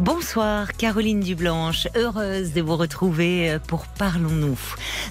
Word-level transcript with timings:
Bonsoir 0.00 0.72
Caroline 0.78 1.20
Dublanche, 1.20 1.86
heureuse 1.94 2.54
de 2.54 2.62
vous 2.62 2.76
retrouver 2.76 3.50
euh, 3.50 3.58
pour 3.58 3.86
Parlons-nous. 3.86 4.58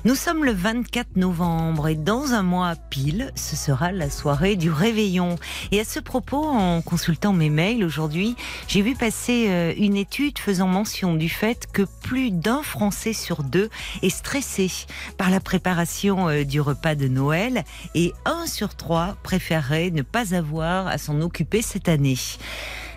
Nous 0.03 0.15
sommes 0.15 0.43
le 0.43 0.51
24 0.51 1.15
novembre 1.15 1.89
et 1.89 1.95
dans 1.95 2.33
un 2.33 2.41
mois 2.41 2.73
pile, 2.89 3.31
ce 3.35 3.55
sera 3.55 3.91
la 3.91 4.09
soirée 4.09 4.55
du 4.55 4.71
réveillon. 4.71 5.35
Et 5.71 5.79
à 5.79 5.83
ce 5.83 5.99
propos, 5.99 6.43
en 6.43 6.81
consultant 6.81 7.33
mes 7.33 7.51
mails 7.51 7.83
aujourd'hui, 7.83 8.35
j'ai 8.67 8.81
vu 8.81 8.95
passer 8.95 9.45
euh, 9.49 9.73
une 9.77 9.95
étude 9.95 10.39
faisant 10.39 10.67
mention 10.67 11.13
du 11.13 11.29
fait 11.29 11.67
que 11.71 11.83
plus 12.01 12.31
d'un 12.31 12.63
Français 12.63 13.13
sur 13.13 13.43
deux 13.43 13.69
est 14.01 14.09
stressé 14.09 14.71
par 15.19 15.29
la 15.29 15.39
préparation 15.39 16.29
euh, 16.29 16.43
du 16.43 16.61
repas 16.61 16.95
de 16.95 17.07
Noël 17.07 17.63
et 17.93 18.11
un 18.25 18.47
sur 18.47 18.73
trois 18.73 19.17
préférerait 19.21 19.91
ne 19.91 20.01
pas 20.01 20.33
avoir 20.33 20.87
à 20.87 20.97
s'en 20.97 21.21
occuper 21.21 21.61
cette 21.61 21.89
année. 21.89 22.17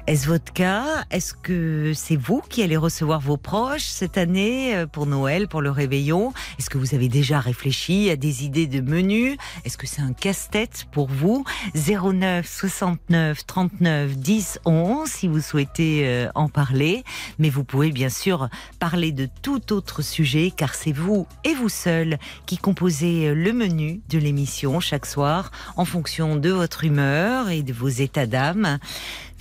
Est-ce 0.09 0.27
votre 0.27 0.53
cas 0.53 1.05
Est-ce 1.13 1.33
que 1.33 1.93
c'est 1.95 2.17
vous 2.17 2.43
qui 2.49 2.65
allez 2.65 2.77
recevoir 2.77 3.21
vos 3.21 3.37
proches 3.37 3.85
cette 3.85 4.19
année 4.19 4.75
euh, 4.75 4.87
pour 4.89 5.07
Noël, 5.07 5.47
pour 5.47 5.63
le 5.63 5.71
réveillon? 5.71 6.33
Est-ce 6.59 6.69
que 6.69 6.77
vous 6.77 6.97
avez 6.97 7.09
déjà 7.09 7.39
réfléchi 7.39 8.11
à 8.11 8.17
des 8.17 8.45
idées 8.45 8.67
de 8.67 8.81
menu? 8.81 9.37
Est-ce 9.65 9.79
que 9.79 9.87
c'est 9.87 10.03
un 10.03 10.13
casse-tête 10.13 10.87
pour 10.91 11.07
vous? 11.07 11.45
09 11.77 12.45
69 12.45 13.47
39 13.47 14.17
10 14.17 14.59
11 14.65 15.09
si 15.09 15.29
vous 15.29 15.41
souhaitez 15.41 16.01
euh, 16.05 16.29
en 16.35 16.49
parler. 16.49 17.05
Mais 17.39 17.49
vous 17.49 17.63
pouvez 17.63 17.93
bien 17.93 18.09
sûr 18.09 18.49
parler 18.81 19.13
de 19.13 19.29
tout 19.43 19.73
autre 19.73 20.03
sujet 20.03 20.53
car 20.55 20.75
c'est 20.75 20.91
vous 20.91 21.29
et 21.45 21.55
vous 21.55 21.69
seul 21.69 22.19
qui 22.47 22.59
composez 22.59 23.29
euh, 23.29 23.35
le 23.35 23.53
menu 23.53 24.01
de 24.09 24.19
l'émission 24.19 24.81
chaque 24.81 25.07
soir 25.07 25.53
en 25.77 25.85
fonction 25.85 26.35
de 26.35 26.51
votre 26.51 26.83
humeur 26.83 27.51
et 27.51 27.63
de 27.63 27.73
vos 27.73 27.89
états 27.89 28.27
d'âme. 28.27 28.81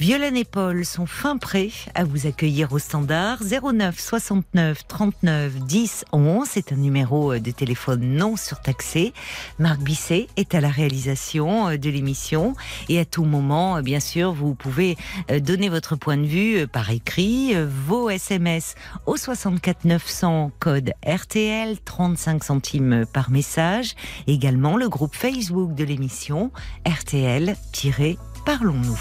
Violaine 0.01 0.35
et 0.35 0.45
Paul 0.45 0.83
sont 0.83 1.05
fin 1.05 1.37
prêts 1.37 1.69
à 1.93 2.03
vous 2.03 2.25
accueillir 2.25 2.73
au 2.73 2.79
standard 2.79 3.37
09 3.43 3.99
69 3.99 4.87
39 4.87 5.59
10 5.59 6.05
11. 6.11 6.47
C'est 6.49 6.73
un 6.73 6.77
numéro 6.77 7.37
de 7.37 7.51
téléphone 7.51 8.01
non 8.01 8.35
surtaxé. 8.35 9.13
Marc 9.59 9.79
Bisset 9.81 10.25
est 10.37 10.55
à 10.55 10.61
la 10.61 10.69
réalisation 10.69 11.67
euh, 11.67 11.77
de 11.77 11.91
l'émission 11.91 12.55
et 12.89 12.99
à 12.99 13.05
tout 13.05 13.25
moment, 13.25 13.77
euh, 13.77 13.83
bien 13.83 13.99
sûr, 13.99 14.33
vous 14.33 14.55
pouvez 14.55 14.97
euh, 15.29 15.39
donner 15.39 15.69
votre 15.69 15.95
point 15.95 16.17
de 16.17 16.25
vue 16.25 16.65
par 16.65 16.89
écrit, 16.89 17.53
vos 17.85 18.09
SMS 18.09 18.73
au 19.05 19.17
64 19.17 19.85
900 19.85 20.51
code 20.57 20.93
RTL 21.05 21.77
35 21.85 22.43
centimes 22.43 23.05
par 23.13 23.29
message. 23.29 23.93
Également 24.25 24.77
le 24.77 24.89
groupe 24.89 25.13
Facebook 25.13 25.75
de 25.75 25.83
l'émission 25.83 26.49
RTL-Parlons-nous. 26.87 28.97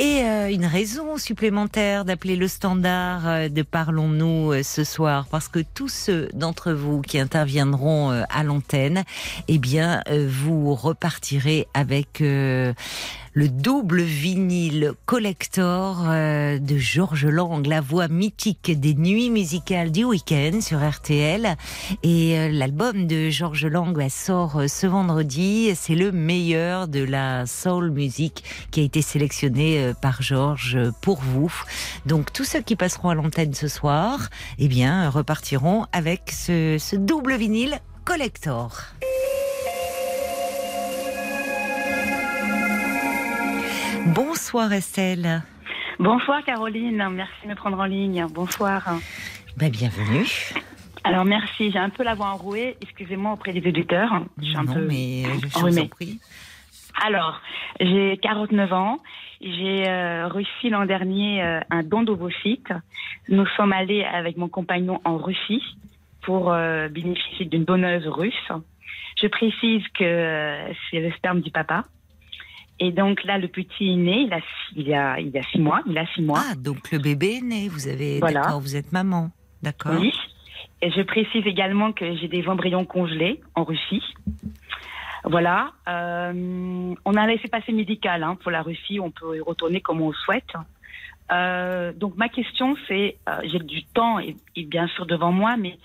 Et 0.00 0.22
euh, 0.22 0.48
une 0.48 0.64
raison 0.64 1.16
supplémentaire 1.18 2.04
d'appeler 2.04 2.36
le 2.36 2.46
standard 2.46 3.26
euh, 3.26 3.48
de 3.48 3.62
Parlons-nous 3.62 4.52
euh, 4.52 4.62
ce 4.62 4.84
soir, 4.84 5.26
parce 5.28 5.48
que 5.48 5.58
tous 5.74 5.88
ceux 5.88 6.28
d'entre 6.34 6.70
vous 6.70 7.02
qui 7.02 7.18
interviendront 7.18 8.10
à 8.10 8.44
l'antenne, 8.44 9.02
eh 9.48 9.58
bien, 9.58 10.04
vous 10.28 10.76
repartirez 10.76 11.66
avec 11.74 12.22
le 13.34 13.48
double 13.48 14.02
vinyle 14.02 14.92
collector 15.06 16.04
euh, 16.06 16.58
de 16.58 16.76
Georges 16.76 17.26
Lang, 17.26 17.66
la 17.66 17.80
voix 17.80 18.08
mythique 18.08 18.78
des 18.78 18.94
nuits 18.94 19.30
musicales 19.30 19.90
du 19.90 20.04
week-end 20.04 20.60
sur 20.60 20.78
RTL. 20.86 21.56
Et 22.02 22.38
euh, 22.38 22.48
l'album 22.50 23.06
de 23.06 23.30
Georges 23.30 23.66
Lang 23.66 23.96
bah, 23.96 24.08
sort 24.08 24.60
euh, 24.60 24.68
ce 24.68 24.86
vendredi. 24.86 25.72
C'est 25.74 25.94
le 25.94 26.12
meilleur 26.12 26.88
de 26.88 27.02
la 27.04 27.46
soul 27.46 27.90
music 27.90 28.44
qui 28.70 28.80
a 28.80 28.82
été 28.84 29.02
sélectionné 29.02 29.92
par 30.00 30.22
Georges 30.22 30.78
pour 31.02 31.20
vous. 31.20 31.52
Donc 32.06 32.32
tous 32.32 32.44
ceux 32.44 32.60
qui 32.60 32.76
passeront 32.76 33.10
à 33.10 33.14
l'antenne 33.14 33.54
ce 33.54 33.68
soir, 33.68 34.28
eh 34.58 34.68
bien, 34.68 35.08
repartiront 35.10 35.86
avec 35.92 36.30
ce, 36.30 36.76
ce 36.78 36.96
double 36.96 37.36
vinyle 37.36 37.80
collector. 38.04 38.80
Bonsoir 44.14 44.72
Estelle. 44.72 45.42
Bonsoir 45.98 46.42
Caroline, 46.44 47.08
merci 47.10 47.32
de 47.44 47.48
me 47.48 47.54
prendre 47.54 47.78
en 47.78 47.84
ligne. 47.84 48.26
Bonsoir. 48.30 48.82
Ben, 49.56 49.70
bienvenue. 49.70 50.26
Alors 51.04 51.24
merci, 51.24 51.70
j'ai 51.70 51.78
un 51.78 51.90
peu 51.90 52.04
la 52.04 52.14
voix 52.14 52.28
enrouée, 52.28 52.76
excusez-moi 52.80 53.32
auprès 53.32 53.52
des 53.52 53.66
auditeurs. 53.68 54.10
Je 54.38 54.44
suis 54.44 54.56
un 54.56 54.66
peu 54.66 54.86
mais 54.86 55.24
je 55.24 55.58
vous 55.58 55.78
en 55.78 55.86
prie. 55.88 56.20
Alors, 57.04 57.40
j'ai 57.80 58.18
49 58.22 58.72
ans. 58.72 58.98
J'ai 59.40 59.88
euh, 59.88 60.28
reçu 60.28 60.68
l'an 60.68 60.84
dernier 60.84 61.42
euh, 61.42 61.60
un 61.70 61.82
don 61.82 62.02
d'ovocytes. 62.02 62.72
Nous 63.28 63.46
sommes 63.56 63.72
allés 63.72 64.04
avec 64.04 64.36
mon 64.36 64.48
compagnon 64.48 65.00
en 65.04 65.16
Russie 65.16 65.62
pour 66.22 66.52
euh, 66.52 66.88
bénéficier 66.88 67.46
d'une 67.46 67.64
donneuse 67.64 68.06
russe. 68.06 68.52
Je 69.20 69.26
précise 69.28 69.82
que 69.98 70.56
c'est 70.90 71.00
le 71.00 71.12
sperme 71.12 71.40
du 71.40 71.50
papa. 71.50 71.84
Et 72.80 72.92
donc 72.92 73.24
là, 73.24 73.38
le 73.38 73.48
petit 73.48 73.90
est 73.90 73.96
né, 73.96 74.22
il 74.22 74.32
a, 74.32 74.40
il 74.76 74.94
a, 74.94 75.20
il 75.20 75.36
a 75.36 75.42
six 75.50 75.58
mois. 75.58 75.80
Il 75.86 75.98
a 75.98 76.06
six 76.06 76.22
mois. 76.22 76.40
Ah, 76.50 76.54
donc 76.54 76.90
le 76.92 76.98
bébé 76.98 77.38
est 77.38 77.44
né. 77.44 77.68
Vous 77.68 77.88
avez, 77.88 78.20
voilà. 78.20 78.56
vous 78.60 78.76
êtes 78.76 78.92
maman, 78.92 79.30
d'accord. 79.62 79.96
Oui. 79.98 80.12
Et 80.80 80.90
je 80.90 81.02
précise 81.02 81.44
également 81.46 81.92
que 81.92 82.16
j'ai 82.16 82.28
des 82.28 82.46
embryons 82.46 82.84
congelés 82.84 83.40
en 83.56 83.64
Russie. 83.64 84.02
Voilà. 85.24 85.72
Euh, 85.88 86.94
on 87.04 87.14
a 87.14 87.20
un 87.20 87.26
laissé-passer 87.26 87.72
médical 87.72 88.22
hein, 88.22 88.36
pour 88.40 88.52
la 88.52 88.62
Russie. 88.62 89.00
On 89.00 89.10
peut 89.10 89.36
y 89.36 89.40
retourner 89.40 89.80
comme 89.80 90.00
on 90.00 90.10
le 90.10 90.14
souhaite. 90.14 90.52
Euh, 91.32 91.92
donc 91.92 92.16
ma 92.16 92.28
question, 92.28 92.76
c'est, 92.86 93.16
euh, 93.28 93.40
j'ai 93.44 93.58
du 93.58 93.84
temps 93.84 94.18
et, 94.18 94.36
et, 94.56 94.64
bien 94.64 94.86
sûr 94.88 95.04
devant 95.04 95.32
moi, 95.32 95.56
mais 95.58 95.78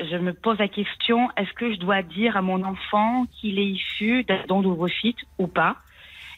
je 0.00 0.16
me 0.16 0.34
pose 0.34 0.58
la 0.58 0.68
question 0.68 1.30
est-ce 1.36 1.52
que 1.54 1.72
je 1.72 1.78
dois 1.78 2.02
dire 2.02 2.36
à 2.36 2.42
mon 2.42 2.62
enfant 2.64 3.26
qu'il 3.32 3.58
est 3.58 3.66
issu 3.66 4.24
d'un 4.24 4.44
don 4.46 4.60
d'ovocytes 4.60 5.24
ou 5.38 5.46
pas? 5.46 5.76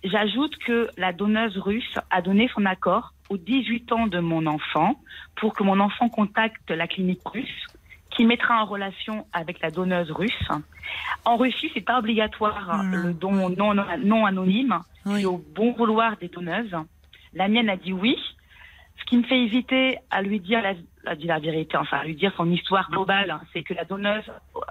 J'ajoute 0.07 0.57
que 0.59 0.89
la 0.97 1.13
donneuse 1.13 1.59
russe 1.59 1.99
a 2.11 2.23
donné 2.23 2.49
son 2.55 2.65
accord 2.65 3.13
aux 3.29 3.37
18 3.37 3.91
ans 3.91 4.07
de 4.07 4.21
mon 4.21 4.47
enfant 4.47 5.01
pour 5.35 5.53
que 5.53 5.65
mon 5.65 5.81
enfant 5.81 6.09
contacte 6.09 6.71
la 6.71 6.87
clinique 6.87 7.27
russe 7.27 7.67
qui 8.11 8.25
mettra 8.25 8.63
en 8.63 8.67
relation 8.67 9.27
avec 9.33 9.61
la 9.61 9.73
donneuse 9.73 10.13
russe. 10.13 10.49
En 11.25 11.37
Russie, 11.37 11.73
c'est 11.75 11.81
pas 11.81 11.99
obligatoire 11.99 12.85
mmh. 12.85 12.95
le 12.95 13.13
don 13.15 13.51
non, 13.51 13.75
non 13.99 14.27
anonyme, 14.27 14.79
c'est 15.05 15.25
au 15.25 15.45
bon 15.55 15.73
vouloir 15.73 16.17
des 16.19 16.29
donneuses. 16.29 16.77
La 17.35 17.49
mienne 17.49 17.69
a 17.69 17.77
dit 17.77 17.93
oui, 17.93 18.17
ce 19.01 19.05
qui 19.07 19.17
me 19.17 19.25
fait 19.25 19.43
hésiter 19.43 19.99
à 20.11 20.23
lui 20.23 20.39
dire 20.39 20.63
la, 20.63 20.75
à 21.05 21.17
dire 21.17 21.35
la 21.35 21.41
vérité, 21.41 21.77
enfin 21.77 21.99
à 21.99 22.05
lui 22.05 22.15
dire 22.15 22.33
son 22.37 22.49
histoire 22.49 22.89
globale, 22.91 23.41
c'est 23.53 23.65
que 23.65 23.75
la 23.75 23.85
donneuse, 23.85 24.31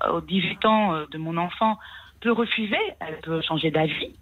aux 0.10 0.22
18 0.22 0.66
ans 0.66 0.94
euh, 0.94 1.06
de 1.12 1.18
mon 1.18 1.36
enfant, 1.36 1.78
peut 2.22 2.32
refuser, 2.32 2.80
elle 3.02 3.20
peut 3.20 3.42
changer 3.42 3.70
d'avis, 3.70 4.16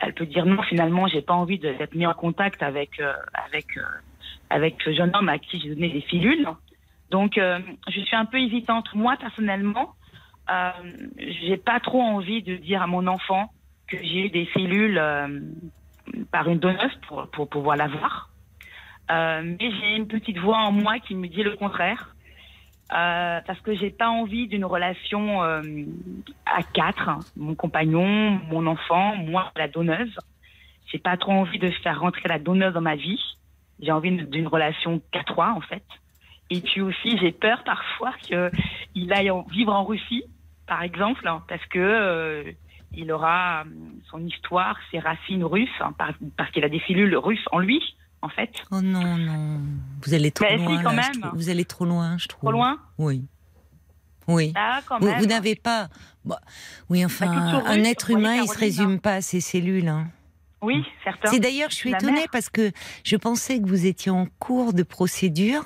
elle 0.00 0.14
peut 0.14 0.26
dire 0.26 0.46
non, 0.46 0.62
finalement, 0.62 1.06
j'ai 1.06 1.22
pas 1.22 1.34
envie 1.34 1.58
d'être 1.58 1.94
mis 1.94 2.06
en 2.06 2.14
contact 2.14 2.62
avec 2.62 2.98
euh, 3.00 3.12
avec 3.34 3.76
euh, 3.76 3.82
avec 4.48 4.76
ce 4.84 4.92
jeune 4.92 5.14
homme 5.14 5.28
à 5.28 5.38
qui 5.38 5.60
j'ai 5.60 5.68
donné 5.68 5.90
des 5.90 6.00
filules. 6.00 6.48
Donc, 7.10 7.38
euh, 7.38 7.58
je 7.88 8.00
suis 8.00 8.16
un 8.16 8.24
peu 8.24 8.38
hésitante. 8.38 8.86
Moi, 8.94 9.16
personnellement, 9.20 9.94
euh, 10.50 10.70
j'ai 11.18 11.56
pas 11.56 11.80
trop 11.80 12.00
envie 12.00 12.42
de 12.42 12.56
dire 12.56 12.82
à 12.82 12.86
mon 12.86 13.06
enfant 13.06 13.52
que 13.88 13.98
j'ai 13.98 14.26
eu 14.26 14.30
des 14.30 14.48
cellules 14.54 15.00
par 16.32 16.48
une 16.48 16.58
donneuse 16.58 16.94
pour 17.06 17.28
pour 17.30 17.48
pouvoir 17.48 17.76
l'avoir. 17.76 18.30
mais 19.08 19.70
j'ai 19.80 19.96
une 19.96 20.06
petite 20.06 20.38
voix 20.38 20.58
en 20.58 20.72
moi 20.72 20.98
qui 20.98 21.14
me 21.14 21.28
dit 21.28 21.42
le 21.42 21.56
contraire. 21.56 22.14
Euh, 22.92 23.40
parce 23.46 23.60
que 23.60 23.74
j'ai 23.74 23.90
pas 23.90 24.08
envie 24.08 24.48
d'une 24.48 24.64
relation 24.64 25.44
euh, 25.44 25.62
à 26.44 26.62
quatre, 26.62 27.10
mon 27.36 27.54
compagnon, 27.54 28.40
mon 28.50 28.66
enfant, 28.66 29.14
moi 29.14 29.52
la 29.54 29.68
donneuse. 29.68 30.18
J'ai 30.86 30.98
pas 30.98 31.16
trop 31.16 31.30
envie 31.30 31.60
de 31.60 31.70
faire 31.70 32.00
rentrer 32.00 32.28
la 32.28 32.40
donneuse 32.40 32.74
dans 32.74 32.80
ma 32.80 32.96
vie. 32.96 33.20
J'ai 33.80 33.92
envie 33.92 34.10
d'une 34.24 34.48
relation 34.48 35.00
qu'à 35.12 35.22
trois 35.22 35.52
en 35.52 35.60
fait. 35.60 35.84
Et 36.50 36.60
puis 36.60 36.80
aussi 36.80 37.16
j'ai 37.18 37.30
peur 37.30 37.62
parfois 37.62 38.12
qu'il 38.22 39.12
aille 39.12 39.30
vivre 39.50 39.72
en 39.72 39.84
Russie, 39.84 40.24
par 40.66 40.82
exemple, 40.82 41.28
hein, 41.28 41.44
parce 41.48 41.64
que 41.66 41.78
euh, 41.78 42.52
il 42.92 43.12
aura 43.12 43.62
son 44.10 44.26
histoire, 44.26 44.76
ses 44.90 44.98
racines 44.98 45.44
russes, 45.44 45.68
hein, 45.80 45.94
parce 46.36 46.50
qu'il 46.50 46.64
a 46.64 46.68
des 46.68 46.82
cellules 46.88 47.16
russes 47.16 47.46
en 47.52 47.60
lui 47.60 47.80
en 48.22 48.28
fait. 48.28 48.50
Oh 48.70 48.80
non, 48.80 49.16
non. 49.16 49.60
Vous 50.02 50.14
allez 50.14 50.30
trop 50.30 50.46
loin. 50.56 50.82
quand 50.82 50.92
même. 50.92 51.30
Vous 51.34 51.48
allez 51.48 51.64
trop 51.64 51.84
loin, 51.84 52.16
je 52.18 52.28
trouve. 52.28 52.40
Trop 52.40 52.52
loin 52.52 52.78
Oui. 52.98 53.24
Oui. 54.28 54.52
Ah, 54.54 54.80
quand 54.86 54.98
Vous, 55.00 55.06
même. 55.06 55.18
vous 55.20 55.26
n'avez 55.26 55.56
pas. 55.56 55.88
Bah, 56.24 56.40
oui, 56.88 57.04
enfin, 57.04 57.26
culture 57.26 57.66
un 57.66 57.82
être 57.84 58.10
humain, 58.10 58.34
il 58.36 58.42
se 58.42 58.46
Caroline, 58.48 58.60
résume 58.60 58.90
hein. 58.92 58.98
pas 58.98 59.14
à 59.14 59.20
ses 59.22 59.40
cellules. 59.40 59.88
hein. 59.88 60.08
Oui, 60.62 60.84
certains. 61.04 61.30
C'est 61.30 61.40
d'ailleurs, 61.40 61.70
je 61.70 61.76
suis 61.76 61.90
La 61.90 61.96
étonnée 61.96 62.12
mère. 62.12 62.26
parce 62.30 62.50
que 62.50 62.70
je 63.02 63.16
pensais 63.16 63.58
que 63.60 63.66
vous 63.66 63.86
étiez 63.86 64.12
en 64.12 64.26
cours 64.38 64.74
de 64.74 64.82
procédure. 64.82 65.64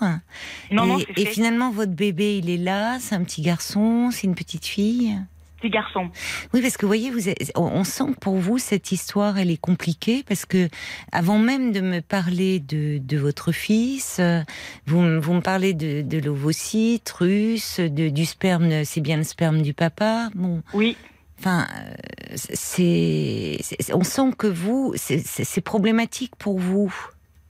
Non, 0.71 0.85
et, 0.85 0.87
non, 0.87 0.99
c'est 0.99 1.19
et 1.23 1.27
finalement, 1.27 1.73
votre 1.73 1.93
bébé, 1.93 2.39
il 2.39 2.49
est 2.49 2.57
là, 2.57 2.99
c'est 3.01 3.17
un 3.17 3.25
petit 3.25 3.43
garçon, 3.43 4.11
c'est 4.13 4.29
une 4.29 4.37
petite 4.37 4.65
fille. 4.67 5.19
Petit 5.65 5.71
garçon. 5.71 6.11
Oui, 6.53 6.61
parce 6.61 6.77
que 6.77 6.83
vous 6.83 6.89
voyez, 6.91 7.11
vous 7.11 7.27
êtes- 7.31 7.51
on- 7.57 7.85
sent 7.85 8.13
que 8.13 8.19
pour 8.19 8.35
vous, 8.37 8.59
cette 8.59 8.93
histoire, 8.93 9.39
elle 9.39 9.51
est 9.51 9.57
compliquée 9.61 10.23
parce 10.29 10.45
que 10.45 10.69
avant 11.11 11.39
même 11.39 11.73
de 11.73 11.81
me 11.81 12.01
parler 12.01 12.61
de, 12.61 12.99
de 12.99 13.17
votre 13.17 13.51
fils, 13.51 14.19
euh, 14.21 14.41
vous, 14.87 15.01
me- 15.01 15.19
vous 15.19 15.33
me 15.33 15.41
parlez 15.41 15.73
de, 15.73 16.03
de 16.03 16.19
l'ovocyte 16.19 17.09
russe, 17.19 17.81
de, 17.81 18.11
du 18.11 18.27
sperme, 18.27 18.85
c'est 18.85 19.01
bien 19.01 19.17
le 19.17 19.23
sperme 19.23 19.63
du 19.63 19.73
papa. 19.73 20.29
Bon, 20.35 20.63
Oui. 20.75 20.99
enfin, 21.39 21.67
euh, 21.79 21.95
c'est, 22.35 23.59
on 23.95 24.05
sent 24.05 24.33
que 24.37 24.47
vous, 24.47 24.93
c'est 24.97 25.65
problématique 25.65 26.37
pour 26.37 26.59
vous, 26.59 26.95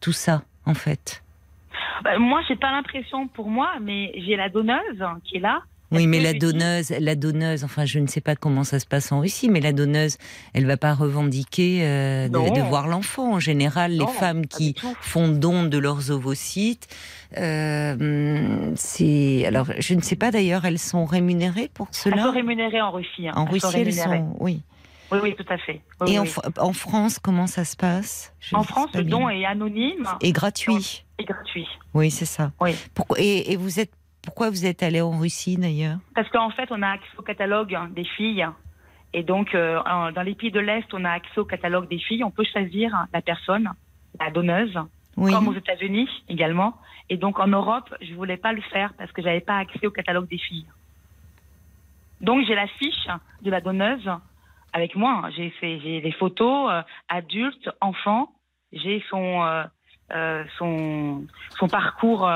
tout 0.01 0.13
ça, 0.13 0.43
en 0.67 0.75
fait. 0.75 1.25
Bah, 2.05 2.17
moi, 2.19 2.43
j'ai 2.47 2.55
pas 2.57 2.71
l'impression 2.71 3.27
pour 3.27 3.49
moi, 3.51 3.71
mais 3.83 4.13
j'ai 4.25 4.37
la 4.37 4.49
donneuse 4.51 5.03
qui 5.25 5.39
est 5.39 5.41
là. 5.41 5.63
Oui, 5.95 6.07
mais 6.07 6.21
la 6.21 6.33
donneuse, 6.35 6.91
la 6.99 7.15
donneuse, 7.15 7.65
enfin, 7.65 7.85
je 7.85 7.99
ne 7.99 8.07
sais 8.07 8.21
pas 8.21 8.37
comment 8.37 8.65
ça 8.65 8.79
se 8.81 8.87
passe 8.87 9.13
en 9.13 9.21
Russie, 9.21 9.49
mais 9.49 9.61
la 9.61 9.73
donneuse, 9.73 10.17
elle 10.53 10.67
va 10.67 10.77
pas 10.77 10.95
revendiquer 10.95 11.81
euh, 11.83 12.29
de, 12.29 12.61
voir 12.61 12.89
l'enfant. 12.89 13.35
En 13.35 13.41
général, 13.41 13.95
Non, 13.97 14.07
les 14.07 14.13
femmes 14.13 14.47
qui 14.47 14.75
font 15.01 15.29
don 15.29 15.65
de 15.65 15.79
leurs 15.79 16.11
ovocytes, 16.11 16.89
euh, 17.39 18.73
c'est. 18.77 19.45
Alors, 19.47 19.67
je 19.79 19.95
ne 19.95 20.01
sais 20.01 20.17
pas 20.17 20.31
d'ailleurs, 20.31 20.65
elles 20.65 20.79
sont 20.79 21.05
rémunérées 21.05 21.71
pour 21.73 21.89
Elles 21.91 21.95
sont 21.97 22.11
cela. 22.11 22.31
rémunérées 22.31 22.81
en 22.81 22.91
Russie. 22.93 23.29
hein. 23.29 23.33
En 23.37 23.47
Elles 23.47 23.61
sont 23.61 23.69
Russie, 23.69 23.81
elles 23.81 23.93
sont. 23.95 24.37
Oui. 24.41 24.63
Oui, 25.13 25.19
oui, 25.23 25.35
tout 25.37 25.45
à 25.53 25.59
fait. 25.59 25.81
Oui, 26.01 26.15
Et 26.15 26.19
en, 26.19 26.23
oui. 26.23 26.29
Fr- 26.29 26.59
en 26.61 26.73
France, 26.73 27.19
comment 27.19 27.47
ça 27.47 27.65
se 27.65 27.77
passe? 27.77 28.33
Je 28.41 28.57
En 28.57 28.63
France, 28.65 28.89
le 28.95 29.05
don 29.05 29.29
est 29.29 29.45
anonyme 29.45 30.09
Et 30.23 30.33
gratuit. 30.33 31.05
et 31.19 31.25
gratuit. 31.25 31.67
Oui, 31.93 32.11
c'est 32.11 32.25
ça. 32.25 32.53
Oui. 32.61 32.75
Pourquoi 32.95 33.19
et, 33.21 33.53
et 33.53 33.57
vous 33.57 33.79
êtes 33.79 33.93
pourquoi 34.25 34.51
vous 34.51 34.67
êtes 34.67 34.83
allé 34.83 35.01
en 35.01 35.19
Russie 35.19 35.57
d'ailleurs 35.57 35.99
Parce 36.15 36.29
qu'en 36.31 36.51
fait, 36.51 36.69
on 36.71 36.83
a 36.83 36.89
accès 36.89 37.17
au 37.19 37.23
catalogue 37.23 37.77
des 37.95 38.05
filles. 38.05 38.47
Et 39.13 39.23
donc, 39.23 39.55
euh, 39.55 39.81
dans 40.13 40.23
les 40.23 40.35
pays 40.35 40.51
de 40.51 40.61
l'Est, 40.61 40.93
on 40.93 41.05
a 41.05 41.11
accès 41.11 41.39
au 41.39 41.45
catalogue 41.45 41.89
des 41.89 41.99
filles. 41.99 42.25
On 42.25 42.31
peut 42.31 42.45
choisir 42.45 43.07
la 43.13 43.23
personne, 43.23 43.71
la 44.19 44.31
donneuse, 44.31 44.77
Oui. 45.17 45.33
comme 45.33 45.49
aux 45.49 45.55
États-Unis 45.55 46.09
également. 46.29 46.75
Et 47.11 47.17
donc, 47.17 47.39
en 47.39 47.47
Europe, 47.47 47.95
je 48.01 48.15
voulais 48.15 48.37
pas 48.39 48.53
le 48.53 48.63
faire 48.63 48.93
parce 48.99 49.13
que 49.13 49.23
j'avais 49.23 49.41
pas 49.41 49.59
accès 49.59 49.87
au 49.87 49.91
catalogue 49.91 50.29
des 50.29 50.39
filles. 50.39 50.67
Donc, 52.21 52.45
j'ai 52.47 52.55
la 52.55 52.67
fiche 52.67 53.07
de 53.43 53.51
la 53.51 53.61
donneuse 53.61 54.11
avec 54.73 54.97
moi. 54.97 55.29
J'ai 55.37 55.53
les 56.01 56.13
photos 56.13 56.71
euh, 56.73 56.83
adultes, 57.09 57.69
enfants. 57.81 58.33
J'ai 58.73 59.05
son 59.11 59.43
euh, 60.13 60.45
son 60.59 61.25
son 61.59 61.69
parcours 61.69 62.29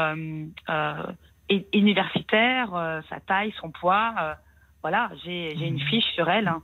universitaire, 1.72 2.74
euh, 2.74 3.00
sa 3.08 3.20
taille, 3.20 3.52
son 3.60 3.70
poids. 3.70 4.14
euh, 4.20 4.34
voilà, 4.82 5.10
j'ai 5.24 5.52
une 5.54 5.80
fiche 5.80 6.04
sur 6.14 6.28
elle. 6.28 6.48
hein. 6.48 6.62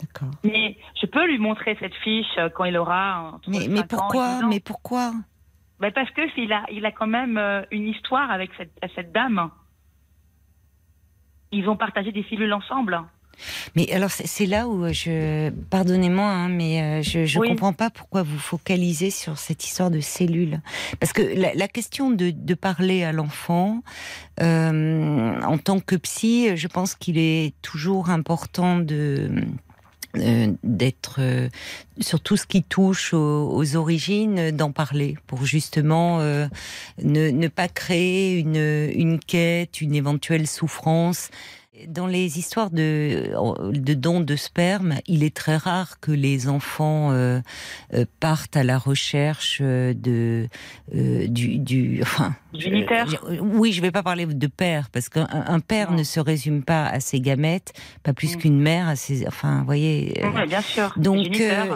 D'accord. 0.00 0.30
Mais 0.42 0.76
je 1.00 1.06
peux 1.06 1.26
lui 1.26 1.38
montrer 1.38 1.76
cette 1.78 1.94
fiche 1.96 2.26
euh, 2.38 2.48
quand 2.48 2.64
il 2.64 2.76
aura 2.76 3.38
Mais, 3.46 3.60
5 3.60 3.68
mais 3.70 3.84
pourquoi 3.84 4.36
10 4.38 4.44
ans. 4.44 4.48
Mais 4.48 4.60
pourquoi? 4.60 5.12
Ben 5.78 5.92
parce 5.92 6.10
que 6.10 6.22
il 6.40 6.52
a, 6.52 6.64
il 6.70 6.84
a 6.86 6.92
quand 6.92 7.06
même 7.06 7.38
une 7.70 7.88
histoire 7.88 8.30
avec 8.30 8.50
cette, 8.56 8.72
cette 8.94 9.12
dame. 9.12 9.50
Ils 11.50 11.68
ont 11.68 11.76
partagé 11.76 12.12
des 12.12 12.24
cellules 12.24 12.52
ensemble. 12.52 13.00
Mais 13.76 13.90
alors 13.92 14.10
c'est 14.10 14.46
là 14.46 14.68
où 14.68 14.84
euh, 14.84 14.92
je, 14.92 15.50
pardonnez-moi, 15.70 16.24
hein, 16.24 16.48
mais 16.48 16.80
euh, 16.80 17.02
je 17.02 17.38
Oui. 17.38 17.48
comprends 17.48 17.72
pas 17.72 17.90
pourquoi 17.90 18.22
vous 18.22 18.38
focalisez 18.38 19.10
sur 19.10 19.38
cette 19.38 19.64
histoire 19.64 19.90
de 19.90 20.00
cellules. 20.00 20.60
Parce 21.00 21.12
que 21.12 21.22
la, 21.22 21.54
la 21.54 21.68
question 21.68 22.10
de, 22.10 22.30
de 22.30 22.54
parler 22.54 23.04
à 23.04 23.12
l'enfant, 23.12 23.82
euh, 24.40 25.40
en 25.42 25.58
tant 25.58 25.80
que 25.80 25.96
psy, 25.96 26.56
je 26.56 26.68
pense 26.68 26.94
qu'il 26.94 27.18
est 27.18 27.54
toujours 27.62 28.10
important 28.10 28.78
de 28.78 29.30
euh, 30.18 30.52
d'être 30.62 31.16
euh, 31.20 31.48
sur 31.98 32.20
tout 32.20 32.36
ce 32.36 32.44
qui 32.44 32.62
touche 32.62 33.14
aux, 33.14 33.50
aux 33.50 33.76
origines, 33.76 34.38
euh, 34.38 34.50
d'en 34.52 34.70
parler 34.70 35.16
pour 35.26 35.46
justement 35.46 36.18
ne, 36.18 36.48
ne 37.30 37.48
pas 37.48 37.68
créer 37.68 38.38
une, 38.38 38.90
une 38.94 39.18
quête, 39.18 39.80
une 39.80 39.94
éventuelle 39.94 40.46
souffrance. 40.46 41.30
Dans 41.88 42.06
les 42.06 42.38
histoires 42.38 42.70
de, 42.70 43.30
de 43.72 43.94
dons 43.94 44.20
de 44.20 44.36
sperme, 44.36 44.96
il 45.06 45.24
est 45.24 45.34
très 45.34 45.56
rare 45.56 46.00
que 46.00 46.12
les 46.12 46.46
enfants 46.46 47.12
euh, 47.12 47.40
euh, 47.94 48.04
partent 48.20 48.58
à 48.58 48.62
la 48.62 48.76
recherche 48.76 49.60
euh, 49.62 49.94
de 49.94 50.48
euh, 50.94 51.26
du, 51.28 51.58
du 51.58 52.00
enfin 52.02 52.34
euh, 52.54 53.38
oui, 53.40 53.72
je 53.72 53.80
vais 53.80 53.90
pas 53.90 54.02
parler 54.02 54.26
de 54.26 54.46
père 54.46 54.90
parce 54.90 55.08
qu'un 55.08 55.26
un 55.32 55.60
père 55.60 55.92
Non. 55.92 55.96
ne 55.96 56.02
se 56.02 56.20
résume 56.20 56.62
pas 56.62 56.84
à 56.84 57.00
ses 57.00 57.20
gamètes, 57.22 57.72
pas 58.02 58.12
plus 58.12 58.36
Mm. 58.36 58.38
qu'une 58.40 58.60
mère 58.60 58.88
à 58.88 58.94
ses 58.96 59.26
enfin, 59.26 59.60
vous 59.60 59.64
voyez. 59.64 60.20
Oui, 60.22 60.46
bien 60.46 60.60
sûr. 60.60 60.92
donc, 60.98 61.26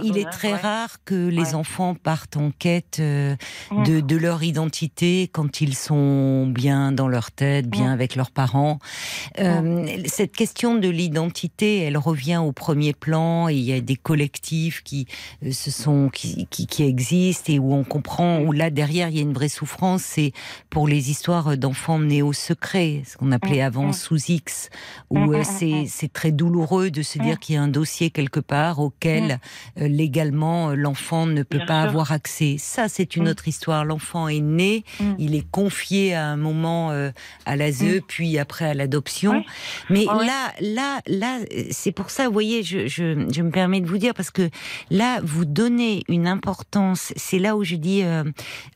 il 0.04 0.18
est 0.18 0.28
très 0.30 0.52
ouais. 0.52 0.58
rare 0.58 0.96
que 1.06 1.28
les 1.28 1.54
enfants 1.54 1.94
partent 1.94 2.36
en 2.36 2.50
quête 2.50 3.00
Mm. 3.00 3.82
de, 3.84 4.00
de 4.00 4.16
leur 4.16 4.42
identité 4.42 5.30
quand 5.32 5.62
ils 5.62 5.74
sont 5.74 6.46
bien 6.46 6.92
dans 6.92 7.08
leur 7.08 7.30
tête, 7.30 7.66
bien 7.70 7.88
Mm. 7.88 7.94
avec 7.94 8.14
leurs 8.14 8.30
parents. 8.30 8.78
Cette 10.06 10.32
question 10.32 10.74
de 10.76 10.88
l'identité, 10.88 11.80
elle 11.80 11.96
revient 11.96 12.38
au 12.38 12.52
premier 12.52 12.92
plan. 12.92 13.48
Et 13.48 13.54
il 13.54 13.62
y 13.62 13.72
a 13.72 13.80
des 13.80 13.96
collectifs 13.96 14.82
qui 14.82 15.06
euh, 15.44 15.52
se 15.52 15.70
sont 15.70 16.08
qui, 16.12 16.46
qui, 16.50 16.66
qui 16.66 16.84
existent 16.84 17.52
et 17.52 17.58
où 17.58 17.72
on 17.74 17.84
comprend 17.84 18.40
où 18.40 18.52
là 18.52 18.70
derrière 18.70 19.08
il 19.08 19.16
y 19.16 19.18
a 19.18 19.22
une 19.22 19.32
vraie 19.32 19.48
souffrance. 19.48 20.02
C'est 20.02 20.32
pour 20.70 20.88
les 20.88 21.10
histoires 21.10 21.56
d'enfants 21.56 21.98
nés 21.98 22.22
au 22.22 22.32
secret, 22.32 23.02
ce 23.06 23.16
qu'on 23.16 23.32
appelait 23.32 23.62
Mm, 23.62 23.66
avant 23.66 23.86
mm. 23.88 23.92
sous 23.92 24.30
X, 24.30 24.70
où 25.10 25.18
Mm, 25.18 25.34
euh, 25.34 25.42
c'est 25.44 25.84
c'est 25.88 26.12
très 26.12 26.32
douloureux 26.32 26.90
de 26.90 27.02
se 27.02 27.18
dire 27.18 27.38
qu'il 27.38 27.54
y 27.54 27.58
a 27.58 27.62
un 27.62 27.68
dossier 27.68 28.10
quelque 28.10 28.40
part 28.40 28.80
auquel 28.80 29.40
euh, 29.80 29.88
légalement 29.88 30.70
l'enfant 30.70 31.26
ne 31.26 31.42
peut 31.42 31.58
Bien 31.58 31.66
pas 31.66 31.80
sûr. 31.82 31.88
avoir 31.90 32.12
accès. 32.12 32.56
Ça, 32.58 32.88
c'est 32.88 33.16
une 33.16 33.28
autre 33.28 33.48
histoire. 33.48 33.84
L'enfant 33.84 34.28
est 34.28 34.40
né, 34.40 34.84
il 35.18 35.34
est 35.34 35.48
confié 35.50 36.14
à 36.14 36.26
un 36.26 36.36
moment 36.36 36.90
à 37.44 37.56
l'ASE, 37.56 38.00
puis 38.06 38.38
après 38.38 38.64
à 38.66 38.74
l'adoption. 38.74 39.44
Mais 39.90 40.06
ouais. 40.08 40.26
là, 40.26 40.52
là, 40.60 41.00
là, 41.06 41.38
c'est 41.70 41.92
pour 41.92 42.10
ça, 42.10 42.26
vous 42.26 42.32
voyez, 42.32 42.62
je, 42.62 42.86
je, 42.86 43.26
je 43.32 43.42
me 43.42 43.50
permets 43.50 43.80
de 43.80 43.86
vous 43.86 43.98
dire, 43.98 44.14
parce 44.14 44.30
que 44.30 44.48
là, 44.90 45.20
vous 45.22 45.44
donnez 45.44 46.02
une 46.08 46.26
importance, 46.26 47.12
c'est 47.16 47.38
là 47.38 47.56
où 47.56 47.64
je 47.64 47.76
dis 47.76 48.02
euh, 48.02 48.24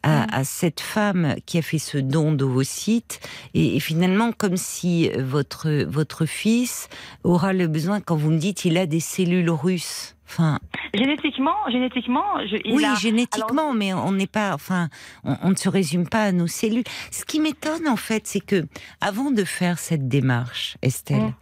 à, 0.03 0.21
Mm. 0.21 0.27
à 0.33 0.45
cette 0.45 0.81
femme 0.81 1.35
qui 1.47 1.59
a 1.59 1.63
fait 1.63 1.79
ce 1.79 1.99
don 1.99 2.33
d'ovocytes, 2.33 3.21
et, 3.55 3.77
et 3.77 3.81
finalement, 3.81 4.33
comme 4.33 4.57
si 4.57 5.11
votre, 5.19 5.71
votre 5.85 6.27
fils 6.27 6.89
aura 7.25 7.53
le 7.53 7.67
besoin, 7.69 8.01
quand 8.01 8.17
vous 8.17 8.31
me 8.31 8.39
dites, 8.39 8.65
il 8.65 8.77
a 8.77 8.87
des 8.87 9.01
cellules 9.01 9.51
russes. 9.51 10.17
Enfin, 10.33 10.61
Génétiquement, 10.95 11.55
génétiquement, 11.73 12.23
je, 12.49 12.57
il 12.65 12.75
oui, 12.75 12.85
a- 12.85 12.95
génétiquement, 12.95 13.73
mais 13.73 13.93
on 13.95 14.13
n'est 14.13 14.29
pas, 14.29 14.55
enfin, 14.55 14.89
on, 15.25 15.37
on 15.43 15.49
ne 15.51 15.55
se 15.57 15.69
résume 15.69 16.09
pas 16.09 16.23
à 16.23 16.31
nos 16.33 16.47
cellules. 16.47 16.85
Ce 17.11 17.25
qui 17.25 17.41
m'étonne 17.41 17.89
en 17.89 17.97
fait, 17.97 18.29
c'est 18.29 18.41
que 18.45 18.65
avant 19.01 19.33
de 19.33 19.43
faire 19.43 19.79
cette 19.81 20.07
démarche, 20.09 20.77
Estelle, 20.83 21.19
Mm. 21.21 21.33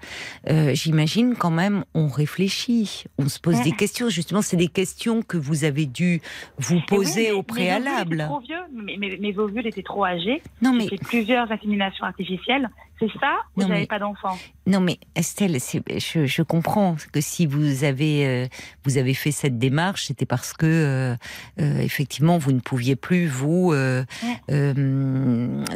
euh, 0.51 0.75
j'imagine 0.75 1.35
quand 1.35 1.51
même, 1.51 1.85
on 1.95 2.09
réfléchit, 2.09 3.05
on 3.19 3.29
se 3.29 3.39
pose 3.41 3.59
Mm. 3.61 3.65
des 3.65 3.73
questions. 3.73 4.09
Justement, 4.09 4.41
c'est 4.43 4.57
des 4.57 4.69
questions 4.69 5.21
que 5.23 5.37
vous 5.37 5.65
avez 5.65 5.85
dû 5.85 6.21
vous 6.59 6.77
oui, 6.77 6.83
poser 6.87 7.25
mais- 7.25 7.33
au 7.33 7.37
mes 7.39 7.43
préalable. 7.43 8.21
ovules 8.23 8.23
étaient 8.23 8.27
trop 8.27 8.41
vieux, 8.41 9.39
ovules 9.39 9.67
étaient 9.67 9.83
trop 9.83 10.05
âgés. 10.07 10.43
Non 10.63 10.73
J'ai 10.81 10.89
mais, 10.93 10.99
plusieurs 10.99 11.51
inséminations 11.53 12.07
artificielles. 12.07 12.71
C'est 13.01 13.11
ça 13.21 13.37
ou 13.57 13.61
Non, 13.63 13.69
j'avais 13.69 13.81
mais- 13.81 13.87
pas 13.87 13.99
d'enfant? 13.99 14.37
Non 14.67 14.81
mais 14.81 14.99
Estelle, 15.15 15.57
je, 15.61 16.27
je 16.27 16.43
comprends 16.43 16.97
que 17.13 17.21
si 17.21 17.47
vous 17.47 17.85
avez 17.85 18.27
euh, 18.27 18.47
vous 18.85 18.99
avez 18.99 19.15
fait 19.15 19.31
cette 19.31 19.59
démarche, 19.59 20.07
c'était 20.07 20.27
parce 20.27 20.53
que 20.53 20.67
euh, 20.67 21.17
euh, 21.61 21.79
effectivement 21.81 22.39
vous 22.39 22.53
ne 22.53 22.61
pouviez 22.61 22.97
plus 22.97 23.27
vous 23.27 23.73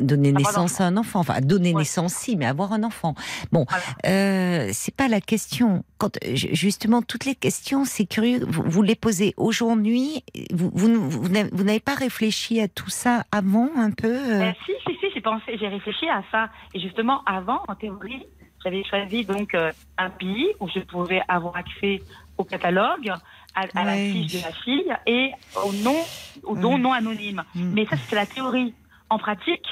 donner 0.00 0.28
Avoir 0.30 0.40
naissance 0.40 0.80
à 0.80 0.84
un 0.86 0.96
enfant. 0.96 1.20
Enfin, 1.20 1.40
donner 1.40 1.72
Ouais. 1.72 1.80
naissance 1.82 2.12
si, 2.14 2.36
mais 2.36 2.46
avoir 2.46 2.72
un 2.72 2.82
enfant. 2.82 3.14
Bon, 3.52 3.66
Voilà. 3.68 4.72
c'est 4.72 4.94
pas 4.94 5.08
la 5.08 5.20
question. 5.20 5.84
Quand 5.98 6.18
ju- 6.32 6.48
justement 6.54 7.02
toutes 7.02 7.24
les 7.24 7.34
questions, 7.34 7.84
c'est 7.84 8.06
curieux. 8.06 8.40
Vous, 8.46 8.62
vous 8.66 8.82
les 8.82 8.94
posez 8.96 9.34
aujourd'hui. 9.36 10.24
Vous, 10.52 10.70
vous, 10.74 11.08
vous 11.10 11.28
n'avez 11.28 11.48
vous 11.52 11.64
n'avez 11.64 11.80
pas 11.80 11.94
réfléchi 11.94 12.60
à 12.60 12.68
tout 12.68 12.90
ça 12.90 13.24
avant 13.32 13.68
un 13.76 13.90
peu 13.90 14.18
si, 14.66 14.72
si, 14.86 14.92
si, 15.00 15.06
j'ai 15.14 15.20
pensé, 15.20 15.56
j'ai 15.58 15.68
réfléchi 15.68 16.08
à 16.08 16.22
ça. 16.30 16.48
Et 16.74 16.80
justement, 16.80 17.11
avant, 17.26 17.62
en 17.68 17.74
théorie, 17.74 18.26
j'avais 18.62 18.84
choisi 18.84 19.24
donc 19.24 19.54
euh, 19.54 19.72
un 19.98 20.10
pays 20.10 20.48
où 20.60 20.68
je 20.68 20.80
pouvais 20.80 21.22
avoir 21.28 21.56
accès 21.56 22.02
au 22.38 22.44
catalogue, 22.44 23.12
à, 23.54 23.60
à 23.74 23.84
la 23.84 23.94
fiche 23.96 24.32
de 24.32 24.42
la 24.42 24.52
fille 24.52 24.94
et 25.06 25.32
au 25.64 25.72
nom, 25.72 25.96
au 26.44 26.56
don 26.56 26.74
Ouais. 26.74 26.78
non 26.78 26.92
anonyme. 26.92 27.42
Mm. 27.54 27.72
Mais 27.74 27.86
ça, 27.86 27.96
c'est 27.96 28.16
la 28.16 28.26
théorie. 28.26 28.74
En 29.10 29.18
pratique, 29.18 29.66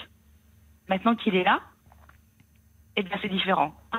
maintenant 0.88 1.14
qu'il 1.14 1.35
est 1.35 1.44
là, 1.44 1.61
eh 2.97 3.02
bien, 3.02 3.16
c'est 3.23 3.28
différent. 3.28 3.75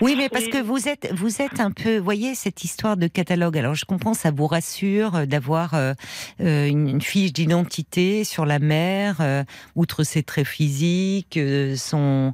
oui, 0.00 0.14
mais 0.16 0.28
parce 0.28 0.46
que 0.48 0.60
vous 0.60 0.88
êtes, 0.88 1.12
vous 1.14 1.42
êtes 1.42 1.60
un 1.60 1.70
peu, 1.70 1.98
voyez, 1.98 2.34
cette 2.34 2.64
histoire 2.64 2.96
de 2.96 3.06
catalogue. 3.06 3.56
Alors, 3.58 3.74
je 3.74 3.84
comprends, 3.84 4.14
ça 4.14 4.30
vous 4.30 4.46
rassure 4.46 5.14
euh, 5.16 5.26
d'avoir 5.26 5.74
euh, 5.74 5.94
euh, 6.40 6.66
une, 6.66 7.00
fiche 7.00 7.32
d'identité 7.32 8.24
sur 8.24 8.46
la 8.46 8.58
mère, 8.58 9.44
outre 9.74 10.04
ses 10.04 10.22
traits 10.22 10.46
physiques, 10.46 11.38
son, 11.76 12.32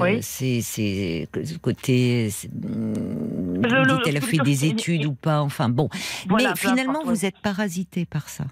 oui. 0.00 0.22
ses, 0.22 0.60
ses 0.60 1.28
côtés, 1.60 2.30
dit 2.44 4.00
elle 4.06 4.16
a 4.16 4.20
fait 4.20 4.38
des 4.38 4.64
études 4.66 5.04
ou 5.06 5.14
pas, 5.14 5.42
enfin 5.42 5.68
bon. 5.68 5.88
mais 6.28 6.44
finalement, 6.56 7.02
vous 7.04 7.24
êtes 7.24 7.38
parasité 7.42 8.06
par 8.06 8.28
ça. 8.28 8.44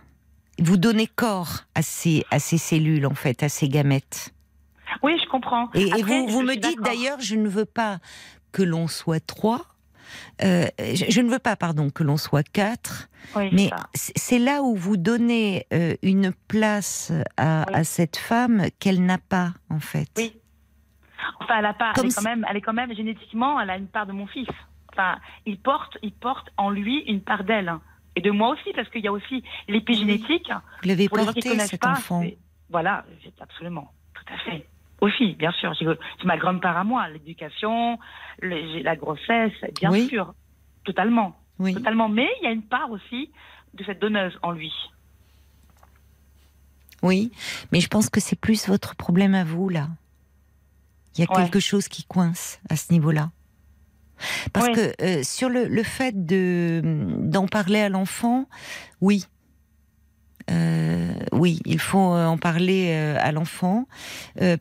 Vous 0.59 0.77
donnez 0.77 1.07
corps 1.07 1.65
à 1.75 1.83
ces, 1.83 2.25
à 2.31 2.39
ces 2.39 2.59
cellules, 2.59 3.07
en 3.07 3.15
fait, 3.15 3.43
à 3.43 3.49
ces 3.49 3.69
gamètes. 3.69 4.35
Oui, 5.03 5.19
je 5.23 5.29
comprends. 5.29 5.71
Et, 5.75 6.03
vous, 6.03 6.27
vous 6.29 6.43
me 6.43 6.57
dites 6.57 6.81
d'ailleurs, 6.81 7.21
je 7.21 7.37
ne 7.37 7.49
veux 7.49 7.65
pas 7.65 7.99
que 8.53 8.63
l'on 8.63 8.89
soit 8.89 9.25
trois. 9.25 9.63
Euh, 10.43 10.67
je, 10.79 11.21
ne 11.21 11.31
veux 11.31 11.39
pas, 11.39 11.57
pardon, 11.57 11.91
que 11.91 12.03
l'on 12.03 12.17
soit 12.17 12.43
quatre, 12.43 13.09
mais 13.37 13.71
c'est 13.95 14.39
là 14.39 14.63
où 14.63 14.75
vous 14.75 14.97
donnez 14.97 15.67
euh, 15.73 15.95
une 16.03 16.33
place 16.49 17.13
à, 17.37 17.85
cette 17.85 18.17
femme 18.17 18.67
qu'elle 18.79 19.05
n'a 19.05 19.19
pas, 19.19 19.53
en 19.69 19.81
fait. 19.81 20.09
Oui. 20.17 20.37
Enfin, 21.41 21.59
elle 21.59 21.67
a 21.67 21.75
pas. 21.75 21.93
elle 21.97 22.07
est 22.07 22.15
quand 22.15 22.23
même, 22.23 22.47
elle 22.49 22.57
est 22.57 22.61
quand 22.61 22.73
même 22.73 22.95
génétiquement, 22.95 23.61
elle 23.61 23.71
a 23.71 23.77
une 23.77 23.89
part 23.89 24.07
de 24.07 24.13
mon 24.13 24.27
fils. 24.27 24.49
Enfin, 24.93 25.19
il 25.47 25.59
porte, 25.59 25.97
il 26.03 26.13
porte 26.13 26.49
en 26.57 26.71
lui 26.71 27.05
une 27.07 27.21
part 27.21 27.45
d'elle 27.45 27.73
et 28.17 28.21
de 28.21 28.31
moi 28.31 28.51
aussi, 28.51 28.73
parce 28.75 28.89
qu'il 28.89 29.03
y 29.03 29.09
a 29.09 29.13
aussi 29.13 29.45
l'épigénétique. 29.69 30.51
Vous 30.83 30.89
l'avez 30.89 31.09
porté, 31.09 31.59
cet 31.61 31.87
enfant. 31.87 32.25
Voilà, 32.69 33.05
absolument, 33.41 33.93
tout 34.15 34.33
à 34.33 34.39
fait. 34.39 34.67
Aussi, 35.01 35.35
bien 35.35 35.53
sûr. 35.53 35.75
C'est 35.79 36.25
ma 36.25 36.37
grande 36.37 36.61
part 36.61 36.77
à 36.77 36.85
moi, 36.85 37.09
l'éducation, 37.09 37.99
la 38.43 38.97
grossesse, 38.97 39.53
bien 39.81 39.93
sûr, 40.09 40.35
totalement. 40.85 41.37
Oui. 41.59 41.75
Totalement. 41.75 42.09
Mais 42.09 42.29
il 42.41 42.45
y 42.45 42.47
a 42.49 42.53
une 42.53 42.63
part 42.63 42.91
aussi 42.91 43.31
de 43.75 43.85
cette 43.85 44.01
donneuse 44.01 44.39
en 44.43 44.53
lui. 44.53 44.73
Oui, 47.03 47.33
mais 47.73 47.81
je 47.81 47.89
pense 47.89 48.11
que 48.11 48.21
c'est 48.21 48.39
plus 48.39 48.69
votre 48.69 48.95
problème 48.95 49.35
à 49.35 49.45
vous, 49.45 49.69
là. 49.69 49.89
Il 51.17 51.21
y 51.21 51.25
a 51.25 51.27
quelque 51.27 51.61
chose 51.61 51.89
qui 51.89 52.05
coince 52.05 52.61
à 52.69 52.77
ce 52.77 52.93
niveau-là. 52.93 53.31
Parce 54.53 54.69
que 54.69 54.93
euh, 55.03 55.23
sur 55.23 55.49
le, 55.49 55.67
le 55.67 55.83
fait 55.83 56.27
de 56.27 56.83
d'en 56.85 57.47
parler 57.47 57.81
à 57.81 57.89
l'enfant, 57.89 58.47
oui, 59.01 59.25
oui, 61.33 61.61
il 61.65 61.79
faut 61.79 62.15
euh, 62.15 62.27
en 62.27 62.37
parler 62.37 62.89
euh, 62.91 63.17
à 63.19 63.33
l'enfant 63.33 63.87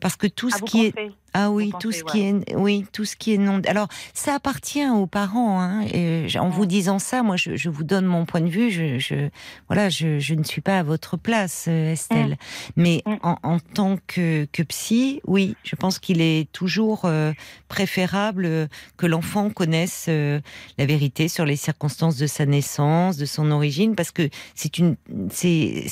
parce 0.00 0.16
que 0.16 0.26
tout 0.26 0.48
ah, 0.52 0.58
ce 0.58 0.62
qui 0.64 0.86
est 0.86 0.94
ah 1.32 1.50
oui, 1.50 1.72
tout 1.78 1.92
ce 1.92 2.02
qui 2.02 2.22
est, 2.22 2.54
oui, 2.56 2.84
tout 2.92 3.04
ce 3.04 3.14
qui 3.14 3.34
est 3.34 3.38
non. 3.38 3.60
Alors, 3.66 3.88
ça 4.14 4.34
appartient 4.34 4.88
aux 4.88 5.06
parents. 5.06 5.60
Hein, 5.60 5.82
et 5.92 6.26
en 6.38 6.48
vous 6.48 6.66
disant 6.66 6.98
ça, 6.98 7.22
moi, 7.22 7.36
je, 7.36 7.68
vous 7.68 7.84
donne 7.84 8.04
mon 8.04 8.24
point 8.24 8.40
de 8.40 8.48
vue. 8.48 8.70
Je, 8.70 9.28
voilà, 9.68 9.88
je, 9.88 10.34
ne 10.34 10.42
suis 10.42 10.60
pas 10.60 10.78
à 10.78 10.82
votre 10.82 11.16
place, 11.16 11.66
euh, 11.68 11.92
Estelle. 11.92 12.32
Mm. 12.32 12.36
Mais 12.76 13.02
mm. 13.06 13.16
En, 13.42 13.58
tant 13.58 13.96
que, 14.06 14.46
que 14.52 14.62
psy, 14.62 15.20
oui, 15.26 15.56
je 15.62 15.76
pense 15.76 15.98
qu'il 15.98 16.20
est 16.20 16.50
toujours 16.52 17.02
euh, 17.04 17.32
préférable 17.68 18.68
que 18.96 19.06
l'enfant 19.06 19.50
connaisse 19.50 20.06
euh, 20.08 20.40
la 20.78 20.86
vérité 20.86 21.28
sur 21.28 21.44
les 21.44 21.56
circonstances 21.56 22.16
de 22.16 22.26
sa 22.26 22.46
naissance, 22.46 23.16
de 23.16 23.26
son 23.26 23.50
origine, 23.50 23.94
parce 23.94 24.10
que 24.10 24.28
c'est 24.54 24.78
une, 24.78 24.96
c'est, 25.30 25.86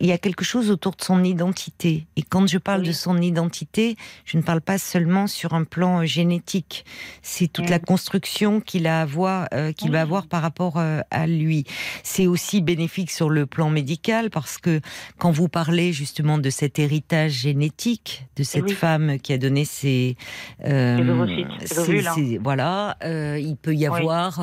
il 0.00 0.06
y 0.06 0.12
a 0.12 0.18
quelque 0.18 0.44
chose 0.44 0.70
autour 0.70 0.94
de 0.94 1.02
son 1.02 1.24
identité. 1.24 2.06
Et 2.16 2.22
quand 2.22 2.46
je 2.46 2.58
parle 2.58 2.82
de 2.82 2.92
son 2.92 3.20
identité, 3.20 3.96
je 4.24 4.36
ne 4.36 4.42
parle 4.42 4.51
parle 4.52 4.60
pas 4.60 4.76
seulement 4.76 5.26
sur 5.26 5.54
un 5.54 5.64
plan 5.64 6.02
euh, 6.02 6.04
génétique. 6.04 6.84
C'est 7.22 7.50
toute 7.50 7.70
la 7.70 7.78
construction 7.78 8.60
qu'il 8.60 8.86
a 8.86 9.00
avoir, 9.00 9.48
euh, 9.54 9.72
qu'il 9.72 9.90
va 9.90 10.02
avoir 10.02 10.26
par 10.26 10.42
rapport 10.42 10.76
euh, 10.76 11.00
à 11.10 11.26
lui. 11.26 11.64
C'est 12.02 12.26
aussi 12.26 12.60
bénéfique 12.60 13.10
sur 13.10 13.30
le 13.30 13.46
plan 13.46 13.70
médical 13.70 14.28
parce 14.28 14.58
que 14.58 14.82
quand 15.16 15.30
vous 15.30 15.48
parlez 15.48 15.94
justement 15.94 16.36
de 16.36 16.50
cet 16.50 16.78
héritage 16.78 17.32
génétique 17.32 18.26
de 18.36 18.42
cette 18.42 18.70
femme 18.72 19.18
qui 19.20 19.32
a 19.32 19.38
donné 19.38 19.64
ses, 19.64 20.18
ses, 20.62 22.38
voilà, 22.38 22.98
il 23.02 23.56
peut 23.56 23.74
y 23.74 23.86
avoir, 23.86 24.34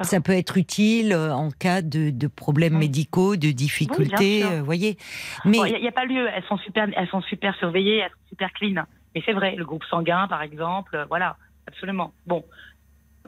ça, 0.00 0.20
peut 0.20 0.32
être 0.32 0.56
utile 0.56 1.14
en 1.14 1.50
cas 1.50 1.80
de, 1.80 2.10
de 2.10 2.26
problèmes 2.26 2.76
médicaux, 2.76 3.36
de 3.36 3.52
difficultés, 3.52 4.42
voyez. 4.64 4.98
Mais 5.44 5.58
il 5.58 5.80
n'y 5.80 5.86
a, 5.86 5.90
a, 5.90 5.92
pas 5.92 6.06
lieu. 6.06 6.26
Elles 6.34 6.44
sont 6.48 6.58
super, 6.58 6.88
elles 6.96 7.08
sont 7.08 7.22
super 7.22 7.54
surveillées, 7.56 7.98
elles 7.98 8.10
super 8.28 8.52
clean. 8.52 8.84
Mais 9.14 9.22
c'est 9.24 9.32
vrai, 9.32 9.54
le 9.56 9.64
groupe 9.64 9.84
sanguin, 9.84 10.26
par 10.28 10.42
exemple, 10.42 10.94
euh, 10.96 11.04
voilà, 11.06 11.36
absolument. 11.66 12.12
Bon, 12.26 12.44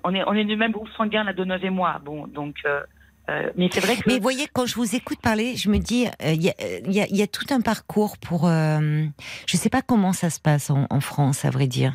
on 0.05 0.15
est, 0.15 0.23
on 0.27 0.35
est 0.35 0.45
du 0.45 0.57
même 0.57 0.73
groupe 0.73 0.89
sanguin, 0.97 1.25
la 1.25 1.33
donneuse 1.33 1.65
et 1.65 1.71
moi. 1.71 2.01
Bon, 2.05 2.27
donc. 2.27 2.57
Euh, 2.65 2.83
euh, 3.29 3.51
mais 3.57 3.69
c'est 3.73 3.81
vrai 3.81 3.97
que. 3.97 4.03
Mais 4.07 4.17
vous 4.17 4.23
voyez, 4.23 4.49
quand 4.53 4.67
je 4.67 4.75
vous 4.75 4.95
écoute 4.95 5.21
parler, 5.21 5.57
je 5.57 5.71
me 5.71 5.79
dis, 5.79 6.07
il 6.25 6.43
y, 6.43 7.23
a, 7.23 7.27
tout 7.27 7.47
un 7.51 7.61
parcours 7.61 8.19
pour. 8.19 8.47
je 8.49 8.81
ne 9.09 9.59
sais 9.59 9.69
pas 9.69 9.83
comment 9.83 10.13
ça 10.13 10.31
se 10.31 10.41
passe 10.41 10.71
en 10.71 11.01
France, 11.01 11.45
à 11.45 11.51
vrai 11.51 11.67
dire, 11.67 11.93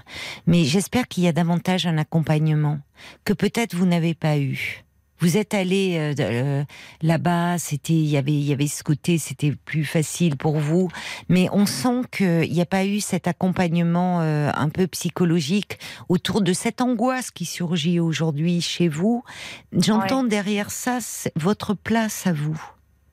mais 0.47 0.63
j'espère 0.63 1.07
qu'il 1.07 1.23
y 1.23 1.27
a 1.27 1.33
davantage 1.33 1.87
un 1.87 1.97
accompagnement 1.97 2.79
que 3.25 3.33
peut-être 3.33 3.75
vous 3.75 3.85
n'avez 3.85 4.13
pas 4.13 4.37
eu. 4.37 4.85
Vous 5.19 5.37
êtes 5.37 5.53
allé 5.53 5.97
euh, 5.97 6.13
euh, 6.19 6.63
là-bas, 7.01 7.57
c'était, 7.57 7.93
il 7.93 8.07
y 8.07 8.17
avait, 8.17 8.33
il 8.33 8.43
y 8.43 8.51
avait 8.51 8.67
ce 8.67 8.83
côté, 8.83 9.17
c'était 9.17 9.53
plus 9.53 9.85
facile 9.85 10.35
pour 10.35 10.57
vous, 10.57 10.89
mais 11.29 11.47
on 11.53 11.65
sent 11.65 12.01
qu'il 12.11 12.51
n'y 12.51 12.61
a 12.61 12.65
pas 12.65 12.85
eu 12.85 12.99
cet 12.99 13.27
accompagnement 13.27 14.19
euh, 14.21 14.51
un 14.53 14.69
peu 14.69 14.87
psychologique 14.87 15.79
autour 16.09 16.41
de 16.41 16.51
cette 16.51 16.81
angoisse 16.81 17.31
qui 17.31 17.45
surgit 17.45 17.99
aujourd'hui 17.99 18.59
chez 18.59 18.89
vous. 18.89 19.23
J'entends 19.71 20.23
derrière 20.23 20.69
ça 20.69 20.99
votre 21.37 21.73
place 21.73 22.27
à 22.27 22.33
vous, 22.33 22.61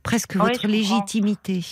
presque 0.03 0.35
votre 0.35 0.67
légitimité. 0.67 1.65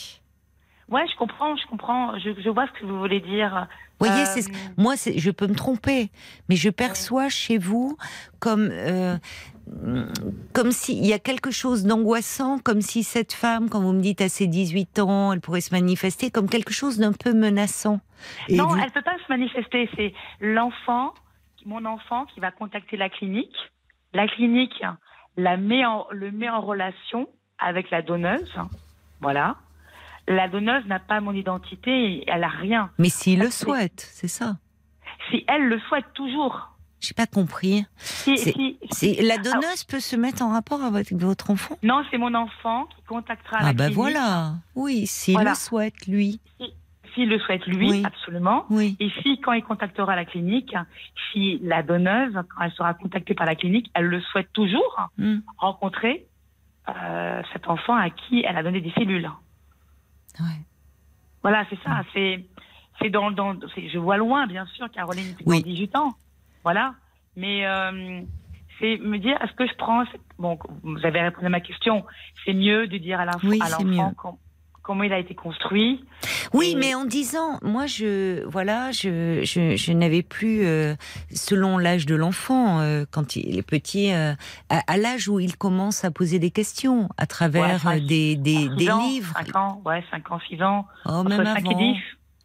Ouais, 0.89 1.07
je 1.13 1.17
comprends, 1.19 1.57
je 1.57 1.67
comprends, 1.69 2.19
je, 2.19 2.31
je, 2.41 2.51
vois 2.51 2.67
ce 2.67 2.81
que 2.81 2.87
vous 2.87 2.99
voulez 2.99 3.21
dire. 3.21 3.69
voyez, 3.99 4.27
c'est 4.27 4.45
moi, 4.77 4.95
je 4.97 5.31
peux 5.31 5.47
me 5.47 5.55
tromper, 5.55 6.11
mais 6.49 6.57
je 6.57 6.71
perçois 6.71 7.29
chez 7.29 7.59
vous 7.59 7.97
comme 8.39 8.71
comme 10.53 10.73
s'il 10.73 11.05
y 11.07 11.13
a 11.13 11.19
quelque 11.19 11.51
chose 11.51 11.85
d'angoissant, 11.85 12.59
comme 12.59 12.81
si 12.81 13.03
cette 13.03 13.33
femme, 13.33 13.69
quand 13.69 13.81
vous 13.81 13.93
me 13.93 14.01
dites 14.01 14.21
à 14.21 14.29
ses 14.29 14.47
18 14.47 14.99
ans, 14.99 15.33
elle 15.33 15.41
pourrait 15.41 15.61
se 15.61 15.75
manifester 15.75 16.31
comme 16.31 16.49
quelque 16.49 16.73
chose 16.73 16.99
d'un 16.99 17.13
peu 17.13 17.33
menaçant. 17.33 18.01
non, 18.51 18.75
elle 18.77 18.85
elle 18.85 18.91
peut 18.91 19.03
pas 19.03 19.17
se 19.19 19.33
manifester. 19.33 19.89
C'est 19.97 20.13
l'enfant, 20.41 21.15
mon 21.65 21.85
enfant, 21.85 22.27
qui 22.27 22.41
va 22.41 22.51
contacter 22.51 22.97
la 22.97 23.09
clinique. 23.09 23.57
La 24.13 24.27
clinique 24.27 24.83
la 25.37 25.57
met 25.57 25.85
en, 25.87 26.07
le 26.11 26.31
met 26.33 26.49
en 26.49 26.61
relation 26.61 27.29
avec 27.59 27.91
la 27.91 28.03
donneuse. 28.03 28.53
Voilà. 29.21 29.57
La 30.27 30.49
donneuse 30.49 30.85
n'a 30.87 30.99
pas 30.99 31.21
mon 31.21 31.33
identité, 31.33 32.25
elle 32.27 32.45
a 32.45 32.49
rien. 32.49 32.91
Mais 32.99 33.09
s'il 33.09 33.41
le 33.41 33.51
souhaite, 33.51 34.01
c'est 34.13 34.29
ça. 34.29 34.57
Si 35.31 35.45
elle 35.49 35.69
le 35.69 35.79
souhaite 35.81 36.13
toujours. 36.15 36.70
J'ai 37.01 37.15
pas 37.15 37.27
compris. 37.27 37.87
la 38.27 39.39
donneuse 39.39 39.85
peut 39.85 40.01
se 40.01 40.17
mettre 40.17 40.43
en 40.43 40.53
rapport 40.53 40.83
avec 40.83 41.13
votre 41.13 41.51
enfant? 41.51 41.77
Non, 41.83 42.03
c'est 42.11 42.19
mon 42.19 42.35
enfant 42.35 42.87
qui 42.87 43.03
contactera 43.05 43.59
ah 43.61 43.65
la 43.65 43.73
bah 43.73 43.89
voilà. 43.91 44.55
Oui, 44.75 45.07
s'il 45.07 45.39
le 45.39 45.55
souhaite, 45.55 46.07
lui. 46.07 46.41
S'il 47.15 47.29
le 47.29 47.39
souhaite, 47.41 47.67
lui, 47.67 48.05
absolument. 48.05 48.67
Oui. 48.71 48.97
Et 49.01 49.11
si, 49.23 49.41
quand 49.41 49.53
il 49.53 49.65
contactera 49.65 50.15
la 50.15 50.25
clinique, 50.25 50.75
si 51.33 51.59
la 51.63 51.83
donneuse, 51.83 52.35
quand 52.35 52.63
elle 52.63 52.73
sera 52.73 52.95
contactée 52.95 53.35
par 53.35 53.47
la 53.47 53.57
clinique, 53.57 53.91
elle 53.95 54.07
le 54.07 54.21
souhaite 54.21 54.53
toujours, 54.53 55.09
hmm. 55.19 55.39
rencontrer 55.57 56.27
euh, 56.89 57.43
cet 57.53 57.67
enfant 57.69 57.97
à 57.97 58.11
qui 58.11 58.45
elle 58.47 58.57
a 58.57 58.63
donné 58.63 58.81
des 58.81 58.93
cellules. 58.93 59.31
Ouais. 60.39 60.47
Voilà, 61.43 61.65
c'est 61.71 61.79
ça. 61.83 62.03
C'est, 62.13 62.45
c'est 63.01 63.11
dans, 63.11 63.31
dans 63.31 63.57
je 63.59 63.99
vois 63.99 64.19
loin, 64.19 64.47
bien 64.47 64.67
sûr, 64.67 64.91
Caroline, 64.91 65.35
oui. 65.47 65.63
18 65.63 65.97
ans. 65.97 66.15
Voilà. 66.65 66.95
Mais 67.37 67.67
euh, 67.67 68.21
c'est 68.79 68.99
me 68.99 69.19
dire, 69.19 69.37
est-ce 69.43 69.53
que 69.53 69.67
je 69.67 69.75
prends. 69.77 70.05
Bon, 70.39 70.59
vous 70.83 71.05
avez 71.05 71.21
répondu 71.21 71.47
à 71.47 71.51
ma 71.51 71.61
question. 71.61 72.05
C'est 72.45 72.55
mieux 72.55 72.87
de 72.87 72.99
dire 72.99 73.21
à 73.21 73.25
l'enfant 73.25 74.15
comment 74.83 75.05
il 75.05 75.13
a 75.13 75.19
été 75.19 75.35
construit. 75.35 76.05
Oui, 76.53 76.75
mais 76.77 76.95
en 76.95 77.05
disant, 77.05 77.59
moi, 77.63 77.87
je, 77.87 78.45
voilà, 78.47 78.91
je, 78.91 79.43
je, 79.45 79.93
n'avais 79.93 80.23
plus, 80.23 80.65
euh, 80.65 80.95
selon 81.33 81.79
l'âge 81.79 82.07
de 82.07 82.17
l'enfant, 82.17 82.81
euh, 82.81 83.05
quand 83.09 83.37
il 83.37 83.59
est 83.59 83.63
petit, 83.63 84.11
à, 84.11 84.97
l'âge 84.97 85.29
où 85.29 85.39
il 85.39 85.57
commence 85.57 86.05
à 86.05 86.11
poser 86.11 86.39
des 86.39 86.51
questions 86.51 87.09
à 87.19 87.27
travers 87.27 88.01
des, 88.01 88.37
des, 88.37 88.69
des 88.71 88.89
livres. 88.89 89.35
5 89.37 89.57
ans, 89.57 89.83
ouais, 89.85 90.03
5 90.11 90.33
ans, 90.33 90.41
6 90.49 90.63
ans. 90.63 90.87
Oh, 91.05 91.23
même 91.23 91.47
avant. 91.47 91.95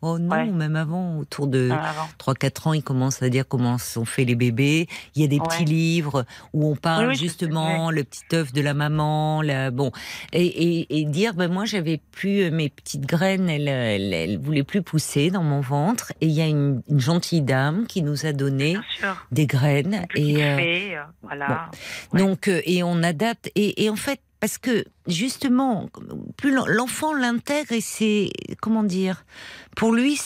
Oh 0.01 0.19
non, 0.19 0.29
Ouais. 0.35 0.45
même 0.45 0.75
avant, 0.75 1.17
autour 1.17 1.47
de 1.47 1.69
Ah, 1.71 1.89
avant. 1.89 2.07
3-4 2.19 2.67
ans, 2.67 2.73
il 2.73 2.83
commence 2.83 3.21
à 3.23 3.29
dire 3.29 3.47
comment 3.47 3.77
sont 3.77 4.05
faits 4.05 4.27
les 4.27 4.35
bébés. 4.35 4.87
Il 5.15 5.21
y 5.21 5.25
a 5.25 5.27
des 5.27 5.39
Ouais. 5.39 5.47
petits 5.47 5.65
livres 5.65 6.25
où 6.53 6.69
on 6.69 6.75
parle 6.75 7.05
Oui, 7.05 7.09
oui, 7.11 7.15
je 7.15 7.21
justement 7.21 7.89
le 7.91 8.03
petit 8.03 8.23
œuf 8.33 8.53
de 8.53 8.61
la 8.61 8.73
maman, 8.73 9.41
la, 9.41 9.71
bon, 9.71 9.91
et, 10.33 10.45
et, 10.45 10.99
et 10.99 11.05
dire 11.05 11.33
ben 11.33 11.51
moi 11.51 11.65
j'avais 11.65 11.99
plus 12.11 12.41
euh, 12.43 12.51
mes 12.51 12.69
petites 12.69 13.05
graines, 13.05 13.49
elles, 13.49 13.67
elles, 13.67 14.13
elles 14.13 14.37
voulaient 14.37 14.63
plus 14.63 14.81
pousser 14.81 15.31
dans 15.31 15.43
mon 15.43 15.61
ventre, 15.61 16.11
et 16.21 16.27
il 16.27 16.33
y 16.33 16.41
a 16.41 16.47
une, 16.47 16.81
une 16.89 16.99
gentille 16.99 17.41
dame 17.41 17.87
qui 17.87 18.01
nous 18.03 18.25
a 18.25 18.33
donné 18.33 18.77
des 19.31 19.47
graines 19.47 20.05
et 20.15 20.43
euh, 20.43 20.57
euh, 20.59 21.03
voilà. 21.23 21.69
Ouais. 22.13 22.19
donc 22.19 22.47
et 22.49 22.83
on 22.83 23.01
adapte 23.01 23.49
et, 23.55 23.83
et 23.85 23.89
en 23.89 23.95
fait 23.95 24.19
parce 24.45 24.59
que 24.59 24.85
justement 25.07 25.89
plus 26.37 26.53
l'en- 26.53 26.67
l'enfant 26.67 27.13
l'intègre 27.15 27.71
et 27.71 27.81
c'est 27.81 28.29
comment 28.61 28.83
dire 28.83 29.25
pour 29.75 29.91
lui 29.91 30.19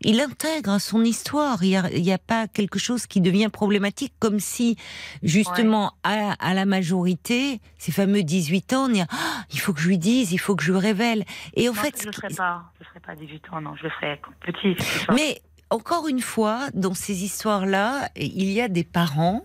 il 0.00 0.20
intègre 0.20 0.78
son 0.80 1.04
histoire 1.04 1.62
il 1.62 1.68
y 1.98 2.12
a, 2.12 2.16
pas 2.18 2.48
quelque 2.48 2.78
chose 2.78 3.06
qui 3.06 3.20
devient 3.20 3.50
problématique 3.52 4.14
comme 4.20 4.40
si 4.40 4.76
justement 5.22 5.92
à, 6.02 6.32
à 6.40 6.54
la 6.54 6.64
majorité 6.64 7.60
ces 7.76 7.92
fameux 7.92 8.22
18 8.22 8.72
ans 8.72 8.86
a, 8.94 9.04
Ah, 9.10 9.44
il 9.52 9.60
faut 9.60 9.74
que 9.74 9.80
je 9.82 9.88
lui 9.88 9.98
dise 9.98 10.32
il 10.32 10.38
faut 10.38 10.56
que 10.56 10.62
je 10.64 10.72
lui 10.72 10.78
révèle 10.80 11.26
et 11.54 11.68
en 11.68 11.74
Non, 11.74 11.78
fait 11.82 11.94
je 12.02 12.08
qui- 12.08 12.16
ferai 12.16 12.34
pas. 12.34 12.72
Je 12.78 12.84
le 12.84 12.88
ferai 12.88 13.00
pas 13.00 13.12
à 13.12 13.16
18 13.16 13.42
ans, 13.52 13.60
non. 13.60 13.74
Je 13.76 13.82
le 13.82 13.90
ferai 13.90 14.18
petit. 14.46 14.76
mais 15.14 15.42
encore 15.68 16.08
une 16.08 16.20
fois, 16.20 16.68
dans 16.74 16.94
ces 16.94 17.22
histoires-là, 17.24 18.08
il 18.16 18.50
y 18.50 18.60
a 18.62 18.68
des 18.68 18.84
parents 18.84 19.44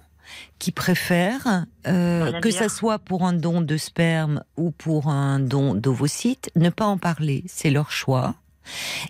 qui 0.59 0.71
préfèrent 0.71 1.65
euh, 1.87 2.39
que 2.41 2.51
ça 2.51 2.69
soit 2.69 2.99
pour 2.99 3.23
un 3.25 3.33
don 3.33 3.61
de 3.61 3.77
sperme 3.77 4.43
ou 4.57 4.71
pour 4.71 5.07
un 5.09 5.39
don 5.39 5.73
d'ovocytes, 5.75 6.49
ne 6.55 6.69
pas 6.69 6.85
en 6.85 6.97
parler, 6.97 7.43
c'est 7.47 7.69
leur 7.69 7.91
choix. 7.91 8.35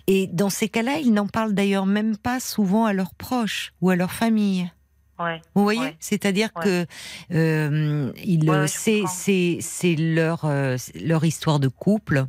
Et 0.06 0.28
dans 0.28 0.50
ces 0.50 0.68
cas-là, 0.68 0.98
ils 0.98 1.12
n'en 1.12 1.26
parlent 1.26 1.54
d'ailleurs 1.54 1.86
même 1.86 2.16
pas 2.16 2.38
souvent 2.40 2.84
à 2.84 2.92
leurs 2.92 3.14
proches 3.14 3.72
ou 3.80 3.90
à 3.90 3.96
leur 3.96 4.12
famille. 4.12 4.70
Ouais. 5.18 5.42
Vous 5.56 5.64
voyez, 5.64 5.80
Ouais. 5.80 5.96
c'est-à-dire 5.98 6.50
Ouais. 6.56 6.64
que 6.64 6.86
euh, 7.34 8.12
il, 8.24 8.44
je 8.46 8.66
c'est 8.68 9.02
c'est 9.08 9.58
c'est 9.60 9.96
leur 9.96 10.44
euh, 10.44 10.76
leur 10.94 11.24
histoire 11.24 11.58
de 11.58 11.66
couple 11.66 12.26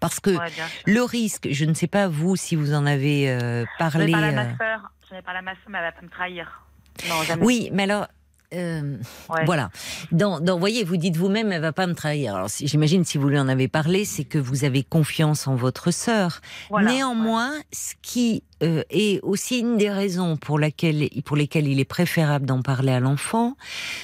parce 0.00 0.20
que 0.20 0.36
le 0.84 1.02
risque, 1.02 1.48
je 1.50 1.64
ne 1.64 1.72
sais 1.72 1.86
pas 1.86 2.06
vous 2.08 2.36
si 2.36 2.54
vous 2.54 2.74
en 2.74 2.84
avez 2.84 3.30
euh, 3.30 3.64
Je 3.64 3.78
parlé. 3.78 4.06
n'ai 4.06 4.12
pas 4.12 4.20
la 4.20 4.32
ma 4.32 4.58
sœur. 4.58 4.92
Je 5.08 5.14
n'ai 5.14 5.22
pas 5.22 5.32
la 5.32 5.40
ma 5.40 5.52
sœur, 5.52 5.62
mais 5.70 5.78
elle 5.78 5.84
va 5.84 5.92
pas 5.92 6.02
me 6.02 6.10
trahir. 6.10 6.62
Non, 7.08 7.22
jamais. 7.22 7.42
Oui, 7.46 7.70
mais 7.72 7.84
alors. 7.84 8.08
Euh, 8.54 8.96
Ouais. 9.28 9.44
Voilà. 9.44 9.70
Dans, 10.12 10.40
dans, 10.40 10.58
voyez, 10.58 10.84
vous 10.84 10.96
dites 10.96 11.16
vous-même, 11.16 11.52
elle 11.52 11.60
va 11.60 11.72
pas 11.72 11.86
me 11.86 11.94
trahir. 11.94 12.34
Alors, 12.36 12.48
si- 12.50 12.66
j'imagine 12.66 13.04
si 13.04 13.18
vous 13.18 13.28
lui 13.28 13.38
en 13.38 13.48
avez 13.48 13.68
parlé, 13.68 14.04
c'est 14.04 14.24
que 14.24 14.38
vous 14.38 14.64
avez 14.64 14.82
confiance 14.82 15.46
en 15.46 15.54
votre 15.54 15.90
sœur. 15.90 16.40
Voilà, 16.70 16.90
Néanmoins, 16.92 17.52
ce 17.72 17.94
qui 18.02 18.42
euh, 18.62 18.82
est 18.90 19.20
aussi 19.22 19.58
une 19.60 19.76
des 19.76 19.90
raisons 19.90 20.36
pour 20.36 20.58
laquelle, 20.58 21.08
pour 21.24 21.36
lesquelles 21.36 21.68
il 21.68 21.78
est 21.80 21.84
préférable 21.84 22.46
d'en 22.46 22.62
parler 22.62 22.92
à 22.92 23.00
l'enfant, 23.00 23.56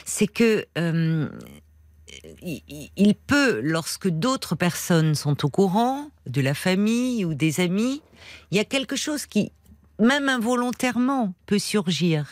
c'est 0.05 0.27
que 0.29 0.65
euh, 0.79 1.29
il 2.43 3.15
peut, 3.27 3.61
lorsque 3.63 4.09
d'autres 4.09 4.55
personnes 4.55 5.15
sont 5.15 5.45
au 5.45 5.49
courant, 5.49 6.11
de 6.27 6.41
la 6.41 6.55
famille 6.55 7.25
ou 7.25 7.35
des 7.35 7.61
amis, 7.61 8.03
il 8.51 8.57
y 8.57 8.61
a 8.61 8.65
quelque 8.65 8.97
chose 8.97 9.27
qui, 9.27 9.53
même 10.01 10.29
involontairement, 10.29 11.35
peut 11.47 11.59
surgir. 11.59 12.27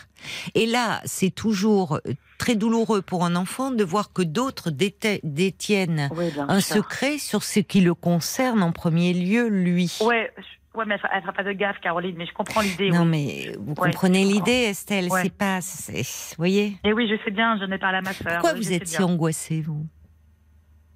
Et 0.54 0.66
là, 0.66 1.00
c'est 1.04 1.30
toujours 1.34 2.00
très 2.38 2.54
douloureux 2.56 3.02
pour 3.02 3.24
un 3.24 3.36
enfant 3.36 3.70
de 3.70 3.84
voir 3.84 4.12
que 4.12 4.22
d'autres 4.22 4.70
détiennent 4.70 6.08
Oui, 6.16 6.32
un 6.48 6.60
sûr. 6.60 6.76
secret 6.76 7.18
sur 7.18 7.42
ce 7.42 7.60
qui 7.60 7.80
le 7.80 7.94
concerne 7.94 8.62
en 8.62 8.72
premier 8.72 9.12
lieu, 9.14 9.48
lui. 9.48 9.96
Ouais, 10.00 10.32
ouais, 10.74 10.84
mais 10.86 10.96
elle 11.12 11.20
fera, 11.22 11.32
pas 11.32 11.44
de 11.44 11.52
gaffe, 11.52 11.78
Caroline, 11.80 12.16
mais 12.16 12.26
je 12.26 12.32
comprends 12.32 12.60
l'idée. 12.62 12.90
Non, 12.90 13.02
oui. 13.02 13.08
mais 13.08 13.56
vous 13.60 13.74
Ouais, 13.74 13.90
comprenez 13.90 14.24
l'idée, 14.24 14.64
Estelle. 14.70 15.08
Ouais. 15.08 15.22
C'est 15.22 15.36
pas, 15.36 15.60
vous 15.60 16.34
voyez. 16.38 16.76
Et 16.84 16.92
oui, 16.92 17.08
je 17.08 17.22
sais 17.24 17.30
bien, 17.30 17.58
je 17.60 17.64
n'ai 17.64 17.78
pas 17.78 17.88
à 17.88 18.00
ma 18.00 18.12
sœur. 18.12 18.32
Pourquoi 18.40 18.54
vous 18.54 18.72
êtes 18.72 18.88
si 18.88 19.02
angoissée, 19.02 19.60
vous? 19.60 19.86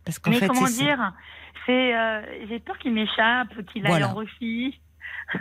Parce 0.05 0.19
qu'en 0.19 0.31
Mais 0.31 0.39
fait, 0.39 0.47
comment 0.49 0.67
dire? 0.67 1.13
C'est, 1.65 1.97
euh, 1.97 2.23
j'ai 2.49 2.61
peur 2.61 2.79
qu'il 2.79 2.93
m'échappe, 2.93 3.49
qu'il 3.73 3.85
aille 3.87 3.91
Voilà. 3.91 4.11
en 4.11 4.15
Russie. 4.15 4.81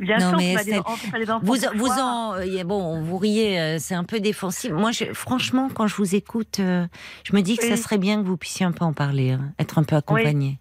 Bien 0.00 0.18
Non, 0.18 0.28
sûr, 0.30 0.38
mais 0.38 0.64
des- 0.64 0.78
on 0.86 0.96
fait 0.96 1.10
pas 1.10 1.18
des 1.18 1.30
enfants 1.30 1.44
Vous, 1.44 1.56
vous 1.74 1.88
en, 1.90 2.64
bon, 2.64 3.02
vous 3.02 3.18
riez, 3.18 3.58
euh, 3.60 3.76
c'est 3.80 3.94
un 3.94 4.04
peu 4.04 4.20
défensif. 4.20 4.70
Moi, 4.70 4.92
je, 4.92 5.12
franchement, 5.12 5.68
quand 5.74 5.86
je 5.88 5.96
vous 5.96 6.14
écoute, 6.14 6.60
euh, 6.60 6.86
je 7.24 7.34
me 7.34 7.40
dis 7.42 7.56
que 7.56 7.64
ça 7.64 7.72
Oui. 7.74 7.78
serait 7.78 7.98
bien 7.98 8.22
que 8.22 8.26
vous 8.26 8.36
puissiez 8.36 8.64
un 8.64 8.72
peu 8.72 8.84
en 8.84 8.92
parler, 8.92 9.32
hein, 9.32 9.52
être 9.58 9.78
un 9.78 9.82
peu 9.82 9.96
accompagné. 9.96 10.58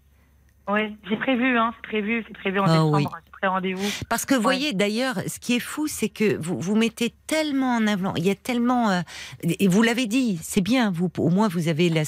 Oui, 0.70 0.82
j'ai 1.08 1.16
prévu, 1.16 1.58
hein, 1.58 1.74
c'est 1.78 1.88
prévu, 1.88 2.26
c'est 2.28 2.34
prévu 2.34 2.60
en 2.60 2.66
Ah 2.66 2.72
décembre, 2.74 2.98
oui. 2.98 3.48
rendez-vous. 3.48 3.88
Parce 4.10 4.26
que, 4.26 4.34
vous 4.34 4.40
Ouais. 4.40 4.56
voyez, 4.58 4.74
d'ailleurs, 4.74 5.16
ce 5.28 5.40
qui 5.40 5.56
est 5.56 5.60
fou, 5.62 5.88
c'est 5.88 6.10
que 6.10 6.36
vous, 6.42 6.60
vous 6.60 6.76
mettez 6.76 7.14
tellement 7.28 7.76
en 7.78 7.88
avant, 7.88 8.14
il 8.16 8.26
y 8.26 8.30
a 8.32 8.36
tellement, 8.36 8.90
euh, 8.90 9.02
et 9.44 9.68
vous 9.70 9.82
l'avez 9.82 10.08
dit, 10.08 10.38
c'est 10.42 10.60
bien, 10.60 10.92
vous, 10.92 11.10
au 11.20 11.30
moins 11.30 11.48
vous 11.48 11.70
avez 11.70 11.88
la, 11.90 12.02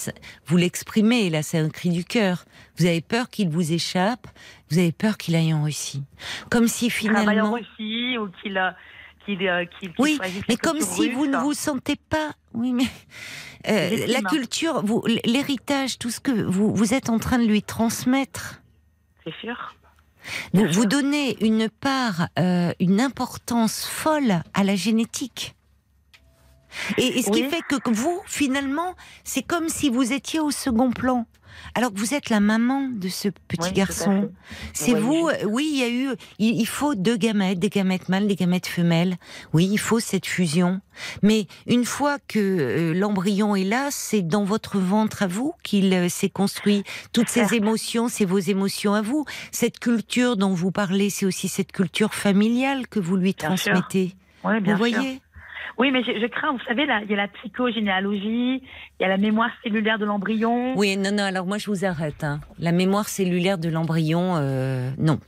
vous 0.47 0.57
l'exprimez, 0.57 1.29
là, 1.29 1.41
c'est 1.41 1.59
un 1.59 1.69
cri 1.69 1.89
du 1.89 2.03
cœur. 2.03 2.43
Vous 2.79 2.85
avez 2.85 3.01
peur 3.01 3.29
qu'il 3.29 3.49
vous 3.49 3.73
échappe, 3.73 4.27
vous 4.71 4.77
avez 4.79 4.91
peur 4.91 5.17
qu'il 5.17 5.35
aille 5.35 5.53
en 5.53 5.63
Russie. 5.63 6.03
Comme 6.49 6.67
si 6.67 6.87
travaille 6.89 7.17
en 7.17 7.19
finalement. 7.21 7.53
Russie 7.53 8.17
ou 8.17 8.29
qu'il 8.41 8.57
euh, 8.57 8.71
qu'il 9.25 9.45
euh, 9.47 9.65
qu'il- 9.79 9.89
qu'il 9.89 9.95
Oui, 9.99 10.19
mais 10.47 10.55
comme 10.55 10.79
si 10.81 11.09
vous 11.11 11.27
ne 11.27 11.37
vous 11.37 11.53
sentez 11.53 11.95
pas. 11.97 12.31
Oui, 12.53 12.71
mais 12.73 12.87
euh, 13.67 14.05
la 14.07 14.21
culture, 14.21 14.83
l'héritage, 15.25 15.99
tout 15.99 16.09
ce 16.09 16.19
que 16.19 16.31
vous, 16.31 16.73
vous 16.73 16.93
êtes 16.93 17.09
en 17.09 17.19
train 17.19 17.37
de 17.37 17.45
lui 17.45 17.61
transmettre. 17.61 18.61
C'est 19.25 19.35
sûr. 19.41 19.75
Vous, 20.53 20.65
vous 20.71 20.85
donnez 20.85 21.37
une 21.45 21.69
part, 21.69 22.27
euh, 22.37 22.71
une 22.79 23.01
importance 23.01 23.85
folle 23.85 24.41
à 24.53 24.63
la 24.63 24.75
génétique. 24.75 25.55
Et, 26.97 27.19
et 27.19 27.23
ce 27.23 27.31
qui 27.31 27.43
fait 27.45 27.61
que 27.61 27.89
vous, 27.89 28.21
finalement, 28.25 28.95
c'est 29.23 29.41
comme 29.41 29.69
si 29.69 29.89
vous 29.89 30.13
étiez 30.13 30.39
au 30.39 30.51
second 30.51 30.91
plan. 30.91 31.25
Alors 31.75 31.93
que 31.93 31.99
vous 31.99 32.13
êtes 32.13 32.29
la 32.29 32.39
maman 32.39 32.89
de 32.89 33.07
ce 33.09 33.29
petit 33.47 33.69
Oui, 33.69 33.73
garçon. 33.73 34.31
C'est 34.73 34.93
Oui, 34.93 34.99
vous, 35.01 35.29
je- 35.29 35.45
euh, 35.45 35.47
oui, 35.49 35.69
il 35.73 35.79
y 35.79 35.83
a 35.83 35.89
eu, 35.89 36.09
il, 36.39 36.59
il 36.59 36.65
faut 36.67 36.95
deux 36.95 37.17
gamètes, 37.17 37.59
des 37.59 37.69
gamètes 37.69 38.09
mâles, 38.09 38.27
des 38.27 38.35
gamètes 38.35 38.67
femelles. 38.67 39.17
Oui, 39.53 39.67
il 39.71 39.77
faut 39.77 39.99
cette 39.99 40.25
fusion. 40.25 40.81
Mais 41.23 41.47
une 41.67 41.85
fois 41.85 42.17
que 42.27 42.39
euh, 42.39 42.93
l'embryon 42.93 43.55
est 43.55 43.63
là, 43.63 43.89
c'est 43.91 44.21
dans 44.21 44.43
votre 44.43 44.77
ventre 44.79 45.23
à 45.23 45.27
vous 45.27 45.53
qu'il 45.63 45.93
euh, 45.93 46.09
s'est 46.09 46.29
construit. 46.29 46.83
Toutes 47.13 47.29
ces 47.29 47.53
émotions, 47.55 48.07
c'est 48.09 48.25
vos 48.25 48.39
émotions 48.39 48.93
à 48.93 49.01
vous. 49.01 49.25
Cette 49.51 49.79
culture 49.79 50.35
dont 50.37 50.53
vous 50.53 50.71
parlez, 50.71 51.09
c'est 51.09 51.25
aussi 51.25 51.47
cette 51.47 51.71
culture 51.71 52.13
familiale 52.13 52.87
que 52.87 52.99
vous 52.99 53.15
lui 53.15 53.33
transmettez. 53.33 54.15
Oui, 54.43 54.59
bien 54.61 54.75
vous 54.77 54.85
sûr. 54.87 55.01
Oui, 55.77 55.91
mais 55.91 56.03
je, 56.03 56.11
je 56.19 56.25
crains, 56.27 56.51
vous 56.51 56.63
savez, 56.67 56.85
là, 56.85 57.01
il 57.03 57.09
y 57.09 57.13
a 57.13 57.17
la 57.17 57.27
psychogénéalogie, 57.27 58.61
il 58.61 59.01
y 59.01 59.03
a 59.05 59.07
la 59.07 59.17
mémoire 59.17 59.49
cellulaire 59.63 59.99
de 59.99 60.05
l'embryon. 60.05 60.73
Oui, 60.77 60.97
non, 60.97 61.11
non. 61.11 61.23
Alors 61.23 61.45
moi, 61.45 61.57
je 61.57 61.67
vous 61.69 61.85
arrête. 61.85 62.23
hein. 62.23 62.39
La 62.59 62.71
mémoire 62.71 63.07
cellulaire 63.07 63.57
de 63.57 63.69
l'embryon, 63.69 64.35
euh, 64.37 64.89
non. 64.97 65.19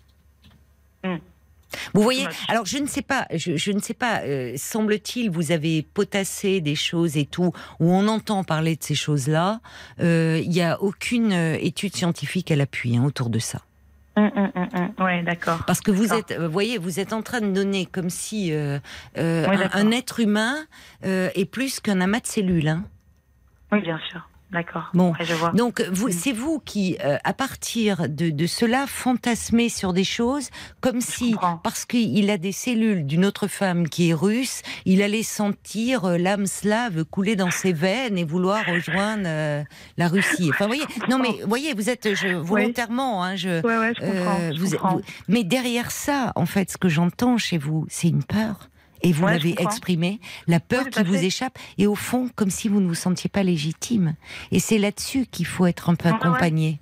Hmm. 1.04 1.18
Vous 1.94 2.02
voyez. 2.02 2.28
Alors 2.50 2.66
je 2.66 2.78
ne 2.80 2.86
sais 2.86 3.02
pas, 3.02 3.26
je, 3.34 3.56
je 3.56 3.72
ne 3.72 3.80
sais 3.80 3.94
pas. 3.94 4.22
euh, 4.24 4.54
Semble-t-il, 4.58 5.30
vous 5.32 5.54
avez 5.54 5.84
potassé 5.84 6.60
des 6.60 6.76
choses 6.76 7.16
et 7.16 7.26
tout 7.26 7.54
où 7.80 7.90
on 7.94 8.10
entend 8.10 8.44
parler 8.44 8.76
de 8.76 8.84
ces 8.84 8.94
choses-là. 8.96 9.62
Euh, 10.02 10.42
Il 10.44 10.50
n'y 10.50 10.62
a 10.62 10.82
aucune 10.82 11.32
euh, 11.32 11.58
étude 11.62 11.96
scientifique 11.96 12.52
à 12.52 12.58
l'appui 12.58 12.98
hein, 12.98 13.06
autour 13.06 13.30
de 13.30 13.40
ça. 13.40 13.62
Hum, 14.18 14.30
hum, 14.36 14.68
hum. 14.76 15.06
Ouais, 15.06 15.24
d'accord. 15.24 15.64
Parce 15.66 15.80
que 15.80 15.90
vous 15.92 16.14
êtes, 16.14 16.34
vous 16.38 16.52
voyez, 16.52 16.78
vous 16.78 17.00
êtes 17.00 17.14
en 17.14 17.22
train 17.22 17.40
de 17.42 17.52
donner 17.52 17.86
comme 17.86 18.10
si 18.10 18.52
euh, 18.54 18.78
euh, 19.18 19.46
Oui, 19.48 19.56
un, 19.56 19.60
d'accord. 19.60 19.80
un 19.82 19.92
être 19.92 20.20
humain 20.20 20.56
euh, 21.06 21.30
est 21.34 21.46
plus 21.46 21.80
qu'un 21.80 22.02
amas 22.02 22.20
de 22.20 22.28
cellules. 22.28 22.68
hein. 22.68 22.84
Oui, 23.72 23.80
bien 23.82 24.00
sûr. 24.10 24.28
D'accord. 24.52 24.90
Bon. 24.94 25.12
Ouais, 25.14 25.24
je 25.26 25.34
vois. 25.34 25.52
Donc, 25.52 25.82
vous, 25.94 26.10
Mm. 26.10 26.12
c'est 26.12 26.32
vous 26.34 26.60
qui, 26.60 26.98
euh, 27.06 27.18
à 27.24 27.34
partir 27.34 28.10
de, 28.10 28.30
de 28.32 28.46
cela, 28.48 28.86
fantasmez 28.86 29.70
sur 29.70 29.94
des 29.94 30.04
choses 30.04 30.50
comme 30.82 31.00
si, 31.00 31.32
comprends. 31.32 31.58
parce 31.64 31.86
qu'il 31.86 32.30
a 32.30 32.38
des 32.38 32.52
cellules 32.52 33.06
d'une 33.06 33.24
autre 33.26 33.48
femme 33.48 33.88
qui 33.88 34.10
est 34.10 34.14
russe, 34.14 34.62
il 34.86 35.02
allait 35.02 35.24
sentir 35.24 36.04
euh, 36.06 36.18
l'âme 36.18 36.48
slave 36.48 37.06
couler 37.06 37.36
dans 37.38 37.50
ses 37.52 37.72
veines 37.72 38.18
et 38.18 38.26
vouloir 38.26 38.66
rejoindre 38.66 39.24
euh, 39.26 39.64
la 39.98 40.08
Russie. 40.10 40.50
Enfin, 40.50 40.66
vous 40.66 40.74
voyez, 40.76 40.86
non 41.10 41.18
mais, 41.18 41.30
vous 41.44 41.48
voyez, 41.50 41.74
vous 41.74 41.90
êtes 41.90 42.14
je, 42.14 42.28
volontairement, 42.36 43.24
hein, 43.24 43.36
je, 43.38 43.62
Ouais, 43.66 43.78
ouais, 43.78 43.94
je 43.96 44.02
comprends. 44.02 44.38
euh, 44.42 44.52
je 44.54 44.60
vous- 44.60 44.70
comprends. 44.72 44.96
vous- 44.98 45.02
mais 45.30 45.44
derrière 45.46 45.92
ça, 45.92 46.34
en 46.36 46.46
fait, 46.46 46.72
ce 46.72 46.78
que 46.78 46.90
j'entends 46.90 47.38
chez 47.38 47.58
vous, 47.58 47.86
c'est 47.90 48.10
une 48.10 48.24
peur. 48.24 48.68
Et 49.04 49.12
vous 49.12 49.26
Ouais, 49.26 49.34
l'avez 49.34 49.56
exprimé, 49.62 50.20
la 50.48 50.60
peur 50.60 50.84
Oui, 50.86 50.92
qui 50.92 51.04
vous 51.04 51.14
fait. 51.14 51.26
échappe, 51.26 51.58
et 51.78 51.88
au 51.88 51.96
fond, 51.96 52.30
comme 52.36 52.50
si 52.52 52.68
vous 52.68 52.80
ne 52.82 52.88
vous 52.88 52.94
sentiez 52.96 53.30
pas 53.30 53.44
légitime. 53.44 54.16
Et 54.52 54.60
c'est 54.60 54.78
là-dessus 54.78 55.26
qu'il 55.26 55.46
faut 55.48 55.66
être 55.66 55.90
un 55.90 55.96
peu 55.96 56.10
ouais. 56.10 56.16
accompagné. 56.16 56.80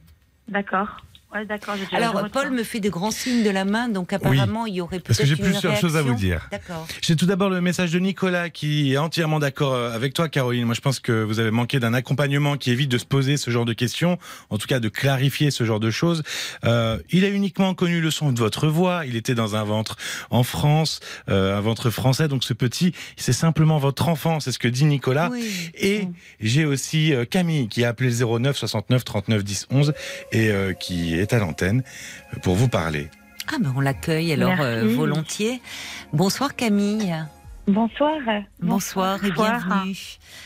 D'accord. 0.47 1.01
Ouais, 1.33 1.45
d'accord. 1.45 1.75
j'ai 1.77 1.85
déjà- 1.85 1.97
je 1.97 2.17
Alors. 2.17 2.29
Paul 2.31 2.49
me 2.51 2.63
fait 2.63 2.79
de 2.79 2.89
grands 2.89 3.11
signes 3.11 3.43
de 3.43 3.49
la 3.51 3.63
main, 3.65 3.87
donc 3.87 4.13
apparemment, 4.13 4.65
il 4.65 4.75
y 4.75 4.81
aurait 4.81 4.97
peut-être 4.97 5.07
Parce 5.07 5.19
que 5.19 5.25
j'ai 5.25 5.35
plusieurs 5.35 5.75
choses 5.77 5.95
à 5.95 6.01
vous 6.01 6.15
dire. 6.15 6.47
D'accord. 6.51 6.87
J'ai 7.01 7.15
tout 7.15 7.25
d'abord 7.27 7.49
le 7.49 7.61
message 7.61 7.91
de 7.91 7.99
Nicolas 7.99 8.49
qui 8.49 8.93
est 8.93 8.97
entièrement 8.97 9.37
d'accord 9.39 9.73
euh, 9.73 9.91
avec 9.93 10.13
toi, 10.13 10.27
Caroline. 10.27 10.65
Moi, 10.65 10.73
je 10.73 10.81
pense 10.81 10.99
que 10.99 11.23
vous 11.23 11.39
avez 11.39 11.51
manqué 11.51 11.79
d'un 11.79 11.93
accompagnement 11.93 12.57
qui 12.57 12.71
évite 12.71 12.89
de 12.89 12.97
se 12.97 13.05
poser 13.05 13.37
ce 13.37 13.51
genre 13.51 13.65
de 13.65 13.73
questions, 13.73 14.17
en 14.49 14.57
tout 14.57 14.65
cas 14.67 14.79
de 14.79 14.89
clarifier 14.89 15.51
ce 15.51 15.63
genre 15.63 15.79
de 15.79 15.91
choses. 15.91 16.23
Euh, 16.65 16.97
il 17.11 17.23
a 17.25 17.29
uniquement 17.29 17.73
connu 17.75 18.01
le 18.01 18.09
son 18.09 18.31
de 18.31 18.39
votre 18.39 18.67
voix. 18.67 19.05
Il 19.05 19.15
était 19.15 19.35
dans 19.35 19.55
un 19.55 19.63
ventre 19.63 19.97
en 20.31 20.41
France, 20.43 20.99
euh, 21.29 21.57
un 21.57 21.61
ventre 21.61 21.89
français. 21.91 22.27
Donc, 22.27 22.43
ce 22.43 22.53
petit, 22.53 22.93
c'est 23.17 23.33
simplement 23.33 23.77
votre 23.77 24.07
enfant. 24.09 24.39
C'est 24.39 24.51
ce 24.51 24.59
que 24.59 24.67
dit 24.67 24.85
Nicolas. 24.85 25.29
Oui. 25.31 25.47
Et 25.75 26.07
j'ai 26.39 26.65
aussi 26.65 27.13
euh, 27.13 27.25
Camille 27.25 27.67
qui 27.67 27.83
a 27.85 27.89
appelé 27.89 28.09
le 28.09 28.39
09 28.39 28.57
69 28.57 29.05
39 29.05 29.43
10 29.43 29.67
11 29.69 29.93
et 30.31 30.49
euh, 30.49 30.73
qui 30.73 31.18
est 31.19 31.33
à 31.33 31.39
l'antenne 31.39 31.83
pour 32.41 32.55
vous 32.55 32.67
parler. 32.69 33.09
Ah, 33.51 33.57
ben 33.59 33.73
on 33.75 33.81
l'accueille 33.81 34.31
alors 34.33 34.59
euh, 34.61 34.85
volontiers. 34.87 35.61
Bonsoir 36.13 36.55
Camille. 36.55 37.15
Bonsoir. 37.67 38.17
Bonsoir 38.61 39.23
et 39.23 39.29
Bonsoir. 39.29 39.63
bienvenue. 39.67 39.95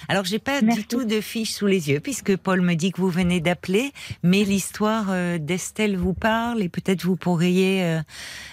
Alors, 0.10 0.26
j'ai 0.26 0.40
pas 0.40 0.62
du 0.62 0.86
tout 0.86 1.06
de 1.06 1.22
fiche 1.22 1.54
sous 1.54 1.68
les 1.68 1.90
yeux 1.90 2.02
puisque 2.02 2.36
Paul 2.36 2.60
me 2.60 2.74
dit 2.74 2.92
que 2.92 3.00
vous 3.00 3.10
venez 3.10 3.40
d'appeler, 3.40 3.94
mais 4.24 4.44
l'histoire 4.44 5.06
euh, 5.10 5.38
d'Estelle 5.38 5.96
vous 5.96 6.14
parle 6.14 6.62
et 6.62 6.68
peut-être 6.68 7.04
vous 7.06 7.16
pourriez, 7.16 7.82
euh, 7.86 8.02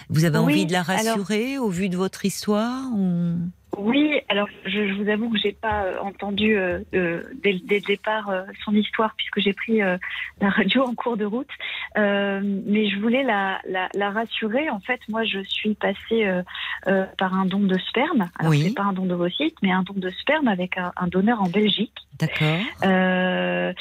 vous 0.09 0.23
avez 0.23 0.37
Oui, 0.37 0.53
envie 0.53 0.65
de 0.65 0.71
la 0.71 0.81
alors- 0.87 1.17
rassurer 1.17 1.57
au 1.57 1.67
vu 1.69 1.89
de 1.89 1.97
votre 1.97 2.23
histoire 2.23 2.85
ou... 2.93 3.35
Oui, 3.77 4.19
alors 4.27 4.47
je, 4.65 4.87
je 4.89 4.93
vous 4.95 5.09
avoue 5.09 5.29
que 5.29 5.37
j'ai 5.39 5.53
pas 5.53 5.83
euh, 5.85 5.99
entendu 5.99 6.57
euh, 6.57 6.79
euh, 6.93 7.23
dès, 7.41 7.53
le- 7.53 7.59
dès 7.59 7.75
le 7.75 7.85
départ 7.85 8.29
euh, 8.29 8.43
son 8.65 8.73
histoire 8.75 9.13
puisque 9.15 9.39
j'ai 9.39 9.53
pris 9.53 9.81
euh, 9.81 9.97
la 10.41 10.49
radio 10.49 10.83
en 10.83 10.93
cours 10.93 11.15
de 11.17 11.25
route. 11.25 11.49
Euh, 11.97 12.41
mais 12.43 12.89
je 12.89 12.99
voulais 12.99 13.23
la, 13.23 13.59
la, 13.67 13.87
la 13.93 14.09
rassurer. 14.11 14.69
En 14.69 14.79
fait, 14.81 14.99
moi, 15.07 15.23
je 15.23 15.39
suis 15.43 15.73
passée 15.75 16.25
euh, 16.25 16.43
euh, 16.87 17.05
par 17.17 17.33
un 17.33 17.45
don 17.45 17.59
de 17.61 17.77
sperme. 17.77 18.29
Alors 18.37 18.51
Oui. 18.51 18.63
c'est 18.63 18.75
pas 18.75 18.83
un 18.83 18.93
don 18.93 19.05
d'ovocytes, 19.05 19.55
mais 19.63 19.71
un 19.71 19.83
don 19.83 19.93
de 19.95 20.09
sperme 20.09 20.47
avec 20.49 20.77
un, 20.77 20.91
un 20.97 21.07
donneur 21.07 21.41
en 21.41 21.47
Belgique. 21.49 21.95
D'accord. 22.19 22.59
Euh, 22.83 23.73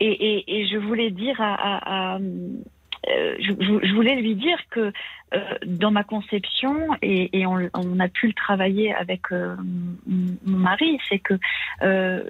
et, 0.00 0.10
et, 0.10 0.60
et 0.60 0.66
je 0.68 0.78
voulais 0.78 1.10
dire 1.10 1.40
à, 1.40 1.54
à- 1.54 2.14
à- 2.16 2.18
euh, 3.08 3.36
je, 3.40 3.94
voulais 3.94 4.16
lui 4.16 4.34
dire 4.34 4.58
que 4.70 4.92
euh, 5.34 5.40
dans 5.66 5.90
ma 5.90 6.04
conception 6.04 6.74
et, 7.02 7.38
et 7.38 7.46
on, 7.46 7.68
on 7.74 8.00
a 8.00 8.08
pu 8.08 8.28
le 8.28 8.32
travailler 8.32 8.94
avec 8.94 9.30
euh, 9.32 9.56
mon 10.06 10.58
mari, 10.58 10.98
c'est 11.08 11.18
que 11.18 11.34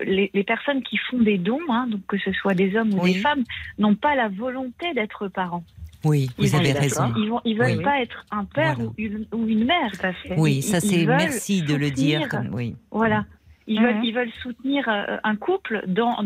les, 0.04 0.30
les 0.32 0.44
personnes 0.44 0.82
qui 0.82 0.96
font 0.96 1.18
des 1.18 1.38
dons, 1.38 1.60
hein, 1.68 1.86
donc 1.88 2.00
que 2.06 2.18
ce 2.18 2.32
soit 2.32 2.54
des 2.54 2.76
hommes 2.76 2.94
ou 2.94 3.02
Oui. 3.02 3.14
des 3.14 3.20
femmes, 3.20 3.44
n'ont 3.78 3.94
pas 3.94 4.14
la 4.14 4.28
volonté 4.28 4.92
d'être 4.94 5.28
parents. 5.28 5.64
Oui, 6.04 6.28
vous 6.36 6.44
Ils 6.44 6.56
avez 6.56 6.72
raison. 6.72 7.12
Ils 7.16 7.32
ils 7.44 7.56
veulent 7.58 7.78
Oui. 7.78 7.82
pas 7.82 8.00
être 8.02 8.26
un 8.30 8.44
père 8.44 8.74
Voilà. 8.74 8.90
ou, 8.90 8.94
une, 8.98 9.26
ou 9.32 9.48
une 9.48 9.64
mère. 9.64 9.90
Oui, 10.36 10.56
Ils- 10.56 10.62
ça 10.62 10.80
c'est 10.80 11.06
merci 11.06 11.62
de 11.62 11.74
le 11.74 11.90
dire. 11.90 12.20
soutenir 12.22 12.28
Comme, 12.28 12.54
oui. 12.54 12.76
voilà. 12.90 13.24
Ils 13.66 13.80
Mhm. 13.80 13.86
veulent, 13.86 14.04
ils 14.04 14.14
veulent 14.14 14.32
soutenir 14.42 14.86
un 14.88 15.36
couple 15.36 15.82
dans, 15.86 16.20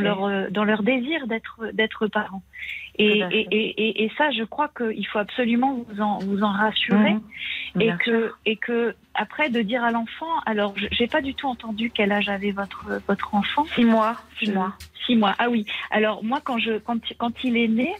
leur, 0.00 0.50
dans 0.50 0.64
leur 0.64 0.82
désir 0.82 1.28
d'être 1.28 2.06
parents. 2.08 2.42
Et, 2.98 3.20
et, 3.30 3.46
et, 3.50 3.68
et, 3.88 4.04
et 4.04 4.12
ça, 4.18 4.30
je 4.30 4.42
crois 4.44 4.68
qu'il 4.76 5.06
faut 5.06 5.18
absolument 5.18 5.84
vous 5.88 6.00
en, 6.00 6.18
vous 6.18 6.42
en 6.42 6.52
rassurer. 6.52 7.14
Mhm. 7.74 7.80
Et 7.80 7.92
que, 8.04 8.32
et 8.46 8.56
que, 8.56 8.94
après, 9.14 9.48
de 9.48 9.62
dire 9.62 9.82
à 9.84 9.90
l'enfant, 9.90 10.26
alors, 10.44 10.74
je- 10.76 10.86
j'ai 10.90 11.06
pas 11.06 11.20
du 11.22 11.34
tout 11.34 11.46
entendu 11.46 11.90
quel 11.90 12.12
âge 12.12 12.28
avait 12.28 12.50
votre, 12.50 13.00
votre 13.06 13.34
enfant. 13.34 13.64
Six 13.74 13.84
mois. 13.84 14.16
Six 14.38 14.50
mois. 14.52 14.74
Six 15.06 15.16
mois. 15.16 15.34
Ah 15.38 15.48
oui. 15.48 15.64
Alors, 15.90 16.22
moi, 16.24 16.40
quand, 16.42 16.58
je, 16.58 16.78
quand, 16.78 16.98
quand 17.16 17.32
il 17.44 17.56
est 17.56 17.68
né, 17.68 17.94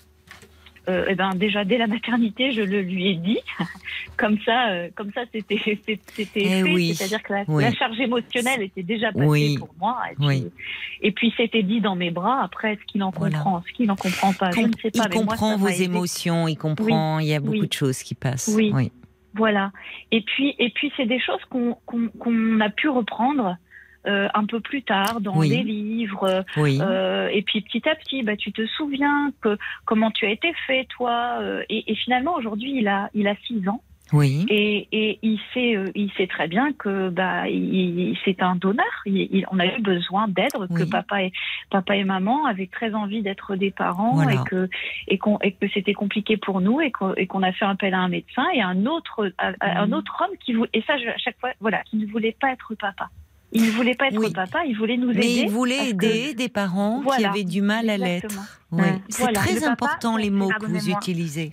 euh, 0.88 1.06
eh 1.08 1.14
ben, 1.14 1.34
déjà, 1.34 1.64
dès 1.64 1.78
la 1.78 1.86
maternité, 1.86 2.52
je 2.52 2.62
le 2.62 2.80
lui 2.82 3.08
ai 3.10 3.14
dit. 3.14 3.38
comme 4.16 4.38
ça, 4.44 4.70
euh, 4.70 4.88
comme 4.94 5.12
ça, 5.12 5.22
c'était, 5.32 5.56
Eh 5.66 5.74
fait. 5.76 6.62
oui. 6.62 6.94
C'est-à-dire 6.94 7.22
que 7.22 7.32
la, 7.32 7.44
Oui. 7.48 7.62
la 7.62 7.72
charge 7.72 7.98
émotionnelle 8.00 8.62
était 8.62 8.82
déjà 8.82 9.12
passée 9.12 9.26
Oui. 9.26 9.58
pour 9.58 9.74
moi. 9.78 9.98
Et 10.10 10.14
puis, 10.14 10.26
Oui. 10.26 10.44
et 11.02 11.12
puis, 11.12 11.32
c'était 11.36 11.62
dit 11.62 11.80
dans 11.80 11.96
mes 11.96 12.10
bras. 12.10 12.42
Après, 12.42 12.76
ce 12.80 12.84
qu'il 12.92 13.02
en 13.02 13.10
Voilà. 13.10 13.38
comprend, 13.38 13.62
ce 13.66 13.72
qu'il 13.72 13.86
n'en 13.86 13.96
comprend 13.96 14.32
pas, 14.32 14.50
je 14.52 14.60
ne 14.60 14.72
sais 14.82 14.90
pas. 14.90 15.04
il 15.04 15.10
mais 15.10 15.16
comprend 15.16 15.56
vos 15.56 15.68
émotions, 15.68 16.48
il 16.48 16.56
comprend, 16.56 17.18
il 17.18 17.26
y 17.28 17.34
a 17.34 17.40
beaucoup 17.40 17.66
de 17.66 17.72
choses 17.72 18.02
qui 18.02 18.14
passent. 18.14 18.52
Oui. 18.54 18.70
oui. 18.74 18.90
Voilà. 19.34 19.70
Et 20.10 20.22
puis, 20.22 20.54
et 20.58 20.70
puis 20.70 20.92
c'est 20.96 21.06
des 21.06 21.20
choses 21.20 21.44
qu'on 21.50 21.76
qu'on 21.86 22.08
qu'on 22.18 22.60
a 22.60 22.68
pu 22.68 22.88
reprendre 22.88 23.56
euh, 24.06 24.28
un 24.34 24.46
peu 24.46 24.60
plus 24.60 24.82
tard 24.82 25.20
dans 25.20 25.36
Oui. 25.36 25.48
des 25.50 25.62
livres. 25.62 26.44
Oui. 26.56 26.78
Euh, 26.80 27.28
et 27.32 27.42
puis 27.42 27.60
petit 27.60 27.88
à 27.88 27.94
petit, 27.94 28.22
bah, 28.22 28.36
tu 28.36 28.52
te 28.52 28.66
souviens 28.66 29.30
que 29.42 29.58
comment 29.84 30.10
tu 30.10 30.26
as 30.26 30.30
été 30.30 30.52
fait, 30.66 30.86
toi. 30.96 31.38
euh, 31.40 31.62
et, 31.68 31.90
et 31.92 31.94
finalement, 31.94 32.34
aujourd'hui, 32.34 32.76
il 32.78 32.88
a, 32.88 33.10
il 33.14 33.26
a 33.28 33.34
six 33.46 33.68
ans. 33.68 33.82
oui. 34.12 34.44
Et, 34.48 34.88
et 34.90 35.18
il 35.22 35.38
sait, 35.54 35.76
il 35.94 36.10
sait 36.16 36.26
très 36.26 36.48
bien 36.48 36.72
que 36.72 37.10
bah, 37.10 37.46
il, 37.48 38.18
c'est 38.24 38.42
un 38.42 38.56
donneur. 38.56 38.86
Il- 39.06 39.28
il- 39.30 39.46
on 39.52 39.58
a 39.60 39.66
eu 39.66 39.80
besoin 39.80 40.26
d'aide, 40.26 40.50
que 40.74 40.82
papa 40.90 41.22
et 41.22 41.32
papa 41.70 41.94
et 41.94 42.02
maman 42.02 42.44
avaient 42.46 42.66
très 42.66 42.92
envie 42.94 43.22
d'être 43.22 43.54
des 43.54 43.70
parents 43.70 44.14
Voilà. 44.14 44.32
et 44.32 44.44
que 44.50 44.68
et 45.06 45.16
qu'on 45.18 45.38
et 45.42 45.52
que 45.52 45.68
c'était 45.72 45.92
compliqué 45.92 46.36
pour 46.36 46.60
nous 46.60 46.80
et 46.80 46.90
qu'on 46.90 47.14
et 47.14 47.26
qu'on 47.28 47.42
a 47.44 47.52
fait 47.52 47.64
appel 47.66 47.94
à 47.94 47.98
un 48.00 48.08
médecin 48.08 48.46
et 48.52 48.60
un 48.62 48.84
autre 48.86 49.30
à- 49.38 49.52
à- 49.60 49.82
un 49.82 49.92
autre 49.92 50.20
homme 50.22 50.36
qui 50.44 50.54
voulait 50.54 50.70
et 50.74 50.82
ça 50.82 50.98
je- 50.98 51.06
à 51.08 51.16
chaque 51.18 51.38
fois 51.38 51.50
voilà 51.60 51.80
qui 51.84 51.96
ne 51.96 52.06
voulait 52.06 52.36
pas 52.40 52.50
être 52.50 52.74
papa. 52.74 53.08
Il 53.52 53.64
ne 53.66 53.70
voulait 53.70 53.94
pas 53.96 54.06
être 54.08 54.16
Oui. 54.18 54.32
papa, 54.32 54.60
il 54.66 54.76
voulait 54.76 54.96
nous 54.96 55.08
Mais 55.08 55.14
aider. 55.16 55.42
il 55.46 55.50
voulait 55.50 55.94
que- 55.96 56.04
aider 56.06 56.34
des 56.34 56.48
parents 56.48 57.02
qui 57.16 57.24
avaient 57.24 57.44
du 57.44 57.62
mal 57.62 57.90
à 57.90 57.96
l'être. 57.96 58.28
Oui. 58.70 58.82
Ouais. 58.82 59.00
C'est 59.08 59.22
Voilà. 59.24 59.40
très 59.40 59.54
Le 59.54 59.60
papa, 59.60 59.72
important 59.72 60.16
les 60.16 60.30
mots 60.30 60.50
que 60.60 60.66
vous 60.66 60.88
utilisez. 60.88 61.52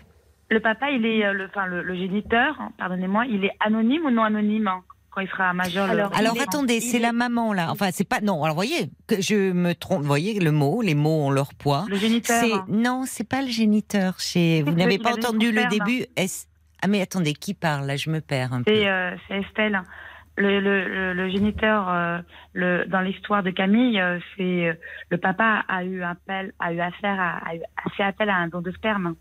Le 0.50 0.60
papa, 0.60 0.92
il 0.92 1.06
est, 1.06 1.26
euh, 1.26 1.34
le, 1.34 1.46
enfin, 1.48 1.66
le, 1.66 1.82
le 1.84 1.96
géniteur, 1.96 2.56
hein, 2.62 2.72
pardonnez-moi, 2.78 3.26
il 3.26 3.44
est 3.46 3.52
anonyme 3.60 4.06
ou 4.06 4.12
non 4.12 4.24
anonyme 4.24 4.68
hein, 4.68 4.82
quand 5.10 5.20
il 5.22 5.28
sera 5.28 5.52
majeur 5.54 5.90
Alors, 5.90 6.16
Alors 6.16 6.38
est- 6.38 6.42
attendez, 6.42 6.80
c'est 6.80 6.98
est- 6.98 7.02
la 7.02 7.12
maman 7.12 7.52
là. 7.52 7.70
Enfin, 7.72 7.90
c'est 7.92 8.08
pas 8.08 8.22
non. 8.22 8.44
Alors 8.44 8.56
voyez 8.56 8.90
que 9.08 9.20
je 9.20 9.52
me 9.52 9.74
trompe. 9.74 10.02
Vous 10.02 10.08
voyez 10.08 10.40
le 10.40 10.52
mot, 10.52 10.82
les 10.82 10.96
mots 10.96 11.26
ont 11.26 11.32
leur 11.32 11.54
poids. 11.56 11.86
le 11.90 11.98
géniteur. 11.98 12.44
Hein. 12.46 12.66
non, 12.70 13.04
c'est 13.08 13.28
pas 13.28 13.42
le 13.42 13.50
géniteur. 13.50 14.20
Chez 14.20 14.62
vous 14.62 14.72
n'avez 14.72 15.00
pas 15.00 15.14
entendu 15.14 15.52
le 15.52 15.66
début. 15.66 16.06
Est-ce- 16.16 16.46
Ah 16.84 16.88
mais 16.88 17.02
attendez, 17.02 17.34
qui 17.34 17.56
parle 17.56 17.88
là 17.88 17.96
Je 17.98 18.10
me 18.12 18.22
perds 18.22 18.54
un 18.54 18.62
peu. 18.62 18.72
C'est 18.74 18.88
euh, 18.88 19.16
c'est 19.28 19.40
Estelle. 19.40 19.82
Le, 20.38 20.60
le, 20.60 20.88
le, 20.88 21.14
le 21.14 21.30
géniteur, 21.30 21.90
euh, 21.90 22.20
le, 22.54 22.86
dans 22.86 23.02
l'histoire 23.02 23.42
de 23.42 23.50
Camille, 23.50 24.00
euh, 24.00 24.20
c'est 24.36 24.68
euh, 24.68 24.74
le 25.10 25.18
papa 25.18 25.66
a 25.68 25.84
eu 25.84 26.04
appel, 26.04 26.54
a 26.60 26.74
eu 26.74 26.80
affaire, 26.80 27.20
à, 27.20 27.38
a, 27.38 27.56
eu, 27.56 27.62
a 27.84 27.90
fait 27.90 28.04
appel 28.04 28.30
à 28.30 28.36
un 28.36 28.48
don 28.48 28.62
de 28.62 28.72
sperme. 28.72 29.16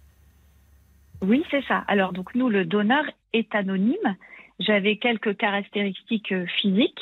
Oui, 1.23 1.43
c'est 1.51 1.65
ça. 1.65 1.85
Alors, 1.89 2.13
donc, 2.13 2.35
nous, 2.35 2.51
le 2.51 2.67
donneur 2.67 3.05
est 3.33 3.55
anonyme. 3.55 4.17
J'avais 4.61 4.99
quelques 4.99 5.39
caractéristiques 5.39 6.35
physiques, 6.61 7.01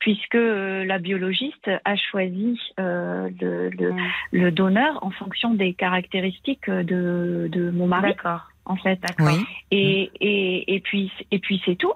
puisque 0.00 0.34
la 0.34 0.98
biologiste 0.98 1.70
a 1.84 1.94
choisi 1.94 2.58
le, 2.78 4.50
donneur 4.50 4.98
en 5.04 5.10
fonction 5.12 5.54
des 5.54 5.74
caractéristiques 5.74 6.68
de, 6.68 7.48
de 7.50 7.70
mon 7.70 7.86
mari, 7.86 8.14
D'accord. 8.14 8.48
en 8.64 8.74
fait. 8.74 8.98
Oui. 9.20 9.44
Et, 9.70 10.10
et, 10.20 10.74
et 10.74 10.80
puis, 10.80 11.12
et 11.30 11.38
puis 11.38 11.62
c'est 11.64 11.76
tout. 11.76 11.92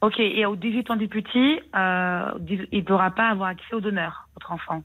Ok, 0.00 0.20
et 0.20 0.46
aux 0.46 0.54
18 0.56 0.90
ans 0.92 0.96
du 0.96 1.08
petit, 1.08 1.60
euh, 1.74 2.30
il 2.48 2.78
ne 2.78 2.82
pourra 2.82 3.10
pas 3.10 3.28
avoir 3.30 3.48
accès 3.48 3.74
au 3.74 3.80
donneur, 3.80 4.28
votre 4.34 4.52
enfant. 4.52 4.82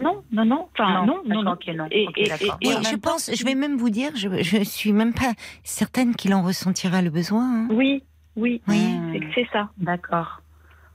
Non, 0.00 0.22
non, 0.30 0.44
non. 0.44 0.68
Enfin, 0.78 1.06
non, 1.06 1.22
non, 1.26 1.42
non. 1.42 1.52
Ok, 1.52 1.66
non. 1.68 1.86
Et- 1.90 2.06
je 2.20 2.96
pense, 2.96 3.30
je 3.34 3.44
vais 3.44 3.54
même 3.54 3.76
vous 3.76 3.88
dire, 3.90 4.10
je, 4.14 4.28
je 4.42 4.62
suis 4.62 4.92
même 4.92 5.14
pas 5.14 5.32
certaine 5.64 6.14
qu'il 6.14 6.34
en 6.34 6.42
ressentira 6.42 7.00
le 7.02 7.10
besoin. 7.10 7.62
hein. 7.64 7.68
Oui, 7.70 8.02
oui, 8.36 8.60
Oui. 8.68 9.30
c'est 9.34 9.48
ça. 9.52 9.70
D'accord. 9.78 10.42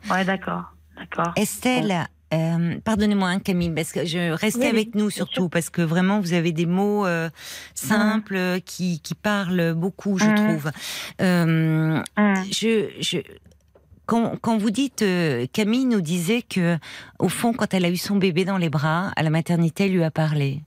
Ouais, 0.10 0.24
d'accord. 0.24 0.66
D'accord. 0.96 1.34
Estelle, 1.36 2.08
euh, 2.34 2.78
pardonnez-moi 2.84 3.30
hein, 3.30 3.40
Camille, 3.40 3.72
parce 3.72 3.92
que 3.92 4.06
je 4.06 4.32
restez 4.32 4.60
Oui, 4.60 4.66
oui, 4.66 4.70
avec 4.70 4.96
nous 4.96 5.10
surtout, 5.10 5.50
parce 5.50 5.70
que 5.70 5.82
vraiment 5.82 6.20
vous 6.20 6.34
avez 6.34 6.52
des 6.52 6.66
mots 6.66 7.06
euh, 7.06 7.30
simples 7.76 8.36
euh, 8.36 8.60
qui, 8.60 9.00
qui 9.02 9.16
parlent 9.16 9.74
beaucoup, 9.74 10.18
je 10.18 10.26
Mhm. 10.26 10.36
trouve. 10.36 10.72
Euh, 11.22 12.02
Hum. 12.18 12.36
je, 12.52 12.90
je, 13.00 13.20
quand, 14.06 14.36
quand 14.42 14.58
vous 14.58 14.72
dites, 14.72 15.02
euh, 15.04 15.46
Camille 15.54 15.86
nous 15.86 16.02
disait 16.02 16.42
que, 16.42 16.78
au 17.20 17.30
fond, 17.30 17.54
quand 17.54 17.74
elle 17.74 17.86
a 17.86 17.90
eu 17.90 17.98
son 17.98 18.18
bébé 18.18 18.44
dans 18.46 18.58
les 18.58 18.70
bras, 18.70 19.12
à 19.16 19.24
la 19.24 19.30
maternité, 19.30 19.86
elle 19.86 19.94
lui 19.94 20.04
a 20.04 20.12
parlé. 20.12 20.62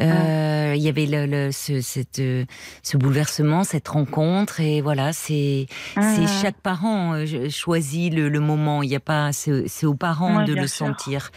Euh, 0.00 0.72
Il 0.76 0.82
y 0.82 0.88
avait 0.88 1.06
le, 1.06 1.26
le- 1.26 1.52
ce, 1.52 1.80
cette, 1.80 2.18
euh, 2.18 2.44
ce 2.82 2.96
bouleversement, 2.96 3.62
cette 3.64 3.86
rencontre, 3.88 4.60
et 4.60 4.80
voilà, 4.80 5.12
c'est 5.12 5.66
Mhm. 5.96 6.26
chaque 6.42 6.56
parent 6.60 7.14
euh, 7.14 7.48
choisit 7.48 8.12
le, 8.12 8.28
le 8.28 8.40
moment. 8.40 8.82
Il 8.82 8.88
n'y 8.88 8.96
a 8.96 9.00
pas, 9.00 9.30
c'est 9.32 9.86
aux 9.86 9.94
parents 9.94 10.42
de 10.44 10.52
le 10.54 10.66
sûr. 10.66 10.86
sentir. 10.86 11.30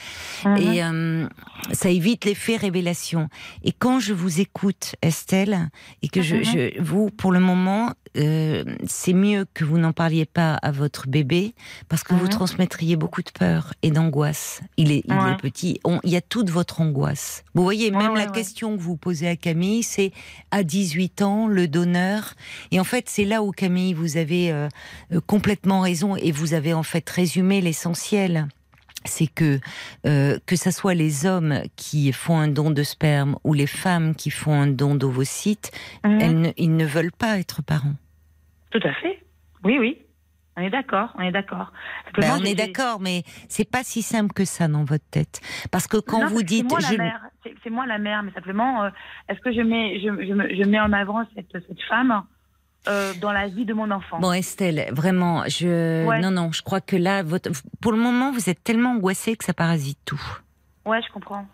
Mhm. 0.45 0.57
Et 0.57 0.83
euh, 0.83 1.27
ça 1.71 1.89
évite 1.89 2.25
l'effet 2.25 2.55
révélation. 2.57 3.29
Et 3.63 3.71
quand 3.71 3.99
je 3.99 4.13
vous 4.13 4.41
écoute, 4.41 4.95
Estelle, 5.01 5.69
et 6.01 6.07
que 6.09 6.21
je, 6.21 6.37
Mhm. 6.37 6.43
je- 6.43 6.81
vous, 6.81 7.09
pour 7.11 7.31
le 7.31 7.39
moment, 7.39 7.91
euh, 8.17 8.63
c'est 8.87 9.13
mieux 9.13 9.45
que 9.53 9.63
vous 9.63 9.77
n'en 9.77 9.93
parliez 9.93 10.25
pas 10.25 10.55
à 10.55 10.71
votre 10.71 11.07
bébé, 11.07 11.53
parce 11.89 12.03
que 12.03 12.15
vous 12.15 12.25
Mhm. 12.25 12.29
transmettriez 12.29 12.95
beaucoup 12.95 13.21
de 13.21 13.29
peur 13.31 13.73
et 13.83 13.91
d'angoisse. 13.91 14.61
Il 14.77 14.91
est, 14.91 15.03
il 15.07 15.13
est 15.13 15.37
petit. 15.41 15.79
On- 15.85 15.99
il 16.03 16.11
y 16.11 16.15
a 16.17 16.21
toute 16.21 16.49
votre 16.49 16.81
angoisse. 16.81 17.43
Vous 17.53 17.63
voyez, 17.63 17.91
même 17.91 18.15
la 18.17 18.25
ouais. 18.25 18.31
question 18.31 18.75
que 18.75 18.81
vous 18.81 18.97
posez 18.97 19.27
à 19.27 19.35
Camille, 19.35 19.83
c'est 19.83 20.11
à 20.51 20.63
18 20.63 21.21
ans, 21.21 21.47
le 21.47 21.67
donneur. 21.67 22.33
Et 22.71 22.79
en 22.79 22.83
fait, 22.83 23.09
c'est 23.09 23.25
là 23.25 23.43
où 23.43 23.51
Camille, 23.51 23.93
vous 23.93 24.17
avez 24.17 24.51
euh, 24.51 24.67
euh, 25.13 25.21
complètement 25.25 25.81
raison 25.81 26.15
et 26.15 26.31
vous 26.31 26.53
avez 26.53 26.73
en 26.73 26.83
fait 26.83 27.09
résumé 27.09 27.61
l'essentiel. 27.61 28.47
C'est 29.05 29.27
que 29.27 29.59
euh, 30.05 30.37
que 30.45 30.55
ça 30.57 30.71
soit 30.71 30.93
les 30.95 31.25
hommes 31.25 31.61
qui 31.77 32.11
font 32.11 32.37
un 32.37 32.47
don 32.49 32.71
de 32.71 32.83
sperme 32.83 33.37
ou 33.45 33.53
les 33.53 33.67
femmes 33.67 34.15
qui 34.15 34.31
font 34.31 34.53
un 34.59 34.67
don 34.67 34.95
d'ovocytes, 34.95 35.71
Mhm. 36.03 36.51
ils 36.57 36.75
ne 36.75 36.85
veulent 36.85 37.11
pas 37.13 37.39
être 37.39 37.61
parents. 37.63 37.95
Tout 38.71 38.81
à 38.83 38.93
fait. 38.95 39.23
Oui, 39.63 39.77
oui. 39.79 39.97
On 40.57 40.61
est 40.61 40.71
d'accord, 40.71 41.13
on 41.17 41.21
est 41.21 41.31
d'accord. 41.31 41.71
Ben, 42.17 42.31
on 42.39 42.43
est 42.43 42.55
d'accord, 42.55 42.99
mais 42.99 43.21
c'est 43.47 43.69
pas 43.69 43.83
si 43.83 44.01
simple 44.01 44.33
que 44.33 44.43
ça 44.43 44.67
dans 44.67 44.83
votre 44.85 45.05
tête. 45.11 45.39
Parce 45.71 45.85
que 45.87 45.97
quand 45.97 46.21
Non, 46.21 46.27
vous 46.27 46.39
c'est 46.39 46.43
dites, 46.45 46.69
moi 46.69 46.79
je- 46.79 46.93
la 46.97 47.03
mère, 47.03 47.21
c'est 47.43 47.53
c'est 47.63 47.69
moi 47.69 47.85
la 47.85 47.99
mère, 47.99 48.23
mais 48.23 48.31
simplement, 48.31 48.83
euh, 48.85 48.89
est-ce 49.29 49.39
que 49.41 49.53
je 49.53 49.61
mets, 49.61 49.99
je, 49.99 50.07
je, 50.25 50.55
je 50.63 50.67
mets 50.67 50.79
en 50.79 50.93
avant 50.93 51.23
cette, 51.35 51.51
cette 51.51 51.81
femme 51.87 52.23
euh, 52.87 53.13
dans 53.21 53.31
la 53.31 53.47
vie 53.47 53.65
de 53.65 53.73
mon 53.75 53.91
enfant? 53.91 54.19
Bon 54.19 54.31
Estelle, 54.33 54.87
vraiment, 54.91 55.43
je 55.47 56.05
Ouais. 56.07 56.19
non 56.21 56.31
non, 56.31 56.51
je 56.51 56.63
crois 56.63 56.81
que 56.81 56.95
là, 56.95 57.21
votre... 57.21 57.51
pour 57.79 57.91
le 57.91 57.99
moment, 57.99 58.31
vous 58.31 58.49
êtes 58.49 58.63
tellement 58.63 58.93
angoissée 58.93 59.35
que 59.35 59.45
ça 59.45 59.53
parasite 59.53 59.99
tout. 60.05 60.21
Ouais, 60.85 61.01
je 61.07 61.11
comprends. 61.13 61.45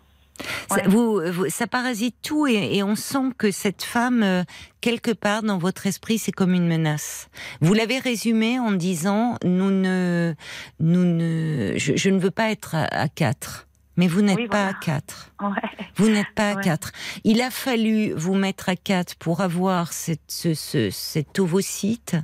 Ça, 0.68 0.82
vous, 0.88 1.20
vous- 1.32 1.48
ça 1.48 1.66
parasite 1.66 2.16
tout 2.22 2.46
et, 2.46 2.76
et 2.76 2.82
on 2.82 2.96
sent 2.96 3.30
que 3.38 3.50
cette 3.50 3.82
femme, 3.84 4.22
euh, 4.22 4.42
quelque 4.80 5.12
part 5.12 5.42
dans 5.42 5.58
votre 5.58 5.86
esprit, 5.86 6.18
c'est 6.18 6.32
comme 6.32 6.54
une 6.54 6.66
menace. 6.66 7.28
Vous 7.60 7.72
l'avez 7.74 7.98
résumé 7.98 8.58
en 8.58 8.72
disant 8.72 9.36
nous 9.44 9.70
ne, 9.70 10.34
nous 10.80 11.04
ne, 11.04 11.74
je, 11.76 11.94
je 11.96 12.10
ne 12.10 12.18
veux 12.18 12.32
pas 12.32 12.50
être 12.50 12.74
à, 12.74 12.84
à 12.84 13.08
quatre. 13.08 13.68
Mais 13.96 14.08
vous 14.08 14.22
n'êtes 14.22 14.36
Oui, 14.36 14.48
pas 14.48 14.64
voilà. 14.64 14.76
à 14.78 14.80
quatre. 14.80 15.30
Ouais. 15.40 15.86
Vous 15.96 16.08
n'êtes 16.08 16.32
pas 16.34 16.50
à 16.52 16.54
Ouais. 16.56 16.62
quatre. 16.64 16.90
Il 17.24 17.40
a 17.42 17.50
fallu 17.50 18.12
vous 18.14 18.34
mettre 18.34 18.68
à 18.68 18.76
quatre 18.76 19.14
pour 19.16 19.40
avoir 19.40 19.92
cette, 19.92 20.20
ce, 20.28 20.54
ce- 20.54 20.90
cet 20.90 21.38
ovocyte. 21.38 22.16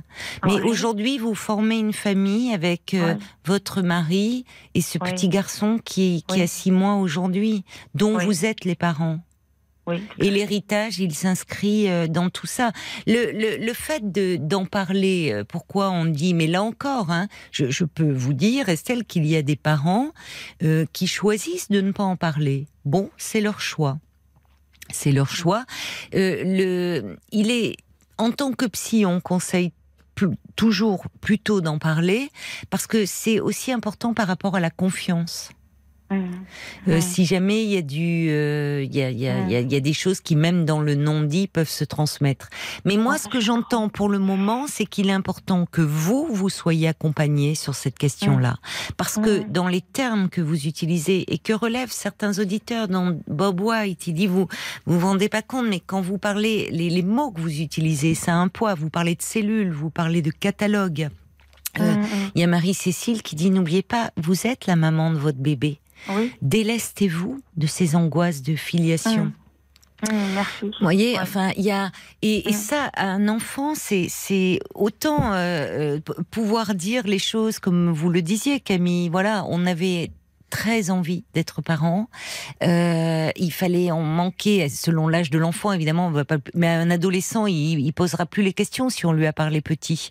Mais 0.45 0.53
Ouais. 0.55 0.61
aujourd'hui, 0.63 1.17
vous 1.17 1.35
formez 1.35 1.77
une 1.79 1.93
famille 1.93 2.53
avec 2.53 2.93
euh, 2.93 3.15
votre 3.45 3.81
mari 3.81 4.45
et 4.73 4.81
ce 4.81 4.97
petit 4.97 5.29
garçon 5.29 5.79
qui, 5.83 6.23
qui 6.27 6.41
a 6.41 6.47
six 6.47 6.71
mois 6.71 6.95
aujourd'hui, 6.95 7.63
dont 7.95 8.17
vous 8.17 8.45
êtes 8.45 8.65
les 8.65 8.75
parents. 8.75 9.19
Et 10.19 10.29
l'héritage, 10.29 10.99
il 10.99 11.13
s'inscrit 11.13 11.89
euh, 11.89 12.07
dans 12.07 12.29
tout 12.29 12.47
ça. 12.47 12.71
Le, 13.07 13.31
le, 13.31 13.65
le 13.65 13.73
fait 13.73 14.11
de 14.11 14.37
d'en 14.37 14.65
parler, 14.65 15.31
euh, 15.33 15.43
pourquoi 15.43 15.89
on 15.89 16.05
dit, 16.05 16.33
mais 16.33 16.47
là 16.47 16.63
encore, 16.63 17.11
hein, 17.11 17.27
je, 17.51 17.83
peux 17.83 18.11
vous 18.11 18.33
dire, 18.33 18.69
Estelle, 18.69 19.05
qu'il 19.05 19.25
y 19.25 19.35
a 19.35 19.41
des 19.41 19.55
parents 19.55 20.11
euh, 20.63 20.85
qui 20.93 21.07
choisissent 21.07 21.69
de 21.69 21.81
ne 21.81 21.91
pas 21.91 22.03
en 22.03 22.15
parler. 22.15 22.67
Bon, 22.85 23.09
c'est 23.17 23.41
leur 23.41 23.59
choix. 23.59 23.97
C'est 24.91 25.11
leur 25.11 25.29
choix. 25.29 25.65
Le, 26.13 27.15
il 27.31 27.49
est, 27.49 27.77
en 28.17 28.31
tant 28.31 28.51
que 28.51 28.65
psy, 28.65 29.05
on 29.05 29.19
conseille 29.19 29.71
toujours 30.55 31.05
plutôt 31.21 31.61
d'en 31.61 31.79
parler 31.79 32.29
parce 32.69 32.85
que 32.85 33.05
c'est 33.05 33.39
aussi 33.39 33.71
important 33.71 34.13
par 34.13 34.27
rapport 34.27 34.55
à 34.55 34.59
la 34.59 34.69
confiance. 34.69 35.49
Euh. 36.87 36.99
Si 36.99 37.25
jamais 37.25 37.63
il 37.63 37.69
y 37.69 37.77
a 37.77 37.81
du, 37.81 38.27
euh, 38.29 38.83
il 38.83 38.95
y, 38.95 39.01
a, 39.01 39.11
il 39.11 39.19
y, 39.19 39.27
a, 39.27 39.39
il 39.41 39.51
y 39.51 39.55
a- 39.55 39.59
il 39.61 39.71
y 39.71 39.75
a 39.75 39.79
des 39.79 39.93
choses 39.93 40.19
qui 40.19 40.35
même 40.35 40.65
dans 40.65 40.81
le 40.81 40.95
non 40.95 41.21
dit 41.23 41.47
peuvent 41.47 41.69
se 41.69 41.83
transmettre. 41.83 42.49
Mais 42.85 42.97
moi, 42.97 43.17
ce 43.17 43.27
que 43.27 43.39
je 43.39 43.51
j'entends 43.51 43.89
pour 43.89 44.07
le 44.07 44.17
moment, 44.17 44.65
c'est 44.67 44.85
qu'il 44.85 45.09
est 45.09 45.13
important 45.13 45.65
que 45.69 45.81
vous 45.81 46.27
vous 46.31 46.49
soyez 46.49 46.87
accompagné 46.87 47.53
sur 47.53 47.75
cette 47.75 47.97
question-là, 47.97 48.55
parce 48.95 49.17
que 49.17 49.43
dans 49.49 49.67
les 49.67 49.81
termes 49.81 50.29
que 50.29 50.39
vous 50.39 50.67
utilisez 50.67 51.33
et 51.33 51.37
que 51.37 51.51
relèvent 51.51 51.91
certains 51.91 52.39
auditeurs, 52.39 52.87
dans 52.87 53.17
Bob 53.27 53.59
White, 53.59 54.07
il 54.07 54.13
dit 54.13 54.27
vous 54.27 54.47
vous 54.85 54.99
vous 54.99 55.05
rendez 55.05 55.27
pas 55.27 55.41
compte, 55.41 55.67
mais 55.67 55.81
quand 55.81 55.99
vous 55.99 56.17
parlez 56.17 56.69
les, 56.71 56.89
les 56.89 57.01
mots 57.03 57.31
que 57.31 57.41
vous 57.41 57.59
utilisez, 57.59 58.15
ça 58.15 58.31
a 58.33 58.35
un 58.37 58.47
poids. 58.47 58.73
Vous 58.73 58.89
parlez 58.89 59.15
de 59.15 59.21
cellules, 59.21 59.71
vous 59.71 59.89
parlez 59.89 60.21
de 60.21 60.31
catalogue. 60.31 61.09
Euh. 61.79 61.95
Il 62.35 62.41
y 62.41 62.43
a 62.43 62.47
Marie-Cécile 62.47 63.21
qui 63.21 63.35
dit 63.35 63.49
n'oubliez 63.49 63.81
pas, 63.83 64.11
vous 64.17 64.47
êtes 64.47 64.65
la 64.65 64.75
maman 64.77 65.11
de 65.11 65.17
votre 65.17 65.39
bébé. 65.39 65.79
Oui. 66.09 66.31
Délestez-vous 66.41 67.39
de 67.57 67.67
ces 67.67 67.95
angoisses 67.95 68.41
de 68.41 68.55
filiation. 68.55 69.25
Mm. 69.25 69.33
Mhm, 70.11 70.33
Merci. 70.33 70.65
Vous 70.65 70.71
voyez, 70.81 71.13
Ouais. 71.13 71.19
enfin, 71.21 71.51
il 71.57 71.63
y 71.63 71.69
a 71.71 71.91
et, 72.23 72.49
et 72.49 72.53
Mm. 72.53 72.57
ça, 72.57 72.89
un 72.97 73.27
enfant, 73.27 73.75
c'est 73.75 74.07
c'est 74.09 74.59
autant 74.73 75.33
euh, 75.33 75.99
euh, 75.99 76.23
pouvoir 76.31 76.73
dire 76.73 77.05
les 77.05 77.19
choses 77.19 77.59
comme 77.59 77.91
vous 77.91 78.09
le 78.09 78.23
disiez, 78.23 78.59
Camille. 78.59 79.09
Voilà, 79.09 79.45
on 79.47 79.65
avait 79.67 80.09
très 80.51 80.91
envie 80.91 81.23
d'être 81.33 81.61
parent. 81.63 82.09
Euh, 82.61 83.29
il 83.37 83.51
fallait 83.51 83.89
en 83.89 84.01
manquer 84.01 84.69
selon 84.69 85.07
l'âge 85.07 85.29
de 85.31 85.39
l'enfant, 85.39 85.71
évidemment. 85.71 86.07
On 86.07 86.11
va 86.11 86.25
pas, 86.25 86.37
mais 86.53 86.67
un 86.67 86.91
adolescent, 86.91 87.47
il, 87.47 87.79
il 87.79 87.93
posera 87.93 88.25
plus 88.27 88.43
les 88.43 88.53
questions 88.53 88.89
si 88.89 89.05
on 89.05 89.13
lui 89.13 89.25
a 89.25 89.33
parlé 89.33 89.61
petit. 89.61 90.09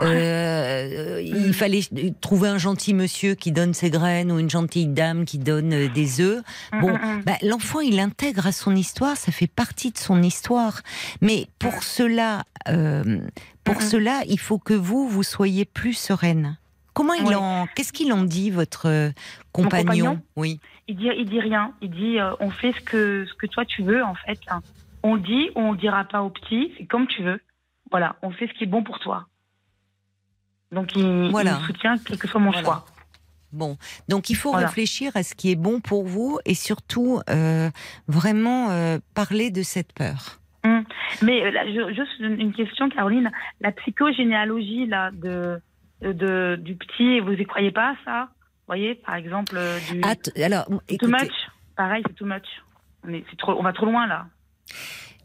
Euh, 0.00 1.22
il 1.22 1.52
fallait 1.54 1.82
trouver 2.20 2.48
un 2.48 2.58
gentil 2.58 2.94
monsieur 2.94 3.34
qui 3.34 3.52
donne 3.52 3.74
ses 3.74 3.90
graines 3.90 4.32
ou 4.32 4.38
une 4.38 4.50
gentille 4.50 4.88
dame 4.88 5.24
qui 5.24 5.38
donne 5.38 5.72
euh, 5.72 5.88
des 5.88 6.20
œufs. 6.20 6.42
Bon, 6.80 6.94
Mhm, 6.94 7.16
mhm. 7.16 7.22
bah, 7.24 7.36
l'enfant, 7.42 7.80
il 7.80 8.00
intègre 8.00 8.46
à 8.46 8.52
son 8.52 8.74
histoire, 8.74 9.16
ça 9.16 9.32
fait 9.32 9.46
partie 9.46 9.90
de 9.90 9.98
son 9.98 10.22
histoire. 10.22 10.80
Mais 11.20 11.46
pour 11.58 11.82
cela, 11.82 12.44
euh, 12.68 13.20
pour 13.64 13.82
cela, 13.82 14.22
il 14.28 14.38
faut 14.38 14.58
que 14.58 14.74
vous, 14.74 15.08
vous 15.08 15.22
soyez 15.22 15.64
plus 15.64 15.94
sereine. 15.94 16.56
Comment 16.94 17.14
il 17.14 17.24
Ouais. 17.26 17.34
en, 17.34 17.66
qu'est-ce 17.74 17.92
qu'il 17.92 18.12
en 18.12 18.22
dit 18.22 18.50
votre 18.50 18.86
euh, 18.88 19.10
compagnon, 19.52 19.82
compagnon 19.84 20.22
Oui. 20.36 20.60
Il 20.88 20.96
dit, 20.96 21.08
il 21.16 21.28
dit 21.28 21.40
rien. 21.40 21.72
Il 21.82 21.90
dit, 21.90 22.18
euh, 22.20 22.32
on 22.40 22.50
fait 22.50 22.72
ce 22.72 22.80
que, 22.80 23.26
ce 23.26 23.34
que 23.34 23.46
toi 23.46 23.64
tu 23.64 23.82
veux, 23.82 24.02
en 24.04 24.14
fait. 24.14 24.38
On 25.02 25.16
dit 25.16 25.50
ou 25.54 25.60
on 25.60 25.74
dira 25.74 26.04
pas 26.04 26.22
au 26.22 26.30
petit, 26.30 26.72
c'est 26.78 26.86
comme 26.86 27.06
tu 27.06 27.22
veux. 27.22 27.40
Voilà, 27.90 28.16
on 28.22 28.30
fait 28.30 28.46
ce 28.48 28.52
qui 28.54 28.64
est 28.64 28.68
bon 28.68 28.82
pour 28.82 28.98
toi. 29.00 29.26
Donc, 30.72 30.94
il, 30.96 31.30
Voilà. 31.30 31.58
il 31.60 31.66
soutient, 31.66 31.94
quel 32.04 32.18
que 32.18 32.26
soit 32.28 32.40
mon 32.40 32.50
Voilà. 32.50 32.64
choix. 32.64 32.86
Bon, 33.52 33.76
donc 34.08 34.30
il 34.30 34.34
faut 34.34 34.50
Voilà. 34.50 34.66
réfléchir 34.66 35.12
à 35.14 35.22
ce 35.22 35.34
qui 35.36 35.52
est 35.52 35.56
bon 35.56 35.80
pour 35.80 36.04
vous 36.04 36.40
et 36.44 36.54
surtout 36.54 37.20
euh, 37.30 37.70
vraiment 38.08 38.70
euh, 38.70 38.98
parler 39.14 39.50
de 39.52 39.62
cette 39.62 39.92
peur. 39.92 40.40
Mais 41.22 41.50
là, 41.52 41.64
je- 41.66 41.94
juste 41.94 42.18
une 42.18 42.40
une 42.40 42.52
question, 42.52 42.88
Caroline. 42.88 43.30
La 43.60 43.70
psychogénéalogie 43.70 44.86
là, 44.86 45.10
de, 45.12 45.60
de, 46.02 46.56
du 46.60 46.76
petit, 46.76 47.20
vous 47.20 47.32
y 47.32 47.44
croyez 47.44 47.70
pas, 47.72 47.94
ça? 48.04 48.28
Vous 48.30 48.66
voyez, 48.68 48.94
par 48.94 49.14
exemple, 49.16 49.56
euh, 49.56 49.78
du 49.90 50.00
Ah, 50.04 50.14
alors, 50.42 50.64
too 50.98 51.06
much? 51.08 51.32
Pareil, 51.76 52.02
c'est 52.06 52.14
too 52.14 52.24
much. 52.26 52.46
On, 53.06 53.12
est- 53.12 53.24
c'est 53.30 53.36
trop, 53.38 53.52
on 53.58 53.62
va 53.62 53.72
trop 53.72 53.86
loin, 53.86 54.06
là. 54.06 54.26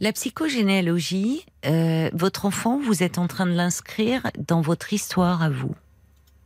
la 0.01 0.12
psychogénéalogie, 0.12 1.45
euh, 1.65 2.10
votre 2.13 2.45
enfant, 2.45 2.79
vous 2.79 3.03
êtes 3.03 3.17
en 3.17 3.27
train 3.27 3.45
de 3.45 3.51
l'inscrire 3.53 4.23
dans 4.38 4.62
votre 4.62 4.93
histoire 4.93 5.41
à 5.41 5.49
vous, 5.49 5.75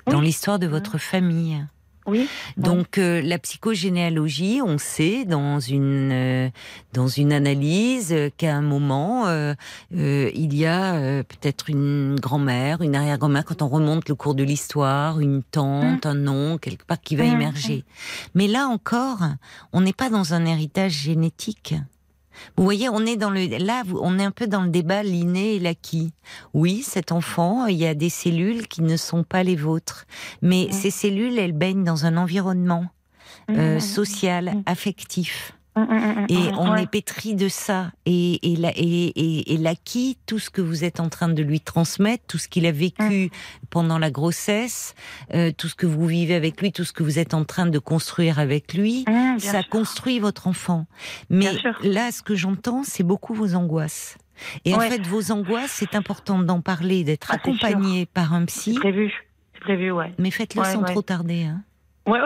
dans 0.08 0.22
l'histoire 0.22 0.60
de 0.60 0.68
votre 0.68 0.98
famille. 0.98 1.64
Oui 2.06 2.28
Donc 2.58 2.98
euh, 2.98 3.22
la 3.22 3.40
psychogénéalogie, 3.40 4.62
on 4.64 4.78
sait 4.78 5.26
dans 5.26 5.60
une 5.60 6.12
euh, 6.12 6.50
dans 6.94 7.08
une 7.08 7.34
analyse 7.34 8.14
euh, 8.14 8.30
qu'à 8.36 8.56
un 8.56 8.62
moment 8.62 9.28
euh, 9.28 9.54
euh, 9.96 10.30
il 10.36 10.56
y 10.56 10.66
a 10.66 10.96
euh, 10.96 11.24
peut-être 11.24 11.70
une 11.70 12.16
grand-mère, 12.20 12.82
une 12.82 12.96
arrière-grand-mère 12.96 13.46
quand 13.46 13.62
on 13.62 13.68
remonte 13.70 14.10
le 14.10 14.16
cours 14.16 14.36
de 14.36 14.44
l'histoire, 14.44 15.20
une 15.20 15.44
tante, 15.44 16.06
un 16.06 16.28
oncle 16.28 16.70
quelque 16.70 16.86
part 16.86 17.00
qui 17.02 17.16
va 17.16 17.24
Mm, 17.24 17.34
émerger. 17.34 17.84
Mais 18.36 18.48
là 18.48 18.68
encore, 18.68 19.20
on 19.72 19.82
n'est 19.82 19.94
pas 19.94 20.10
dans 20.10 20.34
un 20.34 20.46
héritage 20.46 20.92
génétique. 20.94 21.76
Vous 22.58 22.64
voyez, 22.64 22.90
on 22.90 23.06
est 23.06 23.16
dans 23.18 23.30
le 23.30 23.46
là, 23.64 23.84
on 24.02 24.18
est 24.20 24.24
un 24.24 24.32
peu 24.32 24.48
dans 24.48 24.62
le 24.64 24.70
débat 24.70 25.04
l'inné 25.04 25.56
et 25.56 25.60
l'acquis. 25.60 26.14
Oui, 26.54 26.82
cet 26.84 27.12
enfant, 27.12 27.66
il 27.68 27.78
y 27.78 27.86
a 27.86 27.94
des 27.94 28.10
cellules 28.10 28.68
qui 28.68 28.82
ne 28.82 28.98
sont 28.98 29.24
pas 29.24 29.44
les 29.44 29.56
vôtres, 29.56 30.06
mais 30.42 30.68
Mm. 30.70 30.72
ces 30.74 30.92
cellules, 30.92 31.38
elles 31.40 31.52
baignent 31.54 31.84
dans 31.84 32.06
un 32.06 32.18
environnement 32.18 32.86
euh, 33.50 33.76
Mhm. 33.76 33.80
social, 33.80 34.46
Mm. 34.56 34.64
affectif, 34.66 35.54
et 35.76 35.80
mhm, 36.38 36.58
on 36.60 36.72
ouais. 36.74 36.84
est 36.84 36.88
pétri 36.88 37.34
de 37.36 37.48
ça. 37.48 37.92
Et, 38.06 38.52
et, 38.54 38.56
la- 38.56 38.72
et, 38.76 38.82
et, 39.16 39.54
et 39.54 39.58
l'acquis, 39.58 40.18
tout 40.28 40.38
ce 40.40 40.50
que 40.50 40.62
vous 40.62 40.84
êtes 40.84 41.00
en 41.00 41.10
train 41.10 41.30
de 41.30 41.42
lui 41.42 41.60
transmettre, 41.62 42.24
tout 42.28 42.38
ce 42.38 42.48
qu'il 42.48 42.66
a 42.68 42.72
vécu 42.72 43.32
pendant 43.72 43.98
la 43.98 44.12
grossesse, 44.12 44.94
euh, 45.34 45.52
tout 45.58 45.68
ce 45.68 45.76
que 45.76 45.88
vous 45.88 46.06
vivez 46.06 46.36
avec 46.36 46.62
lui, 46.62 46.72
tout 46.72 46.84
ce 46.84 46.94
que 46.94 47.02
vous 47.04 47.18
êtes 47.18 47.34
en 47.34 47.44
train 47.44 47.66
de 47.66 47.80
construire 47.80 48.38
avec 48.40 48.74
lui, 48.76 49.04
ça 49.40 49.62
sûr. 49.62 49.70
construit 49.70 50.20
votre 50.20 50.48
enfant. 50.48 50.86
Mais 51.30 51.48
là, 51.84 52.12
ce 52.12 52.22
que 52.22 52.36
j'entends, 52.36 52.84
c'est 52.84 53.04
beaucoup 53.04 53.34
vos 53.34 53.56
angoisses. 53.56 54.18
Et 54.66 54.74
en 54.76 54.80
fait, 54.80 55.06
vos 55.08 55.32
angoisses, 55.32 55.72
c'est 55.72 55.96
important 55.96 56.40
d'en 56.40 56.62
parler, 56.62 57.04
d'être 57.04 57.28
Ah, 57.32 57.38
c'est 57.44 57.50
accompagné 57.52 58.06
par 58.06 58.34
un 58.34 58.42
C'est 58.42 58.72
psy, 58.72 58.74
prévu. 58.76 59.12
C'est 59.54 59.62
prévu, 59.62 59.92
ouais. 59.92 60.14
mais 60.20 60.32
faites-le 60.32 60.62
Ouais, 60.62 60.74
sans 60.74 60.82
ouais. 60.82 60.92
trop 60.92 61.02
tarder. 61.02 61.44
Hein. 61.44 61.62
Ouais. 62.08 62.20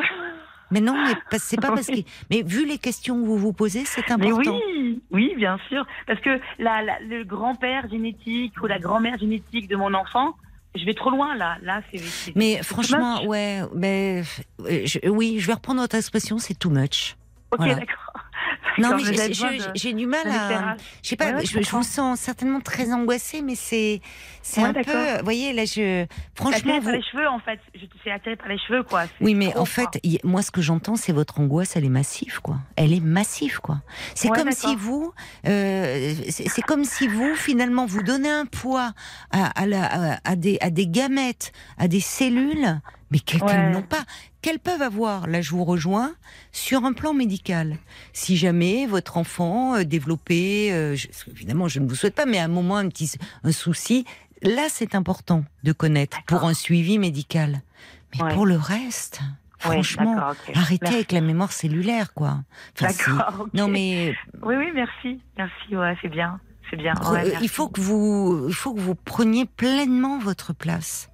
Mais 0.72 0.82
non, 0.82 0.96
mais 0.96 1.38
c'est 1.40 1.60
pas 1.60 1.68
parce 1.76 1.88
que. 1.88 1.94
Mais 2.30 2.42
vu 2.44 2.66
les 2.68 2.78
questions 2.78 3.20
que 3.22 3.26
vous 3.26 3.38
vous 3.38 3.54
posez, 3.54 3.86
c'est 3.86 4.02
Mais 4.18 4.28
important. 4.28 4.60
oui, 4.68 5.02
oui, 5.12 5.34
bien 5.38 5.58
sûr. 5.70 5.86
Parce 6.06 6.20
que 6.22 6.40
la, 6.60 6.82
la- 6.82 7.00
le 7.00 7.24
grand-père 7.24 7.90
génétique 7.90 8.54
ou 8.62 8.68
la 8.68 8.80
grand-mère 8.80 9.18
génétique 9.18 9.68
de 9.70 9.76
mon 9.76 9.94
enfant, 9.94 10.36
je 10.76 10.84
vais 10.86 10.94
trop 10.94 11.10
loin 11.10 11.36
là. 11.36 11.58
Là, 11.62 11.82
c'est. 11.92 12.00
c'est- 12.00 12.36
Mais 12.36 12.62
franchement, 12.64 13.20
much. 13.22 13.28
ouais, 13.28 13.62
mais 13.74 14.24
euh, 14.62 14.82
je- 14.86 15.10
oui, 15.10 15.40
je 15.40 15.48
vais 15.48 15.54
reprendre 15.54 15.82
votre 15.82 15.96
expression, 15.96 16.38
c'est 16.38 16.54
too 16.58 16.70
much. 16.70 17.16
Ok, 17.52 17.60
voilà. 17.60 17.76
d'accord. 17.76 18.07
Non, 18.78 18.96
mais 18.96 19.04
j'ai- 19.74 19.94
du 19.94 20.06
mal 20.06 20.28
à. 20.28 20.76
Je 21.04 21.10
sais 21.10 21.16
pas, 21.16 21.28
Ouais, 21.28 21.34
ouais, 21.36 21.46
je, 21.46 21.60
vous 21.60 21.84
sens 21.84 22.20
certainement 22.20 22.60
très 22.60 22.92
angoissée, 22.94 23.42
mais 23.42 23.56
c'est 23.56 24.02
c'est 24.42 24.62
Ouais, 24.62 24.68
un 24.70 24.74
peu. 24.74 25.18
Vous 25.20 25.24
voyez, 25.24 25.54
là, 25.54 25.66
je. 25.66 26.06
Franchement, 26.36 26.80
vous. 26.80 26.84
par 26.86 26.94
les 26.94 27.02
cheveux, 27.04 27.28
en 27.28 27.40
fait. 27.40 27.60
Je 27.76 27.86
suis 28.02 28.12
attirée 28.12 28.36
par 28.36 28.48
les 28.48 28.58
cheveux, 28.60 28.84
quoi. 28.84 29.04
Oui, 29.22 29.34
mais 29.36 29.52
trop, 29.52 29.62
en 29.62 29.66
fait, 29.66 29.88
moi, 30.24 30.42
ce 30.42 30.52
que 30.52 30.62
j'entends, 30.62 30.96
c'est 30.96 31.12
votre 31.14 31.40
angoisse, 31.40 31.76
elle 31.76 31.86
est 31.86 31.90
massive, 31.90 32.40
quoi. 32.42 32.58
Elle 32.76 32.94
est 32.94 33.00
massive, 33.04 33.60
quoi. 33.60 33.82
C'est 34.16 34.30
comme 34.30 34.52
si 34.52 34.76
vous, 34.76 35.14
euh, 35.48 36.14
c'est 36.30 36.62
comme 36.62 36.84
si 36.84 37.08
vous, 37.08 37.36
finalement, 37.36 37.86
vous 37.86 38.04
donnez 38.04 38.30
un 38.30 38.46
poids 38.46 38.94
à, 39.32 39.48
à 39.60 39.66
la- 39.66 40.14
à- 40.14 40.18
à 40.24 40.36
des, 40.36 40.58
à 40.62 40.70
des 40.70 40.88
gamètes, 40.88 41.52
à 41.78 41.88
des 41.88 42.00
cellules, 42.00 42.80
mais 43.12 43.20
qu'elles 43.20 43.42
Ouais. 43.44 43.70
n'ont 43.72 43.82
pas, 43.82 44.04
qu'elles 44.42 44.60
peuvent 44.60 44.82
avoir. 44.82 45.28
Là, 45.28 45.42
je 45.42 45.52
vous 45.52 45.64
rejoins 45.64 46.14
sur 46.52 46.84
un 46.86 46.94
plan 46.94 47.14
médical. 47.14 47.78
Si 48.14 48.38
jamais 48.38 48.86
votre 48.86 49.18
enfant 49.18 49.76
euh, 49.76 49.84
développait, 49.84 50.70
euh, 50.72 50.96
je- 50.96 51.08
évidemment, 51.32 51.68
je 51.68 51.80
ne 51.80 51.88
vous 51.88 51.96
souhaite 51.96 52.16
pas, 52.16 52.26
mais 52.26 52.38
à 52.40 52.44
un 52.46 52.50
moment 52.50 52.78
un 52.78 52.90
petit 52.90 53.12
un 53.44 53.52
souci, 53.52 54.06
là, 54.42 54.68
c'est 54.70 54.96
important 54.96 55.44
de 55.64 55.72
connaître 55.72 56.18
pour 56.28 56.44
un 56.44 56.54
suivi 56.54 56.98
médical. 57.00 57.62
Mais 58.16 58.24
Ouais. 58.24 58.34
pour 58.34 58.46
le 58.46 58.56
reste, 58.56 59.20
franchement, 59.60 60.18
arrêtez 60.18 60.54
Merci. 60.84 60.96
avec 60.96 61.12
la 61.12 61.22
mémoire 61.22 61.52
cellulaire, 61.52 62.14
quoi. 62.14 62.40
Enfin, 62.80 62.88
D'accord. 62.88 63.48
Non, 63.54 63.68
mais 63.68 64.16
Oui, 64.44 64.56
oui, 64.56 64.68
merci. 64.74 65.20
Merci, 65.38 65.76
ouais, 65.76 65.96
c'est 66.02 66.10
bien. 66.10 66.40
C'est 66.70 66.76
bien. 66.78 66.94
Ouais, 67.12 67.34
euh, 67.36 67.40
il 67.42 67.48
faut 67.50 67.70
que 67.70 67.80
vous, 67.80 68.46
il 68.50 68.54
faut 68.54 68.74
que 68.74 68.80
vous 68.82 68.96
preniez 68.96 69.46
pleinement 69.46 70.20
votre 70.20 70.54
place 70.54 71.10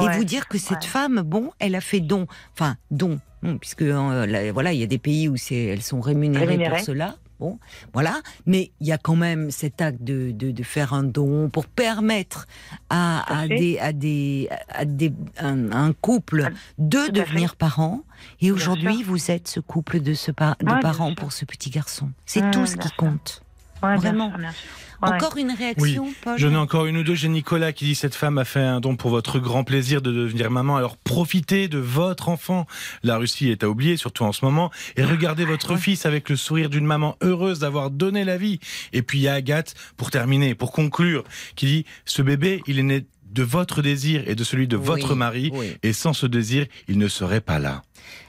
et 0.00 0.04
Ouais. 0.04 0.16
vous 0.16 0.24
dire 0.24 0.46
que 0.48 0.58
cette 0.58 0.82
ouais. 0.82 0.86
femme, 0.88 1.22
bon, 1.22 1.50
elle 1.58 1.74
a 1.74 1.80
fait 1.80 2.00
don, 2.00 2.26
enfin 2.52 2.76
don, 2.90 3.18
non, 3.42 3.58
puisque 3.58 3.82
euh, 3.82 4.26
là, 4.26 4.52
voilà, 4.52 4.72
il 4.72 4.78
y 4.80 4.82
a 4.82 4.86
des 4.86 4.98
pays 4.98 5.28
où 5.28 5.36
c'est, 5.36 5.56
elles 5.64 5.82
sont 5.82 6.00
rémunérées, 6.00 6.44
Rémunérées. 6.46 6.76
pour 6.76 6.84
cela. 6.84 7.16
Bon, 7.40 7.58
voilà, 7.94 8.20
mais 8.44 8.70
il 8.80 8.86
y 8.86 8.92
a 8.92 8.98
quand 8.98 9.16
même 9.16 9.50
cet 9.50 9.80
acte 9.80 10.02
de, 10.04 10.30
de, 10.30 10.50
de 10.50 10.62
faire 10.62 10.92
un 10.92 11.02
don 11.04 11.48
pour 11.48 11.64
permettre 11.66 12.46
à, 12.90 13.46
des 13.48 13.78
à 13.78 13.94
des 13.94 14.46
à 14.68 14.84
des 14.84 15.10
un, 15.38 15.72
un 15.72 15.94
couple 15.94 16.50
Ah, 16.50 16.56
de 16.76 17.06
tout 17.06 17.12
devenir 17.12 17.56
parents. 17.56 18.02
Et 18.42 18.52
aujourd'hui, 18.52 19.02
vous 19.02 19.30
êtes 19.30 19.48
ce 19.48 19.58
couple 19.58 20.00
de 20.00 20.12
ce 20.12 20.30
par- 20.30 20.56
de 20.60 20.66
Ouais, 20.66 20.72
bien 20.72 20.80
parents 20.80 21.14
pour 21.14 21.32
ce 21.32 21.46
petit 21.46 21.70
garçon. 21.70 22.10
C'est 22.26 22.42
Mmh, 22.42 22.50
tout 22.50 22.66
ce 22.66 22.76
qui 22.76 22.88
sûr. 22.88 22.96
compte. 22.96 23.42
Ouais, 23.82 23.88
bien 23.90 23.96
Vraiment. 23.96 24.30
sûr, 24.30 24.38
bien 24.38 24.52
sûr. 24.52 24.60
Ouais. 25.02 25.08
Encore 25.14 25.38
une 25.38 25.50
réaction, 25.50 26.12
Paul 26.22 26.38
J'en 26.38 26.50
ai 26.52 26.56
encore 26.56 26.84
une 26.84 26.98
ou 26.98 27.02
deux. 27.02 27.14
J'ai 27.14 27.28
Nicolas 27.28 27.72
qui 27.72 27.86
dit 27.86 27.94
cette 27.94 28.14
femme 28.14 28.36
a 28.36 28.44
fait 28.44 28.60
un 28.60 28.80
don 28.80 28.96
pour 28.96 29.08
votre 29.10 29.38
grand 29.38 29.64
plaisir 29.64 30.02
de 30.02 30.12
devenir 30.12 30.50
maman. 30.50 30.76
Alors 30.76 30.98
profitez 30.98 31.68
de 31.68 31.78
votre 31.78 32.28
enfant. 32.28 32.66
La 33.02 33.16
Russie 33.16 33.48
est 33.48 33.64
à 33.64 33.70
oublier, 33.70 33.96
surtout 33.96 34.24
en 34.24 34.32
ce 34.32 34.44
moment. 34.44 34.70
Et 34.96 35.04
regardez 35.04 35.46
votre 35.46 35.76
fils 35.78 36.04
avec 36.04 36.28
le 36.28 36.36
sourire 36.36 36.68
d'une 36.68 36.84
maman 36.84 37.16
heureuse 37.22 37.60
d'avoir 37.60 37.90
donné 37.90 38.24
la 38.24 38.36
vie. 38.36 38.60
Et 38.92 39.00
puis 39.00 39.20
il 39.20 39.22
y 39.22 39.28
a 39.28 39.32
Agathe, 39.32 39.72
pour 39.96 40.10
terminer, 40.10 40.54
pour 40.54 40.70
conclure, 40.70 41.24
qui 41.56 41.64
dit 41.64 41.84
ce 42.04 42.20
bébé, 42.20 42.62
il 42.66 42.78
est 42.78 42.82
né 42.82 43.06
de 43.32 43.42
votre 43.44 43.80
désir 43.80 44.24
et 44.26 44.34
de 44.34 44.42
celui 44.44 44.66
de 44.68 44.76
Oui, 44.76 44.84
votre 44.84 45.14
mari. 45.14 45.50
oui. 45.54 45.68
Et 45.82 45.92
sans 45.94 46.12
ce 46.12 46.26
désir, 46.26 46.66
il 46.88 46.98
ne 46.98 47.08
serait 47.08 47.40
pas 47.40 47.58
là. 47.58 47.82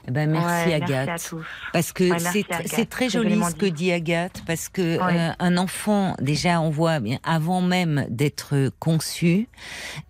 Eh 0.08 0.10
ben, 0.10 0.30
merci 0.30 0.68
Ouais, 0.68 0.74
Agathe. 0.74 1.06
Merci 1.06 1.26
à 1.26 1.28
tous. 1.28 1.44
Parce 1.72 1.92
que 1.92 2.10
Ouais, 2.10 2.44
c'est 2.66 2.88
très 2.88 3.08
joli 3.08 3.40
ce 3.42 3.54
que 3.54 3.66
dit. 3.66 3.92
Agathe, 3.92 4.42
parce 4.46 4.68
que 4.68 4.98
Ouais. 4.98 5.18
euh, 5.18 5.30
un 5.38 5.56
enfant, 5.56 6.14
déjà, 6.20 6.60
on 6.60 6.70
voit 6.70 6.98
bien 7.00 7.18
avant 7.22 7.60
même 7.60 8.06
d'être 8.08 8.70
conçu, 8.78 9.48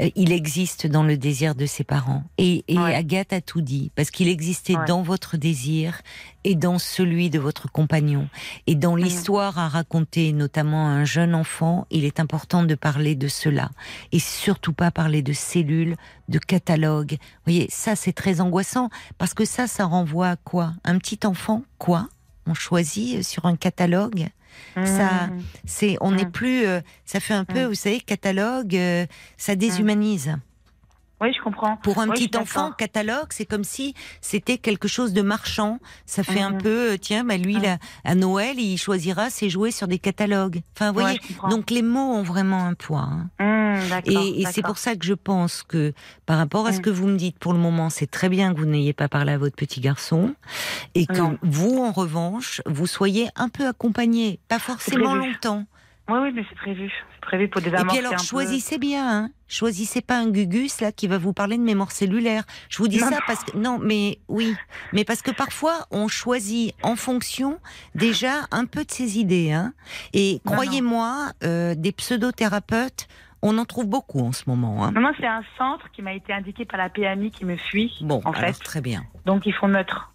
euh, 0.01 0.09
il 0.14 0.33
existe 0.33 0.87
dans 0.87 1.03
le 1.03 1.16
désir 1.16 1.55
de 1.55 1.66
ses 1.66 1.85
parents. 1.85 2.25
Et. 2.38 2.64
Agathe 3.03 3.33
a 3.33 3.40
tout 3.40 3.61
dit, 3.61 3.90
parce 3.96 4.11
qu'il 4.11 4.29
existait 4.29 4.77
dans 4.87 5.03
votre 5.03 5.37
désir 5.37 6.01
et 6.44 6.55
dans 6.55 6.79
celui 6.79 7.31
de 7.31 7.38
votre 7.38 7.70
compagnon. 7.70 8.29
Et 8.66 8.75
dans 8.75 8.96
l'histoire 8.96 9.59
à 9.59 9.68
raconter, 9.68 10.33
notamment 10.33 10.87
à 10.87 10.90
un 10.90 11.05
jeune 11.05 11.35
enfant, 11.35 11.87
il 11.90 12.05
est 12.05 12.18
important 12.20 12.62
de 12.64 12.75
parler 12.75 13.14
de 13.14 13.29
cela. 13.29 13.70
Et 14.11 14.18
surtout 14.18 14.72
pas 14.72 14.90
parler 14.90 15.22
de 15.22 15.33
cellules, 15.33 15.96
de 16.29 16.38
catalogues. 16.38 17.12
Vous 17.12 17.53
voyez, 17.53 17.66
ça 17.70 17.94
c'est 17.96 18.12
très 18.12 18.40
angoissant, 18.40 18.88
parce 19.18 19.35
que 19.35 19.44
ça, 19.52 19.66
ça 19.66 19.84
renvoie 19.84 20.28
à 20.30 20.36
quoi? 20.36 20.72
Un 20.84 20.96
petit 20.98 21.20
enfant, 21.26 21.62
quoi? 21.78 22.08
On 22.46 22.54
choisit 22.54 23.18
euh, 23.18 23.22
sur 23.22 23.44
un 23.44 23.56
catalogue? 23.56 24.28
Ça, 24.84 25.26
Mmh. 25.28 25.42
c'est, 25.66 25.96
on 26.00 26.10
n'est 26.12 26.24
Mm. 26.26 26.30
plus, 26.32 26.64
euh, 26.66 26.80
ça 27.04 27.20
fait 27.20 27.34
un 27.34 27.44
peu, 27.44 27.64
Mm. 27.64 27.68
vous 27.68 27.74
savez, 27.74 28.00
catalogue, 28.00 28.74
euh, 28.76 29.06
ça 29.36 29.56
déshumanise. 29.56 30.34
Oui, 31.22 31.32
je 31.32 31.40
comprends. 31.40 31.76
Pour 31.76 32.00
un 32.00 32.08
Oui, 32.08 32.14
petit 32.28 32.37
enfant, 32.37 32.72
catalogue, 32.72 33.28
c'est 33.30 33.46
comme 33.46 33.62
si 33.62 33.94
c'était 34.20 34.58
quelque 34.58 34.88
chose 34.88 35.12
de 35.12 35.22
marchand. 35.22 35.78
Ça 36.04 36.24
fait 36.24 36.40
un 36.40 36.50
Mhm. 36.50 36.58
peu, 36.62 36.92
euh, 36.92 36.96
tiens, 36.98 37.22
bah 37.24 37.37
lui, 37.37 37.54
là, 37.61 37.78
à 38.04 38.14
Noël, 38.16 38.58
il 38.58 38.76
choisira 38.76 39.30
ses 39.30 39.48
jouets 39.48 39.70
sur 39.70 39.87
des 39.87 40.00
catalogues. 40.00 40.62
Enfin, 40.74 40.88
vous 40.88 40.98
voyez, 41.00 41.20
donc 41.48 41.70
les 41.70 41.82
mots 41.82 42.12
ont 42.12 42.22
vraiment 42.24 42.64
un 42.66 42.74
poids. 42.74 43.08
hein. 43.08 43.30
Mmh, 43.38 44.00
Et, 44.04 44.42
et 44.42 44.46
c'est 44.46 44.62
pour 44.62 44.78
ça 44.78 44.96
que 44.96 45.06
je 45.06 45.14
pense 45.14 45.62
que, 45.62 45.92
par 46.26 46.38
rapport 46.38 46.66
à 46.66 46.72
ce 46.72 46.80
Mm. 46.80 46.82
que 46.82 46.90
vous 46.90 47.06
me 47.06 47.16
dites 47.16 47.38
pour 47.38 47.52
le 47.52 47.58
moment, 47.61 47.88
c'est 47.88 48.11
très 48.11 48.28
bien 48.28 48.52
que 48.52 48.58
vous 48.58 48.66
n'ayez 48.66 48.92
pas 48.92 49.08
parlé 49.08 49.32
à 49.32 49.38
votre 49.38 49.56
petit 49.56 49.80
garçon, 49.80 50.35
et 50.94 51.06
que 51.06 51.22
vous, 51.42 51.78
en 51.78 51.92
revanche, 51.92 52.61
vous 52.66 52.87
soyez 52.88 53.28
un 53.37 53.48
peu 53.48 53.66
accompagné, 53.68 54.40
pas 54.48 54.58
forcément 54.58 55.14
longtemps. 55.14 55.64
Oui, 56.08 56.18
oui, 56.20 56.32
mais 56.35 56.44
c'est 56.48 56.56
prévu. 56.56 56.90
Prévu 57.22 57.48
pour 57.48 57.61
Et 57.61 57.70
puis 57.70 57.74
un 57.74 57.88
alors, 58.00 58.12
peu. 58.16 58.18
choisissez 58.18 58.76
bien, 58.78 59.08
hein. 59.08 59.30
choisissez 59.48 60.02
pas 60.02 60.18
un 60.18 60.28
gugus 60.28 60.80
là 60.80 60.92
qui 60.92 61.06
va 61.06 61.16
vous 61.18 61.32
parler 61.32 61.56
de 61.56 61.62
mémoire 61.62 61.90
cellulaire. 61.92 62.42
Je 62.68 62.78
vous 62.78 62.88
dis 62.88 62.98
Non, 62.98 63.04
ça 63.06 63.11
non. 63.12 63.20
parce 63.26 63.44
que 63.44 63.56
non, 63.56 63.78
mais 63.80 64.18
oui, 64.28 64.54
mais 64.92 65.04
parce 65.04 65.22
que 65.22 65.30
parfois 65.30 65.87
on 65.90 66.08
choisit 66.08 66.74
en 66.82 66.96
fonction 66.96 67.58
déjà 67.94 68.32
un 68.50 68.66
peu 68.66 68.85
de 68.85 68.90
ses 68.90 69.18
idées. 69.18 69.52
Hein. 69.52 69.72
Et 70.12 70.40
croyez-moi, 70.44 71.30
euh, 71.44 71.74
des 71.76 71.92
pseudothérapeutes, 71.92 73.06
on 73.40 73.56
en 73.58 73.64
trouve 73.64 73.87
beaucoup 73.87 74.20
en 74.20 74.32
ce 74.32 74.42
moment. 74.46 74.85
Hein. 74.85 74.92
Non, 74.92 75.00
non, 75.00 75.12
c'est 75.18 75.26
un 75.26 75.42
centre 75.58 75.90
qui 75.92 76.02
m'a 76.02 76.14
été 76.14 76.32
indiqué 76.32 76.64
par 76.64 76.78
la 76.78 76.88
PMI 76.90 77.30
qui 77.30 77.44
me 77.44 77.56
suit. 77.56 77.92
Bon, 78.02 78.20
en 78.24 78.30
alors 78.32 78.40
fait. 78.54 78.62
très 78.64 78.80
bien. 78.80 79.04
Donc 79.26 79.46
ils 79.46 79.52
font 79.54 79.68
neutre. 79.68 80.12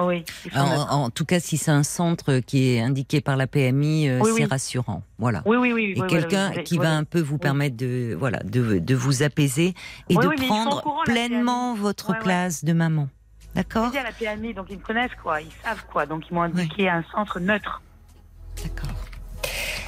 Oui, 0.00 0.24
En, 0.56 1.04
en 1.04 1.10
tout 1.10 1.24
cas, 1.24 1.38
si 1.38 1.56
c'est 1.56 1.70
un 1.70 1.84
centre 1.84 2.40
qui 2.40 2.70
est 2.74 2.80
indiqué 2.80 3.20
par 3.20 3.36
la 3.36 3.46
PMI, 3.46 4.08
euh, 4.08 4.18
Oui, 4.20 4.30
c'est 4.34 4.42
oui. 4.42 4.44
rassurant. 4.44 5.02
Voilà. 5.18 5.42
Oui, 5.46 5.56
oui, 5.56 5.72
oui. 5.72 5.94
Et 5.96 6.00
oui, 6.00 6.06
quelqu'un 6.08 6.50
qui 6.64 6.78
va 6.78 6.90
un 6.96 7.04
peu 7.04 7.20
vous 7.20 7.38
permettre 7.38 7.76
de 7.76 8.16
voilà 8.18 8.40
de, 8.40 8.80
de 8.80 8.94
vous 8.96 9.22
apaiser 9.22 9.72
et 10.08 10.16
de 10.16 10.46
prendre 10.46 10.82
courant, 10.82 11.02
pleinement 11.04 11.74
votre 11.76 12.10
Ouais, 12.10 12.16
ouais. 12.16 12.22
place 12.24 12.64
de 12.64 12.72
maman. 12.72 13.08
D'accord 13.54 13.92
à 13.96 14.02
la 14.02 14.10
PMI, 14.10 14.52
donc 14.52 14.66
ils 14.70 14.78
me 14.78 14.82
connaissent, 14.82 15.14
quoi. 15.22 15.40
Ils 15.40 15.52
savent, 15.62 15.84
quoi. 15.92 16.06
Donc 16.06 16.24
ils 16.28 16.34
m'ont 16.34 16.42
indiqué 16.42 16.88
un 16.88 17.04
centre 17.12 17.38
neutre. 17.38 17.80
D'accord. 18.64 18.90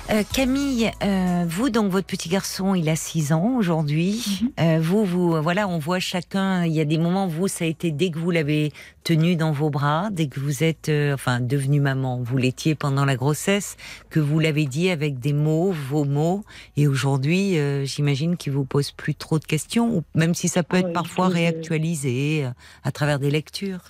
Euh, 0.09 0.23
Camille, 0.33 0.93
euh, 1.03 1.45
vous 1.49 1.69
donc 1.69 1.91
votre 1.91 2.07
petit 2.07 2.29
garçon, 2.29 2.77
il 2.77 2.89
a 2.89 2.95
6 2.95 3.33
ans 3.33 3.57
aujourd'hui. 3.57 4.25
Mhm. 4.41 4.51
Euh, 4.61 4.79
vous, 4.81 5.05
vous, 5.05 5.35
euh, 5.35 5.41
voilà, 5.41 5.67
on 5.67 5.79
voit 5.79 5.99
chacun. 5.99 6.65
Il 6.65 6.73
y 6.73 6.81
a 6.81 6.85
des 6.85 6.97
moments 6.97 7.27
vous, 7.27 7.49
ça 7.49 7.65
a 7.65 7.69
été 7.69 7.91
dès 7.91 8.11
que 8.11 8.19
vous 8.21 8.31
l'avez 8.31 8.73
tenu 9.03 9.35
dans 9.35 9.51
vos 9.51 9.69
bras, 9.69 10.11
dès 10.13 10.29
que 10.29 10.39
vous 10.39 10.63
êtes, 10.63 10.91
euh, 10.91 11.15
enfin, 11.15 11.41
devenu 11.41 11.81
maman. 11.81 12.21
Vous 12.23 12.37
l'étiez 12.37 12.77
pendant 12.77 13.05
la 13.05 13.17
grossesse, 13.17 13.77
que 14.09 14.21
vous 14.21 14.39
l'avez 14.39 14.67
dit 14.67 14.91
avec 14.91 15.19
des 15.19 15.33
mots, 15.33 15.73
vos 15.73 16.05
mots. 16.05 16.45
Et 16.77 16.87
aujourd'hui, 16.87 17.59
euh, 17.59 17.85
j'imagine 17.85 18.37
qu'il 18.37 18.53
vous 18.53 18.65
pose 18.65 18.93
plus 18.93 19.17
trop 19.17 19.41
de 19.41 19.45
questions, 19.45 20.05
même 20.15 20.35
si 20.35 20.47
ça 20.49 20.63
peut 20.63 20.77
Oh, 20.77 20.87
être 20.87 20.93
parfois 20.93 21.29
réactualisé 21.29 22.45
euh, 22.45 22.51
à 22.85 22.93
travers 22.93 23.19
des 23.19 23.31
lectures. 23.31 23.81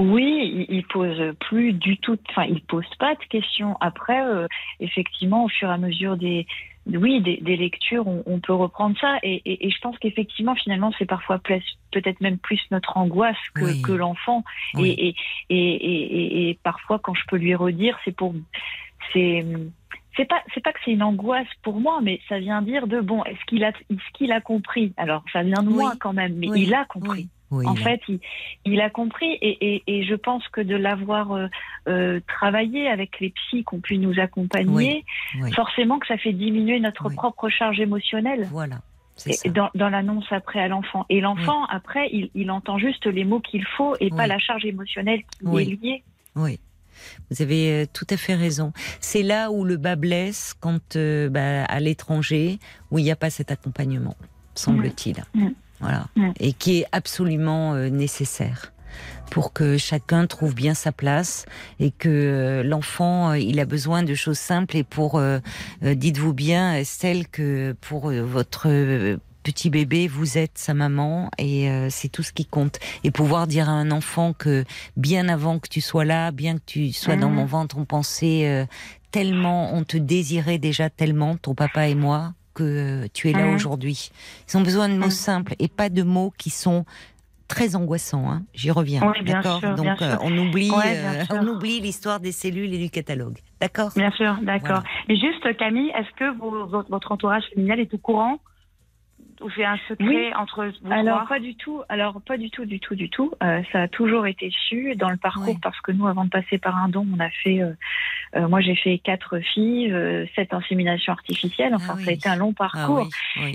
Oui, 0.00 0.66
il, 0.68 0.84
pose 0.84 1.34
plus 1.40 1.72
du 1.72 1.98
tout, 1.98 2.18
enfin, 2.30 2.44
il 2.44 2.62
pose 2.62 2.86
pas 2.98 3.14
de 3.14 3.24
questions. 3.28 3.76
Après, 3.80 4.24
euh, 4.24 4.46
effectivement, 4.80 5.44
au 5.44 5.48
fur 5.48 5.68
et 5.68 5.72
à 5.72 5.78
mesure 5.78 6.16
des, 6.16 6.46
oui, 6.86 7.20
des, 7.20 7.36
des 7.38 7.56
lectures, 7.56 8.06
on, 8.06 8.22
on 8.26 8.40
peut 8.40 8.54
reprendre 8.54 8.96
ça. 8.98 9.18
Et, 9.22 9.42
et, 9.44 9.66
et 9.66 9.70
je 9.70 9.78
pense 9.80 9.98
qu'effectivement, 9.98 10.54
finalement, 10.54 10.92
c'est 10.98 11.06
parfois 11.06 11.38
peut-être 11.38 12.20
même 12.20 12.38
plus 12.38 12.60
notre 12.70 12.96
angoisse 12.96 13.36
que, 13.54 13.64
Oui. 13.64 13.82
que 13.82 13.92
l'enfant. 13.92 14.44
Oui. 14.74 15.14
Et, 15.50 16.58
parfois, 16.62 16.98
quand 16.98 17.14
je 17.14 17.24
peux 17.28 17.36
lui 17.36 17.54
redire, 17.54 17.98
c'est 18.04 18.16
pour, 18.16 18.34
c'est, 19.12 19.44
c'est 20.16 20.24
pas, 20.24 20.42
c'est 20.54 20.62
pas 20.62 20.72
que 20.72 20.80
c'est 20.84 20.92
une 20.92 21.02
angoisse 21.02 21.48
pour 21.62 21.80
moi, 21.80 22.00
mais 22.02 22.20
ça 22.28 22.38
vient 22.38 22.62
dire 22.62 22.86
de 22.86 23.00
bon, 23.00 23.22
est-ce 23.24 23.44
qu'il 23.46 23.64
a, 23.64 23.68
est-ce 23.68 24.12
qu'il 24.14 24.32
a 24.32 24.40
compris? 24.40 24.92
Alors, 24.96 25.24
ça 25.32 25.42
vient 25.42 25.62
de 25.62 25.68
Oui. 25.68 25.74
moi 25.74 25.94
quand 26.00 26.12
même, 26.12 26.34
mais 26.36 26.48
il 26.56 26.74
a 26.74 26.84
compris. 26.86 27.28
Oui. 27.50 27.66
En 27.66 27.74
fait, 27.74 28.00
il, 28.08 28.20
il 28.64 28.80
a 28.80 28.90
compris 28.90 29.32
et, 29.42 29.74
et, 29.74 29.82
et 29.86 30.04
je 30.04 30.14
pense 30.14 30.46
que 30.48 30.60
de 30.60 30.76
l'avoir 30.76 31.32
euh, 31.32 31.46
euh, 31.88 32.20
travaillé 32.28 32.88
avec 32.88 33.18
les 33.20 33.30
psys 33.30 33.64
qui 33.64 33.74
ont 33.74 33.80
pu 33.80 33.98
nous 33.98 34.20
accompagner, 34.20 35.04
oui. 35.42 35.52
forcément 35.52 35.98
que 35.98 36.06
ça 36.06 36.16
fait 36.16 36.32
diminuer 36.32 36.78
notre 36.78 37.08
propre 37.08 37.48
charge 37.48 37.80
émotionnelle 37.80 38.48
voilà. 38.52 38.80
Et- 39.26 39.50
dans, 39.50 39.68
dans 39.74 39.88
l'annonce 39.90 40.26
après 40.30 40.60
à 40.60 40.68
l'enfant. 40.68 41.04
Et 41.10 41.20
l'enfant, 41.20 41.64
après, 41.66 42.08
il, 42.12 42.30
il 42.34 42.50
entend 42.50 42.78
juste 42.78 43.04
les 43.06 43.24
mots 43.24 43.40
qu'il 43.40 43.66
faut 43.76 43.94
et 44.00 44.10
pas 44.10 44.26
la 44.26 44.38
charge 44.38 44.64
émotionnelle 44.64 45.22
qui 45.38 45.46
est 45.60 45.64
liée. 45.64 46.04
Oui. 46.36 46.58
Vous 47.30 47.42
avez 47.42 47.72
euh, 47.72 47.86
tout 47.92 48.06
à 48.10 48.16
fait 48.16 48.34
raison. 48.34 48.72
C'est 49.00 49.22
là 49.22 49.50
où 49.50 49.64
le 49.64 49.76
bas 49.76 49.96
blesse 49.96 50.54
quand 50.60 50.96
euh, 50.96 51.28
bah, 51.28 51.64
à 51.64 51.80
l'étranger 51.80 52.58
où 52.90 52.98
il 52.98 53.04
n'y 53.04 53.10
a 53.10 53.16
pas 53.16 53.30
cet 53.30 53.50
accompagnement, 53.50 54.16
semble-t-il. 54.54 55.16
Voilà. 55.80 56.06
Et 56.38 56.52
qui 56.52 56.80
est 56.80 56.86
absolument 56.92 57.74
euh, 57.74 57.88
nécessaire. 57.88 58.72
pour 59.30 59.52
que 59.52 59.78
chacun 59.78 60.26
trouve 60.26 60.54
bien 60.54 60.74
sa 60.74 60.92
place 60.92 61.46
et 61.78 61.90
que 61.90 62.08
euh, 62.08 62.62
l'enfant, 62.62 63.30
euh, 63.30 63.38
il 63.38 63.60
a 63.60 63.64
besoin 63.64 64.02
de 64.02 64.14
choses 64.14 64.38
simples 64.38 64.76
et 64.76 64.84
pour, 64.84 65.18
euh, 65.18 65.38
dites-vous 65.82 66.34
bien, 66.34 66.82
celle 66.84 67.28
que 67.28 67.74
pour 67.80 68.10
votre 68.10 68.68
petit 69.42 69.70
bébé, 69.70 70.08
vous 70.08 70.36
êtes 70.36 70.58
sa 70.58 70.74
maman 70.74 71.30
et 71.38 71.70
c'est 71.88 72.08
tout 72.08 72.22
ce 72.22 72.32
qui 72.32 72.44
compte. 72.44 72.78
Et 73.04 73.10
pouvoir 73.10 73.46
dire 73.46 73.68
à 73.68 73.72
un 73.72 73.90
enfant 73.90 74.32
que 74.32 74.64
bien 74.96 75.28
avant 75.28 75.58
que 75.58 75.68
tu 75.68 75.80
sois 75.80 76.04
là, 76.04 76.30
bien 76.30 76.56
que 76.56 76.64
tu 76.66 76.92
sois 76.92 77.16
dans 77.16 77.30
mon 77.30 77.44
mmh. 77.44 77.48
ventre, 77.48 77.78
on 77.78 77.84
pensait 77.86 78.68
tellement, 79.10 79.74
on 79.74 79.84
te 79.84 79.96
désirait 79.96 80.58
déjà 80.58 80.90
tellement, 80.90 81.36
ton 81.36 81.54
papa 81.54 81.88
et 81.88 81.94
moi, 81.94 82.34
que 82.54 83.06
tu 83.12 83.30
es 83.30 83.32
là 83.32 83.46
mmh. 83.46 83.54
aujourd'hui. 83.54 84.10
Ils 84.48 84.56
ont 84.56 84.62
besoin 84.62 84.88
de 84.88 84.94
mots 84.94 85.06
mmh. 85.06 85.10
simples 85.10 85.54
et 85.58 85.68
pas 85.68 85.88
de 85.88 86.02
mots 86.02 86.32
qui 86.36 86.50
sont 86.50 86.84
très 87.50 87.74
angoissant. 87.76 88.30
Hein. 88.30 88.42
J'y 88.54 88.70
reviens. 88.70 89.12
d'accord. 89.24 89.60
Donc 89.60 90.00
euh, 90.00 90.16
on 90.22 90.36
oublie, 90.38 90.70
euh, 90.70 91.24
on 91.30 91.46
oublie 91.48 91.80
l'histoire 91.80 92.20
des 92.20 92.32
cellules 92.32 92.72
et 92.72 92.78
du 92.78 92.90
catalogue. 92.90 93.38
D'accord. 93.60 93.90
Bien 93.96 94.12
sûr, 94.12 94.36
d'accord. 94.42 94.82
Mais 95.08 95.16
juste 95.16 95.56
Camille, 95.56 95.90
est-ce 95.90 96.10
que 96.16 96.80
votre 96.80 97.12
entourage 97.12 97.42
familial 97.54 97.80
est 97.80 97.92
au 97.92 97.98
courant 97.98 98.38
ou 99.40 99.50
c'est 99.50 99.64
un 99.64 99.78
secret 99.88 100.32
entre 100.34 100.66
vous 100.82 100.92
Alors 100.92 101.26
pas 101.26 101.40
du 101.40 101.54
tout. 101.54 101.82
Alors 101.88 102.20
pas 102.20 102.36
du 102.36 102.50
tout, 102.50 102.64
du 102.64 102.80
tout, 102.80 102.94
du 102.94 103.08
tout. 103.08 103.32
Euh, 103.42 103.62
ça 103.72 103.82
a 103.82 103.88
toujours 103.88 104.26
été 104.26 104.50
su 104.68 104.94
dans 104.96 105.08
le 105.08 105.16
parcours 105.16 105.58
parce 105.62 105.80
que 105.80 105.92
nous, 105.92 106.06
avant 106.06 106.24
de 106.24 106.30
passer 106.30 106.58
par 106.58 106.76
un 106.76 106.88
don, 106.88 107.06
on 107.14 107.20
a 107.20 107.30
fait. 107.30 107.62
Euh, 107.62 107.72
euh 108.36 108.48
moi, 108.48 108.60
j'ai 108.60 108.76
fait 108.76 108.98
quatre 108.98 109.38
filles, 109.40 109.92
euh, 109.92 110.26
sept 110.34 110.52
inséminations 110.52 111.12
artificielles. 111.12 111.74
Enfin, 111.74 111.94
ah 111.96 112.02
ça 112.02 112.10
a 112.10 112.12
été 112.12 112.28
un 112.28 112.36
long 112.36 112.54
ah 112.58 112.68
parcours 112.70 113.08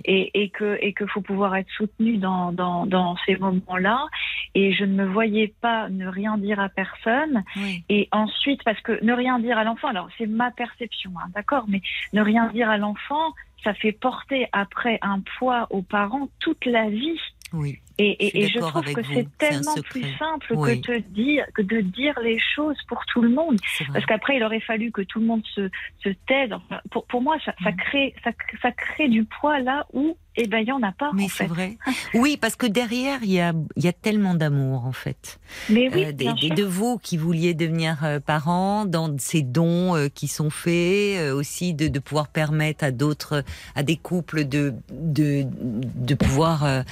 et, 0.05 0.31
et, 0.33 0.49
que 0.49 0.77
et 0.81 0.93
que 0.93 1.05
faut 1.05 1.21
pouvoir 1.21 1.55
être 1.55 1.69
soutenu 1.71 2.17
dans 2.17 2.51
dans, 2.51 2.85
dans 2.85 3.15
ces 3.25 3.35
moments-là. 3.37 4.07
Et 4.55 4.73
je 4.73 4.85
ne 4.85 4.93
me 4.93 5.05
voyais 5.05 5.53
pas 5.61 5.89
ne 5.89 6.07
rien 6.07 6.37
dire 6.37 6.59
à 6.59 6.69
personne. 6.69 7.43
Et 7.89 8.07
ensuite, 8.11 8.63
parce 8.63 8.79
que 8.81 9.03
ne 9.03 9.13
rien 9.13 9.39
dire 9.39 9.57
à 9.57 9.63
l'enfant. 9.63 9.89
Alors 9.89 10.09
c'est 10.17 10.27
ma 10.27 10.51
perception, 10.51 11.11
hein, 11.17 11.27
d'accord, 11.35 11.65
mais 11.67 11.81
ne 12.13 12.21
rien 12.21 12.47
dire 12.47 12.69
à 12.69 12.77
l'enfant 12.77 13.33
ça 13.65 13.73
fait 13.73 13.91
porter 13.91 14.47
après 14.53 14.99
un 15.01 15.21
poids 15.37 15.67
aux 15.71 15.81
parents 15.81 16.29
toute 16.39 16.63
la 16.65 16.89
vie. 16.89 17.19
Oui. 17.51 17.79
Et, 17.97 18.43
et, 18.43 18.47
je, 18.49 18.59
trouve 18.59 18.83
que 18.93 19.03
c'est 19.03 19.27
tellement 19.37 19.75
plus 19.89 20.03
simple 20.17 20.47
que, 20.47 20.75
te 20.81 20.99
dire, 20.99 21.45
que 21.53 21.61
de 21.61 21.79
dire 21.79 22.19
les 22.21 22.39
choses 22.39 22.77
pour 22.87 23.05
tout 23.05 23.21
le 23.21 23.29
monde. 23.29 23.57
Parce 23.93 24.05
qu'après, 24.05 24.35
il 24.37 24.43
aurait 24.43 24.59
fallu 24.59 24.91
que 24.91 25.01
tout 25.01 25.19
le 25.19 25.25
monde 25.25 25.43
se, 25.53 25.69
se 26.03 26.09
taise. 26.27 26.51
pour, 26.91 27.05
pour 27.05 27.21
moi, 27.21 27.37
ça, 27.45 27.53
ça, 27.63 27.71
mm. 27.71 27.77
crée, 27.77 28.15
ça, 28.23 28.31
ça 28.61 28.71
crée 28.71 29.07
du 29.07 29.23
poids 29.23 29.59
là 29.59 29.85
où 29.93 30.17
eh 30.37 30.47
ben, 30.47 30.59
il 30.59 30.65
n'y 30.65 30.71
en 30.71 30.83
a 30.83 30.91
pas. 30.91 31.11
Mais 31.13 31.27
c'est 31.29 31.47
vrai. 31.47 31.77
Oui, 32.13 32.37
parce 32.37 32.55
que 32.55 32.65
derrière, 32.65 33.19
il 33.23 33.31
y 33.31 33.39
a, 33.39 33.53
y 33.77 33.87
a 33.87 33.93
tellement 33.93 34.35
d'amour, 34.35 34.85
en 34.85 34.91
fait. 34.91 35.39
Mais 35.69 35.89
oui, 35.93 36.05
euh, 36.05 36.11
de 36.11 36.63
vous 36.63 36.97
qui 36.97 37.17
vouliez 37.17 37.53
devenir 37.53 38.03
euh, 38.03 38.19
parents, 38.19 38.85
dans 38.85 39.17
ces 39.17 39.41
dons 39.41 39.95
euh, 39.95 40.07
qui 40.13 40.27
sont 40.27 40.49
faits, 40.49 41.31
aussi 41.33 41.73
de, 41.73 41.87
de, 41.87 41.99
pouvoir 41.99 42.27
permettre 42.27 42.83
à 42.83 42.91
d'autres, 42.91 43.43
à 43.75 43.83
des 43.83 43.97
couples 43.97 44.45
de, 44.45 44.73
de, 44.91 45.45
de 45.45 46.15
pouvoir 46.15 46.83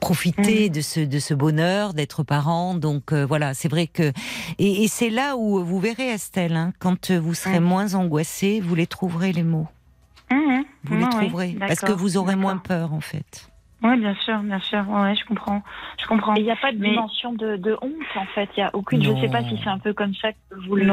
profiter 0.00 0.68
mm. 0.68 0.72
de 0.72 0.80
ce, 0.80 1.00
de 1.00 1.18
ce 1.18 1.34
bonheur 1.34 1.94
d'être 1.94 2.22
parent. 2.22 2.74
Donc 2.74 3.12
voilà, 3.12 3.54
c'est 3.54 3.68
vrai 3.68 3.86
que 3.86 4.12
et, 4.58 4.84
et 4.84 4.88
c'est 4.88 5.10
là 5.10 5.36
où 5.36 5.64
vous 5.64 5.80
verrez 5.80 6.08
Estelle, 6.08 6.56
hein, 6.56 6.72
quand 6.78 7.10
vous 7.10 7.34
serez 7.34 7.60
moins 7.60 7.94
angoissée, 7.94 8.60
vous 8.60 8.74
les 8.74 8.86
trouverez 8.86 9.32
les 9.32 9.42
mots. 9.42 9.68
Mm, 10.30 10.62
vous 10.84 10.96
les 10.96 11.08
trouverez 11.08 11.56
parce 11.58 11.80
que 11.80 11.92
vous 11.92 12.16
aurez 12.16 12.36
moins 12.36 12.56
peur 12.58 12.92
en 12.92 13.00
fait. 13.00 13.50
Oui, 13.82 13.98
bien 13.98 14.14
sûr, 14.14 14.38
bien 14.38 14.58
sûr. 14.58 14.88
Ouais, 14.88 15.14
je 15.14 15.24
comprends. 15.26 15.62
Je 16.00 16.06
comprends. 16.06 16.34
Il 16.34 16.44
n'y 16.44 16.50
a 16.50 16.56
pas 16.56 16.72
de 16.72 16.78
dimension 16.78 17.32
de, 17.34 17.56
de, 17.56 17.76
honte, 17.82 17.92
en 18.16 18.24
fait. 18.26 18.48
Il 18.56 18.60
y 18.60 18.62
a 18.62 18.70
aucune. 18.72 19.02
Je 19.02 19.10
ne 19.10 19.20
sais 19.20 19.28
pas 19.28 19.42
si 19.42 19.58
c'est 19.62 19.68
un 19.68 19.78
peu 19.78 19.92
comme 19.92 20.14
ça 20.14 20.32
que 20.32 20.38
vous 20.66 20.76
le 20.76 20.90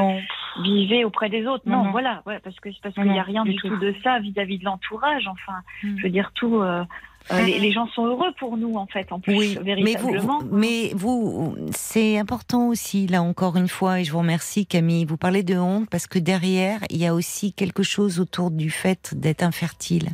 vivez 0.62 1.06
auprès 1.06 1.30
des 1.30 1.48
autres. 1.48 1.64
Non, 1.66 1.92
voilà. 1.92 2.22
Ouais, 2.26 2.40
parce 2.44 2.60
que 2.60 2.70
parce 2.82 2.94
qu'il 2.94 3.06
n'y 3.06 3.20
a 3.20 3.24
rien 3.24 3.44
du 3.46 3.56
tout. 3.56 3.76
de 3.78 3.96
ça 4.04 4.20
vis-à-vis 4.20 4.60
de 4.60 4.66
l'entourage. 4.66 5.28
Enfin, 5.28 5.60
je 5.82 6.04
veux 6.04 6.10
dire 6.10 6.32
tout. 6.34 6.62
Euh, 6.62 6.84
euh, 7.32 7.42
les, 7.42 7.72
gens 7.72 7.88
sont 7.96 8.06
heureux 8.06 8.32
pour 8.38 8.58
nous, 8.58 8.76
en 8.76 8.86
fait, 8.86 9.12
en 9.12 9.20
plus, 9.20 9.38
oui, 9.38 9.58
véritablement. 9.62 10.42
Mais 10.52 10.92
vous, 10.94 11.56
c'est 11.72 12.18
important 12.18 12.68
aussi, 12.68 13.08
là 13.08 13.24
encore 13.24 13.56
une 13.56 13.70
fois, 13.70 14.02
et 14.02 14.04
je 14.04 14.12
vous 14.12 14.20
remercie, 14.20 14.66
Camille. 14.66 15.06
Vous 15.06 15.18
parlez 15.18 15.42
de 15.42 15.56
honte 15.56 15.90
parce 15.90 16.06
que 16.06 16.20
derrière, 16.20 16.82
il 16.90 16.98
y 16.98 17.08
a 17.08 17.14
aussi 17.14 17.54
quelque 17.54 17.82
chose 17.82 18.20
autour 18.20 18.52
du 18.52 18.70
fait 18.70 19.14
d'être 19.16 19.42
infertile, 19.42 20.10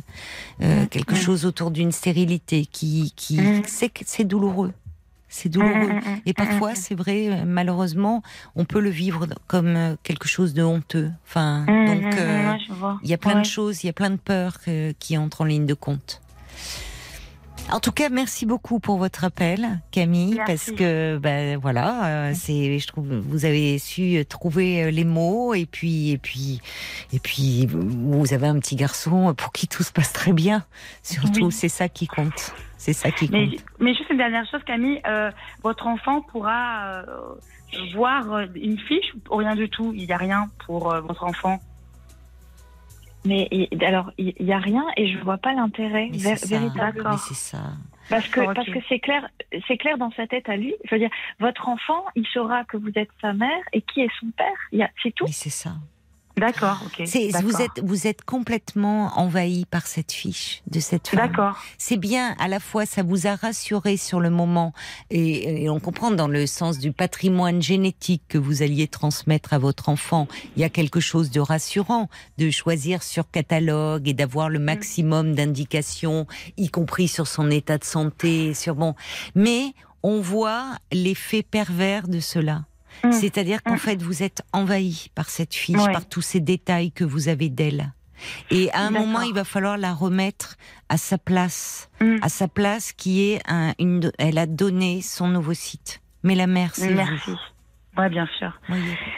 euh, 0.62 0.84
mmh, 0.84 0.86
quelque 0.88 1.14
mmh. 1.14 1.18
chose 1.18 1.46
autour 1.46 1.72
d'une 1.72 1.90
stérilité 1.90 2.64
qui, 2.64 3.12
qui, 3.16 3.40
mmh. 3.40 3.62
c'est 3.66 4.24
douloureux. 4.24 4.72
C'est 5.28 5.48
douloureux. 5.48 6.00
Et 6.26 6.32
parfois, 6.32 6.74
c'est 6.74 6.94
vrai, 6.94 7.28
euh, 7.28 7.44
malheureusement, 7.44 8.22
on 8.56 8.64
peut 8.64 8.80
le 8.80 8.90
vivre 8.90 9.26
comme 9.46 9.96
quelque 10.02 10.26
chose 10.26 10.54
de 10.54 10.62
honteux. 10.62 11.10
Enfin, 11.24 11.66
donc, 11.66 12.14
il 13.02 13.10
y 13.10 13.14
a 13.14 13.18
plein 13.18 13.40
de 13.40 13.46
choses, 13.46 13.82
il 13.82 13.86
y 13.86 13.90
a 13.90 13.92
plein 13.92 14.10
de 14.10 14.16
peurs 14.16 14.58
qui 14.98 15.18
entrent 15.18 15.42
en 15.42 15.44
ligne 15.44 15.66
de 15.66 15.74
compte. 15.74 16.20
En 17.72 17.78
tout 17.78 17.92
cas, 17.92 18.08
merci 18.08 18.46
beaucoup 18.46 18.80
pour 18.80 18.98
votre 18.98 19.24
appel, 19.24 19.80
Camille, 19.92 20.40
parce 20.44 20.72
que 20.72 21.18
ben 21.18 21.56
voilà, 21.56 22.04
euh, 22.04 22.32
c'est, 22.34 22.78
je 22.78 22.86
trouve, 22.86 23.06
vous 23.08 23.44
avez 23.44 23.78
su 23.78 24.24
trouver 24.28 24.84
euh, 24.84 24.90
les 24.90 25.04
mots 25.04 25.54
et 25.54 25.66
puis 25.66 26.10
et 26.10 26.18
puis 26.18 26.60
et 27.12 27.20
puis 27.20 27.66
vous 27.66 28.34
avez 28.34 28.48
un 28.48 28.58
petit 28.58 28.74
garçon 28.74 29.34
pour 29.34 29.52
qui 29.52 29.68
tout 29.68 29.84
se 29.84 29.92
passe 29.92 30.12
très 30.12 30.32
bien. 30.32 30.64
Surtout, 31.02 31.50
c'est 31.50 31.68
ça 31.68 31.88
qui 31.88 32.08
compte. 32.08 32.54
C'est 32.76 32.92
ça 32.92 33.10
qui 33.10 33.28
compte. 33.28 33.62
Mais, 33.78 33.94
juste 33.94 34.10
une 34.10 34.18
dernière 34.18 34.46
chose, 34.50 34.62
Camille, 34.66 35.00
euh, 35.06 35.30
votre 35.62 35.86
enfant 35.86 36.22
pourra 36.22 37.04
voir 37.94 38.40
une 38.56 38.78
fiche 38.78 39.14
ou 39.30 39.36
rien 39.36 39.54
du 39.54 39.68
tout? 39.68 39.92
Il 39.94 40.06
n'y 40.06 40.12
a 40.12 40.16
rien 40.16 40.46
pour 40.66 40.92
votre 41.06 41.24
enfant? 41.24 41.60
Mais 43.24 43.68
alors, 43.82 44.12
il 44.18 44.34
n'y 44.40 44.52
a 44.52 44.58
rien 44.58 44.84
et 44.96 45.06
je 45.12 45.18
vois 45.18 45.38
pas 45.38 45.52
l'intérêt 45.52 46.10
véritablement. 46.12 47.16
c'est 47.18 47.34
ça. 47.34 47.72
Parce 48.08 48.26
que 48.28 48.40
parce 48.40 48.66
que 48.66 48.78
c'est 48.88 48.98
clair, 48.98 49.28
c'est 49.68 49.76
clair 49.76 49.96
dans 49.96 50.10
sa 50.12 50.26
tête 50.26 50.48
à 50.48 50.56
lui. 50.56 50.74
Je 50.84 50.94
veux 50.94 50.98
dire, 50.98 51.10
votre 51.38 51.68
enfant, 51.68 52.04
il 52.16 52.26
saura 52.26 52.64
que 52.64 52.76
vous 52.76 52.90
êtes 52.96 53.10
sa 53.20 53.32
mère 53.32 53.62
et 53.72 53.82
qui 53.82 54.00
est 54.00 54.10
son 54.18 54.30
père. 54.30 54.88
C'est 55.02 55.14
tout. 55.14 55.26
Mais 55.26 55.32
c'est 55.32 55.50
ça. 55.50 55.74
D'accord, 56.40 56.82
ok. 56.86 57.06
Vous 57.42 57.60
êtes, 57.60 57.80
vous 57.82 58.06
êtes 58.06 58.24
complètement 58.24 59.18
envahi 59.18 59.66
par 59.66 59.86
cette 59.86 60.10
fiche 60.10 60.62
de 60.70 60.80
cette 60.80 61.08
femme. 61.08 61.20
D'accord. 61.20 61.58
C'est 61.76 61.98
bien, 61.98 62.34
à 62.38 62.48
la 62.48 62.60
fois, 62.60 62.86
ça 62.86 63.02
vous 63.02 63.26
a 63.26 63.34
rassuré 63.34 63.98
sur 63.98 64.20
le 64.20 64.30
moment, 64.30 64.72
et, 65.10 65.68
on 65.68 65.80
comprend 65.80 66.10
dans 66.10 66.28
le 66.28 66.46
sens 66.46 66.78
du 66.78 66.92
patrimoine 66.92 67.60
génétique 67.60 68.22
que 68.28 68.38
vous 68.38 68.62
alliez 68.62 68.88
transmettre 68.88 69.52
à 69.52 69.58
votre 69.58 69.90
enfant, 69.90 70.28
il 70.56 70.62
y 70.62 70.64
a 70.64 70.70
quelque 70.70 70.98
chose 70.98 71.30
de 71.30 71.40
rassurant 71.40 72.08
de 72.38 72.50
choisir 72.50 73.02
sur 73.02 73.30
catalogue 73.30 74.08
et 74.08 74.14
d'avoir 74.14 74.48
le 74.48 74.58
maximum 74.58 75.34
d'indications, 75.34 76.26
y 76.56 76.70
compris 76.70 77.08
sur 77.08 77.26
son 77.26 77.50
état 77.50 77.76
de 77.76 77.84
santé, 77.84 78.54
sur 78.54 78.74
bon. 78.76 78.94
Mais 79.34 79.74
on 80.02 80.20
voit 80.20 80.76
l'effet 80.90 81.42
pervers 81.42 82.08
de 82.08 82.20
cela. 82.20 82.62
Mm. 83.04 83.12
C'est-à-dire 83.12 83.62
qu'en 83.62 83.74
mm. 83.74 83.78
fait, 83.78 84.02
vous 84.02 84.22
êtes 84.22 84.42
envahi 84.52 85.10
par 85.14 85.28
cette 85.30 85.54
fiche, 85.54 85.76
par 85.76 86.08
tous 86.08 86.22
ces 86.22 86.40
détails 86.40 86.92
que 86.92 87.04
vous 87.04 87.28
avez 87.28 87.48
d'elle. 87.48 87.92
Et 88.50 88.70
à 88.72 88.80
un 88.80 88.90
moment, 88.90 89.22
il 89.22 89.32
va 89.32 89.44
falloir 89.44 89.78
la 89.78 89.94
remettre 89.94 90.56
à 90.88 90.96
sa 90.96 91.18
place, 91.18 91.90
mm. 92.00 92.16
à 92.22 92.28
sa 92.28 92.48
place 92.48 92.92
qui 92.92 93.30
est 93.30 93.40
un, 93.48 93.72
une. 93.78 94.12
Elle 94.18 94.38
a 94.38 94.46
donné 94.46 95.00
son 95.02 95.28
nouveau 95.28 95.54
site. 95.54 96.02
Mais 96.22 96.34
la 96.34 96.46
mère, 96.46 96.74
c'est 96.74 96.92
Merci. 96.92 97.32
Oui, 97.96 98.08
bien 98.08 98.28
sûr. 98.38 98.58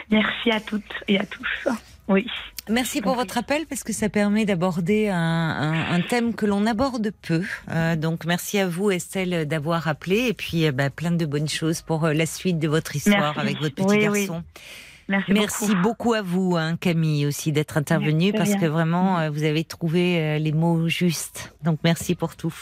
Merci 0.09 0.51
à 0.51 0.59
toutes 0.59 1.03
et 1.07 1.19
à 1.19 1.25
tous. 1.25 1.67
Oui. 2.07 2.27
Merci 2.69 3.01
pour 3.01 3.15
votre 3.15 3.37
appel 3.37 3.65
parce 3.65 3.83
que 3.83 3.91
ça 3.91 4.07
permet 4.07 4.45
d'aborder 4.45 5.09
un, 5.09 5.99
thème 6.09 6.33
que 6.33 6.45
l'on 6.45 6.65
aborde 6.65 7.11
peu. 7.21 7.43
Euh, 7.69 7.95
donc 7.95 8.25
merci 8.25 8.57
à 8.57 8.67
vous 8.67 8.91
Estelle 8.91 9.47
d'avoir 9.47 9.87
appelé 9.87 10.27
et 10.27 10.33
puis 10.33 10.65
euh, 10.65 10.71
bah, 10.71 10.89
plein 10.89 11.11
de 11.11 11.25
bonnes 11.25 11.49
choses 11.49 11.81
pour 11.81 12.05
euh, 12.05 12.13
la 12.13 12.25
suite 12.25 12.59
de 12.59 12.67
votre 12.67 12.95
histoire 12.95 13.37
avec 13.37 13.59
votre 13.59 13.75
petit 13.75 13.99
garçon. 13.99 14.43
Merci, 15.09 15.75
beaucoup. 15.75 16.13
à 16.13 16.21
vous 16.21 16.55
hein, 16.55 16.77
Camille 16.77 17.25
aussi 17.25 17.51
d'être 17.51 17.77
intervenue 17.77 18.31
parce 18.31 18.55
que 18.55 18.65
vraiment 18.65 19.29
vous 19.29 19.43
avez 19.43 19.65
trouvé 19.65 20.39
les 20.39 20.51
mots 20.53 20.87
justes. 20.87 21.53
Donc 21.63 21.79
merci 21.83 22.15
pour 22.15 22.35
tout. 22.37 22.55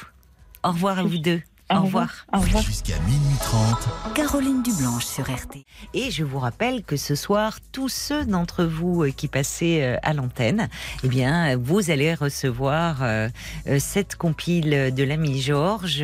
Au 0.64 0.70
revoir 0.70 1.00
à 1.00 1.04
vous 1.04 1.20
deux. 1.20 1.42
Au 1.74 1.84
revoir. 1.84 2.26
Au 2.34 2.40
revoir. 2.40 2.64
Jusqu'à 2.64 3.00
minuit 3.00 3.38
30. 3.40 4.14
Caroline 4.14 4.62
Dublanche 4.62 5.06
sur 5.06 5.24
RT. 5.24 5.66
Et 5.94 6.12
je 6.12 6.24
vous 6.24 6.40
rappelle 6.40 6.84
que 6.84 6.98
ce 6.98 7.16
soir, 7.16 7.60
tous 7.72 7.88
ceux 7.88 8.26
d'entre 8.26 8.66
vous 8.66 9.04
euh, 9.04 9.12
qui 9.12 9.30
passaient 9.30 9.84
euh, 9.84 9.98
à 10.04 10.14
l'antenne, 10.14 10.68
eh 11.04 11.08
bien, 11.08 11.56
vous 11.56 11.90
allez 11.90 12.14
recevoir 12.14 12.98
euh, 13.02 13.30
cette 13.80 14.16
compile 14.16 14.94
de 14.94 15.04
l'ami 15.04 15.42
Georges 15.42 16.04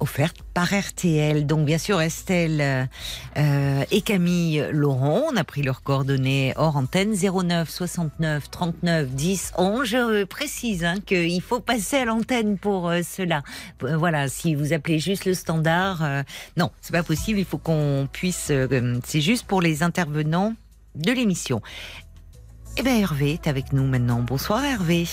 offerte 0.00 0.36
par 0.54 0.68
RTL. 0.72 1.46
Donc 1.46 1.64
bien 1.66 1.78
sûr 1.78 2.00
Estelle 2.00 2.88
euh, 3.36 3.84
et 3.90 4.00
Camille 4.02 4.66
Laurent, 4.72 5.22
on 5.32 5.36
a 5.36 5.44
pris 5.44 5.62
leurs 5.62 5.82
coordonnées 5.82 6.52
hors 6.56 6.76
antenne 6.76 7.14
09 7.14 7.68
69 7.68 8.50
39 8.50 9.08
10 9.10 9.52
11. 9.58 9.84
Je 9.84 10.24
précise 10.24 10.84
hein, 10.84 10.96
qu'il 11.04 11.40
faut 11.42 11.60
passer 11.60 11.96
à 11.98 12.04
l'antenne 12.04 12.58
pour 12.58 12.88
euh, 12.88 13.00
cela. 13.02 13.42
Euh, 13.82 13.96
voilà, 13.96 14.28
si 14.28 14.54
vous 14.54 14.72
appelez 14.72 14.98
juste 14.98 15.24
le 15.24 15.34
standard, 15.34 16.02
euh, 16.02 16.22
non, 16.56 16.70
c'est 16.80 16.92
pas 16.92 17.02
possible. 17.02 17.38
Il 17.38 17.44
faut 17.44 17.58
qu'on 17.58 18.08
puisse. 18.10 18.48
euh, 18.50 18.98
c'est 19.04 19.20
juste 19.20 19.46
pour 19.46 19.60
les 19.62 19.82
intervenants 19.82 20.54
de 20.94 21.12
l'émission. 21.12 21.60
Eh 22.78 22.82
bien 22.82 22.98
Hervé 22.98 23.32
est 23.32 23.46
avec 23.46 23.72
nous 23.72 23.84
maintenant. 23.86 24.20
Bonsoir 24.20 24.64
Hervé. 24.64 25.06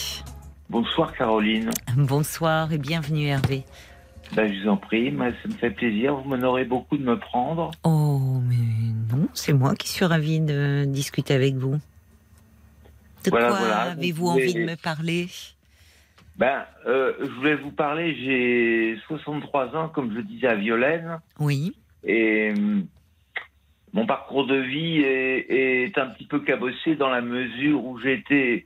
Bonsoir 0.70 1.14
Caroline. 1.14 1.70
Bonsoir 1.96 2.74
et 2.74 2.78
bienvenue 2.78 3.28
Hervé. 3.28 3.64
Ben, 4.32 4.52
je 4.52 4.64
vous 4.64 4.70
en 4.70 4.78
prie, 4.78 5.14
ça 5.18 5.48
me 5.48 5.54
fait 5.54 5.70
plaisir. 5.70 6.16
Vous 6.16 6.28
m'honorez 6.30 6.66
beaucoup 6.66 6.98
de 6.98 7.04
me 7.04 7.20
prendre. 7.20 7.72
Oh, 7.84 8.40
mais 8.48 8.56
non, 9.16 9.28
c'est 9.34 9.54
moi 9.54 9.76
qui 9.76 9.90
suis 9.90 10.06
ravie 10.06 10.40
de 10.40 10.86
discuter 10.86 11.34
avec 11.36 11.56
vous. 11.56 11.76
De 13.24 13.30
Voilà, 13.30 13.48
quoi 13.50 13.58
voilà. 13.60 13.82
avez-vous 13.92 14.26
Vous 14.26 14.32
envie 14.32 14.54
de 14.54 14.60
me 14.66 14.76
parler? 14.76 15.28
Ben, 16.36 16.66
euh, 16.88 17.14
je 17.20 17.26
voulais 17.26 17.56
vous 17.56 17.72
parler, 17.72 18.16
j'ai 18.16 18.98
63 19.08 19.76
ans, 19.76 19.88
comme 19.90 20.10
je 20.12 20.16
le 20.18 20.24
disais 20.24 20.48
à 20.48 20.56
Violaine, 20.56 21.20
Oui, 21.40 21.76
et 22.04 22.52
hum, 22.58 22.88
mon 23.94 24.08
parcours 24.08 24.48
de 24.48 24.56
vie 24.56 25.02
est, 25.02 25.46
est 25.86 25.98
un 26.00 26.08
petit 26.08 26.26
peu 26.26 26.40
cabossé 26.40 26.96
dans 26.96 27.10
la 27.10 27.22
mesure 27.22 27.86
où 27.86 28.00
été, 28.00 28.66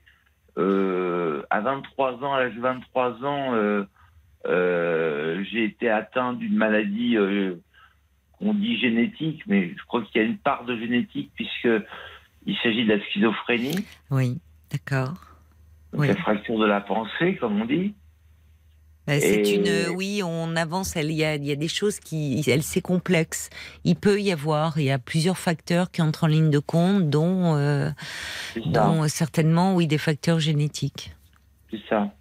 euh, 0.58 1.44
à 1.50 1.60
23 1.60 2.24
ans, 2.24 2.34
à 2.34 2.40
l'âge 2.40 2.56
de 2.56 2.62
23 2.62 3.26
ans, 3.26 3.54
euh, 3.54 3.84
j'ai 4.48 5.64
été 5.66 5.90
atteint 5.90 6.34
d'une 6.34 6.56
maladie 6.56 7.18
euh, 7.18 7.56
qu'on 8.40 8.54
dit 8.54 8.80
génétique, 8.80 9.44
mais 9.48 9.70
je 9.70 9.84
crois 9.86 10.04
qu'il 10.04 10.22
y 10.22 10.26
a 10.26 10.28
une 10.28 10.38
part 10.38 10.66
de 10.66 10.78
génétique 10.78 11.32
puisque 11.36 11.70
il 12.46 12.56
s'agit 12.64 12.86
de 12.86 12.94
la 12.94 13.04
schizophrénie. 13.06 13.86
oui, 14.12 14.40
d'accord. 14.72 15.14
Oui. 15.94 16.08
la 16.08 16.16
fracture 16.18 16.60
de 16.60 16.66
la 16.66 16.82
pensée, 16.82 17.38
comme 17.38 17.62
on 17.62 17.66
dit. 17.66 17.94
Ben, 19.08 19.22
C'est 19.22 19.56
une, 19.56 19.96
oui, 19.96 20.22
on 20.24 20.56
avance. 20.58 20.96
Il 20.96 21.14
y 21.14 21.24
a, 21.24 21.36
il 21.36 21.46
y 21.46 21.52
a 21.52 21.56
des 21.56 21.70
choses 21.70 22.00
qui, 22.00 22.44
elle, 22.46 22.62
c'est 22.62 22.82
complexe. 22.82 23.50
Il 23.86 23.96
peut 23.96 24.20
y 24.20 24.34
avoir, 24.34 24.78
il 24.78 24.84
y 24.84 24.92
a 24.92 25.00
plusieurs 25.00 25.38
facteurs 25.38 25.92
qui 25.92 26.02
entrent 26.02 26.26
en 26.26 26.28
ligne 26.28 26.50
de 26.50 26.60
compte, 26.60 27.10
dont, 27.10 27.56
euh, 27.56 27.90
dont 28.66 29.04
euh, 29.04 29.08
certainement, 29.08 29.76
oui, 29.76 29.88
des 29.88 29.98
facteurs 29.98 30.40
génétiques. 30.40 31.16
C'est 31.72 31.82
ça. 31.88 32.12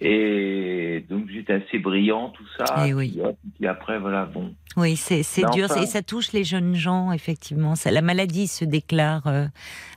Et 0.00 1.04
donc 1.08 1.28
j'étais 1.28 1.52
assez 1.54 1.78
brillant, 1.78 2.30
tout 2.30 2.46
ça. 2.58 2.86
Eh 2.86 2.94
oui. 2.94 3.20
Puis, 3.56 3.66
après, 3.66 3.98
voilà, 3.98 4.24
bon. 4.24 4.54
Oui, 4.76 4.96
c'est 4.96 5.22
dur 5.52 5.66
enfin- 5.70 5.82
et 5.82 5.86
ça 5.86 6.02
touche 6.02 6.32
les 6.32 6.44
jeunes 6.44 6.74
gens, 6.74 7.12
effectivement. 7.12 7.74
Ça, 7.76 7.90
la 7.90 8.00
maladie 8.02 8.46
se 8.48 8.64
déclare 8.64 9.26
euh, 9.26 9.46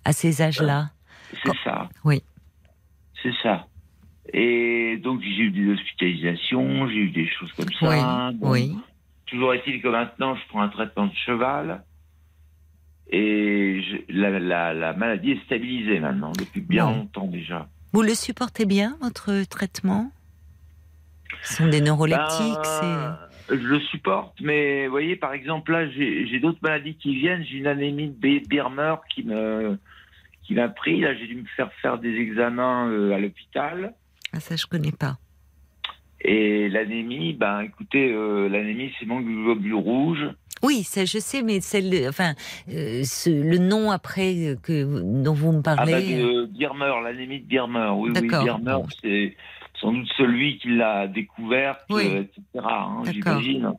à 0.04 0.12
ces 0.12 0.42
âges-là. 0.42 0.90
C'est 1.44 1.52
ça. 1.64 1.90
Oui. 2.04 2.22
C'est 3.24 3.34
ça. 3.42 3.68
Et 4.34 4.98
donc 5.04 5.22
j'ai 5.22 5.44
eu 5.44 5.52
des 5.52 5.72
hospitalisations, 5.72 6.88
j'ai 6.90 6.96
eu 6.98 7.10
des 7.12 7.28
choses 7.28 7.52
comme 7.54 7.72
ça. 7.80 8.32
Bon, 8.36 8.52
oui. 8.52 8.76
Toujours 9.28 9.54
est-il 9.54 9.82
que 9.82 9.88
maintenant 9.88 10.36
je 10.36 10.42
prends 10.50 10.62
un 10.62 10.70
traitement 10.70 11.06
de 11.08 11.16
cheval. 11.26 11.84
Et 13.12 13.82
je- 13.84 14.14
la, 14.14 14.40
la- 14.40 14.74
la 14.74 14.94
maladie 14.94 15.32
est 15.32 15.44
stabilisée 15.46 16.00
maintenant, 16.00 16.32
depuis 16.38 16.62
bien 16.62 16.86
longtemps 16.98 17.28
déjà. 17.28 17.70
Vous 17.96 18.02
le 18.02 18.14
supportez 18.14 18.66
bien, 18.66 18.98
votre 19.02 19.48
traitement? 19.48 20.12
Ce 21.44 21.54
sont 21.54 21.70
des 21.70 21.80
neuroleptiques, 21.80 22.58
Ben, 22.82 23.18
Je 23.48 23.54
le 23.56 23.80
supporte, 23.80 24.36
mais 24.42 24.86
vous 24.88 24.92
voyez, 24.92 25.16
par 25.16 25.32
exemple, 25.32 25.72
là, 25.72 25.90
j'ai 25.90 26.40
d'autres 26.42 26.60
maladies 26.62 26.96
qui 26.96 27.16
viennent. 27.16 27.46
J'ai 27.46 27.56
une 27.60 27.68
anémie 27.68 28.10
de 28.10 28.14
Bi- 28.14 28.42
Birmer 28.50 28.96
qui 29.14 29.24
me 29.24 29.80
qui 30.44 30.56
m'a 30.56 30.68
pris. 30.68 31.00
Là, 31.00 31.16
j'ai 31.16 31.26
dû 31.26 31.36
me 31.36 31.46
faire 31.56 31.72
faire 31.82 31.98
des 31.98 32.16
examens 32.16 32.90
euh, 32.90 33.14
à 33.16 33.18
l'hôpital. 33.18 33.94
Ah, 34.34 34.42
ça, 34.42 34.58
je 34.58 34.66
connais 34.66 34.92
pas. 34.92 35.18
Et 36.20 36.68
l'anémie, 36.68 37.32
ben, 37.32 37.62
écoutez, 37.62 38.12
euh, 38.12 38.50
l'anémie, 38.50 38.92
c'est 39.00 39.06
mon 39.06 39.22
globule 39.22 39.74
rouge. 39.74 40.28
Oui, 40.66 40.84
ça, 40.84 41.06
je 41.06 41.20
sais, 41.20 41.42
mais 41.42 41.62
celle, 41.62 42.08
enfin, 42.10 42.34
euh, 42.72 43.04
ce- 43.04 43.30
le 43.30 43.58
nom 43.58 43.92
après 43.92 44.34
euh, 44.36 44.56
que, 44.62 44.84
dont 45.24 45.34
vous 45.34 45.52
me 45.52 45.62
Ah, 45.66 45.76
bah, 45.76 45.86
parlez. 45.86 46.16
de 46.18 46.46
Birmer, 46.46 46.86
de 47.14 47.38
Birmer. 47.46 47.92
Oui, 47.96 48.12
oui. 48.16 48.28
Birmer, 48.28 48.78
c'est 49.02 49.36
sans 49.80 49.92
doute 49.94 50.08
celui 50.18 50.58
qui 50.58 50.70
l'a 50.76 51.08
découverte, 51.08 51.82
Oui. 51.90 52.04
euh, 52.08 52.22
etc. 52.22 52.42
hein. 52.56 53.04
J'imagine. 53.12 53.74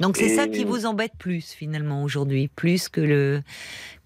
Donc 0.00 0.16
c'est 0.16 0.28
ça 0.28 0.46
qui 0.46 0.64
vous 0.64 0.84
embête 0.86 1.12
plus 1.18 1.52
finalement 1.54 2.02
aujourd'hui, 2.02 2.48
plus 2.48 2.88
que 2.88 3.00
le 3.00 3.42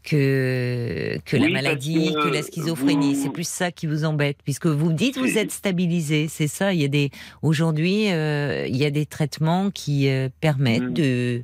que 0.09 1.19
que 1.25 1.37
la 1.37 1.47
Oui, 1.47 1.53
maladie, 1.53 2.13
que, 2.15 2.25
que 2.25 2.29
la 2.29 2.43
schizophrénie. 2.43 3.15
vous- 3.15 3.23
C'est 3.23 3.31
plus 3.33 3.49
ça 3.49 3.71
qui 3.71 3.87
vous 3.87 4.05
embête, 4.05 4.39
puisque 4.45 4.67
vous 4.67 4.93
dites 4.93 5.17
vous 5.19 5.27
C'est- 5.27 5.41
êtes 5.43 5.53
stabilisé. 5.53 6.27
C'est 6.29 6.49
ça. 6.49 6.73
Il 6.73 6.81
y 6.81 6.85
a 6.85 6.89
des 6.89 7.11
aujourd'hui, 7.43 8.11
euh, 8.11 8.67
il 8.69 8.77
y 8.77 8.85
a 8.85 8.91
des 8.91 9.07
traitements 9.07 9.71
qui 9.71 10.09
euh, 10.09 10.29
permettent 10.41 10.83
Mm. 10.83 10.95
de 10.95 11.43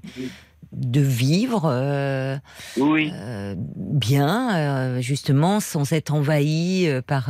de 0.72 1.00
vivre 1.00 1.66
euh, 1.72 2.36
Oui, 2.78 3.08
euh, 3.14 3.54
bien, 3.56 4.56
euh, 4.56 5.00
justement, 5.00 5.60
sans 5.60 5.92
être 5.92 6.12
envahi 6.12 6.88
par 7.06 7.26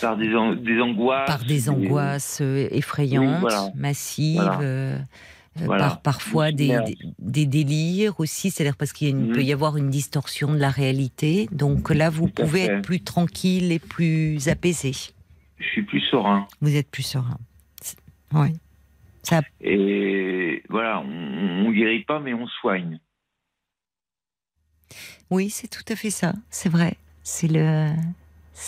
par 0.00 0.16
des, 0.16 0.32
an- 0.36 0.54
des 0.54 0.80
angoisses. 0.80 1.26
par 1.26 1.44
des 1.44 1.68
angoisses 1.68 2.40
effrayantes, 2.70 3.26
Oui, 3.34 3.40
voilà. 3.40 3.72
massives, 3.74 4.36
Voilà. 4.40 4.98
Euh, 5.60 5.64
Voilà. 5.66 5.84
par 5.84 6.02
parfois 6.02 6.50
des, 6.52 6.78
des, 6.86 6.96
des 7.18 7.46
délires 7.46 8.18
aussi, 8.20 8.50
c'est-à-dire 8.50 8.76
parce 8.76 8.92
qu'il 8.92 9.14
Mhm. 9.16 9.32
peut 9.32 9.42
y 9.42 9.52
avoir 9.52 9.76
une 9.76 9.90
distorsion 9.90 10.52
de 10.52 10.58
la 10.58 10.70
réalité. 10.70 11.48
Donc 11.52 11.90
là, 11.90 12.08
vous 12.10 12.28
Tout 12.28 12.42
pouvez 12.44 12.62
être 12.62 12.82
plus 12.82 13.02
tranquille 13.02 13.70
et 13.72 13.78
plus 13.78 14.48
apaisé. 14.48 14.92
Je 15.58 15.64
suis 15.68 15.82
plus 15.82 16.00
serein. 16.00 16.46
Vous 16.60 16.74
êtes 16.76 16.90
plus 16.90 17.02
serein. 17.04 17.38
Oui. 18.32 18.48
Ça, 19.22 19.42
Et 19.60 20.62
voilà, 20.68 21.00
on, 21.00 21.66
on 21.66 21.70
guérit 21.70 22.02
pas, 22.04 22.18
mais 22.18 22.34
on 22.34 22.46
soigne. 22.48 22.98
oui, 25.30 25.48
c'est 25.50 25.68
tout 25.68 25.84
à 25.92 25.96
fait 25.96 26.10
ça. 26.10 26.32
C'est 26.50 26.68
vrai. 26.68 26.96
C'est 27.22 27.46
le, 27.48 27.90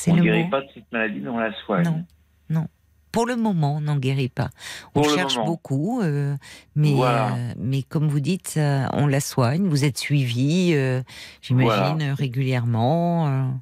On 0.08 0.14
le 0.16 0.22
guérit 0.22 0.44
mot. 0.44 0.50
pas 0.50 0.60
de 0.60 0.68
cette 0.72 0.90
maladie, 0.92 1.18
mais 1.20 1.28
on 1.28 1.38
la 1.38 1.52
soigne. 1.64 1.84
Non. 1.84 2.04
Non. 2.50 2.68
Pour 3.14 3.26
le 3.26 3.36
moment, 3.36 3.76
on 3.76 3.80
n'en 3.80 3.96
guérit 3.96 4.28
pas. 4.28 4.50
On 4.96 5.02
Pour 5.02 5.08
cherche 5.14 5.36
beaucoup, 5.36 6.00
euh, 6.02 6.34
mais, 6.74 6.90
Voilà. 6.94 7.36
euh, 7.36 7.52
mais 7.56 7.84
comme 7.84 8.08
vous 8.08 8.18
dites, 8.18 8.54
euh, 8.56 8.86
on 8.92 9.06
la 9.06 9.20
soigne. 9.20 9.68
Vous 9.68 9.84
êtes 9.84 9.98
suivi, 9.98 10.72
euh, 10.74 11.00
j'imagine, 11.40 11.98
Voilà. 11.98 12.14
régulièrement. 12.14 13.54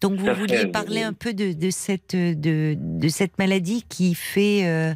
Donc 0.00 0.18
vous 0.18 0.34
vouliez 0.34 0.66
parler 0.66 1.02
un 1.02 1.12
peu 1.12 1.32
de, 1.32 1.52
de 1.52 1.70
cette 1.70 2.16
de, 2.16 2.76
de 2.78 3.08
cette 3.08 3.38
maladie 3.38 3.84
qui 3.88 4.14
fait 4.16 4.94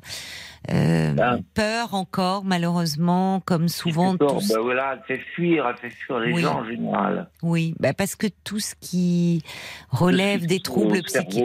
euh, 0.70 0.74
euh, 0.74 1.12
Ben. 1.14 1.40
peur 1.54 1.94
encore 1.94 2.44
malheureusement 2.44 3.40
comme 3.40 3.68
souvent 3.68 4.12
D'accord, 4.14 4.38
tous- 4.40 4.48
bah 4.52 4.60
voilà, 4.60 4.94
elle 5.08 5.16
fait 5.16 5.22
fuir, 5.34 5.66
elle 5.68 5.76
fait 5.76 5.90
fuir 5.90 6.18
les 6.20 6.32
Oui. 6.32 6.42
gens 6.42 6.60
en 6.60 6.64
général. 6.64 7.28
oui 7.42 7.74
bah 7.78 7.92
parce 7.94 8.16
que 8.16 8.26
tout 8.44 8.58
ce 8.60 8.74
qui 8.80 9.42
relève 9.90 10.46
des 10.46 10.60
troubles 10.60 11.02
psychiatriques 11.02 11.44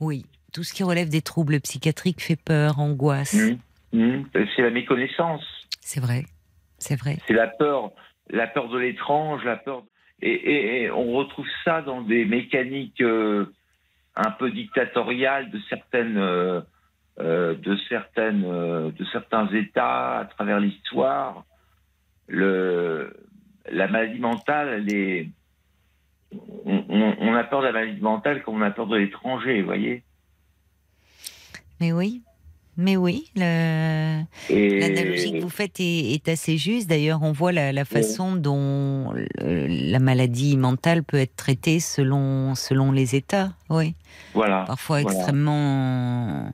oui 0.00 0.26
tout 0.52 0.62
ce 0.64 0.72
qui 0.72 0.82
relève 0.82 1.08
des 1.08 1.22
troubles 1.22 1.60
psychiatriques 1.60 2.20
fait 2.22 2.36
peur 2.36 2.78
angoisse 2.80 3.34
Hum, 3.34 3.58
hum, 4.00 4.26
C'est 4.56 4.62
la 4.62 4.70
méconnaissance. 4.70 5.42
c'est 5.80 6.00
vrai 6.00 6.24
c'est 6.78 6.96
vrai 6.96 7.18
C'est 7.26 7.34
la 7.34 7.46
peur, 7.48 7.90
la 8.30 8.46
peur 8.46 8.68
de 8.68 8.78
l'étrange, 8.78 9.44
la 9.44 9.56
peur. 9.56 9.82
Et, 10.22 10.30
et- 10.32 10.82
et 10.84 10.90
on 10.90 11.12
retrouve 11.12 11.46
ça 11.64 11.80
dans 11.82 12.02
des 12.02 12.24
mécaniques 12.24 13.00
euh, 13.00 13.46
un 14.16 14.30
peu 14.32 14.50
dictatoriales 14.50 15.50
de 15.50 15.60
certaines, 15.68 16.16
euh, 16.18 16.60
euh, 16.60 16.62
de 17.20 17.76
certaines, 17.88 18.44
euh, 18.46 18.90
de 18.92 19.04
certains 19.12 19.48
États 19.52 20.18
à 20.20 20.24
travers 20.26 20.60
l'histoire. 20.60 21.44
Le, 22.28 23.12
la 23.70 23.88
maladie 23.88 24.20
mentale, 24.20 24.68
elle 24.86 24.94
est. 24.94 25.28
On, 26.66 26.84
on- 26.88 27.16
on 27.20 27.34
a 27.34 27.44
peur 27.44 27.60
de 27.62 27.66
la 27.66 27.72
maladie 27.72 28.00
mentale 28.02 28.42
comme 28.42 28.56
on 28.56 28.62
a 28.62 28.70
peur 28.70 28.86
de 28.86 28.96
l'étranger, 28.98 29.60
vous 29.60 29.66
voyez. 29.66 30.02
mais 31.80 31.92
oui 31.92 32.22
mais 32.80 32.96
oui 32.96 33.30
le... 33.34 34.22
L'analogie 34.50 35.32
que 35.32 35.40
vous 35.40 35.48
faites 35.48 35.80
est, 35.80 36.12
est 36.12 36.28
assez 36.28 36.56
juste. 36.58 36.88
D'ailleurs, 36.88 37.22
on 37.24 37.32
voit 37.32 37.50
la, 37.50 37.72
la 37.72 37.84
façon 37.84 38.36
dont 38.36 39.12
euh, 39.16 39.66
la 39.68 39.98
maladie 39.98 40.56
mentale 40.56 41.02
peut 41.02 41.16
être 41.16 41.34
traitée 41.34 41.80
selon, 41.80 42.54
selon 42.54 42.92
les 42.92 43.16
États. 43.16 43.52
Oui, 43.68 43.94
voilà. 44.32 44.62
parfois 44.66 45.00
voilà. 45.00 45.16
extrêmement, 45.18 46.52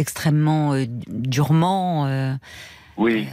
extrêmement 0.00 0.72
euh, 0.74 0.84
durement. 1.08 2.06
euh, 2.06 2.34
Oui. 2.96 3.26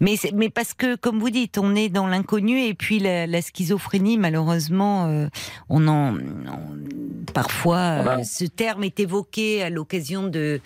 Mais, 0.00 0.16
c'est- 0.16 0.32
mais 0.32 0.50
parce 0.50 0.72
que, 0.72 0.94
comme 0.96 1.18
vous 1.18 1.30
dites, 1.30 1.58
on 1.58 1.74
est 1.74 1.88
dans 1.88 2.06
l'inconnu 2.06 2.60
et 2.62 2.74
puis 2.74 3.00
la, 3.00 3.26
la 3.26 3.42
schizophrénie, 3.42 4.18
malheureusement, 4.18 5.06
euh, 5.06 5.26
on 5.68 5.88
en, 5.88 6.14
on- 6.16 7.32
parfois, 7.32 8.02
Voilà. 8.02 8.20
euh, 8.20 8.24
ce 8.24 8.44
terme 8.44 8.84
est 8.84 9.00
évoqué 9.00 9.62
à 9.62 9.70
l'occasion 9.70 10.24
de, 10.28 10.60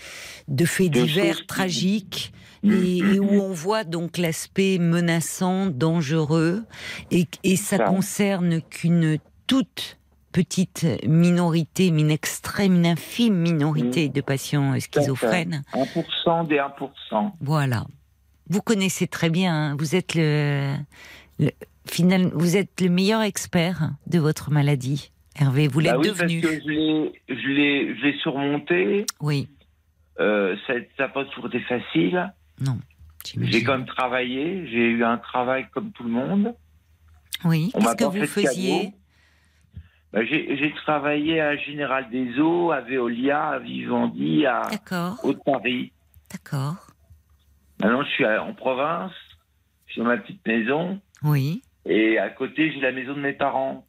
de 0.49 0.65
faits 0.65 0.91
De 0.91 1.03
divers 1.03 1.47
tragiques 1.47 2.33
Mm. 2.65 2.73
et, 2.73 2.97
et 2.99 3.21
où 3.21 3.41
on 3.41 3.53
voit 3.53 3.85
donc 3.85 4.19
l'aspect 4.19 4.79
menaçant, 4.81 5.67
dangereux 5.67 6.65
et, 7.13 7.29
et 7.45 7.55
ça 7.55 7.77
Ça. 7.77 7.85
concerne 7.85 8.61
qu'une 8.63 9.19
toute 9.47 9.97
petite 10.33 10.87
minorité, 11.07 11.89
une 11.89 12.11
extrême, 12.11 12.75
une 12.77 12.87
infime 12.87 13.35
minorité 13.37 14.09
de 14.09 14.21
patients 14.21 14.79
schizophrènes. 14.79 15.63
1% 15.73 16.47
des 16.49 16.57
1%. 16.59 17.33
Voilà. 17.41 17.87
Vous 18.49 18.63
connaissez 18.63 19.07
très 19.07 19.31
bien. 19.31 19.55
hein. 19.73 19.77
Vous 19.79 19.95
êtes 19.95 20.15
le, 20.15 20.75
le 21.39 21.51
final, 21.87 22.31
vous 22.35 22.57
êtes 22.57 22.81
le 22.81 22.89
meilleur 22.89 23.23
expert 23.23 23.91
de 24.07 24.19
votre 24.19 24.51
maladie, 24.51 25.11
Hervé. 25.39 25.69
Vous 25.69 25.81
l'êtes 25.81 25.93
Bah 25.95 25.99
oui, 26.01 26.09
devenu. 26.09 26.41
Parce 26.41 26.55
que 26.57 26.61
je 27.29 27.49
l'ai, 27.49 28.19
surmonté. 28.23 29.07
Oui. 29.21 29.49
Euh, 30.21 30.57
ça 30.67 30.75
n'a 30.99 31.09
pas 31.09 31.25
toujours 31.27 31.47
été 31.47 31.61
facile. 31.61 32.33
Non. 32.61 32.79
J'ai 33.41 33.63
quand 33.63 33.77
même 33.77 33.87
travaillé. 33.87 34.67
J'ai 34.69 34.89
eu 34.91 35.05
un 35.05 35.19
travail 35.19 35.67
comme 35.73 35.93
tout 35.93 36.03
le 36.05 36.11
monde. 36.11 36.55
Oui. 37.45 37.71
Qu'est-ce 37.75 37.95
que 37.97 38.05
vous 38.05 38.27
faisiez 38.27 38.79
cadeau. 38.87 38.95
Bah, 40.13 40.25
j'ai, 40.25 40.73
travaillé 40.85 41.41
à 41.41 41.57
Général 41.57 42.09
des 42.11 42.39
Eaux, 42.41 42.71
à 42.73 42.81
Veolia, 42.81 43.49
à 43.49 43.59
Vivendi, 43.59 44.47
à. 44.47 44.63
Haute-Paris. 45.23 45.93
D'accord. 46.31 46.87
Maintenant, 47.81 48.03
je 48.03 48.09
suis 48.11 48.25
à- 48.25 48.43
en 48.43 48.55
province. 48.55 49.13
Je 49.87 49.93
suis 49.93 50.01
dans 50.01 50.09
ma 50.09 50.17
petite 50.17 50.47
maison. 50.47 51.01
Oui. 51.23 51.63
Et 51.85 52.19
à 52.19 52.31
côté, 52.31 52.73
j'ai 52.73 52.81
la 52.81 52.93
maison 52.93 53.15
de 53.15 53.21
mes 53.21 53.33
parents. 53.33 53.87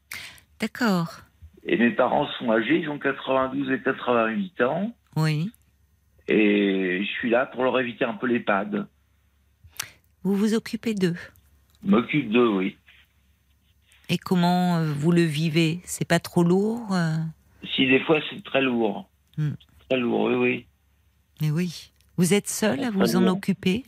D'accord. 0.60 1.22
Et 1.64 1.78
mes 1.78 1.92
parents 1.92 2.28
sont 2.38 2.52
âgés, 2.52 2.80
ils 2.80 2.90
ont 2.90 3.00
92 3.00 3.72
et 3.72 3.82
88 3.82 4.62
ans. 4.62 4.94
Oui. 5.16 5.52
Et 6.28 7.02
je 7.04 7.12
suis 7.20 7.30
là 7.30 7.46
pour 7.46 7.64
leur 7.64 7.80
éviter 7.80 8.06
un 8.06 8.14
peu 8.14 8.28
l'EHPAD. 8.28 8.88
Vous 10.24 10.36
vous 10.36 10.54
occupez 10.54 10.94
d'eux. 10.94 11.16
Je 11.84 11.90
m'occupe 11.90 12.30
d'eux, 12.30 12.48
oui. 12.50 12.78
Et 14.10 14.18
comment 14.18 14.78
euh, 14.78 14.91
vous 14.93 15.12
le 15.12 15.22
vivez? 15.24 15.80
C'est 15.86 16.07
pas 16.07 16.20
trop 16.20 16.43
lourd 16.43 16.88
euh? 16.93 17.16
Si 17.76 17.86
des 17.88 17.99
fois 18.01 18.20
c'est 18.30 18.43
très 18.43 18.62
lourd. 18.62 19.07
Hmm. 19.38 19.51
Très 19.89 19.99
lourd, 19.99 20.24
oui, 20.26 20.36
oui. 20.36 20.66
Mais 21.41 21.51
oui. 21.51 21.91
Vous 22.18 22.34
êtes 22.34 22.49
seul 22.49 22.84
à 22.84 22.91
vous 22.91 23.16
en 23.16 23.22
lourd. 23.22 23.38
occuper? 23.38 23.84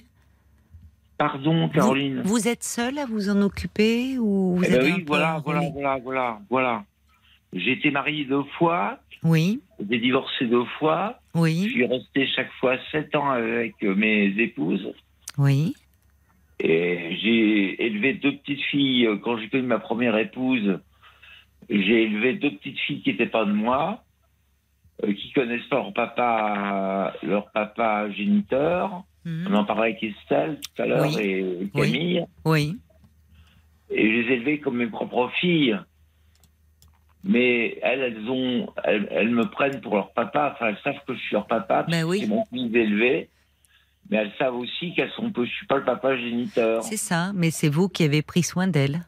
Pardon, 1.17 1.69
Caroline. 1.69 2.21
Vous, 2.23 2.29
vous 2.35 2.47
êtes 2.47 2.63
seul 2.63 2.97
à 2.97 3.05
vous 3.05 3.29
en 3.29 3.41
occuper 3.41 4.17
ou 4.17 4.55
vous 4.57 4.63
Eh 4.63 4.69
ben 4.69 4.83
oui, 4.95 5.03
voilà, 5.05 5.41
voilà, 5.45 5.69
voilà, 5.71 5.97
voilà, 5.99 6.39
voilà. 6.49 6.85
J'ai 7.53 7.73
été 7.73 7.91
marié 7.91 8.25
deux 8.25 8.43
fois, 8.57 8.99
Oui. 9.23 9.59
j'ai 9.89 9.99
divorcé 9.99 10.45
deux 10.47 10.65
fois. 10.79 11.19
Je 11.35 11.39
Oui. 11.41 11.69
suis 11.69 11.85
resté 11.85 12.27
chaque 12.35 12.51
fois 12.59 12.77
sept 12.91 13.13
ans 13.15 13.29
avec 13.29 13.75
euh, 13.83 13.93
mes 13.93 14.27
épouses. 14.37 14.87
Oui. 15.37 15.75
Et 16.63 17.17
j'ai 17.21 17.85
élevé 17.85 18.13
deux 18.13 18.33
petites 18.37 18.61
filles. 18.69 19.07
euh, 19.07 19.17
Quand 19.17 19.37
j'ai 19.37 19.49
connu 19.49 19.63
ma 19.63 19.79
première 19.79 20.15
épouse, 20.17 20.79
j'ai 21.69 22.03
élevé 22.03 22.33
deux 22.33 22.51
petites 22.51 22.77
filles 22.79 23.01
qui 23.01 23.09
n'étaient 23.09 23.25
pas 23.25 23.45
de 23.45 23.51
moi, 23.51 24.03
euh, 25.03 25.11
qui 25.13 25.31
connaissent 25.33 25.65
pas 25.69 25.77
leur 25.77 25.93
papa, 25.93 27.13
leur 27.23 27.51
papa 27.51 28.11
géniteur. 28.11 29.03
Mhm. 29.25 29.47
On 29.49 29.53
en 29.55 29.65
parlait 29.65 29.91
avec 29.91 30.03
Estelle 30.03 30.59
tout 30.75 30.81
à 30.81 30.85
l'heure 30.85 31.11
Oui. 31.15 31.21
et 31.21 31.69
Camille. 31.73 32.25
Oui. 32.45 32.77
Et 33.89 34.07
je 34.09 34.17
les 34.27 34.29
ai 34.29 34.33
élevées 34.37 34.59
comme 34.59 34.77
mes 34.77 34.87
propres 34.87 35.29
filles. 35.39 35.77
Mais 37.23 37.77
elles, 37.83 38.01
elles 38.01 38.29
ont, 38.29 38.67
elles, 38.83 39.07
elles 39.11 39.29
me 39.29 39.45
prennent 39.45 39.79
pour 39.81 39.95
leur 39.95 40.11
papa. 40.13 40.53
Enfin, 40.55 40.69
elles 40.69 40.77
savent 40.83 41.03
que 41.07 41.13
je 41.13 41.19
suis 41.19 41.33
leur 41.33 41.45
papa. 41.45 41.83
parce 41.83 41.91
Ben 41.91 42.03
oui. 42.03 42.19
C'est 42.21 42.27
mon 42.27 42.43
fils 42.45 42.73
élevé. 42.75 43.29
Mais 44.11 44.17
elles 44.17 44.33
savent 44.37 44.55
aussi 44.55 44.93
qu'elles 44.93 45.11
sont, 45.11 45.31
que 45.31 45.45
je 45.45 45.49
suis 45.51 45.65
pas 45.65 45.77
le 45.77 45.85
papa 45.85 46.15
géniteur. 46.17 46.83
C'est 46.83 46.97
ça, 46.97 47.31
mais 47.33 47.49
c'est 47.49 47.69
vous 47.69 47.87
qui 47.89 48.03
avez 48.03 48.21
pris 48.21 48.43
soin 48.43 48.67
d'elle. 48.67 49.05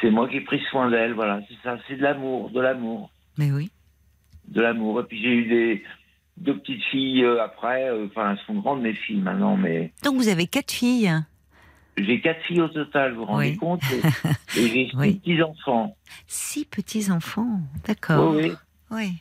C'est 0.00 0.10
moi 0.10 0.28
qui 0.28 0.36
ai 0.38 0.40
pris 0.40 0.60
soin 0.70 0.90
d'elles. 0.90 1.14
Voilà, 1.14 1.40
c'est 1.48 1.56
ça. 1.62 1.78
C'est 1.86 1.96
de 1.96 2.02
l'amour, 2.02 2.50
de 2.50 2.60
l'amour, 2.60 3.10
Mais 3.38 3.52
oui. 3.52 3.70
de 4.48 4.60
l'amour. 4.60 5.00
Et 5.00 5.04
puis 5.04 5.22
j'ai 5.22 5.28
eu 5.34 5.44
des 5.46 5.84
deux 6.36 6.58
petites 6.58 6.82
filles 6.90 7.22
euh, 7.24 7.42
après. 7.44 7.88
euh, 7.88 8.06
Enfin, 8.10 8.32
elles 8.32 8.44
sont 8.46 8.54
grandes 8.54 8.82
mes 8.82 8.92
filles 8.94 9.20
maintenant, 9.20 9.56
mais 9.56 9.92
Donc 10.02 10.16
vous 10.16 10.26
avez 10.28 10.48
quatre 10.48 10.72
filles. 10.72 11.12
j'ai 11.96 12.20
quatre 12.20 12.42
filles 12.42 12.60
au 12.62 12.68
total. 12.68 13.12
Vous 13.12 13.20
vous 13.20 13.26
rendez 13.26 13.50
Oui. 13.50 13.56
compte 13.56 13.82
Et, 13.92 14.58
et 14.60 14.68
j'ai 14.68 14.88
six 14.90 14.96
Oui. 14.96 15.14
petits 15.20 15.42
enfants. 15.44 15.96
Six 16.26 16.64
petits-enfants. 16.64 17.60
D'accord. 17.86 18.34
Oui, 18.34 18.42
oui. 18.46 18.52
Oui. 18.90 19.12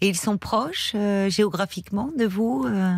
Et 0.00 0.08
ils 0.08 0.16
sont 0.16 0.38
proches 0.38 0.92
euh, 0.96 1.30
géographiquement 1.30 2.10
de 2.18 2.24
vous 2.24 2.64
euh? 2.66 2.94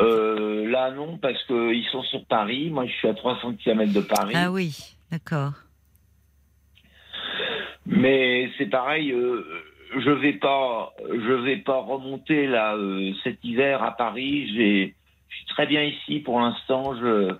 Euh, 0.00 0.68
là, 0.70 0.90
non, 0.90 1.18
parce 1.18 1.42
qu'ils 1.44 1.84
sont 1.92 2.02
sur 2.04 2.24
Paris. 2.26 2.70
Moi, 2.70 2.86
je 2.86 2.92
suis 2.92 3.08
à 3.08 3.14
300 3.14 3.54
km 3.54 3.92
de 3.92 4.00
Paris. 4.00 4.34
Ah 4.36 4.50
oui, 4.50 4.94
d'accord. 5.10 5.52
Mais 7.86 8.50
c'est 8.56 8.66
pareil, 8.66 9.10
euh, 9.12 9.44
je 9.98 10.10
vais 10.10 10.34
pas, 10.34 10.92
je 11.08 11.32
vais 11.32 11.56
pas 11.56 11.80
remonter 11.80 12.46
là 12.46 12.74
euh, 12.76 13.12
cet 13.24 13.42
hiver 13.44 13.82
à 13.82 13.96
Paris. 13.96 14.48
J'ai, 14.54 14.94
je 15.28 15.36
suis 15.36 15.46
très 15.46 15.66
bien 15.66 15.82
ici 15.82 16.20
pour 16.20 16.40
l'instant. 16.40 16.94
Je, 16.96 17.34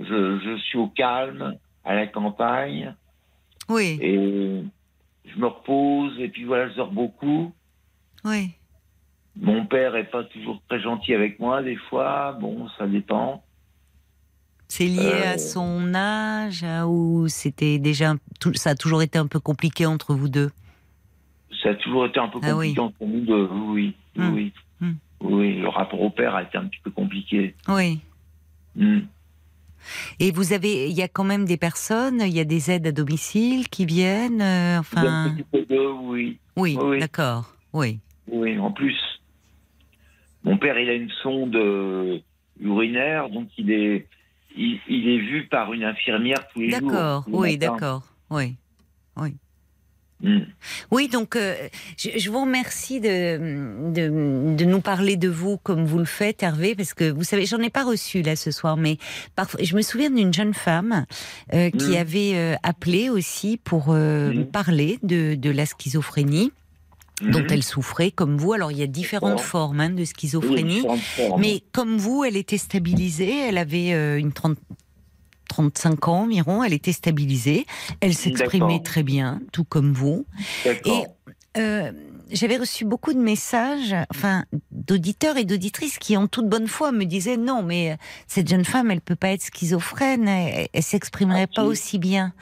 je, 0.00 0.38
je 0.40 0.56
suis 0.62 0.78
au 0.78 0.88
calme, 0.88 1.56
à 1.84 1.94
la 1.94 2.06
campagne, 2.06 2.94
Oui, 3.68 3.98
et 4.00 4.62
je 5.24 5.38
me 5.38 5.46
repose. 5.46 6.18
Et 6.18 6.28
puis 6.28 6.44
voilà, 6.44 6.68
je 6.70 6.74
dors 6.76 6.90
beaucoup. 6.90 7.52
oui. 8.24 8.50
Mon 9.40 9.66
père 9.66 9.96
est 9.96 10.10
pas 10.10 10.24
toujours 10.24 10.60
très 10.68 10.80
gentil 10.80 11.12
avec 11.14 11.38
moi, 11.40 11.62
des 11.62 11.76
fois. 11.76 12.32
Bon, 12.40 12.68
ça 12.78 12.86
dépend. 12.86 13.42
C'est 14.68 14.86
lié 14.86 15.12
Euh. 15.12 15.34
à 15.34 15.38
son 15.38 15.94
âge 15.94 16.64
hein, 16.64 16.86
ou 16.86 17.28
c'était 17.28 17.78
déjà 17.78 18.10
un- 18.12 18.18
tout- 18.40 18.54
ça 18.54 18.70
a 18.70 18.74
toujours 18.74 19.02
été 19.02 19.18
un 19.18 19.26
peu 19.26 19.38
compliqué 19.38 19.86
entre 19.86 20.14
vous 20.14 20.28
deux? 20.28 20.50
Ça 21.62 21.70
a 21.70 21.74
toujours 21.74 22.06
été 22.06 22.18
un 22.18 22.28
peu 22.28 22.38
Ah 22.42 22.50
compliqué 22.52 22.80
oui. 22.80 22.86
entre 22.86 22.96
nous 23.04 23.20
deux. 23.20 23.48
Oui, 23.52 23.94
oui, 24.16 24.24
oui. 24.32 24.52
Hmm. 24.80 24.92
Oui, 25.20 25.54
le 25.58 25.68
rapport 25.68 26.00
au 26.00 26.10
père 26.10 26.34
a 26.34 26.42
été 26.42 26.58
un 26.58 26.64
petit 26.66 26.80
peu 26.82 26.90
compliqué. 26.90 27.54
Oui. 27.68 28.00
Hmm. 28.74 29.00
Et 30.18 30.32
vous 30.32 30.52
avez, 30.52 30.88
il 30.90 30.96
y 30.96 31.02
a 31.02 31.08
quand 31.08 31.24
même 31.24 31.44
des 31.44 31.56
personnes, 31.56 32.20
il 32.20 32.34
y 32.34 32.40
a 32.40 32.44
des 32.44 32.70
aides 32.72 32.86
à 32.88 32.92
domicile 32.92 33.68
qui 33.68 33.86
viennent. 33.86 34.42
euh, 34.42 34.80
enfin, 34.80 35.36
oui. 35.52 36.38
oui, 36.56 36.76
oui. 36.80 36.98
d'accord. 36.98 37.52
Oui, 37.72 38.00
Oui, 38.28 38.58
en 38.58 38.72
plus, 38.72 38.96
mon 40.46 40.56
père, 40.56 40.78
il 40.78 40.88
a 40.88 40.94
une 40.94 41.10
sonde 41.22 41.54
euh, 41.56 42.18
urinaire, 42.60 43.28
donc 43.28 43.48
il 43.58 43.70
est, 43.70 44.06
il, 44.56 44.78
il 44.88 45.08
est 45.10 45.18
vu 45.18 45.46
par 45.48 45.72
une 45.74 45.84
infirmière 45.84 46.42
tous 46.52 46.60
les 46.60 46.70
jours. 46.70 46.90
d'accord. 46.90 47.24
Oui, 47.28 47.58
d'accord. 47.58 48.02
Oui. 48.30 48.54
Hmm. 50.22 50.44
Oui, 50.90 51.08
donc 51.08 51.36
euh, 51.36 51.54
je, 51.98 52.08
je 52.18 52.30
vous 52.30 52.40
remercie 52.40 53.00
de, 53.00 53.92
de, 53.92 54.56
de 54.56 54.64
nous 54.64 54.80
parler 54.80 55.18
de 55.18 55.28
vous 55.28 55.58
comme 55.58 55.84
vous 55.84 55.98
le 55.98 56.06
faites, 56.06 56.42
Hervé, 56.42 56.74
parce 56.74 56.94
que 56.94 57.10
vous 57.10 57.22
savez, 57.22 57.44
j'en 57.44 57.58
ai 57.60 57.68
pas 57.68 57.84
reçu 57.84 58.22
là 58.22 58.34
ce 58.34 58.50
soir, 58.50 58.78
mais 58.78 58.96
parfois, 59.34 59.60
je 59.62 59.76
me 59.76 59.82
souviens 59.82 60.08
d'une 60.08 60.32
jeune 60.32 60.54
femme 60.54 61.04
euh, 61.52 61.68
qui 61.68 61.90
Mm. 61.90 61.96
avait 61.96 62.32
euh, 62.34 62.54
appelé 62.62 63.10
aussi 63.10 63.58
pour 63.62 63.88
euh, 63.90 64.32
Mm. 64.32 64.46
parler 64.46 64.98
de, 65.02 65.34
de 65.34 65.50
la 65.50 65.66
schizophrénie 65.66 66.50
dont 67.22 67.40
Mhm. 67.40 67.46
elle 67.50 67.62
souffrait, 67.62 68.10
comme 68.10 68.36
vous. 68.36 68.52
Alors 68.52 68.72
il 68.72 68.78
y 68.78 68.82
a 68.82 68.86
différentes 68.86 69.40
formes 69.40 69.80
hein, 69.80 69.90
de 69.90 70.00
Oui, 70.00 70.06
schizophrénie, 70.06 70.82
formes. 71.16 71.40
mais 71.40 71.62
comme 71.72 71.96
vous, 71.96 72.24
elle 72.24 72.36
était 72.36 72.58
stabilisée, 72.58 73.34
elle 73.48 73.58
avait 73.58 73.92
euh, 73.94 74.18
une 74.18 74.32
30 74.32 74.58
35 75.48 76.08
ans 76.08 76.22
environ, 76.24 76.62
elle 76.64 76.72
était 76.74 76.92
stabilisée, 76.92 77.66
elle 78.00 78.14
s'exprimait 78.14 78.80
très 78.82 79.02
bien, 79.04 79.40
tout 79.52 79.64
comme 79.64 79.92
vous. 79.92 80.26
D'accord. 80.64 81.06
Euh, 81.56 81.92
j'avais 82.30 82.56
reçu 82.56 82.84
beaucoup 82.84 83.12
de 83.12 83.18
messages, 83.18 83.94
enfin, 84.14 84.44
d'auditeurs 84.70 85.36
et 85.36 85.44
d'auditrices 85.44 85.98
qui, 85.98 86.16
en 86.16 86.26
toute 86.26 86.48
bonne 86.48 86.66
foi, 86.68 86.92
me 86.92 87.04
disaient 87.04 87.36
non, 87.36 87.62
mais 87.62 87.92
euh, 87.92 87.96
cette 88.26 88.48
jeune 88.48 88.64
femme, 88.64 88.90
elle 88.90 89.00
peut 89.00 89.16
pas 89.16 89.28
être 89.30 89.42
schizophrène, 89.42 90.26
elle, 90.28 90.68
elle 90.72 90.82
s'exprimerait 90.82 91.46
pas 91.46 91.62
si. 91.62 91.68
aussi 91.68 91.98
bien. 91.98 92.32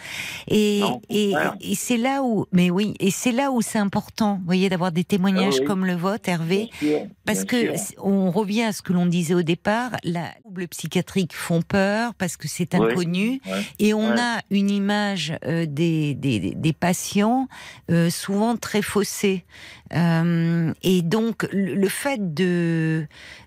Et, 0.49 0.81
Non, 0.81 1.01
et, 1.11 1.33
et 1.61 1.75
c'est 1.75 1.97
là 1.97 2.23
où, 2.23 2.47
mais 2.53 2.71
oui, 2.71 2.95
et 3.01 3.11
c'est 3.11 3.33
là 3.33 3.51
où 3.51 3.61
c'est 3.63 3.79
important, 3.79 4.37
vous 4.39 4.45
voyez, 4.47 4.69
d'avoir 4.69 4.93
des 4.93 5.05
témoignages 5.05 5.55
Ah 5.59 5.61
oui. 5.61 5.67
comme 5.67 5.85
le 5.87 5.95
vôtre, 5.95 6.29
Hervé. 6.29 6.71
Bien 6.81 6.91
sûr, 6.99 7.07
Parce 7.27 7.45
que 7.45 7.77
sûr. 7.77 8.05
on 8.05 8.31
revient 8.31 8.63
à 8.65 8.73
ce 8.73 8.83
que 8.83 8.93
l'on 8.93 9.07
disait 9.07 9.35
au 9.35 9.43
départ, 9.43 9.91
la 10.05 10.31
troubles 10.43 10.69
psychiatriques 10.69 11.35
font 11.35 11.63
peur 11.63 12.15
parce 12.15 12.37
que 12.37 12.49
c'est 12.49 12.75
Oui. 12.75 12.91
inconnu 12.93 13.41
Ouais. 13.47 13.63
et 13.79 13.95
on 13.95 14.11
Ouais. 14.13 14.21
a 14.21 14.41
une 14.51 14.71
image 14.71 15.37
euh, 15.45 15.67
des, 15.67 16.15
des, 16.15 16.55
des 16.55 16.73
patients 16.73 17.49
euh, 17.91 18.11
souvent 18.11 18.57
très 18.57 18.83
faussée. 18.83 19.45
Euh, 19.95 20.73
et 20.83 21.03
donc, 21.03 21.47
le, 21.53 21.89
fait 21.89 22.35
de, 22.35 23.07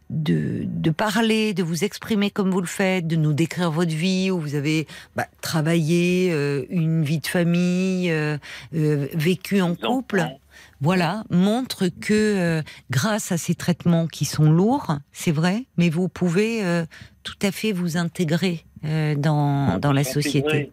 de, 0.09 0.89
parler, 0.91 1.53
de 1.53 1.63
vous 1.63 1.84
exprimer 1.84 2.30
comme 2.32 2.51
vous 2.51 2.61
le 2.61 2.67
faites, 2.67 3.07
de 3.07 3.15
nous 3.15 3.34
décrire 3.34 3.71
votre 3.71 3.93
vie, 3.93 4.32
où 4.32 4.39
vous 4.39 4.55
avez 4.55 4.88
bah, 5.15 5.28
travaillé, 5.41 6.30
euh, 6.32 6.65
une 6.69 7.03
vie 7.03 7.19
de 7.19 7.28
famille, 7.28 8.11
euh, 8.11 8.38
vécu 8.71 9.61
en 9.61 9.75
couple 9.75 10.25
voilà, 10.80 11.23
montre 11.32 11.88
que 11.88 12.61
grâce 12.91 13.32
à 13.32 13.38
ces 13.38 13.55
traitements 13.55 14.05
qui 14.05 14.25
sont 14.25 14.51
lourds, 14.51 14.97
c'est 15.11 15.32
vrai, 15.32 15.65
mais 15.78 15.89
vous 15.89 16.07
pouvez 16.07 16.61
tout 17.23 17.38
à 17.41 17.51
fait 17.51 17.71
vous 17.71 17.97
intégrer 17.97 18.63
dans, 18.84 19.80
dans 19.80 19.91
la 19.91 20.03
société. 20.03 20.71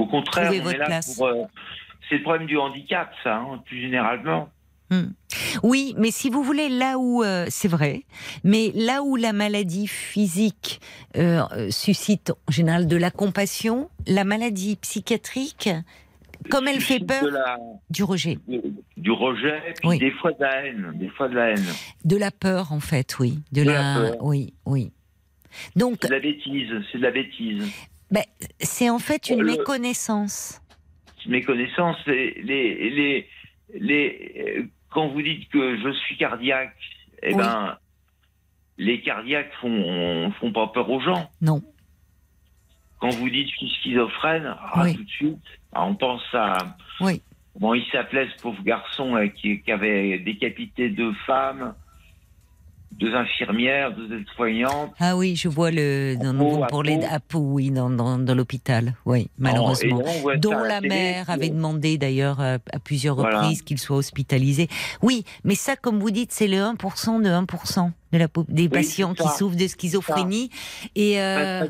Au 0.00 0.06
contraire, 0.06 0.50
on 0.50 0.70
est 0.70 0.76
là 0.78 1.00
pour. 1.14 1.26
Euh, 1.26 1.44
c'est 2.08 2.16
le 2.16 2.22
problème 2.22 2.46
du 2.46 2.56
handicap, 2.56 3.12
ça, 3.22 3.36
hein, 3.36 3.62
plus 3.66 3.80
généralement. 3.80 4.48
Hmm. 4.90 5.12
Oui, 5.62 5.94
mais 5.96 6.10
si 6.10 6.30
vous 6.30 6.42
voulez, 6.42 6.68
là 6.68 6.98
où 6.98 7.22
euh, 7.22 7.46
c'est 7.48 7.68
vrai, 7.68 8.02
mais 8.42 8.72
là 8.74 9.02
où 9.02 9.14
la 9.14 9.32
maladie 9.32 9.86
physique 9.86 10.80
euh, 11.16 11.42
suscite 11.70 12.32
en 12.48 12.52
général 12.52 12.88
de 12.88 12.96
la 12.96 13.12
compassion, 13.12 13.88
la 14.08 14.24
maladie 14.24 14.76
psychiatrique, 14.76 15.70
comme 16.48 16.66
elle 16.66 16.80
fait 16.80 16.98
peur, 16.98 17.22
du 17.88 18.02
rejet. 18.02 18.38
Du, 18.96 19.12
rejet, 19.12 19.74
puis 19.80 19.98
des 19.98 20.10
fois 20.10 20.32
de 20.32 20.42
la 20.42 20.66
haine, 20.66 20.92
des 20.94 21.08
fois 21.08 21.28
de 21.28 21.34
la 21.34 21.50
haine. 21.50 21.66
De 22.04 22.16
la 22.16 22.30
peur, 22.30 22.72
en 22.72 22.80
fait, 22.80 23.18
oui. 23.18 23.38
De, 23.52 23.62
la, 23.62 24.16
oui, 24.20 24.54
oui. 24.66 24.90
Donc. 25.76 25.98
C'est 26.02 26.08
de 26.08 26.14
la 26.14 26.20
bêtise, 26.20 26.70
c'est 26.90 26.98
de 26.98 27.02
la 27.02 27.10
bêtise. 27.10 27.64
Ben, 28.10 28.24
c'est 28.58 28.90
en 28.90 28.98
fait 28.98 29.28
une 29.30 29.44
méconnaissance. 29.44 30.60
Méconnaissance, 31.26 31.96
les, 32.06 32.42
les, 32.42 32.90
les, 32.90 33.28
les, 33.74 34.64
quand 34.90 35.08
vous 35.08 35.22
dites 35.22 35.48
que 35.48 35.78
je 35.78 35.90
suis 35.92 36.16
cardiaque, 36.16 36.76
eh 37.22 37.34
ben, 37.34 37.76
les 38.78 39.00
cardiaques 39.02 39.52
font, 39.60 40.32
font 40.40 40.52
pas 40.52 40.68
peur 40.68 40.90
aux 40.90 41.00
gens. 41.00 41.30
Non. 41.40 41.62
Quand 42.98 43.10
vous 43.10 43.30
dites 43.30 43.48
je 43.50 43.56
suis 43.56 43.70
schizophrène, 43.80 44.54
ah, 44.58 44.84
tout 44.94 45.04
de 45.04 45.08
suite, 45.08 45.38
ah, 45.72 45.84
on 45.86 45.94
pense 45.94 46.22
à. 46.34 46.56
Oui. 47.00 47.22
Bon, 47.58 47.74
il 47.74 47.84
s'appelait 47.90 48.28
ce 48.36 48.42
pauvre 48.42 48.62
garçon 48.62 49.28
qui, 49.36 49.60
qui, 49.60 49.72
avait 49.72 50.18
décapité 50.18 50.88
deux 50.88 51.12
femmes 51.26 51.74
deux 53.00 53.14
infirmières, 53.14 53.92
deux 53.94 54.14
aides-soignantes. 54.14 54.92
Ah 55.00 55.16
oui, 55.16 55.34
je 55.34 55.48
vois 55.48 55.70
le 55.70 56.16
dans, 56.16 56.66
pour 56.66 56.82
les 56.82 57.00
oui, 57.34 57.70
dans, 57.70 57.88
dans, 57.88 58.18
dans 58.18 58.34
l'hôpital, 58.34 58.94
oui, 59.06 59.30
malheureusement, 59.38 60.02
dont 60.36 60.58
la 60.58 60.80
mère 60.80 61.30
avait 61.30 61.48
demandé 61.48 61.96
d'ailleurs 61.96 62.40
à, 62.40 62.58
plusieurs 62.84 63.16
reprises 63.16 63.62
qu'il 63.62 63.78
soit 63.78 63.96
hospitalisé. 63.96 64.68
Oui, 65.02 65.24
mais 65.44 65.54
ça, 65.54 65.76
comme 65.76 65.98
vous 65.98 66.10
dites, 66.10 66.32
c'est 66.32 66.46
le 66.46 66.58
1% 66.58 67.22
de 67.22 67.28
1% 67.28 67.90
de 68.12 68.18
la, 68.18 68.26
des 68.48 68.68
patients 68.68 69.14
qui 69.14 69.28
souffrent 69.28 69.56
de 69.56 69.66
schizophrénie. 69.66 70.50
Et, 70.94 71.20
euh, 71.20 71.66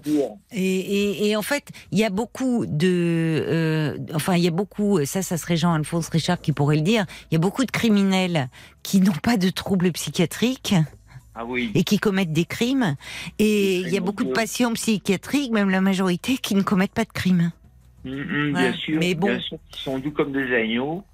et, 0.52 0.62
et, 0.62 1.28
et, 1.28 1.36
en 1.36 1.42
fait, 1.42 1.68
il 1.92 1.98
y 1.98 2.04
a 2.04 2.10
beaucoup 2.10 2.66
de, 2.66 3.44
euh, 3.46 3.98
enfin, 4.14 4.36
il 4.36 4.42
y 4.42 4.48
a 4.48 4.52
beaucoup, 4.52 5.04
ça, 5.04 5.22
ça 5.22 5.36
serait 5.36 5.56
Jean-Alphonse 5.56 6.08
Richard 6.08 6.40
qui 6.40 6.52
pourrait 6.52 6.76
le 6.76 6.82
dire. 6.82 7.04
Il 7.30 7.34
y 7.34 7.36
a 7.36 7.40
beaucoup 7.40 7.64
de 7.64 7.70
criminels 7.70 8.48
qui 8.82 9.00
n'ont 9.00 9.12
pas 9.12 9.36
de 9.36 9.50
troubles 9.50 9.92
psychiatriques 9.92 10.74
ah 11.40 11.46
et 11.74 11.84
qui 11.84 11.98
commettent 11.98 12.32
des 12.32 12.44
crimes. 12.44 12.96
Et 13.38 13.78
il 13.78 13.88
y 13.88 13.96
a 13.96 14.00
beaucoup 14.00 14.24
de 14.24 14.32
patients 14.32 14.72
psychiatriques, 14.74 15.52
même 15.52 15.70
la 15.70 15.80
majorité, 15.80 16.36
qui 16.36 16.54
ne 16.54 16.62
commettent 16.62 16.92
pas 16.92 17.04
de 17.04 17.12
crimes. 17.12 17.52
Mm, 18.04 18.10
mm, 18.10 18.52
bien, 18.52 18.72
sûr, 18.72 18.98
mais 18.98 19.14
bon. 19.14 19.28
bien 19.28 19.40
sûr, 19.40 19.58
qui 19.70 19.82
sont 19.82 19.98
doux 19.98 20.10
comme 20.10 20.32
des 20.32 20.54
agneaux, 20.54 21.04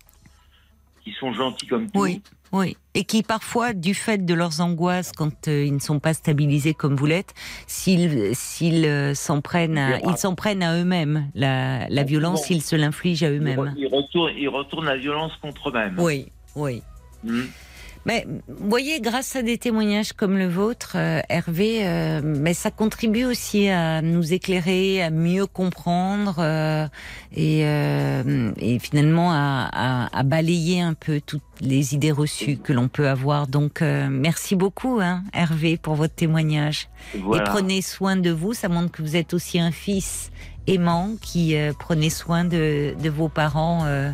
qui 1.03 1.13
sont 1.13 1.33
gentils 1.33 1.67
comme 1.67 1.91
tout. 1.91 2.01
Oui, 2.01 2.23
oui. 2.53 2.77
Et 2.95 3.05
qui 3.05 3.23
parfois, 3.23 3.73
du 3.73 3.95
fait 3.95 4.25
de 4.25 4.35
leurs 4.35 4.61
angoisses, 4.61 5.13
quand 5.13 5.49
euh, 5.49 5.65
ils 5.65 5.75
ne 5.75 5.81
sont 5.81 5.99
pas 5.99 6.15
stabilisés 6.15 6.75
comme 6.75 6.95
vous 6.95 7.07
l'êtes, 7.07 7.35
s'ils 7.67 8.35
s'ils 8.35 8.85
euh, 8.85 9.15
s'en 9.15 9.41
prennent, 9.41 9.79
à, 9.79 9.99
ils 10.01 10.17
s'en 10.17 10.35
prennent 10.35 10.63
à 10.63 10.77
eux-mêmes. 10.79 11.29
La, 11.35 11.89
la 11.89 12.03
violence, 12.05 12.51
ils 12.51 12.63
se 12.63 12.77
l'infligent 12.77 13.25
à 13.25 13.31
eux-mêmes. 13.31 13.75
Ils, 13.77 13.87
retournent, 13.87 14.33
ils 14.37 14.49
retournent 14.49 14.87
la 14.87 14.97
violence 14.97 15.33
contre 15.43 15.71
eux-mêmes. 15.71 15.97
Oui, 15.99 16.27
oui. 16.55 16.83
Mm. 17.25 17.43
Mais 18.07 18.25
vous 18.47 18.69
voyez, 18.69 19.01
grâce 19.01 19.35
à 19.35 19.43
des 19.43 19.59
témoignages 19.59 20.13
comme 20.13 20.39
le 20.39 20.47
vôtre, 20.47 20.93
euh, 20.95 21.21
Hervé, 21.29 21.81
euh, 21.85 22.21
mais 22.25 22.55
ça 22.55 22.71
contribue 22.71 23.25
aussi 23.25 23.69
à 23.69 24.01
nous 24.01 24.33
éclairer, 24.33 25.03
à 25.03 25.11
mieux 25.11 25.47
comprendre 25.47 26.37
euh, 26.39 26.87
et, 27.35 27.63
et, 27.63 28.79
finalement 28.79 29.33
à, 29.33 30.09
à, 30.13 30.23
balayer 30.23 30.81
un 30.81 30.95
peu 30.95 31.21
toutes 31.21 31.43
les 31.61 31.95
idées 31.95 32.13
reçues 32.13 32.59
que 32.59 32.73
l'on 32.73 32.87
peut 32.87 33.09
avoir. 33.09 33.49
Donc, 33.49 33.81
merci 33.81 34.55
beaucoup, 34.55 35.01
hein, 35.01 35.25
Hervé, 35.35 35.77
pour 35.77 35.97
votre 35.97 36.15
témoignage. 36.15 36.89
Et 37.15 37.41
prenez 37.45 37.83
soin 37.83 38.17
de 38.17 38.31
vous. 38.31 38.55
Ça 38.55 38.69
montre 38.69 38.93
que 38.93 39.03
vous 39.03 39.17
êtes 39.17 39.35
aussi 39.35 39.59
un 39.59 39.73
fils 39.73 40.31
aimant 40.67 41.11
qui 41.21 41.57
euh, 41.57 41.73
prenait 41.79 42.11
soin 42.11 42.45
de, 42.45 42.95
de 43.03 43.11
vos 43.11 43.29
parents 43.29 43.85
euh, 43.85 44.11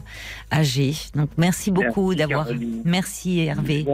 âgés. 0.52 0.94
Donc 1.14 1.30
merci 1.36 1.70
beaucoup 1.70 2.14
d'avoir. 2.14 2.46
Merci 2.84 3.40
Hervé. 3.40 3.86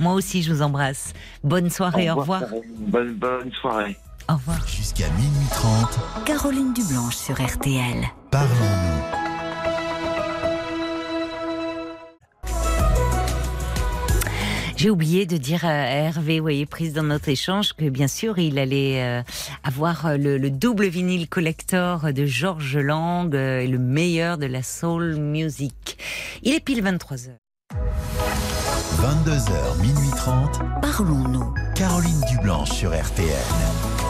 Moi 0.00 0.12
aussi 0.14 0.42
je 0.42 0.52
vous 0.52 0.62
embrasse. 0.62 1.12
Bonne 1.44 1.70
soirée, 1.70 2.10
au 2.10 2.16
revoir. 2.16 2.44
bonne, 2.78 3.14
bonne 3.14 3.52
soirée. 3.52 3.96
Au 4.28 4.34
revoir. 4.34 4.66
Jusqu'à 4.66 5.08
minuit 5.10 5.48
30. 5.50 6.24
Caroline 6.26 6.74
Dublanche 6.74 7.16
sur 7.16 7.34
RTL. 7.40 8.04
Parlons-nous. 8.30 9.37
J'ai 14.78 14.90
oublié 14.90 15.26
de 15.26 15.36
dire 15.36 15.64
à 15.64 15.72
Hervé, 15.72 16.38
vous 16.38 16.44
voyez, 16.44 16.64
prise 16.64 16.92
dans 16.92 17.02
notre 17.02 17.28
échange, 17.28 17.72
que 17.72 17.88
bien 17.88 18.06
sûr, 18.06 18.38
il 18.38 18.60
allait 18.60 19.02
euh, 19.02 19.22
avoir 19.64 20.06
euh, 20.06 20.16
le, 20.16 20.50
double 20.50 20.86
vinyle 20.86 21.28
collector 21.28 22.12
de 22.12 22.24
Georges 22.24 22.76
Lang, 22.76 23.34
euh, 23.34 23.66
le 23.66 23.78
meilleur 23.78 24.38
de 24.38 24.46
la 24.46 24.62
soul 24.62 25.16
music. 25.16 25.98
Il 26.44 26.54
est 26.54 26.60
pile 26.60 26.84
23h. 26.84 27.30
22h, 29.00 29.80
minuit 29.82 30.10
30. 30.16 30.60
Parlons-nous. 30.80 31.52
Caroline 31.74 32.20
Dublanche 32.30 32.70
sur 32.70 32.90
RTN. 32.90 34.07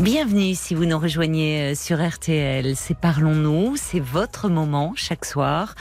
Bienvenue 0.00 0.54
si 0.54 0.74
vous 0.74 0.86
nous 0.86 0.98
rejoignez 0.98 1.72
euh, 1.72 1.74
sur 1.74 2.04
RTL. 2.04 2.74
C'est 2.76 2.96
Parlons-nous, 2.96 3.76
c'est 3.76 4.00
votre 4.00 4.48
moment 4.48 4.94
chaque 4.96 5.26
soir. 5.26 5.74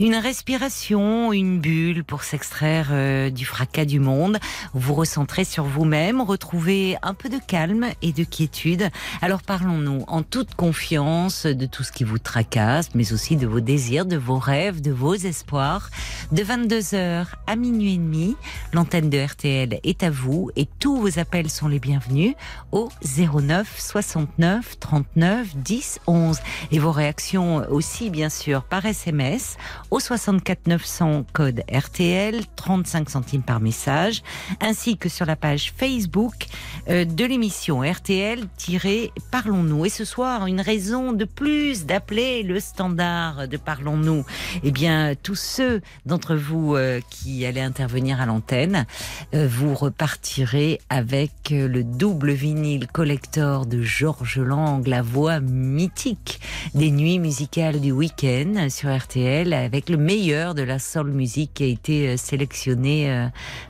Une 0.00 0.14
respiration, 0.14 1.32
une 1.34 1.60
bulle 1.60 2.02
pour 2.02 2.24
s'extraire 2.24 2.88
euh, 2.90 3.28
du 3.28 3.44
fracas 3.44 3.84
du 3.84 4.00
monde. 4.00 4.38
Vous 4.72 4.94
recentrez 4.94 5.44
sur 5.44 5.64
vous-même, 5.64 6.22
retrouvez 6.22 6.96
un 7.02 7.12
peu 7.12 7.28
de 7.28 7.38
calme 7.38 7.88
et 8.00 8.12
de 8.12 8.24
quiétude. 8.24 8.88
Alors 9.20 9.42
parlons-nous 9.42 10.02
en 10.08 10.22
toute 10.22 10.54
confiance 10.54 11.44
de 11.44 11.66
tout 11.66 11.82
ce 11.82 11.92
qui 11.92 12.04
vous 12.04 12.18
tracasse, 12.18 12.94
mais 12.94 13.12
aussi 13.12 13.36
de 13.36 13.46
vos 13.46 13.60
désirs, 13.60 14.06
de 14.06 14.16
vos 14.16 14.38
rêves, 14.38 14.80
de 14.80 14.92
vos 14.92 15.14
espoirs. 15.14 15.90
De 16.32 16.42
22h 16.42 17.26
à 17.46 17.56
minuit 17.56 17.94
et 17.94 17.98
demi, 17.98 18.34
l'antenne 18.72 19.10
de 19.10 19.18
RTL 19.18 19.78
est 19.82 20.02
à 20.02 20.10
vous 20.10 20.50
et 20.56 20.66
tous 20.80 20.96
vos 20.96 21.18
appels 21.18 21.50
sont 21.50 21.68
les 21.68 21.78
bienvenus 21.78 22.34
au 22.72 22.88
09 23.16 23.57
69 23.66 24.78
39 24.78 25.56
10 25.56 26.00
11. 26.06 26.38
Et 26.70 26.78
vos 26.78 26.92
réactions 26.92 27.68
aussi, 27.70 28.10
bien 28.10 28.28
sûr, 28.28 28.62
par 28.62 28.86
SMS 28.86 29.56
au 29.90 29.98
64 30.00 30.66
900 30.66 31.24
code 31.32 31.62
RTL, 31.72 32.42
35 32.56 33.08
centimes 33.10 33.42
par 33.42 33.60
message, 33.60 34.22
ainsi 34.60 34.96
que 34.96 35.08
sur 35.08 35.26
la 35.26 35.36
page 35.36 35.72
Facebook 35.76 36.46
euh, 36.88 37.04
de 37.04 37.24
l'émission 37.24 37.82
RTL-Parlons-nous. 37.82 39.86
Et 39.86 39.90
ce 39.90 40.04
soir, 40.04 40.46
une 40.46 40.60
raison 40.60 41.12
de 41.12 41.24
plus 41.24 41.86
d'appeler 41.86 42.42
le 42.42 42.58
standard 42.60 43.48
de 43.48 43.56
Parlons-nous. 43.56 44.26
Eh 44.62 44.70
bien, 44.70 45.14
tous 45.22 45.34
ceux 45.34 45.80
d'entre 46.06 46.34
vous 46.34 46.76
euh, 46.76 47.00
qui 47.10 47.46
allez 47.46 47.60
intervenir 47.60 48.20
à 48.20 48.26
l'antenne, 48.26 48.86
euh, 49.34 49.48
vous 49.50 49.74
repartirez 49.74 50.80
avec 50.88 51.32
le 51.50 51.82
double 51.82 52.32
vinyle 52.32 52.86
collector 52.86 53.47
de 53.48 53.82
Georges 53.82 54.38
Lang, 54.38 54.86
la 54.86 55.00
voix 55.00 55.40
mythique 55.40 56.40
des 56.74 56.90
nuits 56.90 57.18
musicales 57.18 57.80
du 57.80 57.92
week-end 57.92 58.68
sur 58.68 58.94
RTL, 58.94 59.52
avec 59.54 59.88
le 59.88 59.96
meilleur 59.96 60.54
de 60.54 60.62
la 60.62 60.78
soul 60.78 61.10
musique 61.10 61.54
qui 61.54 61.64
a 61.64 61.66
été 61.66 62.08
euh, 62.08 62.16
sélectionné 62.16 63.10
euh, 63.10 63.26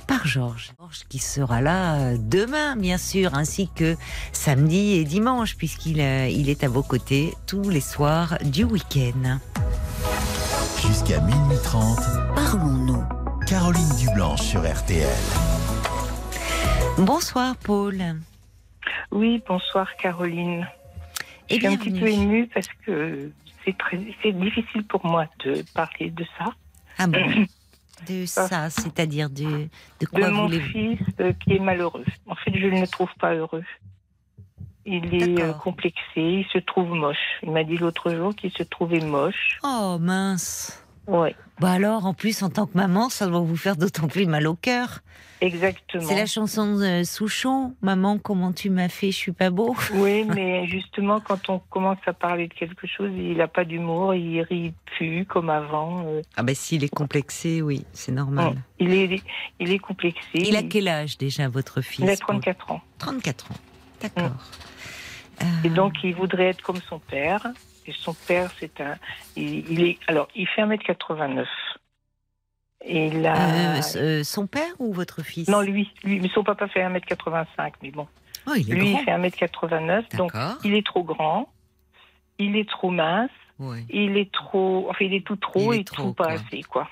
par 0.06 0.26
Georges. 0.26 0.72
Georges 0.78 1.04
qui 1.08 1.18
sera 1.18 1.60
là 1.60 1.94
euh, 1.94 2.16
demain, 2.18 2.76
bien 2.76 2.98
sûr, 2.98 3.34
ainsi 3.34 3.68
que 3.72 3.96
samedi 4.32 4.94
et 4.94 5.04
dimanche, 5.04 5.56
puisqu'il 5.56 5.98
il 5.98 6.48
est 6.48 6.64
à 6.64 6.68
vos 6.68 6.82
côtés 6.82 7.34
tous 7.46 7.68
les 7.70 7.80
soirs 7.80 8.38
du 8.42 8.64
week-end. 8.64 9.38
Jusqu'à 10.86 11.20
minuit 11.20 11.58
30. 11.62 11.98
Parlons-nous. 12.34 13.04
Caroline 13.46 13.96
Dublanche 13.98 14.42
sur 14.42 14.60
RTL. 14.60 15.08
Bonsoir 16.98 17.54
Paul. 17.56 18.02
Oui, 19.10 19.42
bonsoir 19.46 19.94
Caroline. 19.96 20.66
Et 21.48 21.54
Je 21.54 21.58
suis 21.60 21.66
un 21.66 21.76
petit 21.76 21.90
peu 21.90 22.08
émue 22.08 22.46
parce 22.52 22.68
que 22.84 23.30
c'est 23.64 24.32
difficile 24.32 24.84
pour 24.84 25.04
moi 25.06 25.26
de 25.44 25.62
parler 25.74 26.10
de 26.10 26.24
ça. 26.38 26.46
Ah 26.98 27.06
bon 27.06 27.46
De 28.08 28.26
ça, 28.26 28.70
c'est-à-dire 28.70 29.28
de, 29.28 29.42
de 29.42 29.68
de 30.00 30.06
quoi 30.06 30.30
mon 30.30 30.46
voulez-vous? 30.46 30.68
fils 30.68 31.00
euh, 31.18 31.32
qui 31.32 31.54
est 31.54 31.58
malheureux. 31.58 32.04
En 32.28 32.36
fait, 32.36 32.52
je 32.56 32.66
ne 32.68 32.80
le 32.82 32.86
trouve 32.86 33.08
pas 33.18 33.34
heureux. 33.34 33.64
Il 34.86 35.12
est 35.14 35.42
euh, 35.42 35.52
complexé, 35.52 35.98
il 36.16 36.46
se 36.52 36.58
trouve 36.58 36.90
moche. 36.94 37.16
Il 37.42 37.50
m'a 37.50 37.64
dit 37.64 37.76
l'autre 37.76 38.14
jour 38.14 38.34
qu'il 38.36 38.52
se 38.52 38.62
trouvait 38.62 39.00
moche. 39.00 39.58
Oh 39.64 39.98
mince. 40.00 40.82
Ouais, 41.08 41.34
Bah 41.58 41.70
alors, 41.72 42.04
en 42.06 42.12
plus, 42.14 42.42
en 42.42 42.50
tant 42.50 42.66
que 42.66 42.76
maman, 42.76 43.08
ça 43.08 43.26
doit 43.26 43.40
vous 43.40 43.56
faire 43.56 43.76
d'autant 43.76 44.06
plus 44.08 44.26
mal 44.26 44.46
au 44.46 44.54
cœur. 44.54 45.00
exactement. 45.40 46.04
C'est 46.06 46.14
la 46.14 46.26
chanson 46.26 46.76
de 46.76 47.02
Souchon. 47.02 47.74
Maman, 47.80 48.18
comment 48.18 48.52
tu 48.52 48.68
m'as 48.68 48.90
fait, 48.90 49.10
je 49.10 49.16
suis 49.16 49.32
pas 49.32 49.48
beau. 49.50 49.74
Oui, 49.94 50.24
mais 50.24 50.66
justement, 50.68 51.18
quand 51.20 51.48
on 51.48 51.60
commence 51.70 51.96
à 52.06 52.12
parler 52.12 52.46
de 52.48 52.52
quelque 52.52 52.86
chose, 52.86 53.10
il 53.16 53.38
n'a 53.38 53.48
pas 53.48 53.64
d'humour, 53.64 54.14
il 54.14 54.42
rit 54.42 54.74
plus 54.98 55.24
comme 55.24 55.48
avant. 55.48 56.04
euh, 56.06 56.20
Ah 56.36 56.42
bah 56.42 56.54
s'il 56.54 56.84
est 56.84 56.94
complexé, 56.94 57.62
oui, 57.62 57.86
c'est 57.94 58.12
normal. 58.12 58.62
il, 58.78 58.92
est, 58.92 59.22
il 59.58 59.72
est 59.72 59.78
complexé. 59.78 60.20
Il 60.34 60.56
a 60.56 60.62
quel 60.62 60.88
âge 60.88 61.16
déjà, 61.16 61.48
votre 61.48 61.80
fils? 61.80 62.04
Il 62.04 62.10
a 62.10 62.16
34 62.18 62.70
ans. 62.72 62.82
34 62.98 63.50
ans. 63.50 63.54
D'accord. 64.02 64.36
Et 65.64 65.68
Euh, 65.68 65.70
donc, 65.70 65.94
il 66.04 66.14
voudrait 66.14 66.48
être 66.48 66.62
comme 66.62 66.80
son 66.88 66.98
père. 66.98 67.46
Et 67.88 67.92
son 67.98 68.12
père, 68.14 68.52
c'est 68.60 68.80
un. 68.80 68.96
Il, 69.34 69.68
il 69.70 69.82
est, 69.84 69.98
alors, 70.06 70.28
il 70.36 70.46
fait 70.46 70.62
1m89. 70.62 71.46
Et 72.84 73.06
il 73.08 73.26
a. 73.26 73.80
euh, 73.96 74.22
son 74.22 74.46
père 74.46 74.72
ou 74.78 74.92
votre 74.92 75.22
fils? 75.22 75.48
Non, 75.48 75.62
lui, 75.62 75.90
lui, 76.04 76.20
mais 76.20 76.28
son 76.28 76.44
papa 76.44 76.68
fait 76.68 76.80
1m85. 76.80 77.72
Mais 77.82 77.90
bon, 77.90 78.06
Oh, 78.46 78.52
il 78.56 78.70
est 78.70 78.74
lui, 78.74 78.90
grand. 78.92 79.00
il 79.00 79.04
fait 79.04 79.46
1m89. 79.46 80.16
Donc, 80.16 80.32
il 80.64 80.74
est 80.74 80.86
trop 80.86 81.02
grand. 81.02 81.50
Il 82.38 82.56
est 82.56 82.68
trop 82.68 82.90
mince. 82.90 83.30
Ouais. 83.58 83.84
Il 83.90 84.16
est 84.16 84.30
trop. 84.32 84.86
Enfin, 84.90 85.04
il 85.06 85.14
est 85.14 85.26
tout 85.26 85.36
trop 85.36 85.72
Il 85.72 85.78
est 85.78 85.80
et 85.80 85.84
trop, 85.84 86.08
tout 86.08 86.12
pas 86.12 86.24
quoi. 86.24 86.32
assez, 86.34 86.62
quoi. 86.62 86.88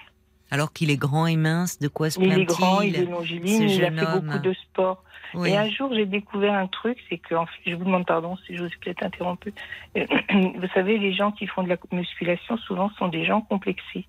Alors 0.51 0.73
qu'il 0.73 0.91
est 0.91 0.97
grand 0.97 1.27
et 1.27 1.37
mince, 1.37 1.79
de 1.79 1.89
quoi 1.89 2.09
se 2.11 2.19
Il 2.21 2.27
plaint-il 2.27 2.43
est 2.43 2.45
grand, 2.47 2.81
il 2.81 2.97
est 2.97 3.05
longiligne, 3.05 3.69
il 3.69 3.85
a 3.85 3.91
fait 3.91 4.07
homme? 4.07 4.21
beaucoup 4.27 4.39
de 4.39 4.53
sport. 4.55 5.03
Oui. 5.35 5.51
Et 5.51 5.57
un 5.57 5.69
jour, 5.69 5.93
j'ai 5.95 6.07
découvert 6.07 6.55
un 6.55 6.67
truc, 6.67 6.99
c'est 7.09 7.19
que, 7.19 7.35
en 7.35 7.47
fait, 7.47 7.71
je 7.71 7.75
vous 7.75 7.85
demande 7.85 8.07
pardon 8.07 8.37
si 8.47 8.57
je 8.57 8.63
vous 8.63 8.69
ai 8.69 8.77
peut-être 8.81 9.03
interrompu. 9.03 9.53
Euh, 9.97 10.07
Vous 10.57 10.69
savez, 10.75 10.99
les 10.99 11.13
gens 11.13 11.33
qui 11.33 11.47
font 11.47 11.63
de 11.63 11.69
la 11.69 11.77
musculation, 11.93 12.57
souvent, 12.59 12.91
sont 12.99 13.09
des 13.09 13.25
gens 13.25 13.41
complexés. 13.41 14.07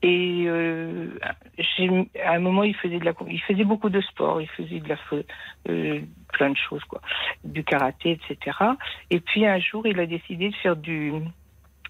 Et 0.00 0.44
euh, 0.46 1.18
à 2.24 2.34
un 2.34 2.38
moment, 2.38 2.62
il 2.62 2.74
faisait 2.76 3.00
de 3.00 3.04
la, 3.04 3.12
il 3.28 3.40
faisait 3.42 3.64
beaucoup 3.64 3.90
de 3.90 4.00
sport, 4.00 4.40
il 4.40 4.48
faisait 4.48 4.78
de 4.78 4.88
la, 4.88 4.96
euh, 5.68 6.00
plein 6.32 6.50
de 6.50 6.56
choses, 6.56 6.84
quoi, 6.84 7.00
du 7.42 7.64
karaté, 7.64 8.12
etc. 8.12 8.56
Et 9.10 9.18
puis 9.18 9.44
un 9.44 9.58
jour, 9.58 9.86
il 9.88 9.98
a 9.98 10.06
décidé 10.06 10.50
de 10.50 10.54
faire 10.56 10.76
du, 10.76 11.12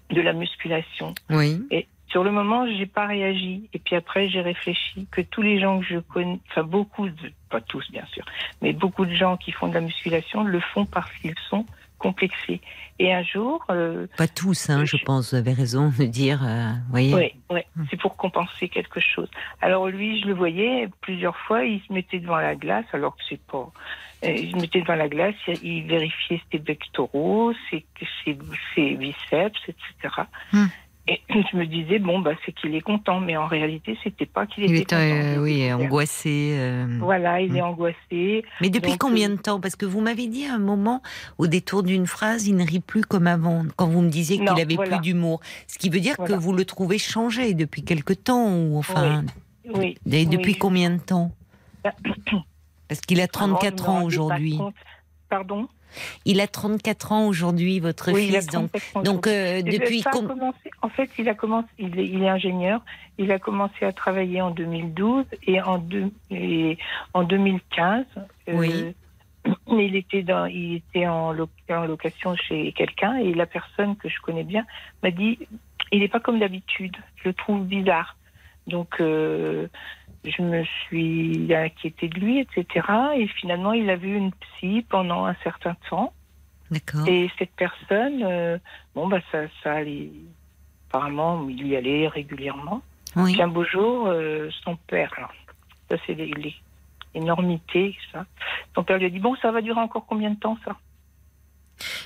de 0.09 0.21
la 0.21 0.33
musculation. 0.33 1.13
Oui. 1.29 1.61
Et 1.69 1.87
sur 2.09 2.23
le 2.23 2.31
moment, 2.31 2.65
j'ai 2.67 2.85
pas 2.85 3.05
réagi. 3.07 3.69
Et 3.73 3.79
puis 3.79 3.95
après, 3.95 4.29
j'ai 4.29 4.41
réfléchi 4.41 5.07
que 5.11 5.21
tous 5.21 5.41
les 5.41 5.59
gens 5.59 5.79
que 5.79 5.85
je 5.85 5.99
connais, 5.99 6.39
enfin 6.49 6.63
beaucoup, 6.63 7.07
de, 7.09 7.31
pas 7.49 7.61
tous 7.61 7.89
bien 7.91 8.05
sûr, 8.13 8.25
mais 8.61 8.73
beaucoup 8.73 9.05
de 9.05 9.13
gens 9.13 9.37
qui 9.37 9.51
font 9.51 9.67
de 9.67 9.73
la 9.75 9.81
musculation 9.81 10.43
le 10.43 10.59
font 10.59 10.85
parce 10.85 11.11
qu'ils 11.21 11.35
sont 11.49 11.65
complexés. 11.99 12.61
Et 12.97 13.13
un 13.13 13.23
jour, 13.23 13.63
euh, 13.69 14.07
Pas 14.17 14.27
tous, 14.27 14.69
hein, 14.69 14.85
je 14.85 14.95
pense. 15.05 15.31
Vous 15.31 15.35
avez 15.39 15.51
raison 15.53 15.89
de 15.97 16.05
dire. 16.05 16.41
euh, 16.45 16.71
voyez. 16.89 17.13
ouais, 17.13 17.35
ouais, 17.49 17.65
Hmm. 17.75 17.83
c'est 17.89 17.99
pour 17.99 18.15
compenser 18.17 18.69
quelque 18.69 18.99
chose. 19.01 19.29
Alors 19.61 19.87
lui, 19.87 20.19
je 20.21 20.27
le 20.27 20.33
voyais 20.33 20.87
plusieurs 21.01 21.35
fois, 21.37 21.63
il 21.65 21.81
se 21.87 21.91
mettait 21.93 22.19
devant 22.19 22.37
la 22.37 22.55
glace, 22.55 22.85
alors 22.93 23.15
que 23.17 23.21
c'est 23.29 23.41
pas. 23.47 23.69
euh, 24.25 24.29
Il 24.31 24.51
se 24.51 24.55
mettait 24.57 24.81
devant 24.81 24.95
la 24.95 25.07
glace, 25.09 25.35
il 25.61 25.83
vérifiait 25.87 26.41
ses 26.51 26.59
pectoraux, 26.59 27.53
ses, 27.69 27.85
ses, 28.23 28.37
ses 28.75 28.95
biceps, 28.95 29.59
etc. 29.67 30.23
Et 31.11 31.19
je 31.51 31.57
me 31.57 31.65
disais 31.65 31.97
bon 31.97 32.19
bah 32.19 32.31
c'est 32.45 32.51
qu'il 32.51 32.75
est 32.75 32.81
content, 32.81 33.19
mais 33.19 33.35
en 33.35 33.47
réalité 33.47 33.97
c'était 34.03 34.27
pas 34.27 34.45
qu'il 34.45 34.65
Il 34.65 34.75
était 34.75 34.83
content. 34.83 34.97
euh, 35.01 35.41
oui, 35.41 35.73
angoissé. 35.73 36.53
euh. 36.59 36.85
Voilà, 36.99 37.41
il 37.41 37.55
est 37.57 37.61
angoissé. 37.61 38.43
Mais 38.61 38.69
depuis 38.69 38.91
Donc, 38.91 38.99
combien 38.99 39.31
euh, 39.31 39.35
de 39.35 39.41
temps? 39.41 39.59
Parce 39.59 39.75
que 39.75 39.87
vous 39.87 40.01
m'avez 40.01 40.27
dit 40.27 40.45
à 40.45 40.53
un 40.53 40.59
moment, 40.59 41.01
au 41.39 41.47
détour 41.47 41.81
d'une 41.81 42.05
phrase, 42.05 42.45
il 42.47 42.55
ne 42.55 42.63
rit 42.65 42.79
plus 42.79 43.01
comme 43.01 43.25
avant, 43.25 43.65
quand 43.75 43.87
vous 43.87 44.01
me 44.01 44.09
disiez 44.09 44.37
qu'il 44.37 44.47
avait 44.49 44.75
voilà. 44.75 44.97
plus 44.97 45.01
d'humour. 45.01 45.39
Ce 45.67 45.79
qui 45.79 45.89
veut 45.89 45.99
dire 45.99 46.13
Voilà. 46.17 46.35
que 46.37 46.39
vous 46.39 46.53
le 46.53 46.63
trouvez 46.65 46.99
changé 46.99 47.55
depuis 47.55 47.83
quelque 47.83 48.13
temps, 48.13 48.53
ou 48.55 48.77
enfin, 48.77 49.23
Oui. 49.73 49.97
et 50.11 50.25
depuis 50.27 50.51
oui. 50.53 50.57
combien 50.59 50.91
de 50.91 50.99
temps? 50.99 51.31
Parce 52.87 53.01
qu'il 53.01 53.19
a 53.21 53.27
Vraiment, 53.33 53.55
34 53.57 53.77
je 53.77 53.83
me 53.83 53.89
ans 53.89 54.03
aujourd'hui. 54.03 54.59
Pardon? 55.29 55.67
Il 56.25 56.39
a 56.41 56.47
34 56.47 57.11
ans 57.11 57.27
aujourd'hui, 57.27 57.79
votre 57.79 58.11
Oui, 58.11 58.27
fils. 58.29 58.47
Donc, 58.47 58.71
34 58.71 58.97
ans 58.97 59.01
donc 59.03 59.27
euh, 59.27 59.61
depuis 59.61 60.01
com- 60.03 60.27
commencé- 60.27 60.71
en 60.81 60.89
fait, 60.89 61.09
il 61.17 61.27
a 61.29 61.33
commencé, 61.33 61.67
il 61.77 61.99
est, 61.99 62.05
il 62.07 62.23
est 62.23 62.29
ingénieur. 62.29 62.81
Il 63.17 63.31
a 63.31 63.39
commencé 63.39 63.85
à 63.85 63.91
travailler 63.91 64.41
en 64.41 64.51
2012 64.51 65.25
et 65.47 65.61
en, 65.61 65.77
deux- 65.77 66.11
et 66.31 66.77
en 67.13 67.23
2015. 67.23 68.05
euh, 68.49 68.53
Oui. 68.53 68.93
il 69.67 69.95
était 69.95 70.21
dans, 70.23 70.45
il 70.45 70.75
était 70.75 71.07
en, 71.07 71.31
lo- 71.31 71.49
en 71.69 71.85
location 71.85 72.35
chez 72.35 72.71
quelqu'un 72.73 73.15
et 73.15 73.33
la 73.33 73.45
personne 73.45 73.95
que 73.95 74.09
je 74.09 74.19
connais 74.21 74.43
bien 74.43 74.65
m'a 75.01 75.11
dit, 75.11 75.39
il 75.91 75.99
n'est 76.01 76.07
pas 76.07 76.19
comme 76.19 76.39
d'habitude. 76.39 76.95
Je 77.23 77.29
le 77.29 77.33
trouve 77.33 77.63
bizarre. 77.65 78.15
Donc, 78.67 78.97
euh, 79.01 79.67
je 80.25 80.41
me 80.41 80.63
suis 80.63 81.53
inquiétée 81.53 82.07
de 82.09 82.19
lui, 82.19 82.39
etc. 82.39 82.85
Et 83.17 83.27
finalement, 83.27 83.73
il 83.73 83.89
a 83.89 83.95
vu 83.95 84.15
une 84.15 84.31
psy 84.33 84.85
pendant 84.89 85.25
un 85.25 85.35
certain 85.43 85.75
temps. 85.89 86.13
D'accord. 86.71 87.07
Et 87.07 87.29
cette 87.39 87.51
personne, 87.55 88.21
euh, 88.23 88.57
bon, 88.95 89.07
bah, 89.07 89.19
ça, 89.31 89.39
ça 89.63 89.73
allait. 89.73 90.11
Apparemment, 90.89 91.47
il 91.49 91.67
y 91.67 91.75
allait 91.75 92.07
régulièrement. 92.07 92.81
Oui. 93.15 93.33
Puis 93.33 93.41
un 93.41 93.47
beau 93.47 93.63
jour, 93.63 94.07
euh, 94.07 94.49
son 94.63 94.75
père, 94.75 95.11
alors, 95.17 95.33
ça 95.89 95.97
c'est 96.05 96.15
énormités, 97.15 97.95
ça. 98.11 98.25
Son 98.75 98.83
père 98.83 98.97
lui 98.97 99.05
a 99.05 99.09
dit 99.09 99.19
Bon, 99.19 99.35
ça 99.41 99.51
va 99.51 99.61
durer 99.61 99.79
encore 99.79 100.05
combien 100.07 100.31
de 100.31 100.39
temps, 100.39 100.57
ça? 100.65 100.75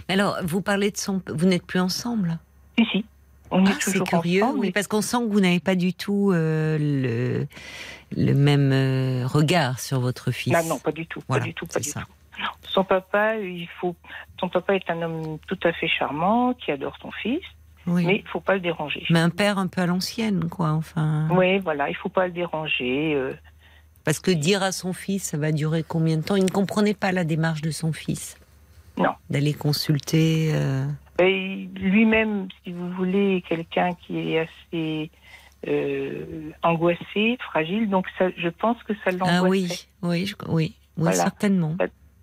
Mais 0.08 0.14
Alors, 0.16 0.38
vous 0.44 0.62
parlez 0.62 0.92
de 0.92 0.98
son. 0.98 1.22
Vous 1.28 1.46
n'êtes 1.46 1.66
plus 1.66 1.80
ensemble? 1.80 2.38
Si, 2.78 2.86
si. 2.92 3.06
On 3.52 3.66
Ah, 3.66 3.70
est 3.70 3.74
c'est 3.82 3.92
toujours 3.92 4.08
curieux, 4.08 4.44
ensemble, 4.44 4.60
oui, 4.60 4.68
mais- 4.68 4.72
parce 4.72 4.88
qu'on 4.88 5.02
sent 5.02 5.18
que 5.18 5.32
vous 5.32 5.40
n'avez 5.40 5.60
pas 5.60 5.76
du 5.76 5.94
tout 5.94 6.32
euh, 6.32 6.78
le, 6.80 7.48
le 8.16 8.34
même 8.34 8.72
euh, 8.72 9.26
regard 9.28 9.80
sur 9.80 10.00
votre 10.00 10.32
fils. 10.32 10.54
Ah 10.56 10.64
non, 10.64 10.80
pas 10.80 10.92
du 10.92 11.06
tout, 11.08 11.22
Voilà, 11.28 11.42
pas 11.44 11.48
du 11.48 11.54
tout, 11.54 11.66
pas 11.68 11.80
du 11.80 11.90
ça. 11.90 12.02
tout. 12.02 12.42
Non. 12.42 12.50
Son 12.68 12.84
papa, 12.84 13.38
il 13.38 13.68
faut. 13.80 13.96
Son 14.40 14.50
papa 14.50 14.76
est 14.76 14.90
un 14.90 15.02
homme 15.02 15.38
tout 15.48 15.60
à 15.64 15.72
fait 15.74 15.88
charmant, 15.88 16.54
qui 16.54 16.72
adore 16.72 16.98
son 17.02 17.12
fils, 17.12 17.42
Oui. 17.86 18.06
mais 18.06 18.16
il 18.18 18.28
faut 18.28 18.40
pas 18.40 18.56
le 18.56 18.60
déranger. 18.60 19.06
Mais 19.12 19.20
un 19.20 19.30
père 19.30 19.58
un 19.60 19.68
peu 19.68 19.82
à 19.82 19.86
l'ancienne, 19.86 20.50
quoi, 20.50 20.72
enfin. 20.72 21.28
Oui, 21.32 21.60
voilà, 21.60 21.90
il 21.90 21.96
faut 21.96 22.10
pas 22.10 22.26
le 22.26 22.34
déranger. 22.34 23.14
euh, 23.16 23.34
Parce 24.04 24.20
que 24.20 24.32
dire 24.32 24.64
à 24.64 24.72
son 24.72 24.94
fils, 24.94 25.24
ça 25.24 25.38
va 25.38 25.52
durer 25.52 25.84
combien 25.88 26.18
de 26.18 26.24
temps? 26.24 26.36
Il 26.36 26.46
ne 26.46 26.50
comprenait 26.50 26.96
pas 26.96 27.12
la 27.12 27.24
démarche 27.24 27.62
de 27.62 27.72
son 27.72 27.94
fils. 27.94 28.38
Non. 28.98 29.14
D'aller 29.30 29.54
consulter. 29.54 30.52
euh, 30.54 30.86
lui-même, 31.20 32.48
si 32.64 32.72
vous 32.72 32.90
voulez, 32.94 33.44
quelqu'un 33.48 33.90
qui 34.06 34.18
est 34.34 34.40
assez 34.40 35.12
euh, 35.68 36.52
angoissé, 36.62 37.38
fragile. 37.40 37.90
Donc, 37.90 38.08
ça, 38.18 38.26
je 38.38 38.50
pense 38.50 38.82
que 38.84 38.94
ça 39.04 39.12
l'angoissait. 39.12 39.38
Ah 39.38 39.42
oui, 39.44 39.88
oui, 40.02 40.26
je- 40.26 40.36
oui, 40.48 40.54
oui, 40.54 40.76
Voilà. 40.98 41.16
certainement. 41.18 41.76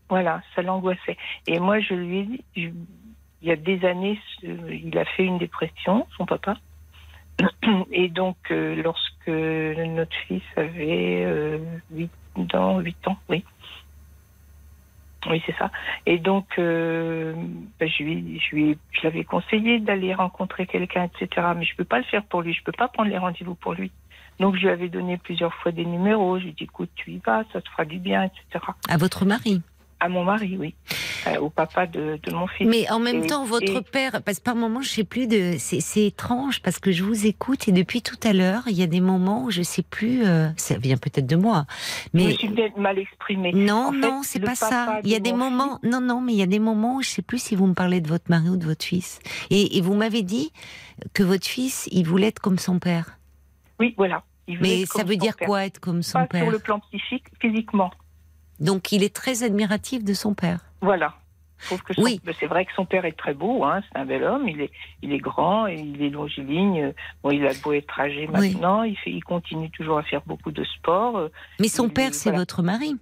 Voilà, 0.09 0.43
ça 0.57 0.63
l'angoissait. 0.63 1.17
Et 1.47 1.59
moi, 1.61 1.79
je 1.81 1.95
lui 1.95 2.19
ai 2.19 2.23
dit, 2.25 2.45
je- 2.57 2.69
il 3.43 3.49
y 3.49 3.53
a 3.53 3.57
des 3.57 3.85
années, 3.87 4.19
il 4.43 4.97
a 4.99 5.05
fait 5.05 5.25
une 5.25 5.39
dépression, 5.39 6.07
son 6.17 6.27
papa. 6.27 6.57
Et 7.93 8.09
donc, 8.09 8.37
euh, 8.51 8.75
lorsque 8.83 9.29
notre 9.29 10.15
fils 10.27 10.43
avait 10.57 11.23
euh, 11.25 11.59
8 11.93 12.11
ans, 12.55 12.81
8 12.81 13.09
ans, 13.09 13.17
oui. 13.29 13.45
Oui, 15.29 15.43
c'est 15.45 15.57
ça. 15.57 15.71
Et 16.07 16.19
donc, 16.19 16.47
euh, 16.59 17.35
ben, 17.79 17.89
je 17.89 18.03
lui, 18.03 18.41
je 18.41 18.57
lui, 18.57 18.79
je 18.93 19.01
l'avais 19.03 19.25
conseillé 19.25 19.79
d'aller 19.79 20.15
rencontrer 20.15 20.67
quelqu'un, 20.67 21.05
etc. 21.05 21.49
Mais 21.57 21.65
je 21.65 21.77
peux 21.77 21.85
pas 21.85 21.99
le 21.99 22.05
faire 22.05 22.25
pour 22.25 22.43
lui. 22.43 22.55
Je 22.55 22.63
peux 22.63 22.73
pas 22.73 22.89
prendre 22.89 23.11
les 23.11 23.19
rendez-vous 23.19 23.55
pour 23.55 23.75
lui. 23.75 23.91
Donc, 24.39 24.57
je 24.57 24.63
lui 24.63 24.71
avais 24.71 24.89
donné 24.89 25.19
plusieurs 25.19 25.55
fois 25.55 25.73
des 25.73 25.85
numéros. 25.85 26.39
Je 26.39 26.45
lui 26.45 26.51
ai 26.51 26.55
dit, 26.55 26.65
écoute, 26.65 26.91
tu 26.95 27.11
y 27.11 27.19
vas, 27.19 27.45
ça 27.53 27.61
te 27.61 27.69
fera 27.69 27.85
du 27.85 27.99
bien, 27.99 28.25
etc. 28.25 28.65
À 28.89 28.97
votre 28.97 29.27
mari. 29.27 29.63
À 30.01 30.09
mon 30.09 30.25
mari, 30.25 30.57
oui. 30.59 30.75
Euh, 31.27 31.37
au 31.39 31.51
papa 31.51 31.87
de, 31.87 32.19
de 32.23 32.33
mon 32.33 32.47
fils. 32.47 32.67
Mais 32.67 32.91
en 32.91 32.99
même 32.99 33.23
Et- 33.25 33.27
temps, 33.27 33.45
votre 33.45 33.71
et- 33.77 33.83
père, 33.83 34.23
parce 34.23 34.39
que 34.39 34.43
par 34.45 34.57
moments, 34.57 34.81
je 34.81 34.89
sais 34.89 35.05
plus 35.05 35.27
de, 35.27 35.57
c'est 35.59 36.07
étrange 36.07 36.63
parce 36.63 36.79
que 36.79 36.91
je 36.93 37.05
vous 37.05 37.27
écoute 37.27 37.69
et 37.69 37.73
depuis 37.73 38.01
tout 38.01 38.17
à 38.23 38.33
l'heure, 38.33 38.63
il 38.69 38.73
y 38.73 38.83
a 38.83 38.87
des 38.87 39.03
moments 39.03 39.45
où 39.45 39.51
je 39.51 39.61
sais 39.61 39.83
plus, 39.83 40.25
euh, 40.25 40.49
ça 40.57 40.79
vient 40.79 40.97
peut-être 40.97 41.27
de 41.27 41.37
moi, 41.37 41.67
Je 42.15 42.19
me 42.19 42.25
mais 42.29 42.33
suis 42.35 42.49
peut-être 42.49 42.79
mal 42.79 42.99
exprimée. 42.99 43.53
non, 43.53 43.89
En 43.89 43.93
non, 43.93 44.21
c'est 44.25 44.41
pas 44.41 44.55
ça. 44.55 45.01
Il 45.05 45.11
y 45.11 45.15
a 45.15 45.19
de 45.19 45.25
des 45.25 45.35
moments, 45.35 45.79
non, 45.83 46.01
non, 46.01 46.23
mais 46.23 46.33
il 46.33 46.39
y 46.39 46.43
a 46.43 46.47
des 46.47 46.59
moments 46.59 46.97
où 46.97 47.03
je 47.03 47.09
sais 47.11 47.23
plus 47.23 47.39
si 47.43 47.55
vous 47.55 47.67
me 47.67 47.75
parlez 47.75 48.01
de 48.01 48.09
votre 48.09 48.31
mari 48.31 48.49
ou 48.49 48.57
de 48.57 48.65
votre 48.65 48.85
fils. 48.87 49.19
Et, 49.51 49.77
et 49.77 49.83
vous 49.83 49.95
m'avez 49.95 50.23
dit 50.23 50.51
que 51.13 51.23
votre 51.23 51.47
fils, 51.47 51.87
il 51.93 52.07
voulait 52.07 52.29
être 52.29 52.41
comme 52.41 52.59
son 52.59 52.79
père. 52.79 53.19
Oui, 53.79 53.93
voilà. 53.99 54.23
Il 54.49 54.57
voulait 54.57 54.71
Mais 54.71 54.83
être 54.85 54.93
ça 54.95 55.05
veut 55.05 55.17
dire 55.17 55.37
père. 55.37 55.47
quoi 55.47 55.65
être 55.67 55.81
comme 55.81 56.03
son 56.03 56.21
Pas 56.21 56.27
père 56.27 56.43
sur 56.45 56.51
le 56.51 56.59
plan 56.59 56.81
psychique, 56.81 57.25
physiquement. 57.41 57.91
Donc 58.61 58.93
il 58.93 59.03
est 59.03 59.15
très 59.15 59.43
admiratif 59.43 60.05
de 60.05 60.15
son 60.15 60.35
père. 60.35 60.61
Voilà. 60.81 61.15
Que 61.87 61.93
son- 61.93 62.03
Oui. 62.03 62.21
c'est 62.41 62.47
vrai 62.47 62.65
que 62.65 62.73
son 62.75 62.87
père 62.87 63.05
est 63.05 63.13
très 63.13 63.35
beau, 63.35 63.65
hein, 63.65 63.83
c'est 63.93 63.99
un 63.99 64.07
bel 64.07 64.25
homme, 64.25 64.49
il 64.49 64.63
est, 64.63 64.71
il 65.03 65.13
est 65.13 65.19
grand, 65.19 65.67
il 65.67 66.01
est 66.03 66.09
longiligne. 66.09 66.95
Bon, 67.23 67.31
il 67.33 67.47
a 67.47 67.51
beau 67.63 67.73
être 67.75 68.01
âgé 68.01 68.27
Oui. 68.33 68.53
maintenant, 68.55 68.83
il, 68.83 68.97
fait, 68.97 69.11
il 69.11 69.23
continue 69.23 69.71
toujours 69.71 69.99
à 69.99 70.03
faire 70.03 70.23
beaucoup 70.25 70.53
de 70.53 70.65
sport. 70.65 71.29
Mais 71.59 71.69
son 71.69 71.89
Il- 71.89 71.93
père, 71.93 72.15
c'est 72.15 72.31
voilà. 72.31 72.39
votre 72.39 72.63
mari. 72.63 72.97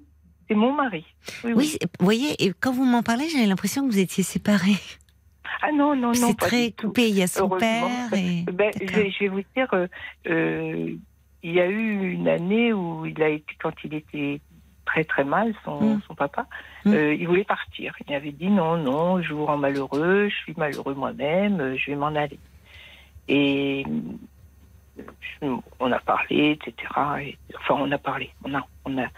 C'est 0.48 0.56
mon 0.56 0.72
mari. 0.72 1.04
Oui, 1.44 1.76
vous 2.00 2.04
voyez, 2.04 2.42
et 2.44 2.52
quand 2.58 2.72
vous 2.72 2.84
m'en 2.84 3.02
parlez, 3.04 3.28
j'avais 3.28 3.46
l'impression 3.46 3.86
que 3.86 3.92
vous 3.92 3.98
étiez 4.00 4.24
séparés. 4.24 4.78
Ah 5.62 5.70
non, 5.72 5.94
non, 5.94 6.08
non. 6.08 6.14
C'est 6.14 6.34
très 6.36 6.72
coupé. 6.72 7.08
Il 7.10 7.16
y 7.16 7.22
a 7.22 7.26
son 7.28 7.48
père 7.48 8.12
et. 8.12 8.44
Ben, 8.52 8.70
je, 8.74 8.78
D'accord. 8.86 8.96
vais- 8.96 9.10
je 9.12 9.18
vais 9.20 9.28
vous 9.28 9.42
dire, 9.54 9.68
euh, 9.72 9.86
euh, 10.28 10.94
il 11.44 11.52
y 11.52 11.60
a 11.60 11.66
eu 11.66 12.10
une 12.12 12.26
année 12.28 12.72
où 12.72 13.06
il 13.06 13.22
a 13.22 13.28
été, 13.28 13.54
quand 13.62 13.72
il 13.84 13.94
était 13.94 14.40
très 14.88 15.04
très 15.04 15.24
mal, 15.24 15.54
son, 15.64 15.96
Mm. 15.96 16.00
son 16.06 16.14
papa, 16.14 16.46
Mm. 16.84 16.92
euh, 16.94 17.14
il 17.14 17.26
voulait 17.28 17.44
partir. 17.44 17.94
Il 18.06 18.14
avait 18.14 18.32
dit 18.32 18.48
non, 18.50 18.76
non, 18.78 19.20
je 19.22 19.34
vous 19.34 19.44
rends 19.44 19.58
malheureux, 19.58 20.28
je 20.28 20.36
suis 20.42 20.54
malheureux 20.56 20.94
moi-même, 20.94 21.60
euh, 21.60 21.76
je 21.76 21.90
vais 21.90 21.96
m'en 21.96 22.14
aller. 22.24 22.40
Et 23.28 23.84
euh, 25.42 25.56
on 25.78 25.92
a 25.92 25.98
parlé, 26.00 26.52
etc. 26.56 26.72
Et- 27.20 27.38
enfin, 27.56 27.74
on 27.78 27.90
a 27.92 27.98
parlé. 27.98 28.30
On 28.44 28.54
a, 28.54 28.66
on 28.86 28.98
a. 28.98 29.08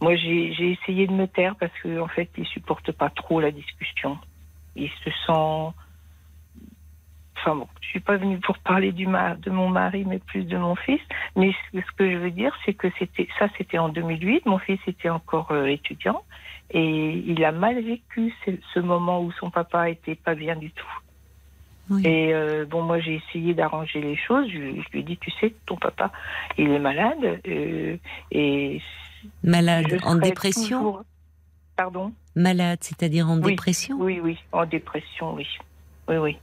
Moi, 0.00 0.16
j'ai 0.16 0.52
j'ai 0.54 0.70
essayé 0.72 1.06
de 1.06 1.12
me 1.12 1.26
taire 1.26 1.54
parce 1.60 1.72
qu'en 1.82 1.98
en 1.98 2.08
fait, 2.08 2.30
il 2.38 2.46
supporte 2.46 2.90
pas 2.92 3.10
trop 3.10 3.40
la 3.40 3.50
discussion. 3.50 4.18
Il 4.74 4.90
se 5.04 5.10
sent 5.26 5.74
enfin 7.40 7.56
bon, 7.56 7.66
je 7.80 7.88
suis 7.88 8.00
pas 8.00 8.16
venue 8.16 8.38
pour 8.38 8.58
parler 8.58 8.92
du 8.92 9.06
ma- 9.06 9.34
de 9.34 9.50
mon 9.50 9.68
mari, 9.68 10.04
mais 10.06 10.18
plus 10.18 10.44
de 10.44 10.56
mon 10.56 10.74
fils. 10.76 11.00
Mais 11.36 11.52
ce, 11.72 11.80
ce 11.80 11.92
que 11.96 12.10
je 12.10 12.16
veux 12.18 12.30
dire, 12.30 12.54
c'est 12.64 12.74
que 12.74 12.88
c'était 12.98 13.28
ça, 13.38 13.48
c'était 13.58 13.78
en 13.78 13.88
2008. 13.88 14.46
Mon 14.46 14.58
fils 14.58 14.78
était 14.86 15.08
encore 15.10 15.50
euh, 15.52 15.66
étudiant 15.66 16.22
et 16.70 17.10
il 17.26 17.44
a 17.44 17.52
mal 17.52 17.80
vécu 17.82 18.32
ce, 18.44 18.50
ce 18.74 18.80
moment 18.80 19.22
où 19.22 19.32
son 19.32 19.50
papa 19.50 19.90
était 19.90 20.14
pas 20.14 20.34
bien 20.34 20.56
du 20.56 20.70
tout. 20.70 20.86
Oui. 21.90 22.02
Et 22.06 22.32
euh, 22.32 22.64
bon, 22.66 22.82
moi, 22.82 23.00
j'ai 23.00 23.16
essayé 23.16 23.52
d'arranger 23.52 24.00
les 24.00 24.14
choses. 24.16 24.46
Je, 24.48 24.58
je 24.58 24.90
lui 24.92 25.00
ai 25.00 25.02
dit, 25.02 25.16
tu 25.18 25.30
sais, 25.32 25.52
ton 25.66 25.76
papa, 25.76 26.12
il 26.56 26.70
est 26.70 26.78
malade 26.78 27.40
euh, 27.48 27.96
et 28.30 28.80
Malade 29.42 29.98
en 30.04 30.14
dépression 30.14 30.78
toujours- 30.78 31.02
Pardon? 31.76 32.12
Malade, 32.36 32.78
c'est-à-dire 32.82 33.28
en 33.28 33.38
Oui. 33.40 33.52
dépression 33.52 33.96
Oui, 33.98 34.20
oui, 34.22 34.38
en 34.52 34.66
dépression, 34.66 35.34
oui. 35.34 35.48
Oui, 36.08 36.16
oui. 36.18 36.36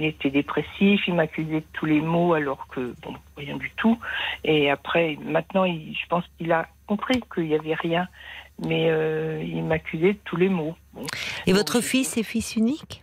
Il 0.00 0.06
était 0.06 0.30
dépressif, 0.30 1.02
il 1.06 1.14
m'accusait 1.14 1.60
de 1.60 1.64
tous 1.74 1.84
les 1.84 2.00
maux 2.00 2.32
alors 2.32 2.66
que, 2.68 2.94
bon, 3.02 3.14
rien 3.36 3.56
du 3.58 3.70
tout. 3.76 3.98
Et 4.44 4.70
après, 4.70 5.18
maintenant, 5.22 5.64
il- 5.64 5.94
je 5.94 6.06
pense 6.08 6.24
qu'il 6.38 6.50
a 6.52 6.66
compris 6.86 7.20
qu'il 7.34 7.44
n'y 7.44 7.54
avait 7.54 7.74
rien, 7.74 8.08
mais 8.66 8.88
euh, 8.90 9.42
il 9.44 9.62
m'accusait 9.62 10.14
de 10.14 10.18
tous 10.24 10.36
les 10.36 10.48
maux. 10.48 10.74
Bon, 10.94 11.06
Et 11.46 11.52
votre 11.52 11.82
fils 11.82 12.16
est 12.16 12.22
fils 12.22 12.56
unique? 12.56 13.02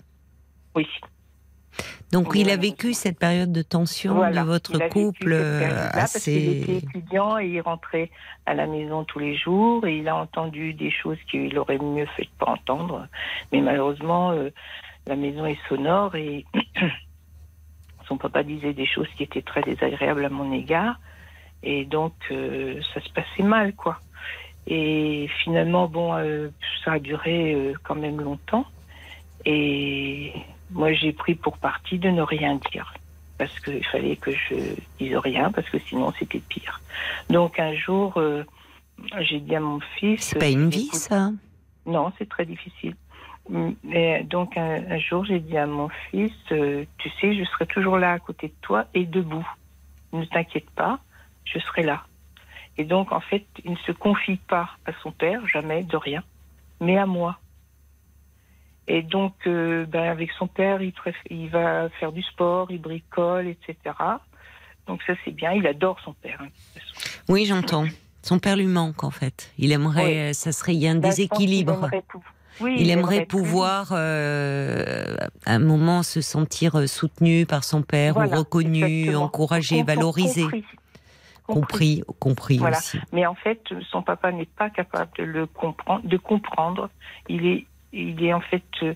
Oui. 0.76 0.88
Donc 2.12 2.32
Oui, 2.32 2.40
il 2.42 2.50
a 2.50 2.56
vécu 2.58 2.94
cette 2.94 3.20
période 3.20 3.52
de 3.52 3.62
tension 3.62 4.16
Voilà. 4.16 4.42
de 4.42 4.48
votre 4.48 4.82
Il 4.82 4.90
couple 4.90 5.38
parce 5.94 6.24
qu'il 6.24 6.62
était 6.64 6.78
assez. 6.78 6.78
étudiant 6.78 7.38
et 7.38 7.48
il 7.50 7.62
rentrait 7.62 8.10
à 8.48 8.56
la 8.56 8.66
maison 8.66 9.04
tous 9.04 9.20
les 9.20 9.36
jours 9.36 9.86
et 9.86 9.98
il 10.00 10.08
a 10.08 10.16
entendu 10.16 10.74
des 10.74 10.90
choses 10.90 11.18
qu'il 11.30 11.56
aurait 11.60 11.78
mieux 11.78 12.08
fait 12.16 12.24
de 12.24 12.30
pas 12.40 12.52
entendre. 12.54 13.08
Mais 13.52 13.62
malheureusement, 13.62 14.32
euh, 14.32 14.50
la 15.08 15.16
maison 15.16 15.46
est 15.46 15.58
sonore 15.70 16.16
et 16.16 16.46
son 18.08 18.18
papa 18.18 18.44
disait 18.44 18.74
des 18.74 18.86
choses 18.86 19.08
qui 19.16 19.24
étaient 19.24 19.42
très 19.42 19.62
désagréables 19.62 20.26
à 20.26 20.30
mon 20.30 20.52
égard 20.52 21.00
et 21.64 21.86
donc 21.86 22.14
euh, 22.32 22.80
ça 22.94 23.02
se 23.02 23.10
passait 23.10 23.44
mal 23.44 23.74
quoi. 23.74 24.00
Et 24.70 25.30
finalement, 25.44 25.88
bon, 25.88 26.14
euh, 26.14 26.50
ça 26.84 26.94
a 26.94 27.00
duré 27.00 27.54
euh, 27.54 27.74
quand 27.84 27.96
même 27.96 28.20
longtemps 28.20 28.66
et 29.46 30.34
moi 30.72 30.92
j'ai 30.94 31.14
pris 31.14 31.36
pour 31.36 31.58
parti 31.58 31.98
de 31.98 32.10
ne 32.10 32.22
rien 32.22 32.60
dire 32.72 32.94
parce 33.38 33.58
qu'il 33.62 33.86
fallait 33.86 34.18
que 34.18 34.32
je 34.32 34.56
dise 35.00 35.16
rien, 35.16 35.52
parce 35.52 35.70
que 35.70 35.78
sinon 35.80 36.12
c'était 36.18 36.40
pire. 36.40 36.82
Donc 37.30 37.60
un 37.60 37.76
jour, 37.76 38.20
j'ai 39.20 39.40
dit 39.40 39.56
à 39.56 39.60
mon 39.60 39.80
fils... 39.80 40.22
C'est 40.22 40.40
pas 40.40 40.50
une 40.50 40.72
vie, 40.72 40.90
ça? 40.92 41.30
Non, 41.86 42.12
c'est 42.18 42.28
très 42.28 42.48
difficile. 42.48 42.96
Mais 43.84 44.24
donc 44.24 44.58
un, 44.58 44.84
un 44.92 45.00
jour, 45.00 45.24
j'ai 45.26 45.40
dit 45.40 45.58
à 45.58 45.66
mon 45.68 45.90
fils, 46.12 46.32
euh, 46.52 46.86
tu 46.98 47.10
sais, 47.22 47.34
je 47.36 47.44
serai 47.46 47.66
toujours 47.66 47.98
là 47.98 48.14
à 48.14 48.20
côté 48.20 48.48
de 48.48 48.54
toi 48.62 48.86
et 48.94 49.06
debout. 49.06 49.48
Ne 50.14 50.26
t'inquiète 50.26 50.70
pas, 50.72 51.00
je 51.46 51.60
serai 51.60 51.84
là. 51.84 52.04
Et 52.78 52.84
donc, 52.84 53.12
en 53.12 53.20
fait, 53.22 53.46
il 53.66 53.72
ne 53.72 53.78
se 53.78 53.92
confie 53.92 54.38
pas 54.38 54.70
à 54.86 54.92
son 55.02 55.12
père, 55.12 55.46
jamais, 55.48 55.84
de 55.84 55.98
rien, 55.98 56.24
mais 56.80 56.98
à 56.98 57.06
moi. 57.06 57.40
Et 58.88 59.02
donc, 59.02 59.34
euh, 59.48 59.86
ben, 59.86 60.04
avec 60.10 60.32
son 60.32 60.48
père, 60.48 60.82
il, 60.82 60.94
il 61.30 61.50
va 61.50 61.90
faire 62.00 62.12
du 62.12 62.22
sport, 62.22 62.72
il 62.72 62.80
bricole, 62.80 63.48
etc. 63.48 63.96
Donc 64.88 65.02
ça, 65.04 65.14
c'est 65.26 65.32
bien. 65.32 65.52
Il 65.54 65.68
adore 65.68 66.00
son 66.02 66.14
père. 66.14 66.42
hein. 66.42 66.48
Oui, 67.28 67.46
j'entends. 67.46 67.86
Son 68.22 68.40
père 68.40 68.56
lui 68.58 68.68
manque 68.68 69.04
en 69.04 69.12
fait. 69.12 69.52
Il 69.58 69.72
aimerait, 69.72 70.04
Oui. 70.06 70.18
euh, 70.18 70.34
ça 70.34 70.52
serait 70.52 70.74
il 70.76 70.80
y 70.80 70.88
a 70.88 70.92
un 70.92 70.96
Ben, 70.96 71.12
je 71.12 71.26
pense 71.28 71.38
oui, 72.60 72.76
Il 72.80 72.90
aimerait 72.90 73.26
pouvoir, 73.26 73.90
euh, 73.92 75.16
à 75.46 75.54
un 75.54 75.60
moment, 75.60 76.04
se 76.04 76.22
sentir 76.22 76.76
euh, 76.76 76.88
soutenu 76.88 77.46
par 77.46 77.64
son 77.64 77.82
père, 77.82 78.14
Voilà, 78.14 78.36
ou 78.36 78.40
reconnu, 78.40 78.84
exactement. 78.84 79.24
encouragé, 79.26 79.78
Com- 79.78 79.86
valorisé, 79.86 80.42
compris. 80.44 80.66
compris, 81.46 82.04
compris 82.20 82.58
Voilà. 82.60 82.78
aussi. 82.78 83.00
Mais 83.12 83.26
en 83.26 83.36
fait, 83.36 83.62
son 83.90 84.02
papa 84.02 84.32
n'est 84.32 84.46
pas 84.46 84.70
capable 84.70 85.12
de 85.18 85.24
le 85.24 85.46
comprendre, 85.46 86.08
de 86.08 86.18
comprendre. 86.18 86.90
Il 87.30 87.46
est, 87.46 87.66
il 87.94 88.24
est 88.24 88.34
en 88.34 88.42
fait, 88.42 88.64
euh, 88.84 88.94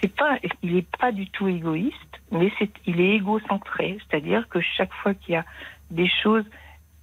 c'est 0.00 0.14
pas, 0.14 0.38
il 0.62 0.76
est 0.76 0.96
pas 0.98 1.12
du 1.12 1.28
tout 1.30 1.48
égoïste, 1.48 1.94
mais 2.30 2.52
c'est, 2.58 2.70
il 2.86 3.00
est 3.00 3.16
égocentré. 3.16 3.98
C'est-à-dire 4.08 4.48
que 4.48 4.60
chaque 4.60 4.92
fois 4.94 5.14
qu'il 5.14 5.34
y 5.34 5.36
a 5.36 5.44
des 5.90 6.08
choses, 6.22 6.44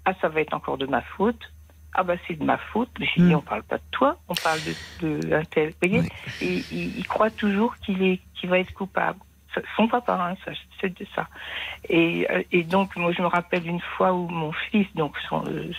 ah 0.05 0.13
ça 0.21 0.29
va 0.29 0.41
être 0.41 0.53
encore 0.53 0.77
de 0.77 0.85
ma 0.85 1.01
faute. 1.01 1.39
Ah 1.97 2.03
bah 2.03 2.15
c'est 2.27 2.37
de 2.37 2.43
ma 2.43 2.57
faute. 2.57 2.89
Mais 2.99 3.07
j'ai 3.13 3.21
Mm. 3.21 3.27
dit 3.29 3.35
on 3.35 3.41
parle 3.41 3.63
pas 3.63 3.77
de 3.77 3.83
toi, 3.91 4.17
on 4.27 4.35
parle 4.35 4.59
de, 4.63 4.75
de 5.01 5.33
un 5.33 5.43
tel. 5.45 5.69
Vous 5.69 5.75
voyez 5.89 6.01
Oui. 6.01 6.09
Et 6.41 6.65
il, 6.71 6.97
il 6.97 7.07
croit 7.07 7.31
toujours 7.31 7.75
qu'il 7.77 8.03
est, 8.03 8.19
qu'il 8.35 8.49
va 8.49 8.59
être 8.59 8.73
coupable. 8.73 9.19
Son 9.77 9.87
papa, 9.87 10.13
hein, 10.31 10.35
ça, 10.43 10.51
c'est 10.81 10.99
de 10.99 11.05
ça. 11.15 11.27
Et, 11.87 12.27
euh, 12.29 12.43
et 12.51 12.63
donc, 12.63 12.93
moi, 12.97 13.13
je 13.13 13.21
me 13.21 13.27
rappelle 13.27 13.63
d'une 13.63 13.79
fois 13.79 14.11
où 14.11 14.27
mon 14.27 14.51
fils, 14.51 14.85
donc, 14.95 15.15
son, 15.29 15.45
euh, 15.47 15.71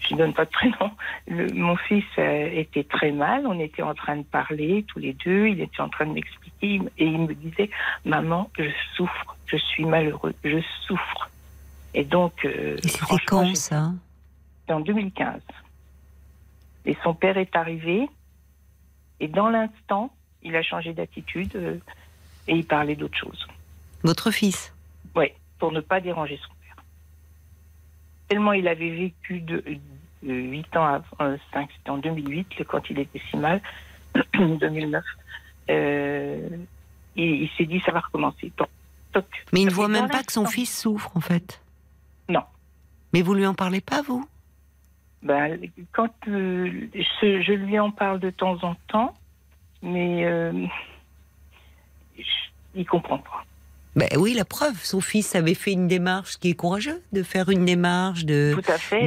je 0.00 0.14
ne 0.14 0.18
donne 0.18 0.34
pas 0.34 0.44
de 0.44 0.50
prénom, 0.50 0.90
le- 1.28 1.52
mon 1.52 1.76
fils 1.76 2.04
euh, 2.18 2.50
était 2.52 2.82
très 2.82 3.12
mal. 3.12 3.46
On 3.46 3.60
était 3.60 3.82
en 3.82 3.94
train 3.94 4.16
de 4.16 4.24
parler 4.24 4.84
tous 4.88 4.98
les 4.98 5.12
deux. 5.12 5.46
Il 5.46 5.60
était 5.60 5.80
en 5.80 5.88
train 5.88 6.06
de 6.06 6.14
m'expliquer 6.14 6.80
et 6.98 7.06
il 7.06 7.20
me 7.20 7.32
disait 7.34 7.70
Maman, 8.04 8.50
je 8.58 8.68
souffre, 8.96 9.36
je 9.46 9.56
suis 9.56 9.84
malheureux, 9.84 10.34
je 10.42 10.58
souffre. 10.86 11.30
Et 11.94 12.02
donc, 12.02 12.44
euh, 12.44 12.76
Et 12.82 12.88
c'était 12.88 13.24
quand 13.24 13.54
ça? 13.54 13.92
C'était 14.66 14.72
en 14.72 14.80
2015. 14.80 15.40
Et 16.86 16.96
son 17.02 17.14
père 17.14 17.36
est 17.36 17.54
arrivé, 17.54 18.08
et 19.20 19.28
dans 19.28 19.48
l'instant, 19.48 20.12
il 20.42 20.56
a 20.56 20.62
changé 20.62 20.92
d'attitude 20.92 21.54
euh, 21.56 21.78
et 22.48 22.54
il 22.54 22.66
parlait 22.66 22.96
d'autre 22.96 23.16
chose. 23.16 23.46
Votre 24.02 24.30
fils? 24.30 24.72
Oui, 25.14 25.26
pour 25.58 25.72
ne 25.72 25.80
pas 25.80 26.00
déranger 26.00 26.38
son 26.42 26.52
père. 26.62 26.84
Tellement 28.28 28.52
il 28.52 28.68
avait 28.68 28.90
vécu 28.90 29.40
de, 29.40 29.62
de 30.22 30.32
8 30.32 30.76
ans 30.76 30.86
avant, 30.86 31.04
euh, 31.20 31.36
5, 31.52 31.68
c'était 31.76 31.90
en 31.90 31.98
2008, 31.98 32.64
quand 32.68 32.90
il 32.90 32.98
était 32.98 33.20
si 33.30 33.36
mal, 33.36 33.60
2009. 34.34 35.04
Euh, 35.70 36.48
et 37.16 37.28
il 37.28 37.50
s'est 37.56 37.66
dit, 37.66 37.80
ça 37.84 37.92
va 37.92 38.00
recommencer. 38.00 38.52
Toc. 38.56 38.68
Mais 39.52 39.62
il 39.62 39.66
ne 39.66 39.72
voit 39.72 39.88
même 39.88 40.10
pas 40.10 40.22
que 40.22 40.32
son 40.32 40.44
fils 40.44 40.78
souffre, 40.78 41.16
en 41.16 41.20
fait. 41.20 41.62
Non. 42.28 42.42
Mais 43.14 43.22
vous 43.22 43.32
lui 43.32 43.46
en 43.46 43.54
parlez 43.54 43.80
pas, 43.80 44.02
vous? 44.02 44.28
Ben, 45.26 45.58
quand 45.92 46.08
euh, 46.28 46.70
je, 46.94 47.42
je 47.42 47.52
lui 47.52 47.78
en 47.78 47.90
parle 47.90 48.20
de 48.20 48.30
temps 48.30 48.58
en 48.62 48.76
temps, 48.88 49.14
mais 49.82 50.24
euh, 50.24 50.52
je- 52.16 52.22
il 52.74 52.86
comprend 52.86 53.18
pas. 53.18 53.44
Ben 53.96 54.08
oui, 54.18 54.34
la 54.34 54.44
preuve. 54.44 54.76
Son 54.84 55.00
fils 55.00 55.34
avait 55.34 55.54
fait 55.54 55.72
une 55.72 55.88
démarche 55.88 56.36
qui 56.36 56.50
est 56.50 56.54
courageuse, 56.54 57.00
de 57.12 57.22
faire 57.22 57.48
une 57.48 57.64
démarche, 57.64 58.26
de 58.26 58.54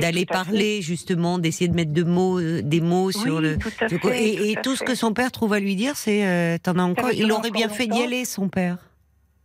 d'aller 0.02 0.22
fait. 0.22 0.26
parler 0.26 0.82
justement, 0.82 1.38
d'essayer 1.38 1.68
de 1.68 1.76
mettre 1.76 1.94
de 1.94 2.02
mots, 2.04 2.40
euh, 2.40 2.62
des 2.64 2.82
mots 2.82 3.12
sur 3.12 3.40
le. 3.40 3.58
tout 3.60 3.70
à 3.82 3.88
de- 3.88 3.98
fait, 4.00 4.50
et 4.50 4.56
tout 4.64 4.76
ce 4.76 4.84
que 4.84 4.96
son 4.96 5.14
père 5.14 5.32
trouve 5.32 5.54
à 5.54 5.60
lui 5.60 5.76
dire, 5.76 5.96
c'est 5.96 6.26
euh, 6.28 6.58
t'en 6.58 6.80
as 6.80 6.84
encore. 6.84 7.12
Il 7.12 7.32
aurait 7.32 7.52
bien 7.52 7.70
fait 7.70 7.86
d'y 7.86 8.02
aller, 8.02 8.26
son 8.26 8.50
père. 8.50 8.78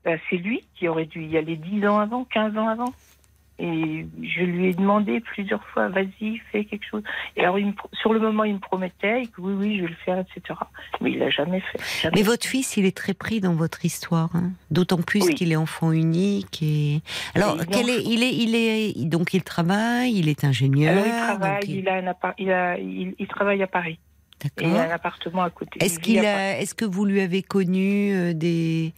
Ben, 0.06 0.18
c'est 0.30 0.36
lui 0.36 0.64
qui 0.76 0.88
aurait 0.88 1.04
dû 1.06 1.22
y 1.24 1.36
aller 1.36 1.56
10 1.56 1.86
ans 1.86 1.98
avant, 1.98 2.24
15 2.24 2.56
ans 2.56 2.68
avant. 2.68 2.92
Et 3.60 4.04
je 4.20 4.40
lui 4.42 4.66
ai 4.66 4.74
demandé 4.74 5.20
plusieurs 5.20 5.64
fois, 5.68 5.88
vas-y, 5.88 6.38
fais 6.50 6.64
quelque 6.64 6.84
chose. 6.90 7.02
Et 7.36 7.40
alors, 7.42 7.56
il 7.58 7.66
me 7.66 7.72
sur 7.92 8.12
le 8.12 8.18
moment, 8.18 8.42
il 8.42 8.54
me 8.54 8.58
promettait 8.58 9.26
que 9.26 9.40
oui, 9.40 9.52
oui, 9.56 9.76
je 9.78 9.82
vais 9.82 9.88
le 9.90 9.94
faire, 10.04 10.18
etc. 10.18 10.58
Mais 11.00 11.12
il 11.12 11.18
l'a 11.20 11.30
jamais 11.30 11.60
fait. 11.60 11.78
jamais. 12.02 12.16
Mais 12.16 12.22
votre 12.22 12.44
fils, 12.46 12.76
il 12.76 12.84
est 12.84 12.96
très 12.96 13.14
pris 13.14 13.40
dans 13.40 13.54
votre 13.54 13.84
histoire, 13.84 14.34
hein. 14.34 14.50
d'autant 14.72 15.00
plus 15.00 15.22
Oui. 15.26 15.34
qu'il 15.34 15.52
est 15.52 15.56
enfant 15.56 15.92
unique. 15.92 16.62
Et 16.62 17.00
alors, 17.36 17.56
il 17.60 17.66
quel 17.66 17.88
est, 17.90 18.02
il 18.02 18.22
est, 18.24 18.34
il 18.34 18.54
est, 18.56 19.04
donc 19.06 19.34
il 19.34 19.44
travaille, 19.44 20.18
il 20.18 20.28
est 20.28 20.42
ingénieur. 20.42 20.92
Alors, 20.92 21.06
il 21.06 21.12
travaille, 21.12 21.60
donc 21.60 21.68
il- 21.68 21.76
il, 21.78 21.88
a 21.88 21.94
un 21.94 22.06
appart- 22.08 22.34
il, 22.38 22.50
a, 22.50 22.76
il, 22.78 23.14
il 23.18 23.26
travaille 23.28 23.62
à 23.62 23.68
Paris. 23.68 24.00
Et 24.60 24.66
un 24.66 24.90
appartement 24.90 25.42
à 25.42 25.48
côté. 25.48 25.78
Est-ce 25.82 25.98
qu'il 26.00 26.18
a, 26.18 26.58
est-ce 26.58 26.74
que 26.74 26.84
vous 26.84 27.06
lui 27.06 27.20
avez 27.22 27.42
connu 27.42 28.12
euh, 28.12 28.32
des 28.34 28.92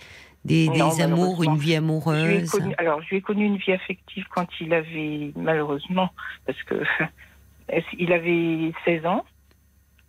des, 0.47 0.69
Non, 0.69 0.89
des 0.95 1.03
amours, 1.03 1.43
une 1.45 1.57
vie 1.57 1.61
Je 1.61 1.67
lui 1.67 1.73
ai 1.73 1.77
amoureuse 1.77 2.51
connu- 2.51 2.75
alors, 2.79 3.03
je 3.03 3.09
lui 3.11 3.17
ai 3.17 3.21
connu 3.21 3.45
une 3.45 3.57
vie 3.57 3.73
affective 3.73 4.25
quand 4.31 4.47
il 4.61 4.73
avait, 4.73 5.33
malheureusement, 5.37 6.11
parce 6.47 6.63
que 6.63 6.83
il 7.99 8.13
avait 8.13 8.73
16 8.85 9.07
ans. 9.07 9.25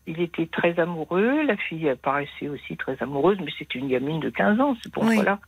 Il 0.09 0.21
était 0.21 0.45
très 0.45 0.79
amoureux. 0.79 1.43
La 1.45 1.57
fille 1.57 1.91
paraissait 2.01 2.47
aussi 2.47 2.77
très 2.77 2.95
amoureuse, 3.01 3.37
mais 3.43 3.51
c'était 3.57 3.79
une 3.79 3.89
gamine 3.89 4.19
de 4.21 4.29
15 4.29 4.59
ans, 4.61 4.77
c'est 4.81 4.91
pour 4.91 5.03
Oui. 5.03 5.15
voilà. 5.15 5.39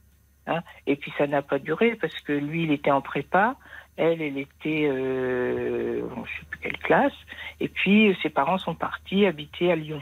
Hein. 0.48 0.62
Et 0.88 0.96
puis 0.96 1.14
ça 1.18 1.28
n'a 1.28 1.42
pas 1.42 1.60
duré 1.60 1.96
parce 1.96 2.20
que 2.22 2.34
lui, 2.34 2.64
il 2.64 2.72
était 2.72 2.92
en 2.92 3.02
prépa. 3.02 3.56
Elle, 3.96 4.22
elle 4.22 4.38
était, 4.38 4.88
euh, 4.90 6.02
bon, 6.14 6.26
je 6.26 6.32
sais 6.40 6.46
plus 6.50 6.60
quelle 6.62 6.78
classe. 6.80 7.14
Et 7.60 7.68
puis 7.70 8.18
ses 8.24 8.30
parents 8.30 8.58
sont 8.58 8.76
partis 8.76 9.26
habiter 9.26 9.72
à 9.72 9.76
Lyon. 9.76 10.00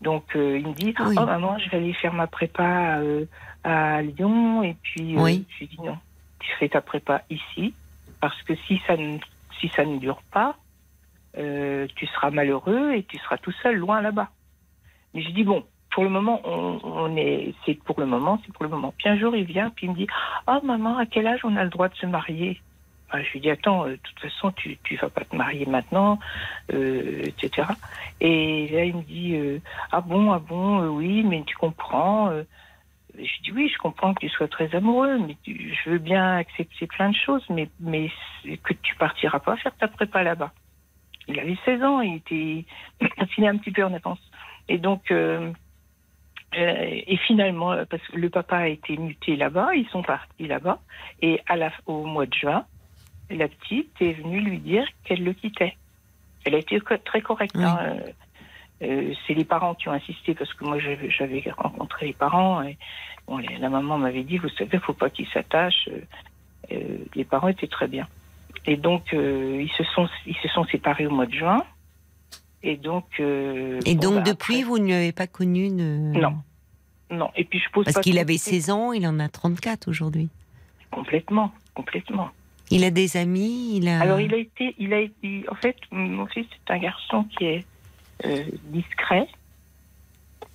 Donc 0.00 0.24
euh, 0.34 0.58
il 0.58 0.66
me 0.66 0.72
dit, 0.74 0.94
Oui. 0.98 1.14
oh 1.18 1.24
maman, 1.26 1.58
je 1.58 1.68
vais 1.70 1.76
aller 1.76 1.92
faire 1.92 2.14
ma 2.14 2.26
prépa 2.26 2.98
euh, 2.98 3.26
à 3.64 4.02
Lyon. 4.02 4.62
Et 4.62 4.76
puis 4.82 5.16
euh, 5.16 5.20
Oui. 5.22 5.46
je 5.54 5.58
lui 5.60 5.66
dis 5.68 5.80
non, 5.82 5.98
tu 6.40 6.50
fais 6.58 6.68
ta 6.68 6.80
prépa 6.80 7.22
ici 7.30 7.74
parce 8.20 8.40
que 8.42 8.54
si 8.66 8.80
ça 8.86 8.96
ne, 8.96 9.18
si 9.60 9.68
ça 9.68 9.84
ne 9.84 9.98
dure 9.98 10.22
pas, 10.32 10.56
euh, 11.38 11.86
tu 11.96 12.06
seras 12.06 12.30
malheureux 12.30 12.92
et 12.94 13.02
tu 13.04 13.18
seras 13.18 13.38
tout 13.38 13.52
seul 13.62 13.76
loin 13.76 14.00
là-bas. 14.02 14.28
Mais 15.14 15.22
je 15.22 15.30
dis 15.30 15.44
bon, 15.44 15.64
pour 15.92 16.04
le 16.04 16.10
moment, 16.10 16.40
on, 16.44 16.80
on 16.84 17.16
est, 17.16 17.54
c'est 17.64 17.74
pour 17.82 17.98
le 18.00 18.06
moment, 18.06 18.40
c'est 18.44 18.52
pour 18.52 18.64
le 18.64 18.70
moment. 18.70 18.94
Puis 18.96 19.08
un 19.08 19.18
jour, 19.18 19.34
il 19.34 19.44
vient, 19.44 19.70
puis 19.70 19.86
il 19.86 19.90
me 19.90 19.96
dit, 19.96 20.06
ah 20.46 20.60
maman, 20.62 20.98
à 20.98 21.06
quel 21.06 21.26
âge 21.26 21.40
on 21.44 21.56
a 21.56 21.64
le 21.64 21.70
droit 21.70 21.88
de 21.88 21.94
se 21.96 22.06
marier? 22.06 22.60
Ah, 23.10 23.20
Je 23.24 23.32
lui 23.32 23.40
dis, 23.40 23.50
attends, 23.50 23.86
euh, 23.86 23.90
de 23.92 23.96
toute 23.96 24.20
façon, 24.20 24.52
tu, 24.52 24.78
tu 24.84 24.94
vas 24.96 25.08
pas 25.10 25.24
te 25.24 25.34
marier 25.34 25.66
maintenant, 25.66 26.20
euh, 26.72 27.24
etc. 27.26 27.66
Et 28.20 28.68
là, 28.68 28.84
il 28.84 28.94
me 28.96 29.02
dit, 29.02 29.60
ah 29.90 30.00
bon, 30.00 30.30
ah 30.32 30.38
bon, 30.38 30.86
oui, 30.96 31.24
mais 31.24 31.42
tu 31.44 31.56
comprends. 31.56 32.30
Je 33.18 33.42
dis, 33.42 33.52
oui, 33.52 33.68
je 33.72 33.78
comprends 33.78 34.14
que 34.14 34.20
tu 34.20 34.28
sois 34.28 34.48
très 34.48 34.74
amoureux, 34.74 35.18
mais 35.18 35.36
tu- 35.42 35.74
je 35.74 35.90
veux 35.90 35.98
bien 35.98 36.36
accepter 36.36 36.86
plein 36.86 37.10
de 37.10 37.16
choses, 37.16 37.44
mais, 37.50 37.68
mais 37.80 38.10
que 38.62 38.74
tu 38.74 38.94
partiras 38.96 39.40
pas 39.40 39.56
faire 39.56 39.74
ta 39.76 39.88
prépa 39.88 40.22
là-bas. 40.22 40.52
Il 41.28 41.38
avait 41.38 41.56
16 41.64 41.82
ans, 41.82 42.00
il 42.00 42.16
était 42.16 42.64
il 43.38 43.44
est 43.44 43.48
un 43.48 43.56
petit 43.56 43.70
peu 43.70 43.84
en 43.84 43.92
avance. 43.94 44.20
Et 44.68 44.78
donc, 44.78 45.10
euh, 45.10 45.52
euh, 46.56 46.84
et 47.06 47.16
finalement, 47.26 47.72
euh, 47.72 47.84
parce 47.88 48.02
que 48.08 48.16
le 48.16 48.30
papa 48.30 48.58
a 48.58 48.66
été 48.68 48.96
muté 48.96 49.36
là-bas, 49.36 49.74
ils 49.74 49.88
sont 49.88 50.02
partis 50.02 50.46
là-bas, 50.46 50.80
et 51.22 51.40
à 51.46 51.56
la, 51.56 51.72
au 51.86 52.04
mois 52.04 52.26
de 52.26 52.34
juin, 52.34 52.64
la 53.30 53.46
petite 53.48 53.94
est 54.00 54.12
venue 54.14 54.40
lui 54.40 54.58
dire 54.58 54.84
qu'elle 55.04 55.22
le 55.22 55.32
quittait. 55.32 55.76
Elle 56.44 56.54
a 56.54 56.58
été 56.58 56.80
très 57.04 57.20
correcte. 57.20 57.54
Oui. 57.56 57.64
hein, 57.64 57.78
euh, 57.82 58.00
euh, 58.82 59.12
c'est 59.26 59.34
les 59.34 59.44
parents 59.44 59.74
qui 59.74 59.88
ont 59.88 59.92
insisté 59.92 60.34
parce 60.34 60.52
que 60.54 60.64
moi 60.64 60.78
j'avais 60.78 61.44
rencontré 61.56 62.06
les 62.06 62.12
parents 62.12 62.62
et 62.62 62.78
bon, 63.26 63.38
la 63.38 63.68
maman 63.68 63.98
m'avait 63.98 64.22
dit 64.22 64.38
vous 64.38 64.48
savez 64.50 64.78
faut 64.78 64.92
pas 64.94 65.10
qu'ils 65.10 65.28
s'attachent. 65.28 65.88
Euh, 66.72 66.98
les 67.14 67.24
parents 67.24 67.48
étaient 67.48 67.66
très 67.66 67.88
bien. 67.88 68.06
Et 68.66 68.76
donc 68.76 69.12
euh, 69.12 69.60
ils 69.62 69.70
se 69.72 69.84
sont 69.94 70.08
ils 70.26 70.36
se 70.36 70.48
sont 70.48 70.64
séparés 70.64 71.06
au 71.06 71.10
mois 71.10 71.26
de 71.26 71.34
juin. 71.34 71.62
Et 72.62 72.76
donc 72.76 73.06
Et 73.18 73.94
bon, 73.94 74.00
donc 74.00 74.14
bah, 74.16 74.20
depuis, 74.22 74.54
après- 74.56 74.64
vous 74.64 74.78
ne 74.78 74.84
lui 74.84 74.92
avez 74.92 75.12
pas 75.12 75.26
connu. 75.26 75.70
Non. 75.70 76.34
non. 77.10 77.30
Et 77.36 77.44
puis 77.44 77.58
je 77.58 77.70
pose 77.70 77.86
Parce 77.86 78.00
qu'il 78.00 78.18
avait 78.18 78.34
de 78.34 78.38
16 78.38 78.70
ans, 78.70 78.92
il 78.92 79.06
en 79.06 79.18
a 79.18 79.28
34 79.28 79.88
aujourd'hui. 79.88 80.28
complètement 80.90 81.52
complètement. 81.74 82.28
Il 82.72 82.84
a 82.84 82.90
des 82.90 83.16
amis, 83.16 83.76
il 83.78 83.88
a... 83.88 84.00
Alors 84.00 84.20
il 84.20 84.32
a 84.34 84.36
été, 84.36 84.74
il 84.78 84.92
a 84.92 85.00
été, 85.00 85.44
en 85.50 85.54
fait, 85.56 85.76
mon 85.90 86.26
fils 86.26 86.46
c'est 86.52 86.72
un 86.74 86.78
garçon 86.78 87.24
qui 87.24 87.44
est 87.46 87.64
discret 88.64 89.28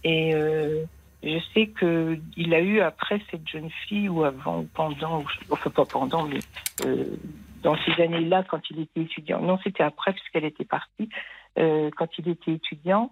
et 0.05 0.36
euh, 0.36 0.86
je 1.24 1.39
sais 1.53 1.68
que 1.68 2.20
il 2.38 2.53
a 2.53 2.61
eu 2.61 2.80
après 2.80 3.20
cette 3.32 3.47
jeune 3.47 3.72
fille 3.88 4.07
ou 4.07 4.24
avant 4.24 4.59
ou 4.59 4.70
pendant, 4.74 5.24
enfin 5.49 5.70
pas 5.72 5.86
pendant, 5.86 6.24
mais 6.24 6.39
euh, 6.86 7.18
dans 7.63 7.76
ces 7.78 8.03
années-là 8.03 8.43
quand 8.47 8.61
il 8.70 8.82
était 8.82 9.01
étudiant. 9.01 9.41
Non, 9.41 9.57
c'était 9.63 9.84
après 9.84 10.13
puisqu'elle 10.13 10.45
était 10.45 10.66
partie. 10.66 11.09
Euh, 11.57 11.89
quand 11.97 12.07
il 12.20 12.30
était 12.30 12.51
étudiant, 12.53 13.11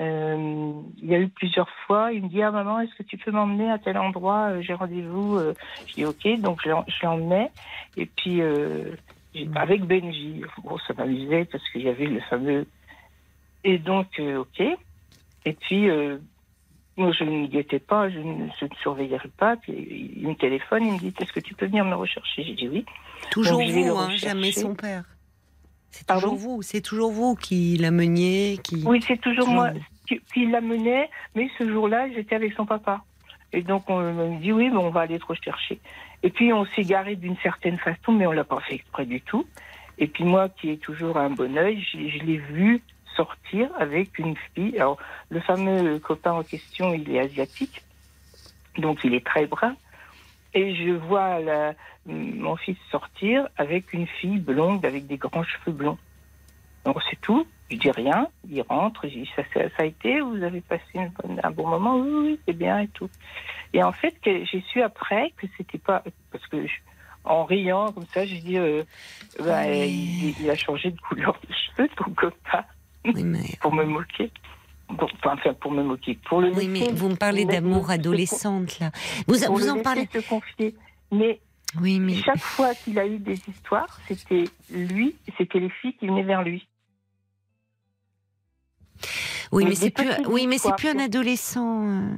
euh, 0.00 0.72
il 0.98 1.08
y 1.08 1.14
a 1.14 1.18
eu 1.18 1.28
plusieurs 1.28 1.70
fois. 1.86 2.12
Il 2.12 2.24
me 2.24 2.28
dit 2.28 2.42
ah 2.42 2.50
maman, 2.50 2.80
est-ce 2.80 2.94
que 2.96 3.04
tu 3.04 3.16
peux 3.16 3.30
m'emmener 3.30 3.70
à 3.70 3.78
tel 3.78 3.96
endroit? 3.96 4.50
Euh, 4.50 4.60
J'ai 4.60 4.74
rendez-vous. 4.74 5.38
Euh, 5.38 5.54
Je 5.86 5.94
dis 5.94 6.04
ok, 6.04 6.40
donc 6.40 6.60
je 6.62 7.02
l'emmenais. 7.02 7.50
Et 7.96 8.04
puis 8.04 8.42
euh, 8.42 8.90
avec 9.54 9.84
Benji, 9.84 10.42
bon, 10.62 10.76
ça 10.86 10.92
m'amusait 10.92 11.46
parce 11.46 11.66
qu'il 11.70 11.82
y 11.82 11.88
avait 11.88 12.06
le 12.06 12.20
fameux. 12.20 12.66
Et 13.64 13.78
donc 13.78 14.06
euh, 14.20 14.38
ok. 14.38 14.60
Et 15.46 15.52
puis 15.54 15.90
euh, 15.90 16.18
moi 16.96 17.12
je 17.12 17.24
ne 17.24 17.46
guettais 17.46 17.78
pas, 17.78 18.08
je 18.10 18.18
ne, 18.18 18.48
je 18.60 18.66
ne 18.66 18.74
surveillais 18.82 19.18
pas. 19.36 19.56
Puis 19.56 20.12
il, 20.16 20.28
me 20.28 20.34
téléphone, 20.34 20.84
il 20.86 20.92
me 20.92 20.98
dit 20.98 21.14
est-ce 21.20 21.32
que 21.32 21.40
tu 21.40 21.54
peux 21.54 21.66
venir 21.66 21.84
me 21.84 21.94
rechercher? 21.94 22.44
J'ai 22.44 22.54
dit 22.54 22.68
oui. 22.68 22.84
Toujours 23.30 23.58
Donc, 23.58 23.70
vous, 23.70 23.96
hein, 23.98 24.16
jamais 24.16 24.52
son 24.52 24.74
père. 24.74 25.04
C'est 25.90 26.06
Pardon? 26.06 26.30
toujours 26.30 26.38
vous, 26.38 26.62
c'est 26.62 26.80
toujours 26.80 27.12
vous 27.12 27.36
qui 27.36 27.76
l'ameniez, 27.76 28.58
qui... 28.64 28.82
Oui, 28.84 29.00
c'est 29.06 29.16
toujours 29.20 29.44
Toujours 29.44 29.54
moi 29.54 29.70
vous. 29.70 29.80
qui, 30.08 30.20
qui 30.32 30.46
l'amenait, 30.46 31.08
mais 31.36 31.48
ce 31.56 31.70
jour-là, 31.70 32.10
j'étais 32.12 32.34
avec 32.34 32.52
son 32.54 32.66
papa. 32.66 33.04
Et 33.52 33.62
donc, 33.62 33.88
on 33.88 34.00
me 34.00 34.40
dit, 34.40 34.50
oui, 34.50 34.70
bon, 34.70 34.86
on 34.86 34.90
va 34.90 35.02
aller 35.02 35.20
te 35.20 35.24
rechercher. 35.26 35.78
Et 36.24 36.30
puis, 36.30 36.52
on 36.52 36.66
s'est 36.66 36.82
garé 36.82 37.14
d'une 37.14 37.36
certaine 37.36 37.78
façon, 37.78 38.10
mais 38.10 38.26
on 38.26 38.32
l'a 38.32 38.42
pas 38.42 38.58
fait 38.60 38.74
exprès 38.74 39.06
du 39.06 39.20
tout. 39.20 39.46
Et 39.96 40.08
puis, 40.08 40.24
moi, 40.24 40.48
qui 40.48 40.70
ai 40.70 40.78
toujours 40.78 41.16
un 41.16 41.30
bon 41.30 41.56
œil, 41.56 41.80
je, 41.80 41.96
je 42.08 42.24
l'ai 42.24 42.38
vu 42.38 42.82
sortir 43.16 43.70
avec 43.78 44.18
une 44.18 44.36
fille. 44.54 44.76
Alors, 44.78 44.98
le 45.30 45.40
fameux 45.40 45.98
copain 45.98 46.32
en 46.32 46.42
question, 46.42 46.92
il 46.94 47.10
est 47.14 47.20
asiatique, 47.20 47.82
donc 48.78 49.04
il 49.04 49.14
est 49.14 49.26
très 49.26 49.46
brun. 49.46 49.76
Et 50.52 50.74
je 50.76 50.90
vois 50.92 51.40
la- 51.40 51.74
mon 52.06 52.56
fils 52.56 52.78
sortir 52.90 53.48
avec 53.56 53.92
une 53.92 54.06
fille 54.06 54.38
blonde, 54.38 54.84
avec 54.84 55.06
des 55.06 55.16
grands 55.16 55.42
cheveux 55.42 55.72
blonds. 55.72 55.98
Donc 56.84 56.98
c'est 57.10 57.20
tout. 57.20 57.46
Je 57.70 57.76
dis 57.76 57.90
rien. 57.90 58.28
Il 58.48 58.62
rentre. 58.62 59.08
Je 59.08 59.14
dis 59.14 59.30
ça, 59.34 59.42
ça, 59.52 59.60
ça 59.70 59.82
a 59.82 59.84
été? 59.84 60.20
Vous 60.20 60.42
avez 60.42 60.60
passé 60.60 60.84
une 60.94 61.08
bonne- 61.08 61.40
un 61.42 61.50
bon 61.50 61.66
moment? 61.66 61.96
Oui, 61.96 62.10
oui, 62.12 62.40
c'est 62.46 62.52
bien 62.52 62.78
et 62.80 62.88
tout. 62.88 63.10
Et 63.72 63.82
en 63.82 63.90
fait, 63.92 64.14
j'ai 64.24 64.62
su 64.70 64.82
après 64.82 65.32
que 65.36 65.46
c'était 65.56 65.78
pas 65.78 66.04
parce 66.30 66.46
que 66.46 66.66
je- 66.66 66.72
en 67.24 67.44
riant 67.44 67.90
comme 67.92 68.06
ça, 68.14 68.24
j'ai 68.26 68.38
dit 68.40 68.58
euh, 68.58 68.84
ben, 69.38 69.64
il, 69.66 70.36
il 70.38 70.50
a 70.50 70.56
changé 70.56 70.90
de 70.90 71.00
couleur 71.00 71.36
de 71.48 71.52
cheveux 71.52 71.88
ton 71.96 72.10
copain 72.12 72.64
Oui, 73.04 73.22
mais, 73.24 73.44
pour 73.60 73.72
me 73.74 73.84
moquer. 73.84 74.30
Enfin, 74.88 75.54
pour 75.60 75.72
me 75.72 75.82
moquer. 75.82 76.18
Pour 76.28 76.40
le 76.40 76.52
oui, 76.54 76.68
mais 76.68 76.92
vous 76.92 77.08
me 77.08 77.16
parlez 77.16 77.44
d'amour 77.46 77.90
adolescente, 77.90 78.78
là. 78.80 78.90
Vous, 79.26 79.38
pour 79.40 79.56
vous 79.58 79.64
le 79.64 79.70
en 79.72 79.82
parlez... 79.82 80.08
se 80.12 80.18
confier. 80.28 80.74
Mais 81.10 81.40
Oui, 81.80 81.98
mais... 82.00 82.16
chaque 82.16 82.38
fois 82.38 82.74
qu'il 82.74 82.98
a 82.98 83.06
eu 83.06 83.18
des 83.18 83.40
histoires, 83.48 83.98
c'était 84.06 84.44
lui, 84.70 85.16
c'était 85.38 85.58
les 85.58 85.70
filles 85.70 85.94
qui 85.96 86.06
venaient 86.06 86.22
vers 86.22 86.42
lui. 86.42 86.68
Oui, 89.52 89.64
Mais 89.66 89.74
c'est 89.74 89.90
plus, 89.90 90.08
oui, 90.28 90.46
mais 90.46 90.58
c'est 90.58 90.74
plus 90.76 90.88
un 90.88 90.98
adolescent. 90.98 91.86
euh. 91.88 92.16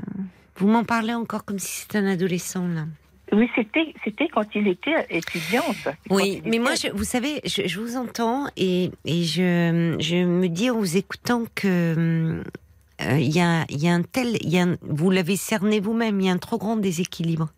Vous 0.56 0.68
m'en 0.68 0.84
parlez 0.84 1.12
encore 1.14 1.44
comme 1.44 1.58
si 1.58 1.82
c'était 1.82 1.98
un 1.98 2.06
adolescent 2.06 2.66
là. 2.66 2.86
Oui, 3.32 3.48
c'était 3.56 3.92
c'était 4.04 4.28
quand 4.28 4.44
il 4.54 4.68
était 4.68 5.04
étudiant. 5.10 5.64
ça. 5.82 5.92
C'est 6.02 6.08
quand 6.08 6.14
Oui, 6.16 6.42
mais 6.44 6.58
moi, 6.58 6.74
je, 6.76 6.88
vous 6.92 7.04
savez, 7.04 7.40
je, 7.44 7.66
je 7.66 7.80
vous 7.80 7.96
entends 7.96 8.46
et, 8.56 8.90
et 9.04 9.24
je, 9.24 9.96
je 9.98 10.24
me 10.24 10.48
dis 10.48 10.70
en 10.70 10.78
vous 10.78 10.96
écoutant 10.96 11.44
que 11.54 12.42
euh, 13.02 13.18
il 13.18 13.34
y, 13.34 13.40
a, 13.40 13.64
il 13.68 13.82
y 13.82 13.88
a 13.88 13.94
un 13.94 14.02
tel, 14.02 14.36
y 14.42 14.58
a 14.58 14.62
un- 14.62 14.76
vous 14.82 15.10
l'avez 15.10 15.36
cerné 15.36 15.80
vous-même, 15.80 16.20
il 16.20 16.26
y 16.26 16.30
a 16.30 16.32
un 16.32 16.38
trop 16.38 16.56
grand 16.56 16.76
déséquilibre. 16.76 17.48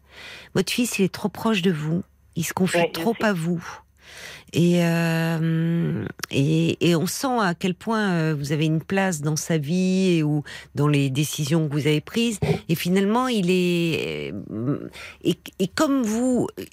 Votre 0.55 0.73
fils, 0.73 0.99
il 0.99 1.05
est 1.05 1.13
trop 1.13 1.29
proche 1.29 1.63
de 1.63 1.71
vous, 1.71 2.03
il 2.35 2.45
se 2.45 2.53
confie 2.55 2.79
Ouais, 2.79 2.91
trop 2.91 3.15
à 3.23 3.33
vous. 3.33 3.63
Et, 4.53 4.85
euh, 4.85 6.05
et, 6.31 6.89
et 6.89 6.97
on 6.97 7.07
sent 7.07 7.39
à 7.41 7.55
quel 7.55 7.75
point 7.75 8.13
euh, 8.13 8.35
vous 8.39 8.53
avez 8.53 8.65
une 8.65 8.83
place 8.83 9.21
dans 9.21 9.37
sa 9.37 9.59
vie 9.59 10.17
et 10.17 10.23
ou 10.23 10.43
dans 10.75 10.89
les 10.89 11.11
décisions 11.11 11.69
que 11.69 11.73
vous 11.73 11.87
avez 11.87 12.01
prises. 12.01 12.39
Et 12.69 12.75
finalement, 12.75 13.29
il 13.29 13.51
est 13.51 14.33
euh, 14.51 14.89
et, 15.23 15.39
et 15.59 15.69
comme 15.69 16.03
vous, 16.03 16.49
euh, 16.59 16.65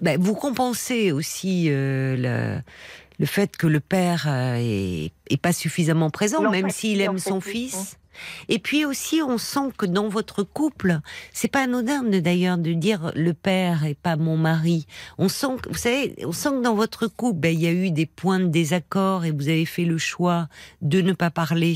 ben, 0.00 0.20
vous 0.20 0.34
compensez 0.34 1.12
aussi 1.12 1.66
euh, 1.68 2.16
le, 2.16 2.60
le 3.18 3.26
fait 3.26 3.56
que 3.56 3.66
le 3.66 3.80
père 3.80 4.26
est, 4.28 5.12
est 5.30 5.40
pas 5.40 5.52
suffisamment 5.52 6.10
présent, 6.10 6.50
même 6.50 6.70
s'il 6.70 7.00
aime 7.00 7.18
son 7.18 7.40
fils. 7.40 7.98
Et 8.48 8.58
puis 8.58 8.84
aussi, 8.84 9.20
on 9.22 9.38
sent 9.38 9.70
que 9.76 9.86
dans 9.86 10.08
votre 10.08 10.42
couple, 10.42 11.00
c'est 11.32 11.48
pas 11.50 11.62
anodin 11.64 12.02
de- 12.02 12.20
d'ailleurs 12.20 12.58
de 12.58 12.72
dire 12.72 13.12
le 13.14 13.32
père 13.34 13.84
et 13.84 13.94
pas 13.94 14.16
mon 14.16 14.36
mari. 14.36 14.86
On 15.18 15.28
sent, 15.28 15.56
que, 15.62 15.68
vous 15.68 15.76
savez, 15.78 16.14
on 16.24 16.32
sent 16.32 16.50
que 16.50 16.62
dans 16.62 16.74
votre 16.74 17.06
couple, 17.06 17.38
ben, 17.40 17.52
il 17.54 17.60
y 17.62 17.66
a 17.66 17.72
eu 17.72 17.90
des 17.90 18.06
points 18.06 18.40
de 18.40 18.46
désaccord 18.46 19.24
et 19.24 19.30
vous 19.30 19.48
avez 19.48 19.64
fait 19.66 19.84
le 19.84 19.98
choix 19.98 20.48
de 20.82 21.00
ne 21.00 21.12
pas 21.12 21.30
parler 21.30 21.74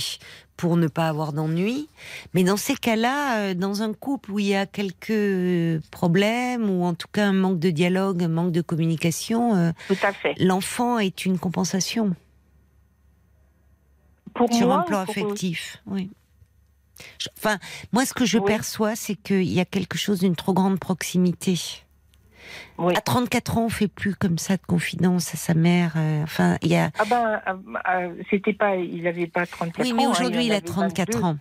pour 0.57 0.79
ne 0.79 0.87
pas 0.89 1.09
avoir 1.09 1.35
d'ennui. 1.35 1.87
Mais 2.33 2.43
dans 2.43 2.57
ces 2.57 2.77
cas-là, 2.77 3.39
euh, 3.41 3.55
dans 3.55 3.83
un 3.83 3.93
couple 3.93 4.31
où 4.33 4.39
il 4.39 4.47
y 4.47 4.55
a 4.55 4.65
quelques 4.65 5.83
problèmes 5.91 6.71
ou 6.71 6.85
en 6.85 6.95
tout 6.95 7.09
cas 7.13 7.27
un 7.27 7.35
manque 7.35 7.59
de 7.59 7.69
dialogue, 7.69 8.23
un 8.23 8.29
manque 8.29 8.53
de 8.53 8.63
communication, 8.63 9.55
euh, 9.55 9.73
l'enfant 10.39 10.99
est 10.99 11.27
une 11.27 11.39
compensation. 11.39 12.15
Pour 14.35 14.53
sur 14.53 14.67
moi, 14.69 14.77
un 14.77 14.83
plan 14.83 14.99
affectif. 15.01 15.83
Oui. 15.87 16.11
Enfin, 17.39 17.59
moi, 17.93 18.05
ce 18.07 18.15
que 18.15 18.25
je 18.25 18.39
Oui. 18.39 18.45
perçois, 18.47 18.97
c'est 18.97 19.15
qu'il 19.15 19.45
y 19.53 19.61
a 19.61 19.65
quelque 19.65 19.99
chose 19.99 20.21
d'une 20.21 20.37
trop 20.37 20.53
grande 20.55 20.79
proximité. 20.79 21.59
Oui. 22.79 22.95
À 22.97 23.01
34 23.01 23.59
ans, 23.59 23.65
on 23.65 23.69
fait 23.69 23.89
plus 23.89 24.15
comme 24.15 24.39
ça 24.39 24.57
de 24.57 24.63
confidence 24.67 25.35
à 25.35 25.37
sa 25.37 25.55
mère. 25.55 25.95
euh, 25.97 26.23
enfin, 26.23 26.59
il 26.63 26.69
y 26.69 26.77
a. 26.77 26.91
Ah 26.99 27.05
ben, 27.05 27.41
euh, 27.49 27.53
euh, 27.91 28.23
c'était 28.31 28.53
pas, 28.53 28.77
il 28.77 29.07
avait 29.07 29.27
pas 29.27 29.47
34 29.47 29.81
ans. 29.81 29.83
Oui, 29.83 29.93
mais 29.97 30.05
hein, 30.05 30.11
aujourd'hui, 30.11 30.39
en 30.39 30.43
il 30.43 30.53
a 30.53 30.57
avait 30.57 30.67
34 30.67 31.13
22. 31.15 31.25
ans. 31.25 31.39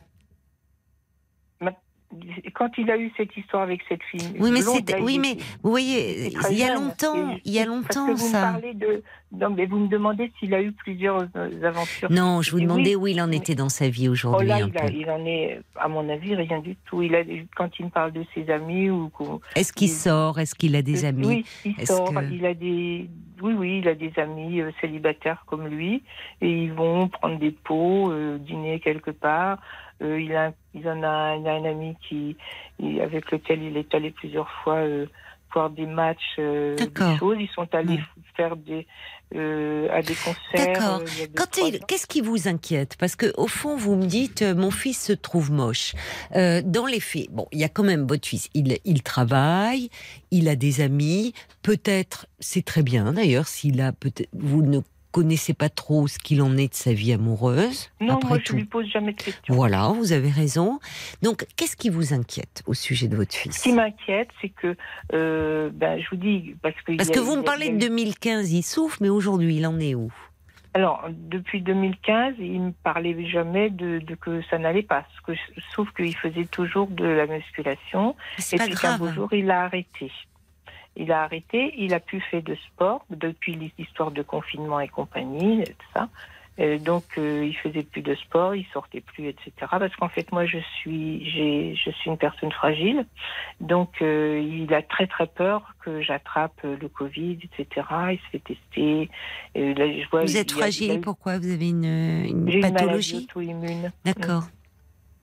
Quand 2.53 2.69
il 2.77 2.89
a 2.91 2.97
eu 2.97 3.11
cette 3.17 3.35
histoire 3.37 3.63
avec 3.63 3.81
cette 3.89 4.03
fille. 4.03 4.33
Oui, 4.39 4.51
mais 4.51 4.61
là, 4.61 4.99
oui, 5.01 5.19
mais 5.19 5.35
vous 5.63 5.69
voyez, 5.69 6.31
il 6.51 6.57
y 6.57 6.63
a 6.63 6.73
longtemps, 6.73 7.37
il 7.43 7.51
y 7.51 7.59
a 7.59 7.65
Parce 7.65 7.75
longtemps 7.77 8.07
que 8.07 8.11
vous 8.19 8.27
me 8.27 8.31
parlez 8.31 8.73
de. 8.73 9.03
Non, 9.31 9.49
mais 9.49 9.65
vous 9.65 9.79
me 9.79 9.87
demandez 9.87 10.31
s'il 10.39 10.53
a 10.53 10.61
eu 10.61 10.71
plusieurs 10.71 11.25
euh, 11.35 11.63
aventures. 11.63 12.09
Non, 12.09 12.41
je 12.41 12.51
vous 12.51 12.57
oui. 12.57 12.63
demandais 12.63 12.95
où 12.95 13.07
il 13.07 13.19
en 13.21 13.31
était 13.31 13.55
dans 13.55 13.67
sa 13.69 13.89
vie 13.89 14.07
Oh 14.07 14.11
aujourd'hui 14.11 14.51
un 14.51 14.69
il, 14.87 14.97
il 15.01 15.09
en 15.09 15.25
est, 15.25 15.59
à 15.75 15.87
mon 15.89 16.07
avis, 16.07 16.35
rien 16.35 16.59
du 16.59 16.75
tout. 16.85 17.01
Il 17.01 17.13
a, 17.15 17.23
quand 17.55 17.69
il 17.79 17.85
me 17.85 17.89
parle 17.89 18.13
de 18.13 18.23
ses 18.33 18.49
amis 18.49 18.89
ou 18.89 19.11
Est-ce 19.55 19.73
qu'il 19.73 19.87
il- 19.87 19.91
sort? 19.91 20.39
Est-ce 20.39 20.55
qu'il 20.55 20.75
a 20.75 20.81
des 20.81 21.03
Euh, 21.03 21.09
amis? 21.09 21.27
Oui, 21.27 21.45
il 21.77 21.85
sort. 21.87 22.13
que- 22.13 22.31
Il 22.31 22.45
a 22.45 22.53
des, 22.53 23.09
oui, 23.41 23.53
oui, 23.57 23.79
il 23.79 23.87
a 23.89 23.95
des 23.95 24.13
amis 24.17 24.61
euh, 24.61 24.71
célibataires 24.79 25.43
comme 25.47 25.67
lui, 25.67 26.03
et 26.41 26.49
ils 26.49 26.71
vont 26.71 27.09
prendre 27.09 27.37
des 27.37 27.51
pots, 27.51 28.11
euh, 28.11 28.37
dîner 28.37 28.79
quelque 28.79 29.11
part. 29.11 29.57
Euh, 30.01 30.19
il 30.22 30.35
a, 30.35 30.51
il 30.73 30.88
en 30.89 31.01
a, 31.03 31.35
il 31.38 31.47
a 31.47 31.53
un 31.53 31.65
ami 31.65 31.95
qui, 32.07 32.35
il- 32.80 32.99
avec 33.01 33.31
lequel 33.31 33.63
il 33.63 33.77
est 33.77 33.93
allé 33.95 34.11
plusieurs 34.11 34.49
fois 34.63 34.76
euh, 34.77 35.05
voir 35.53 35.69
des 35.69 35.85
matchs, 35.85 36.35
euh, 36.38 36.76
des 36.76 37.17
choses. 37.17 37.38
Ils 37.39 37.49
sont 37.55 37.67
allés 37.73 37.99
faire 38.35 38.57
des, 38.57 38.85
à 39.89 40.01
des 40.01 40.15
concerts. 40.15 40.73
D'accord. 40.73 41.01
qu'est-ce 41.88 42.07
qui 42.07 42.19
vous 42.19 42.49
inquiète? 42.49 42.97
Parce 42.99 43.15
que 43.15 43.34
au 43.38 43.47
fond, 43.47 43.77
vous 43.77 43.95
me 43.95 44.05
dites, 44.05 44.41
mon 44.43 44.69
fils 44.72 45.01
se 45.01 45.13
trouve 45.13 45.51
moche. 45.51 45.93
Dans 46.34 46.85
les 46.85 46.99
faits, 46.99 47.30
bon, 47.31 47.47
il 47.53 47.59
y 47.59 47.63
a 47.63 47.69
quand 47.69 47.84
même 47.84 48.05
votre 48.05 48.27
fils. 48.27 48.49
Il, 48.53 48.77
il 48.84 49.01
travaille, 49.01 49.89
il 50.31 50.49
a 50.49 50.57
des 50.57 50.81
amis. 50.81 51.34
Peut-être, 51.63 52.27
c'est 52.39 52.65
très 52.65 52.84
bien 52.84 53.13
d'ailleurs, 53.13 53.47
s'il 53.47 53.80
a 53.80 53.93
peut-être, 53.93 54.30
vous 54.34 54.61
ne 54.61 54.80
connaissez 55.15 55.53
pas 55.53 55.69
trop 55.69 56.07
ce 56.07 56.19
qu'il 56.19 56.41
en 56.41 56.57
est 56.57 56.67
de 56.67 56.73
sa 56.73 56.91
vie 56.91 57.13
amoureuse. 57.13 57.89
Non, 58.01 58.15
après 58.15 58.27
moi, 58.27 58.37
je 58.39 58.43
tout. 58.43 58.55
lui 58.57 58.65
pose 58.65 58.85
jamais 58.91 59.13
de 59.13 59.21
questions. 59.23 59.53
Voilà, 59.55 59.87
vous 59.95 60.11
avez 60.11 60.29
raison. 60.29 60.79
Donc, 61.21 61.45
qu'est-ce 61.55 61.77
qui 61.77 61.89
vous 61.89 62.13
inquiète 62.13 62.63
au 62.67 62.73
sujet 62.73 63.07
de 63.07 63.15
votre 63.15 63.33
Ce 63.33 63.39
fils 63.39 63.61
qui 63.61 63.71
m'inquiète, 63.71 64.27
c'est 64.41 64.49
que, 64.49 64.75
euh, 65.13 65.69
ben, 65.73 66.01
je 66.01 66.09
vous 66.09 66.17
dis, 66.17 66.55
parce 66.61 66.75
que. 66.81 66.97
Parce 66.97 67.09
a- 67.09 67.13
que 67.13 67.19
vous 67.19 67.37
me 67.37 67.43
parlez 67.43 67.69
de 67.69 67.73
a 67.73 67.75
eu- 67.75 67.79
2015, 67.79 68.51
il 68.51 68.61
souffre, 68.63 68.97
mais 68.99 69.07
aujourd'hui, 69.07 69.55
il 69.55 69.65
en 69.65 69.79
est 69.79 69.95
où? 69.95 70.11
Alors, 70.73 71.07
depuis 71.09 71.61
2015, 71.61 72.33
il 72.37 72.59
me 72.61 72.71
parlait 72.83 73.25
jamais 73.29 73.69
de, 73.69 73.99
de 73.99 74.15
que 74.15 74.41
ça 74.49 74.57
n'allait 74.57 74.83
pas. 74.83 75.05
Ce 75.15 75.21
que, 75.31 75.37
sauf 75.73 75.87
qu'il 75.95 76.13
faisait 76.17 76.43
toujours 76.43 76.87
de 76.87 77.05
la 77.05 77.25
musculation. 77.25 78.17
Et 78.51 78.57
puis 78.57 78.75
un 78.83 78.97
beau 78.97 79.09
jour, 79.13 79.29
il 79.31 79.49
a 79.49 79.63
arrêté. 79.63 80.11
Il 80.95 81.11
a 81.11 81.23
arrêté, 81.23 81.73
il 81.77 81.93
a 81.93 81.99
plus 81.99 82.22
fait 82.22 82.41
de 82.41 82.55
sport 82.55 83.05
depuis 83.09 83.55
l'histoire 83.77 84.11
de 84.11 84.22
confinement 84.22 84.80
et 84.80 84.88
compagnie, 84.88 85.61
et 85.61 85.65
tout 85.65 85.88
ça. 85.93 86.09
Euh, 86.57 86.80
donc, 86.80 87.03
euh, 87.17 87.43
il 87.45 87.53
faisait 87.57 87.84
plus 87.84 88.01
de 88.01 88.15
sport, 88.15 88.55
il 88.55 88.65
sortait 88.72 89.01
plus, 89.01 89.27
etc. 89.27 89.51
Parce 89.72 89.93
qu'en 89.97 90.07
fait, 90.07 90.31
moi, 90.31 90.45
je 90.45 90.57
suis, 90.80 91.30
j'ai, 91.30 91.76
je 91.76 91.89
suis 91.91 92.09
une 92.09 92.17
personne 92.17 92.49
fragile. 92.53 93.05
Donc, 93.59 94.01
euh, 94.01 94.39
il 94.41 94.73
a 94.73 94.81
très 94.81 95.05
très 95.05 95.27
peur 95.27 95.73
que 95.81 96.01
j'attrape 96.01 96.53
euh, 96.63 96.77
le 96.80 96.88
Covid, 96.88 97.39
etc. 97.43 97.85
Il 98.13 98.19
se 98.19 98.30
fait 98.31 98.39
tester. 98.39 99.09
Et 99.53 99.73
là, 99.73 99.85
je 100.01 100.07
vois, 100.09 100.22
Vous 100.22 100.38
êtes 100.38 100.49
a- 100.49 100.55
a 100.55 100.57
fragile, 100.59 101.01
pourquoi? 101.01 101.39
Vous 101.39 101.51
avez 101.51 101.67
une, 101.67 101.84
une 102.47 102.61
pathologie? 102.61 103.27
auto-immune. 103.30 103.91
D'accord. 104.05 104.43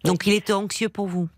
Donc 0.05 0.27
il 0.27 0.35
était 0.35 0.53
anxieux 0.53 0.91
pour 0.91 1.07
vous? 1.07 1.31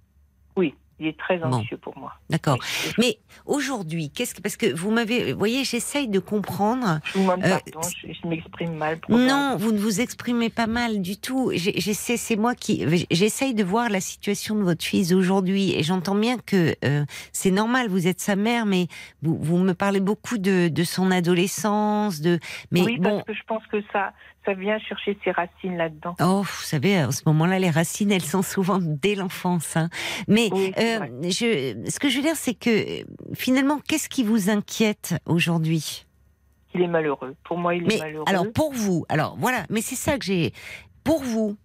Il 1.01 1.07
est 1.09 1.19
très 1.19 1.39
Bon. 1.39 1.53
anxieux 1.53 1.77
pour 1.77 1.97
moi. 1.99 2.13
D'accord. 2.31 2.59
Oui. 2.61 2.93
Mais 2.99 3.19
aujourd'hui, 3.47 4.11
qu'est-ce 4.11 4.35
que 4.35 4.41
parce 4.41 4.57
que 4.57 4.73
vous 4.75 4.91
m'avez, 4.91 5.33
vous 5.33 5.39
voyez, 5.39 5.65
j'essaye 5.65 6.09
de 6.09 6.19
comprendre. 6.21 7.01
Je 7.05 7.19
vous 7.19 7.31
Euh, 7.31 7.37
pardon, 7.37 7.89
je, 8.03 8.13
je 8.13 8.29
m'exprime 8.29 8.75
mal. 8.75 8.99
Non, 9.09 9.57
vous 9.59 9.73
ne 9.73 9.79
vous 9.79 10.01
exprimez 10.01 10.51
pas 10.51 10.67
mal 10.67 11.03
du 11.03 11.17
tout. 11.17 11.51
J'essaie, 11.55 12.17
c'est 12.17 12.37
moi 12.37 12.55
qui, 12.55 13.07
j'essaye 13.11 13.55
de 13.55 13.65
voir 13.65 13.89
la 13.91 14.01
situation 14.01 14.55
de 14.55 14.63
votre 14.63 14.85
fils 14.85 15.13
aujourd'hui, 15.13 15.75
et 15.75 15.83
j'entends 15.83 16.15
bien 16.15 16.39
que 16.39 16.75
euh, 16.85 17.05
c'est 17.33 17.51
normal. 17.51 17.89
Vous 17.89 18.07
êtes 18.07 18.21
sa 18.21 18.37
mère, 18.37 18.65
mais 18.67 18.87
vous, 19.23 19.37
vous 19.41 19.59
me 19.59 19.73
parlez 19.75 20.01
beaucoup 20.01 20.39
de, 20.39 20.69
de 20.69 20.85
son 20.85 21.11
adolescence, 21.11 22.21
de. 22.21 22.39
Mais 22.71 22.83
oui, 22.83 22.99
bon, 22.99 23.17
parce 23.17 23.27
que 23.27 23.35
je 23.35 23.43
pense 23.47 23.67
que 23.67 23.83
ça, 23.93 24.13
ça 24.45 24.55
vient 24.55 24.79
chercher 24.79 25.19
ses 25.25 25.31
racines 25.31 25.77
là-dedans. 25.77 26.15
Oh, 26.21 26.43
vous 26.43 26.63
savez, 26.63 26.97
à 26.99 27.11
ce 27.13 27.23
moment-là, 27.27 27.59
les 27.59 27.71
racines, 27.71 28.13
elles 28.13 28.23
sont 28.23 28.43
souvent 28.43 28.79
dès 28.81 29.15
l'enfance. 29.15 29.77
hein. 29.77 29.89
Mais 30.29 30.49
Oui, 30.53 30.73
euh, 30.79 31.01
je, 31.23 31.89
ce 31.91 31.99
que 31.99 32.09
je 32.09 32.17
veux 32.17 32.23
dire, 32.23 32.37
c'est 32.37 32.55
que 32.55 33.05
finalement, 33.35 33.81
qu'est-ce 33.89 34.09
qui 34.09 34.23
vous 34.23 34.51
inquiète 34.51 35.15
aujourd'hui? 35.27 36.07
Il 36.75 36.83
est 36.83 36.89
malheureux. 36.89 37.35
Pour 37.45 37.57
moi, 37.59 37.75
il 37.75 37.91
est 37.93 37.99
malheureux. 37.99 38.25
alors 38.27 38.47
pour 38.53 38.73
vous, 38.73 39.07
alors 39.09 39.37
voilà, 39.39 39.65
mais 39.71 39.81
c'est 39.81 39.95
ça 39.95 40.19
que 40.19 40.25
j'ai 40.25 40.53
pour 41.05 41.23
vous. 41.23 41.57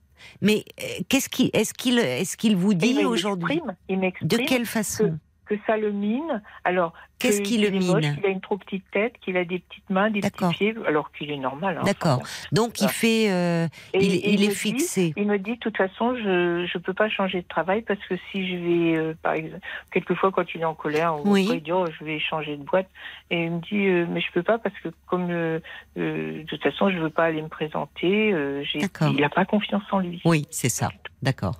Mais 0.42 0.66
euh, 0.82 0.84
qu'est-ce 1.08 1.30
qui, 1.30 1.50
est-ce 1.54 1.74
qu'il, 1.74 1.98
est-ce 1.98 2.36
qu'il 2.38 2.56
vous 2.58 2.74
dit 2.74 2.90
il 3.00 3.06
aujourd'hui? 3.06 3.62
m'exprime, 3.88 4.14
il 4.22 4.28
De 4.28 4.38
quelle 4.38 4.66
façon? 4.66 5.18
que 5.46 5.56
ça 5.66 5.78
le 5.78 5.92
mine. 5.92 6.44
Alors, 6.64 6.94
Qu'est-ce 7.20 7.41
que- 7.41 7.46
qui 7.48 7.58
le 7.58 7.72
moche, 7.72 8.02
mine 8.04 8.16
Qu'il 8.16 8.26
a 8.26 8.30
une 8.30 8.41
trop 8.41 8.58
petite 8.58 8.84
tête, 8.91 9.14
qu'il 9.22 9.36
a 9.38 9.44
des 9.46 9.60
petites 9.60 9.90
mains, 9.90 10.10
des 10.10 10.22
petits 10.22 10.46
pieds, 10.56 10.74
alors 10.88 11.12
qu'il 11.12 11.30
est 11.32 11.38
normal. 11.38 11.78
hein, 11.80 11.84
D'accord. 11.86 12.20
enfin, 12.22 12.48
Donc 12.54 12.80
il 12.82 12.88
fait, 12.90 13.30
euh, 13.32 13.68
Et- 13.94 14.06
il, 14.06 14.16
et 14.16 14.34
il 14.34 14.44
est 14.44 14.48
dit- 14.48 14.56
fixé. 14.56 15.14
Il 15.18 15.28
me 15.28 15.38
dit, 15.38 15.52
de 15.52 15.60
toute 15.60 15.76
façon, 15.78 16.16
je 16.16 16.62
ne 16.62 16.80
peux 16.82 16.94
pas 16.94 17.10
changer 17.10 17.41
de 17.41 17.48
travail 17.48 17.82
parce 17.82 18.00
que 18.08 18.16
si 18.32 18.48
je 18.48 18.56
vais, 18.56 18.98
euh, 18.98 19.14
par 19.22 19.34
exemple, 19.34 19.60
quelquefois 19.91 20.32
quand 20.32 20.46
il 20.56 20.62
est 20.62 20.66
en 20.66 20.74
colère, 20.76 21.16
on 21.16 21.30
Oui. 21.30 21.46
pourrait 21.46 21.60
dire, 21.60 21.78
oh, 21.78 21.86
je 22.00 22.06
vais 22.06 22.20
changer 22.20 22.56
de 22.58 22.64
boîte. 22.64 22.88
Et 23.32 23.44
il 23.44 23.52
me 23.52 23.60
dit, 23.60 23.86
euh, 23.88 24.06
mais 24.10 24.22
je 24.22 24.32
peux 24.34 24.44
pas 24.44 24.58
parce 24.58 24.76
que 24.80 24.90
comme, 25.08 25.28
de 25.28 26.46
toute 26.48 26.64
façon, 26.64 26.90
je 26.90 26.98
veux 27.00 27.10
pas 27.10 27.26
aller 27.26 27.41
me 27.41 27.48
présenter. 27.50 28.30
il 28.34 29.18
n'a 29.20 29.30
pas 29.30 29.46
confiance 29.46 29.84
en 29.91 30.00
lui. 30.00 30.22
Oui, 30.26 30.46
c'est 30.50 30.70
ça. 30.70 30.90
D'accord. 31.22 31.56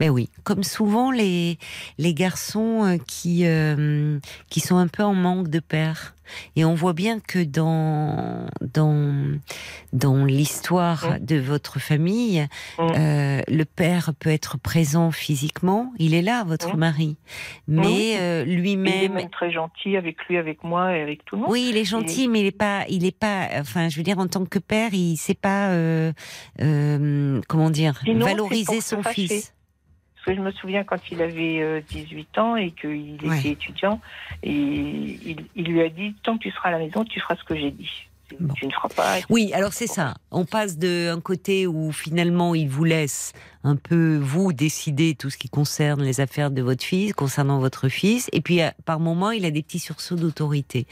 Mais 0.00 0.08
oui, 0.08 0.28
comme 0.42 0.64
souvent 0.64 1.12
les 1.12 1.56
les 1.98 2.14
garçons 2.14 2.98
qui 3.06 3.44
qui 4.50 4.60
sont 4.60 4.76
un 4.76 4.88
peu 4.88 5.03
en 5.04 5.14
manque 5.14 5.48
de 5.48 5.60
père. 5.60 6.14
Et 6.56 6.64
on 6.64 6.74
voit 6.74 6.94
bien 6.94 7.20
que 7.20 7.44
dans 7.44 8.46
dans 8.62 9.38
dans 9.92 10.24
l'histoire 10.24 11.10
Mm. 11.20 11.24
de 11.24 11.36
votre 11.36 11.78
famille, 11.78 12.46
Mm. 12.78 12.82
euh, 12.96 13.40
le 13.46 13.64
père 13.64 14.12
peut 14.18 14.30
être 14.30 14.56
présent 14.58 15.10
physiquement. 15.10 15.92
Il 15.98 16.14
est 16.14 16.22
là, 16.22 16.42
votre 16.44 16.76
Mm. 16.76 16.78
mari, 16.80 17.16
mais 17.68 18.16
euh, 18.18 18.44
Il 18.46 18.52
est 18.52 18.56
lui-même. 18.56 19.12
même 19.14 19.30
très 19.30 19.52
gentil 19.52 19.96
avec 19.98 20.16
lui, 20.28 20.38
avec 20.38 20.64
moi 20.64 20.96
et 20.96 21.02
avec 21.02 21.24
tout 21.26 21.36
le 21.36 21.42
monde. 21.42 21.50
Oui, 21.50 21.66
il 21.70 21.76
est 21.76 21.84
gentil, 21.84 22.26
mais 22.28 22.40
il 22.40 22.46
est 22.46 22.52
pas, 22.52 22.84
il 22.88 23.04
est 23.04 23.16
pas. 23.16 23.48
Enfin, 23.60 23.88
je 23.90 23.96
veux 23.98 24.02
dire, 24.02 24.18
en 24.18 24.26
tant 24.26 24.46
que 24.46 24.58
père, 24.58 24.94
il 24.94 25.16
sait 25.18 25.34
pas, 25.34 25.68
euh, 25.68 26.12
comment 27.48 27.70
dire, 27.70 28.00
Sinon, 28.04 28.24
valoriser 28.26 28.80
son 28.80 29.02
fils. 29.02 29.52
Parce 30.24 30.36
que 30.36 30.42
je 30.42 30.46
me 30.46 30.52
souviens 30.52 30.84
quand 30.84 31.10
il 31.10 31.20
avait 31.20 31.60
euh, 31.60 31.80
18 31.90 32.38
ans 32.38 32.56
et 32.56 32.70
qu'il 32.70 33.18
Ouais. 33.24 33.38
était 33.40 33.50
étudiant, 33.50 34.00
et 34.42 34.50
il, 34.52 35.44
il 35.54 35.64
lui 35.66 35.82
a 35.82 35.88
dit 35.90 36.14
Tant 36.22 36.38
que 36.38 36.44
tu 36.44 36.50
seras 36.50 36.70
à 36.70 36.72
la 36.72 36.78
maison, 36.78 37.04
tu 37.04 37.20
feras 37.20 37.36
ce 37.36 37.44
que 37.44 37.54
j'ai 37.54 37.70
dit. 37.70 37.90
Bon. 38.40 38.54
Tu 38.54 38.66
ne 38.66 38.72
feras 38.72 38.88
pas. 38.88 39.16
Oui, 39.28 39.52
alors 39.52 39.72
c'est 39.74 39.86
ça. 39.86 40.14
On 40.30 40.44
passe 40.46 40.78
d'un 40.78 41.20
côté 41.20 41.66
où 41.66 41.92
finalement 41.92 42.54
il 42.54 42.68
vous 42.68 42.84
laisse 42.84 43.32
un 43.64 43.76
peu 43.76 44.16
vous 44.16 44.52
décider 44.52 45.14
tout 45.14 45.30
ce 45.30 45.38
qui 45.38 45.48
concerne 45.48 46.02
les 46.02 46.20
affaires 46.20 46.50
de 46.50 46.62
votre 46.62 46.84
fils, 46.84 47.12
concernant 47.12 47.58
votre 47.58 47.88
fils, 47.88 48.28
et 48.32 48.40
puis 48.40 48.62
euh, 48.62 48.70
par 48.84 49.00
moment 49.00 49.30
il 49.30 49.44
a 49.44 49.50
des 49.50 49.62
petits 49.62 49.78
sursauts 49.78 50.16
d'autorité. 50.16 50.86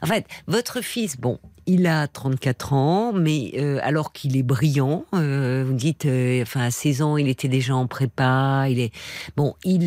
En 0.00 0.06
fait, 0.06 0.26
votre 0.46 0.80
fils, 0.80 1.18
bon, 1.18 1.38
il 1.66 1.86
a 1.86 2.08
34 2.08 2.72
ans, 2.72 3.12
mais 3.12 3.52
euh, 3.56 3.78
alors 3.82 4.12
qu'il 4.12 4.36
est 4.36 4.42
brillant, 4.42 5.04
euh, 5.14 5.64
vous 5.66 5.74
dites, 5.74 6.06
euh, 6.06 6.42
enfin 6.42 6.62
à 6.62 6.70
16 6.70 7.02
ans 7.02 7.16
il 7.16 7.28
était 7.28 7.48
déjà 7.48 7.74
en 7.76 7.86
prépa, 7.86 8.66
il 8.68 8.80
est 8.80 8.92
bon, 9.36 9.54
il 9.64 9.82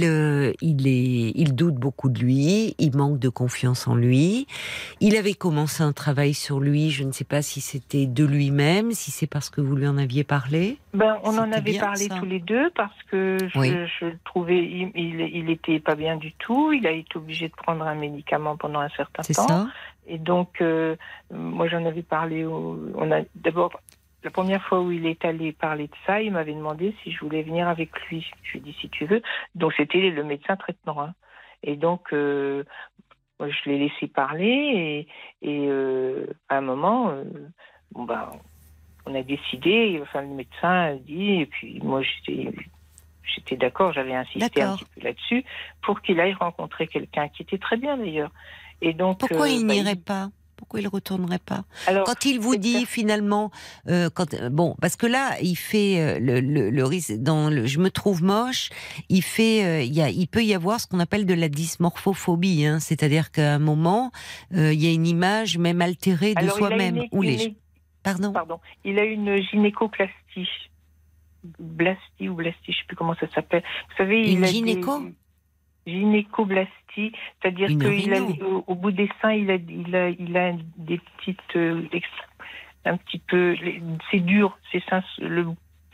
il 0.61 0.87
est, 0.87 1.31
il 1.35 1.55
doute 1.55 1.75
beaucoup 1.75 2.09
de 2.09 2.19
lui, 2.19 2.75
il 2.79 2.95
manque 2.95 3.19
de 3.19 3.29
confiance 3.29 3.87
en 3.87 3.95
lui. 3.95 4.47
Il 5.01 5.15
avait 5.15 5.33
commencé 5.33 5.83
un 5.83 5.91
travail 5.91 6.33
sur 6.33 6.59
lui, 6.59 6.91
je 6.91 7.03
ne 7.03 7.11
sais 7.11 7.23
pas 7.23 7.41
si 7.41 7.61
c'était 7.61 8.05
de 8.05 8.23
lui-même, 8.23 8.91
si 8.91 9.11
c'est 9.11 9.27
parce 9.27 9.49
que 9.49 9.61
vous 9.61 9.75
lui 9.75 9.87
en 9.87 9.97
aviez 9.97 10.23
parlé? 10.23 10.77
Ben, 10.93 11.17
on 11.23 11.37
en 11.37 11.51
avait 11.51 11.77
parlé. 11.77 12.07
Tous 12.25 12.29
les 12.31 12.39
deux 12.39 12.69
parce 12.71 13.03
que 13.03 13.37
je, 13.53 13.59
Oui. 13.59 13.69
je 13.99 14.05
le 14.05 14.17
trouvais, 14.25 14.57
il, 14.63 14.91
il, 14.95 15.19
il 15.21 15.49
était 15.49 15.79
pas 15.79 15.95
bien 15.95 16.15
du 16.17 16.33
tout. 16.33 16.73
Il 16.73 16.87
a 16.87 16.91
été 16.91 17.17
obligé 17.17 17.47
de 17.49 17.53
prendre 17.53 17.85
un 17.85 17.95
médicament 17.95 18.57
pendant 18.57 18.79
un 18.79 18.89
certain 18.89 19.21
temps. 19.21 19.47
ça 19.47 19.67
Et 20.07 20.17
donc, 20.17 20.61
euh, 20.61 20.95
moi, 21.31 21.67
j'en 21.67 21.85
avais 21.85 22.01
parlé. 22.01 22.43
Au, 22.45 22.79
on 22.95 23.11
a 23.11 23.21
d'abord 23.35 23.79
la 24.23 24.31
première 24.31 24.63
fois 24.63 24.81
où 24.81 24.91
il 24.91 25.05
est 25.05 25.23
allé 25.23 25.51
parler 25.51 25.85
de 25.87 25.95
ça, 26.07 26.19
il 26.21 26.31
m'avait 26.31 26.53
demandé 26.55 26.95
si 27.03 27.11
je 27.11 27.19
voulais 27.19 27.43
venir 27.43 27.67
avec 27.67 27.91
lui. 28.09 28.25
Je 28.41 28.53
lui 28.53 28.59
ai 28.59 28.61
dit 28.61 28.77
si 28.81 28.89
tu 28.89 29.05
veux. 29.05 29.21
Donc, 29.53 29.73
c'était 29.77 30.09
le 30.09 30.23
médecin 30.23 30.55
traitement. 30.55 31.01
hein. 31.03 31.13
Et 31.61 31.75
donc, 31.75 32.11
euh, 32.11 32.63
moi, 33.39 33.49
je 33.49 33.69
l'ai 33.69 33.77
laissé 33.77 34.07
parler 34.07 35.07
et, 35.41 35.47
et 35.47 35.67
euh, 35.69 36.25
à 36.49 36.57
un 36.57 36.61
moment, 36.61 37.13
bon 37.91 38.03
ben, 38.05 38.29
on 39.05 39.15
a 39.15 39.23
décidé, 39.23 39.99
enfin 40.01 40.21
le 40.21 40.29
médecin 40.29 40.69
a 40.69 40.93
dit, 40.95 41.41
et 41.41 41.45
puis 41.45 41.79
moi 41.83 42.01
j'étais 42.01 42.51
j'étais 43.35 43.57
d'accord, 43.57 43.91
j'avais 43.93 44.15
insisté 44.15 44.61
un 44.61 44.75
petit 44.75 44.85
peu 44.95 45.01
là-dessus, 45.01 45.43
pour 45.81 46.01
qu'il 46.01 46.19
aille 46.19 46.33
rencontrer 46.33 46.87
quelqu'un 46.87 47.27
qui 47.29 47.43
était 47.43 47.57
très 47.57 47.77
bien 47.77 47.97
d'ailleurs. 47.97 48.31
Et 48.81 48.93
donc 48.93 49.19
Pourquoi 49.19 49.47
euh, 49.47 49.49
il 49.49 49.65
bah, 49.65 49.73
n'irait 49.73 49.95
pas? 49.95 50.29
Pourquoi 50.57 50.79
il 50.79 50.87
retournerait 50.87 51.39
pas? 51.39 51.65
Alors, 51.85 52.05
Quand 52.05 52.23
il 52.23 52.39
vous 52.39 52.55
dit 52.55 52.85
finalement, 52.85 53.51
euh, 53.89 54.09
quand 54.09 54.33
bon, 54.51 54.75
parce 54.79 54.95
que 54.95 55.05
là, 55.05 55.37
il 55.41 55.55
fait 55.57 55.99
euh, 55.99 56.19
le, 56.19 56.39
le, 56.39 56.69
le 56.69 56.85
risque 56.85 57.15
dans 57.17 57.49
le, 57.49 57.65
je 57.65 57.77
me 57.79 57.91
trouve 57.91 58.23
moche. 58.23 58.69
Il 59.09 59.21
fait, 59.21 59.65
euh, 59.65 59.81
il 59.81 59.93
y 59.93 60.01
a, 60.01 60.09
il 60.09 60.27
peut 60.27 60.43
y 60.43 60.53
avoir 60.53 60.79
ce 60.79 60.87
qu'on 60.87 61.01
appelle 61.01 61.25
de 61.25 61.33
la 61.33 61.49
dysmorphophobie, 61.49 62.65
hein, 62.65 62.79
c'est-à-dire 62.79 63.31
qu'à 63.31 63.53
un 63.55 63.59
moment, 63.59 64.11
euh, 64.53 64.71
il 64.71 64.81
y 64.81 64.87
a 64.87 64.93
une 64.93 65.05
image 65.05 65.57
même 65.57 65.81
altérée 65.81 66.35
de 66.35 66.47
soi-même. 66.47 67.03
Ou 67.11 67.21
les, 67.21 67.55
pardon. 68.05 68.31
pardon, 68.31 68.59
il 68.85 68.97
a 68.99 69.03
une 69.03 69.35
gynécoplastie. 69.41 70.47
Blastie 71.59 72.27
ou 72.29 72.33
blastie, 72.35 72.71
je 72.71 72.77
sais 72.79 72.85
plus 72.87 72.95
comment 72.95 73.13
ça 73.15 73.27
s'appelle. 73.35 73.61
Vous 73.89 73.95
savez, 73.97 74.31
Une 74.31 74.39
il 74.39 74.43
a 74.43 74.47
gynéco 74.47 74.99
des... 75.85 75.91
gynécoblastie, 75.91 77.11
c'est-à-dire 77.41 77.69
Une 77.69 77.79
qu'il 77.79 78.13
a 78.13 78.17
rhino. 78.25 78.63
au, 78.67 78.71
au 78.71 78.75
bout 78.75 78.91
des 78.91 79.09
seins, 79.21 79.33
il 79.33 79.51
a, 79.51 79.55
il 79.55 79.95
a, 79.95 80.09
il 80.09 80.35
a 80.37 80.53
des 80.77 80.99
petites, 81.17 81.55
euh, 81.55 81.87
un 82.85 82.97
petit 82.97 83.19
peu, 83.19 83.55
c'est 84.09 84.19
dur, 84.21 84.57
ces 84.71 84.81
seins, 84.89 85.03
le, 85.19 85.45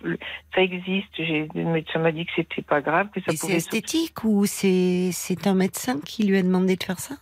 le- 0.04 0.18
ça 0.56 0.62
existe. 0.62 1.18
Le 1.18 1.64
médecin 1.66 2.00
m'a 2.00 2.12
dit 2.14 2.26
que 2.26 2.32
c'était 2.36 2.62
pas 2.62 2.82
grave, 2.82 3.10
que 3.14 3.20
ça 3.22 3.32
Et 3.32 3.36
c'est 3.36 3.42
pouvait. 3.48 3.56
esthétique 3.58 4.24
ou 4.24 4.46
c'est 4.46 5.10
c'est 5.12 5.48
un 5.48 5.54
médecin 5.54 6.00
qui 6.00 6.24
lui 6.24 6.38
a 6.38 6.44
demandé 6.44 6.76
de 6.78 6.84
faire 6.84 7.00
ça? 7.00 7.16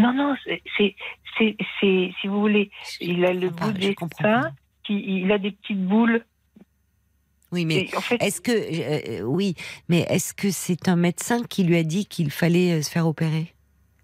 Non, 0.00 0.12
non, 0.14 0.34
c'est, 0.76 0.94
si 1.40 2.26
vous 2.26 2.40
voulez, 2.40 2.70
il 3.00 3.24
a 3.24 3.32
le 3.32 3.50
bout 3.50 3.72
des 3.72 3.94
seins, 4.20 4.52
il 4.88 5.30
a 5.30 5.38
des 5.38 5.52
petites 5.52 5.84
boules. 5.84 6.24
Oui, 7.52 7.64
mais 7.64 7.88
Et 7.88 7.96
en 7.96 8.00
fait, 8.00 8.22
est-ce 8.22 8.40
que 8.40 8.52
euh, 8.52 9.22
oui, 9.22 9.54
mais 9.88 10.06
est-ce 10.08 10.32
que 10.34 10.50
c'est 10.50 10.88
un 10.88 10.96
médecin 10.96 11.42
qui 11.42 11.64
lui 11.64 11.76
a 11.76 11.82
dit 11.82 12.06
qu'il 12.06 12.30
fallait 12.30 12.78
euh, 12.78 12.82
se 12.82 12.90
faire 12.90 13.06
opérer? 13.06 13.52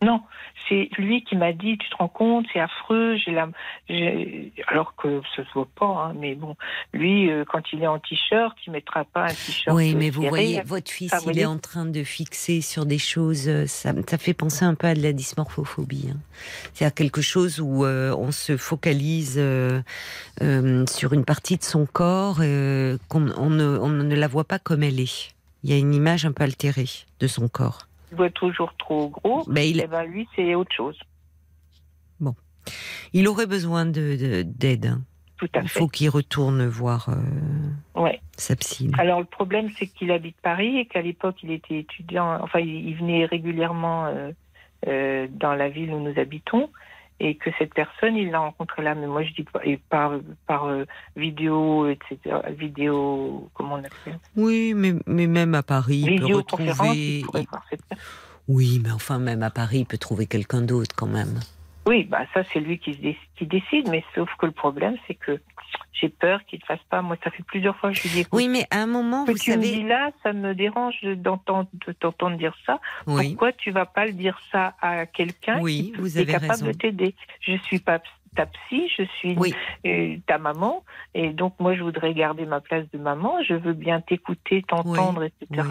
Non, 0.03 0.21
c'est 0.69 0.89
lui 0.99 1.23
qui 1.25 1.37
m'a 1.37 1.53
dit, 1.53 1.79
tu 1.79 1.89
te 1.91 1.97
rends 1.97 2.09
compte, 2.09 2.47
c'est 2.53 2.61
affreux, 2.61 3.17
j'ai 3.17 3.31
la, 3.33 3.49
j'ai- 3.89 4.53
alors 4.69 4.95
que 4.97 5.21
ça 5.35 5.45
se 5.45 5.53
voit 5.55 5.69
pas, 5.79 5.87
hein, 5.87 6.15
mais 6.19 6.35
bon, 6.35 6.57
lui, 6.93 7.31
euh, 7.31 7.45
quand 7.47 7.63
il 7.73 7.83
est 7.83 7.87
en 7.87 7.99
t-shirt, 7.99 8.57
il 8.67 8.73
mettra 8.73 9.05
pas 9.05 9.25
un 9.25 9.29
t-shirt. 9.35 9.77
Oui, 9.77 9.93
euh, 9.95 9.97
mais 9.99 10.11
vous 10.11 10.23
voyez, 10.29 10.63
votre 10.63 10.91
fils, 10.91 11.13
Ah, 11.15 11.21
il 11.27 11.39
est 11.39 11.45
en 11.45 11.59
train 11.59 11.87
de 11.87 12.03
fixer 12.05 12.61
sur 12.61 12.87
des 12.87 12.99
choses. 12.99 13.49
euh, 13.49 13.67
Ça, 13.67 13.93
ça 14.09 14.19
fait 14.19 14.35
penser 14.35 14.65
un 14.65 14.75
peu 14.75 14.87
à 14.89 14.95
de 14.95 15.03
la 15.03 15.13
dysmorphophobie. 15.13 16.11
hein. 16.13 16.19
C'est-à-dire 16.75 16.95
quelque 16.95 17.21
chose 17.23 17.61
où 17.61 17.85
euh, 17.85 18.15
on 18.17 18.33
se 18.33 18.57
focalise 18.57 19.37
euh, 19.39 19.81
sur 20.89 21.13
une 21.13 21.25
partie 21.25 21.57
de 21.57 21.63
son 21.65 21.87
corps, 21.87 22.37
qu'on 23.09 23.31
on 23.37 23.51
ne, 23.51 23.79
on 23.79 23.89
ne 23.89 24.15
la 24.15 24.29
voit 24.29 24.45
pas 24.45 24.59
comme 24.59 24.83
elle 24.83 25.01
est. 25.01 25.33
Il 25.65 25.71
y 25.71 25.73
a 25.73 25.79
une 25.79 25.95
image 25.95 26.25
un 26.27 26.33
peu 26.33 26.45
altérée 26.45 26.89
de 27.21 27.27
son 27.27 27.49
corps. 27.49 27.86
Il 28.11 28.17
voit 28.17 28.31
toujours 28.31 28.75
trop 28.77 29.09
gros. 29.09 29.45
Ben, 29.49 29.63
il, 29.63 29.81
Eh 29.81 29.87
ben, 29.87 30.05
lui, 30.05 30.29
c'est 30.37 30.55
autre 30.55 30.75
chose. 30.75 30.99
il 33.13 33.29
aurait 33.29 33.47
besoin 33.47 33.87
de- 33.87 34.17
de- 34.17 34.43
d'aide. 34.43 34.87
hein. 34.87 35.03
Tout 35.39 35.49
à 35.55 35.61
Il 35.61 35.69
fait. 35.69 35.79
faut 35.81 35.87
qu'il 35.89 36.09
retourne 36.09 36.67
voir 36.67 37.09
euh, 37.11 38.01
Ouais. 38.01 38.21
sa 38.37 38.57
psy. 38.57 38.91
Alors, 38.99 39.21
le 39.21 39.27
problème, 39.27 39.69
c'est 39.79 39.87
qu'il 39.87 40.11
habite 40.11 40.37
Paris 40.43 40.79
et 40.79 40.87
qu'à 40.87 41.03
l'époque, 41.03 41.37
il 41.43 41.51
était 41.53 41.79
étudiant, 41.79 42.39
enfin, 42.43 42.59
il, 42.61 42.89
il 42.89 42.97
venait 42.97 43.27
régulièrement 43.27 44.07
euh, 44.07 44.33
euh, 44.89 45.29
dans 45.31 45.55
la 45.55 45.69
ville 45.69 45.91
où 45.93 46.01
nous 46.01 46.19
habitons 46.19 46.71
et 47.19 47.35
que 47.37 47.51
cette 47.59 47.73
personne, 47.75 48.17
il 48.17 48.31
l'a 48.31 48.41
rencontrée 48.41 48.83
là. 48.83 48.95
Mais 48.95 49.07
moi, 49.07 49.23
je 49.23 49.33
dis 49.33 49.43
pas, 49.45 49.61
et 49.65 49.79
par, 49.79 50.13
par 50.47 50.67
euh, 50.67 50.85
vidéo, 51.17 51.89
etc. 51.89 52.19
Vidéo, 52.51 53.49
comment 53.55 53.75
on 53.77 53.79
appelle 53.79 54.19
Oui, 54.37 54.75
mais, 54.75 54.93
mais 55.07 55.27
même 55.27 55.55
à 55.55 55.63
Paris, 55.63 56.05
il 56.07 56.21
peut 56.21 56.27
retrouver. 56.37 56.65
il 56.67 57.47
voir 57.51 57.65
cette. 57.71 57.81
Oui, 58.49 58.81
mais 58.83 58.91
enfin, 58.93 59.19
même 59.19 59.43
à 59.43 59.51
Paris, 59.51 59.79
il 59.81 59.87
peut 59.87 59.99
trouver 59.99 60.27
quelqu'un 60.27 60.63
d'autre 60.63 60.95
quand 60.95 61.09
même. 61.09 61.41
Oui, 61.89 62.03
bah 62.05 62.23
ça 62.35 62.43
c'est 62.53 62.59
lui 62.59 62.79
qui, 62.81 62.95
se 62.95 63.01
dé- 63.01 63.17
qui 63.37 63.47
décide, 63.47 63.89
mais 63.89 64.03
sauf 64.15 64.29
que 64.39 64.47
le 64.47 64.53
problème 64.53 64.97
c'est 65.07 65.15
que 65.15 65.41
j'ai 65.93 66.09
peur 66.09 66.45
qu'il 66.47 66.59
ne 66.61 66.65
fasse 66.67 66.83
pas. 66.91 67.03
Moi, 67.03 67.17
ça 67.25 67.31
fait 67.31 67.43
plusieurs 67.43 67.77
fois 67.77 67.91
que 67.91 67.97
je 67.97 68.03
lui 68.03 68.09
dis. 68.11 68.21
écoute, 68.21 68.33
Oui, 68.39 68.49
mais 68.49 68.67
à 68.71 68.79
un 68.83 68.87
moment, 68.87 69.25
que 69.25 69.33
vous 69.33 69.39
tu 69.39 69.51
me 69.57 69.57
dis 69.63 69.71
savez. 69.73 69.83
là, 69.85 70.11
ça 70.23 70.33
me 70.33 70.55
dérange 70.55 70.97
d'entendre 71.03 71.69
de 71.87 71.93
t'entendre 71.93 72.37
dire 72.37 72.55
ça. 72.67 72.81
Oui, 73.07 73.31
Pourquoi 73.31 73.53
tu 73.53 73.71
vas 73.71 73.87
pas 73.87 74.07
le 74.07 74.13
dire 74.13 74.39
ça 74.53 74.75
à 74.81 75.07
quelqu'un 75.07 75.61
oui, 75.61 75.93
qui 75.95 76.01
vous 76.01 76.19
est 76.19 76.23
avez 76.23 76.33
capable 76.33 76.51
raison. 76.51 76.67
de 76.67 76.73
t'aider? 76.73 77.15
Je 77.41 77.57
suis 77.59 77.79
pas 77.79 78.01
ta 78.35 78.45
psy, 78.47 78.91
je 78.95 79.05
suis 79.19 79.35
Oui. 79.39 79.55
euh, 79.87 80.17
ta 80.27 80.37
maman, 80.37 80.85
et 81.15 81.31
donc 81.31 81.55
moi 81.59 81.75
je 81.75 81.83
voudrais 81.83 82.13
garder 82.13 82.45
ma 82.45 82.61
place 82.61 82.85
de 82.93 82.99
maman. 82.99 83.43
Je 83.43 83.55
veux 83.55 83.73
bien 83.73 84.03
t'écouter, 84.03 84.63
t'entendre, 84.63 85.23
etc. 85.25 85.63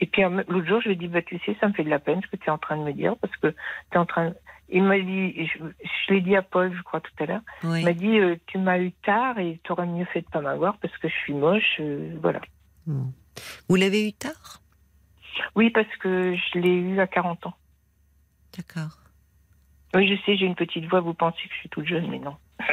Et 0.00 0.06
puis 0.06 0.22
l'autre 0.22 0.66
jour, 0.66 0.80
je 0.80 0.88
lui 0.88 0.92
ai 0.94 0.96
dit, 0.96 1.08
bah, 1.08 1.22
tu 1.22 1.38
sais, 1.44 1.56
ça 1.60 1.66
me 1.68 1.72
fait 1.72 1.82
de 1.82 1.90
la 1.90 1.98
peine 1.98 2.20
ce 2.22 2.28
que 2.28 2.36
tu 2.36 2.46
es 2.46 2.50
en 2.50 2.58
train 2.58 2.76
de 2.76 2.82
me 2.82 2.92
dire, 2.92 3.16
parce 3.16 3.34
que 3.36 3.48
tu 3.48 3.56
es 3.94 3.96
en 3.96 4.06
train. 4.06 4.32
Il 4.68 4.82
m'a 4.82 4.98
dit, 4.98 5.46
je, 5.46 5.58
je 5.58 6.14
l'ai 6.14 6.20
dit 6.20 6.34
à 6.34 6.42
Paul, 6.42 6.74
je 6.76 6.82
crois, 6.82 7.00
tout 7.00 7.12
à 7.20 7.26
l'heure, 7.26 7.42
oui. 7.62 7.80
il 7.80 7.84
m'a 7.84 7.92
dit, 7.92 8.18
euh, 8.18 8.36
tu 8.46 8.58
m'as 8.58 8.78
eu 8.78 8.92
tard 8.92 9.38
et 9.38 9.60
tu 9.62 9.72
aurais 9.72 9.86
mieux 9.86 10.04
fait 10.06 10.22
de 10.22 10.26
pas 10.26 10.40
m'avoir 10.40 10.76
parce 10.78 10.96
que 10.98 11.08
je 11.08 11.14
suis 11.14 11.34
moche, 11.34 11.76
euh, 11.80 12.16
voilà. 12.20 12.40
Bon. 12.86 13.12
Vous 13.68 13.76
l'avez 13.76 14.08
eu 14.08 14.12
tard? 14.12 14.60
Oui, 15.54 15.70
parce 15.70 15.94
que 16.00 16.34
je 16.34 16.58
l'ai 16.58 16.74
eu 16.74 16.98
à 16.98 17.06
40 17.06 17.46
ans. 17.46 17.54
D'accord. 18.56 18.98
Oui, 19.94 20.08
je 20.08 20.20
sais, 20.24 20.36
j'ai 20.36 20.46
une 20.46 20.54
petite 20.54 20.86
voix, 20.86 21.00
vous 21.00 21.14
pensez 21.14 21.42
que 21.42 21.54
je 21.54 21.58
suis 21.60 21.68
toute 21.68 21.86
jeune, 21.86 22.10
mais 22.10 22.18
non. 22.18 22.36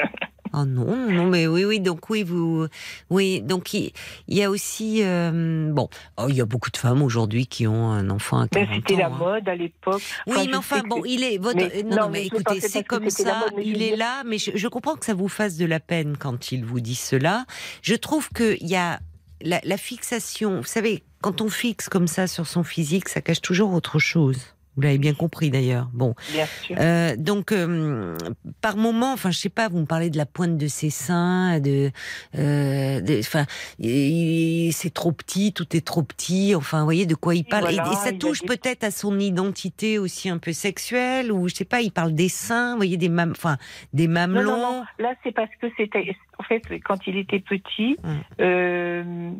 Oh 0.55 0.65
non, 0.65 0.85
non, 1.09 1.25
mais 1.27 1.47
oui, 1.47 1.65
oui, 1.65 1.79
donc 1.79 2.09
oui, 2.11 2.21
vous, 2.23 2.67
oui, 3.09 3.41
donc 3.41 3.73
il, 3.73 3.91
y 4.27 4.43
a 4.43 4.49
aussi, 4.51 4.99
euh, 5.03 5.71
bon, 5.73 5.89
oh, 6.17 6.25
il 6.29 6.35
y 6.35 6.41
a 6.41 6.45
beaucoup 6.45 6.69
de 6.69 6.77
femmes 6.77 7.01
aujourd'hui 7.01 7.47
qui 7.47 7.65
ont 7.65 7.89
un 7.91 8.09
enfant 8.11 8.39
à 8.41 8.47
40 8.47 8.69
Ben, 8.69 8.75
c'était 8.75 8.95
la 9.01 9.09
ans, 9.09 9.13
hein. 9.13 9.17
mode 9.17 9.49
à 9.49 9.55
l'époque. 9.55 10.01
Oui, 10.27 10.33
Enfin, 10.37 10.45
mais 10.51 10.55
enfin, 10.55 10.81
bon, 10.87 11.01
que- 11.01 11.07
il 11.07 11.23
est. 11.23 11.37
Votre, 11.39 11.57
Mais- 11.57 11.83
non, 11.83 12.09
mais 12.09 12.25
écoutez, 12.27 12.61
c'est 12.61 12.83
comme 12.83 13.09
ça. 13.09 13.39
mode, 13.51 13.65
Il 13.65 13.81
est 13.81 13.95
là, 13.95 14.23
mais 14.25 14.37
je, 14.37 14.51
je 14.53 14.67
comprends 14.67 14.95
que 14.95 15.05
ça 15.05 15.15
vous 15.15 15.27
fasse 15.27 15.57
de 15.57 15.65
la 15.65 15.79
peine 15.79 16.17
quand 16.17 16.51
il 16.51 16.63
vous 16.63 16.79
dit 16.81 16.95
cela. 16.95 17.45
Je 17.81 17.95
trouve 17.95 18.29
qu'il 18.29 18.67
y 18.67 18.75
a 18.75 18.99
la, 19.41 19.59
la 19.63 19.77
fixation. 19.77 20.57
Vous 20.57 20.63
savez, 20.67 21.03
quand 21.21 21.41
on 21.41 21.49
fixe 21.49 21.89
comme 21.89 22.07
ça 22.07 22.27
sur 22.27 22.45
son 22.45 22.63
physique, 22.63 23.09
ça 23.09 23.21
cache 23.21 23.41
toujours 23.41 23.73
autre 23.73 23.97
chose. 23.97 24.37
Vous 24.75 24.81
l'avez 24.81 24.97
bien 24.97 25.13
compris 25.13 25.49
d'ailleurs. 25.51 25.89
Bon, 25.93 26.15
Bien 26.31 26.45
sûr. 26.63 26.75
euh, 26.79 27.15
donc 27.15 27.51
euh, 27.51 28.17
par 28.61 28.75
moment, 28.75 29.13
enfin 29.13 29.29
je 29.31 29.37
sais 29.37 29.49
pas, 29.49 29.69
vous 29.69 29.77
me 29.79 29.85
parlez 29.85 30.09
de 30.09 30.17
la 30.17 30.25
pointe 30.25 30.57
de 30.57 30.67
ses 30.67 30.89
seins, 30.89 31.59
de, 31.59 31.91
euh, 32.37 33.19
enfin 33.19 33.45
c'est 33.79 34.93
trop 34.93 35.11
petit, 35.11 35.53
tout 35.53 35.75
est 35.75 35.85
trop 35.85 36.01
petit, 36.03 36.55
enfin 36.55 36.79
vous 36.79 36.85
voyez 36.85 37.05
de 37.05 37.15
quoi 37.15 37.35
il 37.35 37.43
parle. 37.45 37.71
Et- 37.71 37.75
voilà, 37.75 37.91
et, 37.91 37.95
ça 37.95 38.11
touche 38.13 38.41
des- 38.41 38.47
peut-être 38.47 38.83
à 38.83 38.91
son 38.91 39.19
identité 39.19 39.99
aussi 39.99 40.29
un 40.29 40.37
peu 40.39 40.53
sexuelle 40.53 41.31
ou 41.31 41.47
je 41.49 41.53
sais 41.55 41.65
pas, 41.65 41.81
il 41.81 41.91
parle 41.91 42.13
des 42.13 42.29
seins, 42.29 42.71
vous 42.71 42.77
voyez 42.77 42.97
des 42.97 43.09
mam, 43.09 43.31
enfin 43.31 43.57
des 43.93 44.07
mamelons. 44.07 44.57
non, 44.57 44.57
non. 44.79 44.83
Là, 44.99 45.13
c'est 45.23 45.31
parce 45.33 45.51
que 45.61 45.67
c'était. 45.77 46.15
En 46.39 46.43
fait, 46.43 46.63
quand 46.83 47.05
il 47.07 47.17
était 47.17 47.39
petit, 47.39 47.97
Mm. 48.03 49.33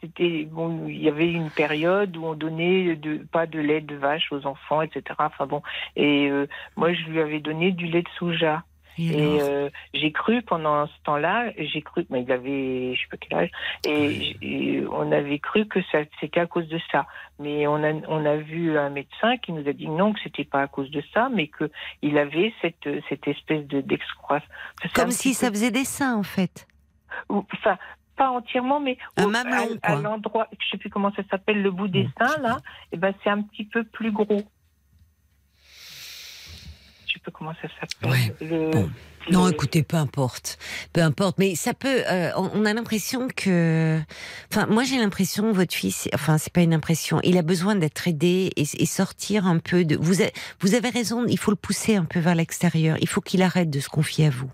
C'était 0.00 0.44
bon. 0.44 0.86
Il 0.88 1.02
y 1.02 1.08
avait 1.08 1.30
une 1.30 1.50
période 1.50 2.16
où 2.16 2.26
on 2.26 2.34
donnait 2.34 2.96
de, 2.96 3.18
pas 3.32 3.46
de 3.46 3.58
lait 3.60 3.80
de 3.80 3.96
vache 3.96 4.32
aux 4.32 4.46
enfants, 4.46 4.82
etc. 4.82 5.02
Enfin 5.18 5.46
bon. 5.46 5.62
Et 5.96 6.28
euh, 6.28 6.46
moi, 6.76 6.92
je 6.92 7.04
lui 7.04 7.20
avais 7.20 7.40
donné 7.40 7.72
du 7.72 7.86
lait 7.86 8.02
de 8.02 8.08
soja. 8.18 8.64
Et 8.98 9.38
euh, 9.40 9.70
j'ai 9.94 10.12
cru 10.12 10.42
pendant 10.42 10.86
ce 10.86 10.92
temps-là, 11.04 11.52
j'ai 11.56 11.80
cru, 11.80 12.06
mais 12.10 12.22
il 12.22 12.30
avait, 12.30 12.94
je 12.94 13.00
sais 13.00 13.06
pas 13.10 13.16
quel 13.16 13.38
âge, 13.38 13.50
et, 13.86 14.36
et 14.42 14.84
on 14.90 15.10
avait 15.10 15.38
cru 15.38 15.66
que 15.66 15.80
ça, 15.90 16.00
c'était 16.20 16.40
à 16.40 16.46
cause 16.46 16.68
de 16.68 16.78
ça. 16.92 17.06
Mais 17.38 17.66
on 17.66 17.82
a, 17.82 17.92
on 18.08 18.26
a 18.26 18.36
vu 18.36 18.76
un 18.76 18.90
médecin 18.90 19.38
qui 19.38 19.52
nous 19.52 19.66
a 19.66 19.72
dit 19.72 19.88
non, 19.88 20.12
que 20.12 20.20
c'était 20.22 20.44
pas 20.44 20.62
à 20.62 20.66
cause 20.66 20.90
de 20.90 21.02
ça, 21.14 21.30
mais 21.32 21.46
que 21.46 21.70
il 22.02 22.18
avait 22.18 22.52
cette, 22.60 22.88
cette 23.08 23.26
espèce 23.26 23.66
de 23.66 23.80
d'excroissance. 23.80 24.48
Comme 24.94 25.12
si 25.12 25.32
ça 25.32 25.48
faisait 25.48 25.70
des 25.70 25.84
seins 25.84 26.16
en 26.16 26.24
fait. 26.24 26.66
enfin, 27.28 27.78
pas 28.20 28.30
entièrement, 28.30 28.80
mais 28.80 28.98
Un 29.16 29.24
au- 29.24 29.30
mamelon, 29.30 29.78
à, 29.82 29.94
l'endroit, 29.96 30.46
je 30.52 30.68
sais 30.70 30.76
plus 30.76 30.90
comment 30.90 31.10
ça 31.14 31.22
s'appelle, 31.30 31.62
le 31.62 31.70
bout 31.70 31.88
des 31.88 32.02
Bon, 32.04 32.26
seins 32.26 32.38
là, 32.42 32.58
et 32.92 32.98
ben 32.98 33.14
c'est 33.24 33.30
un 33.30 33.40
petit 33.40 33.64
peu 33.64 33.82
plus 33.82 34.12
gros. 34.12 34.42
Je 37.06 37.14
sais 37.14 37.20
pas 37.24 37.30
comment 37.30 37.54
ça 37.62 37.68
s'appelle. 37.80 38.10
Ouais, 38.10 38.34
Le- 38.46 38.70
bon. 38.70 38.90
Non, 39.30 39.48
écoutez, 39.48 39.82
peu 39.82 39.96
importe, 39.96 40.58
peu 40.92 41.02
importe. 41.02 41.38
Mais 41.38 41.54
ça 41.54 41.72
peut. 41.74 42.02
euh, 42.10 42.30
on 42.36 42.64
a 42.64 42.72
l'impression 42.74 43.28
que. 43.34 43.98
Enfin, 44.52 44.66
moi, 44.66 44.82
j'ai 44.84 44.98
l'impression 44.98 45.52
votre 45.52 45.74
fils. 45.74 46.08
Enfin, 46.14 46.36
c'est 46.38 46.52
pas 46.52 46.62
une 46.62 46.72
impression. 46.74 47.20
Il 47.22 47.36
a 47.38 47.42
besoin 47.42 47.74
d'être 47.74 48.06
aidé 48.08 48.50
et, 48.56 48.62
et 48.62 48.86
sortir 48.86 49.46
un 49.46 49.58
peu 49.58 49.84
de. 49.84 49.96
Vous, 49.96 50.14
vous 50.60 50.74
avez 50.74 50.88
raison. 50.90 51.24
Il 51.26 51.38
faut 51.38 51.50
le 51.50 51.56
pousser 51.56 51.96
un 51.96 52.04
peu 52.06 52.18
vers 52.18 52.34
l'extérieur. 52.34 52.96
Il 53.00 53.08
faut 53.08 53.20
qu'il 53.20 53.42
arrête 53.42 53.70
de 53.70 53.80
se 53.80 53.88
confier 53.88 54.26
à 54.26 54.30
vous. 54.30 54.50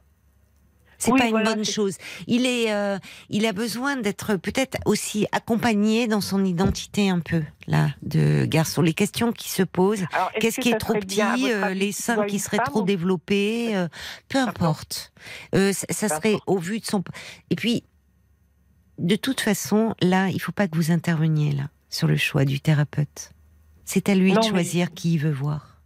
C'est 0.99 1.13
Oui, 1.13 1.19
pas 1.19 1.27
une 1.29 1.43
bonne 1.45 1.65
chose. 1.65 1.97
Il 2.27 2.47
est, 2.47 2.73
euh, 2.73 2.99
il 3.29 3.45
a 3.47 3.53
besoin 3.53 3.97
d'être 3.97 4.37
peut-être 4.37 4.79
aussi 4.87 5.27
accompagné 5.33 6.07
dans 6.07 6.21
son 6.23 6.45
identité 6.45 7.11
un 7.11 7.21
peu 7.21 7.43
là 7.67 7.89
de 8.03 8.45
garçon. 8.47 8.81
Les 8.83 8.95
questions 8.95 9.33
qui 9.33 9.51
se 9.51 9.63
posent. 9.63 10.05
Qu'est-ce 10.41 10.57
que 10.57 10.63
qui 10.63 10.71
est 10.71 10.79
trop 10.79 10.95
petit 10.95 11.21
euh, 11.23 11.75
Les 11.75 11.93
seins 11.93 12.25
qui 12.27 12.39
seraient 12.39 12.59
trop 12.65 12.81
ou- 12.81 12.85
développés 12.85 13.77
euh, 13.77 13.89
Peu 14.29 14.39
importe. 14.39 15.13
Euh, 15.55 15.73
ça, 15.73 15.87
ça 15.91 16.09
serait 16.09 16.39
au 16.47 16.59
vu 16.59 16.81
de 16.81 16.85
son. 16.87 17.03
Et 17.51 17.57
puis, 17.57 17.85
de 18.99 19.17
toute 19.17 19.41
façon, 19.41 19.95
là, 20.01 20.29
il 20.31 20.41
faut 20.41 20.53
pas 20.53 20.69
que 20.69 20.77
vous 20.77 20.91
interveniez 20.91 21.53
là 21.53 21.65
sur 21.91 22.09
le 22.09 22.17
choix 22.17 22.45
du 22.45 22.61
thérapeute. 22.61 23.31
C'est 23.85 24.09
à 24.09 24.15
lui 24.15 24.33
Non, 24.33 24.41
de 24.41 24.47
mais- 24.47 24.51
choisir 24.51 24.93
qui 24.95 25.15
il 25.15 25.19
veut 25.19 25.31
voir. 25.33 25.81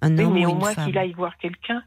Un 0.00 0.16
Oui, 0.18 0.24
homme 0.24 0.34
mais 0.34 0.46
ou 0.46 0.48
au 0.48 0.52
une 0.52 0.58
moins 0.58 0.74
femme. 0.74 0.86
qu'il 0.86 0.98
aille 0.98 1.12
voir 1.12 1.36
quelqu'un. 1.38 1.82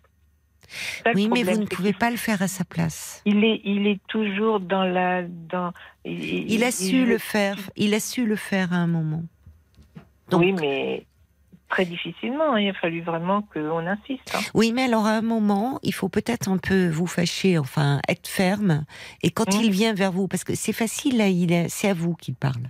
Oui, 1.13 1.29
mais 1.31 1.43
vous 1.43 1.59
ne 1.61 1.65
pouvez 1.65 1.93
pas 1.93 2.09
le 2.11 2.17
faire 2.17 2.41
à 2.41 2.47
sa 2.47 2.63
place. 2.63 3.21
Il 3.25 3.43
est, 3.43 3.61
il 3.63 3.87
est 3.87 3.99
toujours 4.07 4.59
dans 4.59 4.83
la, 4.83 5.23
dans. 5.23 5.71
Il, 6.05 6.51
Il 6.51 6.63
a 6.63 6.71
su 6.71 7.05
le 7.05 7.17
faire. 7.17 7.57
Il 7.75 7.93
a 7.93 7.99
su 7.99 8.25
le 8.25 8.35
faire 8.35 8.73
à 8.73 8.77
un 8.77 8.87
moment. 8.87 9.23
Donc- 10.29 10.41
Oui, 10.41 10.53
mais 10.53 11.05
très 11.69 11.85
difficilement. 11.85 12.55
Il 12.57 12.69
a 12.69 12.73
fallu 12.73 13.01
vraiment 13.01 13.41
qu'on 13.41 13.85
insiste. 13.87 14.33
hein. 14.35 14.39
Oui, 14.53 14.71
mais 14.71 14.83
alors 14.83 15.05
à 15.05 15.11
un 15.17 15.21
moment, 15.21 15.79
il 15.83 15.93
faut 15.93 16.09
peut-être 16.09 16.47
un 16.49 16.57
peu 16.57 16.87
vous 16.89 17.07
fâcher, 17.07 17.57
enfin 17.57 17.99
être 18.07 18.27
ferme. 18.27 18.85
Et 19.23 19.31
quand 19.31 19.53
Mm. 19.55 19.61
il 19.63 19.71
vient 19.71 19.93
vers 19.93 20.11
vous, 20.11 20.27
parce 20.27 20.43
que 20.43 20.55
c'est 20.55 20.73
facile 20.73 21.17
là, 21.17 21.25
c'est 21.69 21.89
à 21.89 21.93
vous 21.93 22.15
qu'il 22.15 22.35
parle. 22.35 22.69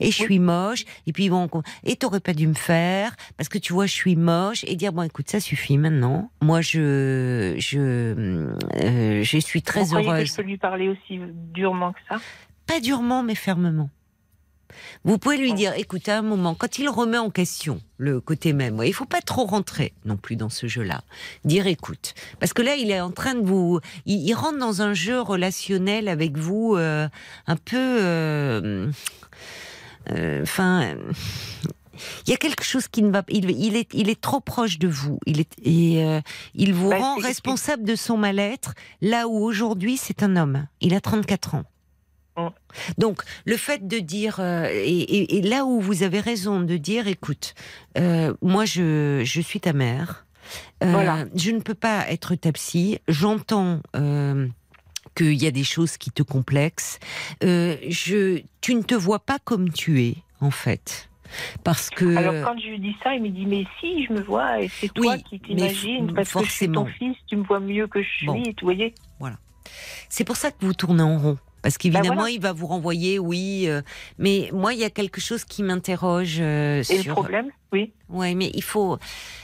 Et 0.00 0.10
je 0.10 0.16
suis 0.16 0.38
moche. 0.38 0.84
Et 1.06 1.12
puis 1.12 1.28
bon, 1.30 1.48
et 1.84 1.96
t'aurais 1.96 2.20
pas 2.20 2.32
dû 2.34 2.46
me 2.46 2.54
faire 2.54 3.14
parce 3.36 3.48
que 3.48 3.58
tu 3.58 3.72
vois, 3.72 3.86
je 3.86 3.92
suis 3.94 4.16
moche. 4.16 4.64
Et 4.66 4.76
dire 4.76 4.92
bon, 4.92 5.02
écoute, 5.02 5.28
ça 5.30 5.40
suffit 5.40 5.78
maintenant. 5.78 6.30
Moi, 6.42 6.60
je, 6.60 7.54
je, 7.58 7.78
euh, 7.78 9.22
je 9.22 9.38
suis 9.38 9.62
très 9.62 9.80
Vous 9.82 9.86
croyez 9.88 10.06
que 10.06 10.12
heureuse. 10.12 10.28
je 10.28 10.34
peux 10.36 10.42
lui 10.42 10.58
parler 10.58 10.88
aussi 10.88 11.20
durement 11.54 11.92
que 11.92 11.98
ça? 12.08 12.16
Pas 12.66 12.80
durement, 12.80 13.22
mais 13.22 13.34
fermement. 13.34 13.90
Vous 15.04 15.16
pouvez 15.16 15.38
lui 15.38 15.52
Oh. 15.52 15.54
dire, 15.54 15.72
écoute, 15.76 16.08
à 16.08 16.18
un 16.18 16.22
moment, 16.22 16.54
quand 16.54 16.78
il 16.78 16.88
remet 16.88 17.16
en 17.18 17.30
question 17.30 17.80
le 17.98 18.20
côté 18.20 18.52
même, 18.52 18.82
il 18.84 18.92
faut 18.92 19.04
pas 19.06 19.20
trop 19.22 19.46
rentrer 19.46 19.92
non 20.04 20.16
plus 20.16 20.36
dans 20.36 20.48
ce 20.50 20.66
jeu-là. 20.66 21.02
Dire, 21.44 21.66
écoute, 21.68 22.14
parce 22.40 22.52
que 22.52 22.60
là, 22.62 22.74
il 22.74 22.90
est 22.90 23.00
en 23.00 23.12
train 23.12 23.34
de 23.34 23.46
vous, 23.46 23.80
il, 24.04 24.18
il 24.28 24.34
rentre 24.34 24.58
dans 24.58 24.82
un 24.82 24.92
jeu 24.92 25.20
relationnel 25.20 26.08
avec 26.08 26.36
vous, 26.36 26.74
euh, 26.76 27.08
un 27.46 27.56
peu, 27.56 27.76
euh, 27.78 28.90
enfin. 30.42 30.82
euh, 30.84 31.12
il 32.26 32.30
y 32.30 32.34
a 32.34 32.36
quelque 32.36 32.62
chose 32.64 32.88
qui 32.88 33.02
ne 33.02 33.10
va 33.10 33.22
pas. 33.22 33.32
Il, 33.32 33.50
il 33.50 33.74
est, 33.76 33.88
il 33.94 34.10
est 34.10 34.20
trop 34.20 34.40
proche 34.40 34.78
de 34.78 34.88
vous. 34.88 35.18
Il 35.26 35.40
est, 35.40 35.52
et 35.62 36.04
euh, 36.04 36.20
il 36.54 36.74
vous 36.74 36.90
Bah, 36.90 36.98
rend 36.98 37.16
responsable 37.16 37.84
de 37.84 37.94
son 37.96 38.16
mal-être. 38.18 38.74
Là 39.00 39.28
où 39.28 39.42
aujourd'hui, 39.44 39.96
c'est 39.96 40.22
un 40.22 40.36
homme. 40.36 40.66
Il 40.80 40.94
a 40.94 41.00
34 41.00 41.54
ans. 41.54 41.64
Mm. 42.36 42.48
Donc, 42.98 43.22
le 43.46 43.56
fait 43.56 43.88
de 43.88 43.98
dire, 43.98 44.40
euh, 44.40 44.68
et, 44.70 45.00
et- 45.00 45.38
et 45.38 45.42
là 45.42 45.64
où 45.64 45.80
vous 45.80 46.02
avez 46.02 46.20
raison 46.20 46.60
de 46.60 46.76
dire, 46.76 47.06
écoute, 47.08 47.54
euh, 47.96 48.34
moi 48.42 48.66
je, 48.66 49.22
je 49.24 49.40
suis 49.40 49.60
ta 49.60 49.72
mère, 49.72 50.26
Euh, 50.84 50.92
Voilà. 50.92 51.24
je 51.34 51.50
ne 51.50 51.60
peux 51.60 51.74
pas 51.74 52.04
être 52.10 52.34
ta 52.36 52.52
psy, 52.52 52.98
j'entends 53.08 53.80
euh, 53.96 54.46
qu'il 55.16 55.34
y 55.42 55.46
a 55.46 55.50
des 55.50 55.64
choses 55.64 55.96
qui 55.96 56.10
te 56.12 56.22
complexent, 56.22 56.98
Euh, 57.42 57.76
je, 57.88 58.40
tu 58.60 58.74
ne 58.74 58.82
te 58.82 58.94
vois 58.94 59.18
pas 59.18 59.38
comme 59.42 59.70
tu 59.72 60.02
es, 60.02 60.14
en 60.40 60.50
fait. 60.52 61.08
Parce 61.64 61.90
que... 61.90 62.16
Alors 62.16 62.44
quand 62.52 62.58
je 62.60 62.68
lui 62.68 62.78
dis 62.78 62.94
ça, 63.02 63.12
il 63.16 63.22
me 63.22 63.30
dit 63.30 63.46
mais 63.46 63.64
si 63.80 64.04
je 64.06 64.12
me 64.12 64.20
vois 64.22 64.60
et 64.62 64.68
c'est 64.68 64.92
toi 64.92 65.14
Oui, 65.16 65.22
qui 65.24 65.40
t'imagines 65.40 66.12
parce 66.14 66.32
que 66.32 66.44
je 66.44 66.50
suis 66.52 66.70
ton 66.70 66.86
fils, 66.86 67.16
tu 67.26 67.34
me 67.36 67.42
vois 67.42 67.58
mieux 67.58 67.88
que 67.88 68.00
je 68.00 68.08
suis, 68.08 68.26
Bon. 68.26 68.40
tu 68.56 68.64
voyez. 68.64 68.94
C'est 70.08 70.22
pour 70.24 70.36
ça 70.36 70.52
que 70.52 70.64
vous 70.64 70.72
tournez 70.74 71.02
en 71.02 71.18
rond. 71.18 71.38
Parce 71.62 71.76
qu'évidemment, 71.78 72.10
Bah 72.10 72.14
voilà. 72.14 72.30
il 72.30 72.40
va 72.40 72.52
vous 72.52 72.68
renvoyer, 72.68 73.18
oui. 73.18 73.64
euh, 73.66 73.82
mais 74.18 74.48
moi, 74.52 74.72
il 74.72 74.78
y 74.78 74.84
a 74.84 74.90
quelque 74.90 75.20
chose 75.20 75.44
qui 75.44 75.64
m'interroge 75.64 76.36
euh, 76.38 76.84
Et 76.88 76.98
le 76.98 77.02
sur. 77.02 77.14
problème, 77.14 77.50
oui. 77.72 77.92
Ouais, 78.08 78.36
mais 78.36 78.52
il 78.54 78.62
faut. 78.62 78.98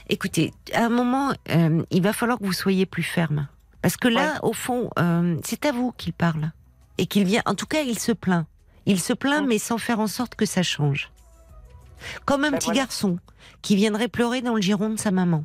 Écoutez, 0.08 0.52
à 0.72 0.84
un 0.84 0.88
moment, 0.88 1.32
euh, 1.50 1.82
il 1.90 2.00
va 2.02 2.12
falloir 2.12 2.38
que 2.38 2.44
vous 2.44 2.52
soyez 2.52 2.86
plus 2.86 3.02
ferme. 3.02 3.48
Parce 3.82 3.96
que 3.96 4.08
là, 4.08 4.38
au 4.42 4.52
fond, 4.52 4.90
euh, 4.98 5.36
c'est 5.44 5.66
à 5.66 5.72
vous 5.72 5.92
qu'il 5.92 6.12
parle. 6.12 6.52
Et 6.98 7.06
qu'il 7.06 7.24
vient. 7.24 7.42
En 7.46 7.54
tout 7.54 7.66
cas, 7.66 7.82
il 7.82 7.98
se 7.98 8.12
plaint. 8.12 8.46
Il 8.86 9.00
se 9.00 9.12
plaint, 9.12 9.46
mais 9.46 9.58
sans 9.58 9.78
faire 9.78 10.00
en 10.00 10.06
sorte 10.06 10.34
que 10.36 10.46
ça 10.46 10.62
change. 10.62 11.10
Comme 12.24 12.44
un 12.44 12.50
Ben 12.50 12.58
petit 12.58 12.66
voilà. 12.66 12.82
garçon 12.82 13.18
qui 13.60 13.76
viendrait 13.76 14.08
pleurer 14.08 14.40
dans 14.40 14.54
le 14.54 14.60
giron 14.60 14.90
de 14.90 14.96
sa 14.96 15.10
maman. 15.10 15.44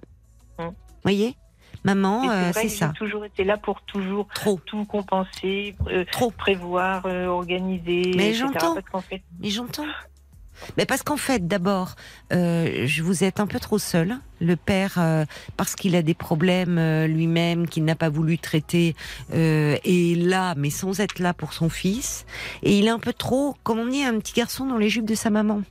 Mm. 0.59 0.69
Voyez? 1.03 1.35
Maman, 1.83 2.29
euh, 2.29 2.51
c'est 2.53 2.63
que 2.63 2.69
ça. 2.69 2.91
J'ai 2.93 2.99
toujours 2.99 3.23
été 3.25 3.43
là 3.43 3.57
pour 3.57 3.81
toujours 3.83 4.27
Trop. 4.33 4.59
tout 4.65 4.83
compenser, 4.85 5.75
euh, 5.87 6.03
Trop. 6.11 6.31
prévoir, 6.31 7.05
euh, 7.05 7.27
organiser. 7.27 8.11
Mais 8.15 8.33
j'entends. 8.33 8.75
Fait, 9.07 9.23
Mais 9.39 9.49
j'entends. 9.49 9.85
Mais 10.77 10.85
parce 10.85 11.03
qu'en 11.03 11.17
fait, 11.17 11.47
d'abord, 11.47 11.95
euh, 12.33 12.85
je 12.85 13.03
vous 13.03 13.23
êtes 13.23 13.39
un 13.39 13.47
peu 13.47 13.59
trop 13.59 13.77
seul. 13.77 14.17
Le 14.39 14.55
père, 14.55 14.95
euh, 14.97 15.25
parce 15.55 15.75
qu'il 15.75 15.95
a 15.95 16.01
des 16.01 16.13
problèmes 16.13 16.77
euh, 16.77 17.07
lui-même, 17.07 17.67
qu'il 17.67 17.85
n'a 17.85 17.95
pas 17.95 18.09
voulu 18.09 18.37
traiter, 18.37 18.95
est 19.31 20.17
là, 20.17 20.53
mais 20.55 20.69
sans 20.69 20.99
être 20.99 21.19
là 21.19 21.33
pour 21.33 21.53
son 21.53 21.69
fils. 21.69 22.25
Et 22.63 22.77
il 22.77 22.85
est 22.85 22.91
un 22.91 22.99
peu 22.99 23.13
trop, 23.13 23.55
comme 23.63 23.79
on 23.79 23.87
dit, 23.87 24.03
un 24.03 24.19
petit 24.19 24.33
garçon 24.33 24.65
dans 24.65 24.77
les 24.77 24.89
jupes 24.89 25.05
de 25.05 25.15
sa 25.15 25.29
maman. 25.29 25.61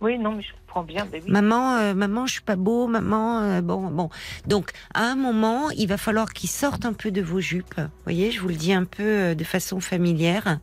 oui, 0.00 0.18
non, 0.18 0.32
mais 0.32 0.42
je 0.42 0.52
comprends 0.70 0.82
bien. 0.84 1.04
Ben. 1.06 1.20
Maman, 1.26 1.76
euh, 1.76 1.94
maman, 1.94 2.26
je 2.26 2.34
suis 2.34 2.42
pas 2.42 2.54
beau, 2.56 2.86
maman, 2.86 3.40
euh, 3.40 3.60
bon, 3.60 3.88
bon. 3.90 4.08
Donc, 4.46 4.70
à 4.94 5.02
un 5.04 5.16
moment, 5.16 5.70
il 5.70 5.88
va 5.88 5.96
falloir 5.96 6.32
qu'il 6.32 6.48
sorte 6.48 6.84
un 6.84 6.92
peu 6.92 7.10
de 7.10 7.20
vos 7.20 7.40
jupes. 7.40 7.74
Vous 7.76 7.88
voyez, 8.04 8.30
je 8.30 8.40
vous 8.40 8.48
le 8.48 8.54
dis 8.54 8.72
un 8.72 8.84
peu 8.84 9.02
euh, 9.02 9.34
de 9.34 9.42
façon 9.44 9.80
familière, 9.80 10.58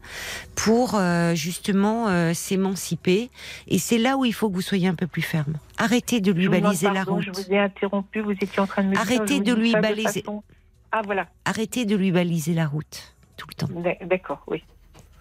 pour 0.55 0.95
euh, 0.95 1.35
justement 1.35 2.07
s'émanciper. 2.33 3.29
Et 3.67 3.79
c'est 3.79 3.97
là 3.97 4.17
où 4.17 4.23
il 4.25 4.33
faut 4.33 4.49
que 4.49 4.55
vous 4.55 4.61
soyez 4.61 4.87
un 4.87 4.95
peu 4.95 5.07
plus 5.07 5.21
ferme. 5.21 5.55
Arrêtez 5.77 6.21
de 6.21 6.31
lui 6.31 6.45
Je 6.45 6.49
baliser 6.49 6.89
la 6.89 7.03
route. 7.03 7.23
Je 7.23 7.31
vous 7.31 7.51
ai 7.51 7.59
interrompu, 7.59 8.21
vous 8.21 8.31
étiez 8.31 8.59
en 8.59 8.67
train 8.67 8.83
de 8.83 8.87
me 8.89 8.93
dire. 8.93 9.01
Arrêtez 9.01 9.39
de 9.41 9.53
lui 9.53 9.73
baliser. 9.73 10.21
façon- 10.21 10.43
Ah 10.91 11.01
voilà, 11.03 11.27
Arrêtez 11.45 11.85
de 11.85 11.95
lui 11.95 12.11
baliser 12.11 12.53
la 12.53 12.65
route 12.65 13.13
tout 13.35 13.47
le 13.49 13.53
temps. 13.55 13.81
D'ac- 13.81 14.07
d'accord, 14.07 14.41
oui. 14.47 14.63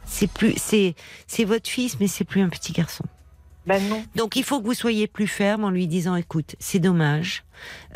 C'est 0.04 0.30
plus, 0.30 0.54
c'est, 0.56 0.94
c'est 1.26 1.44
votre 1.44 1.68
fils, 1.68 1.98
mais 1.98 2.06
c'est 2.06 2.24
plus 2.24 2.40
un 2.40 2.48
petit 2.48 2.72
garçon. 2.72 3.04
Ben. 3.66 3.82
Donc 4.14 4.36
il 4.36 4.44
faut 4.44 4.60
que 4.60 4.66
vous 4.66 4.74
soyez 4.74 5.09
plus 5.09 5.26
ferme 5.26 5.64
en 5.64 5.70
lui 5.70 5.88
disant 5.88 6.14
écoute, 6.14 6.55
c'est 6.60 6.78
dommage. 6.78 7.44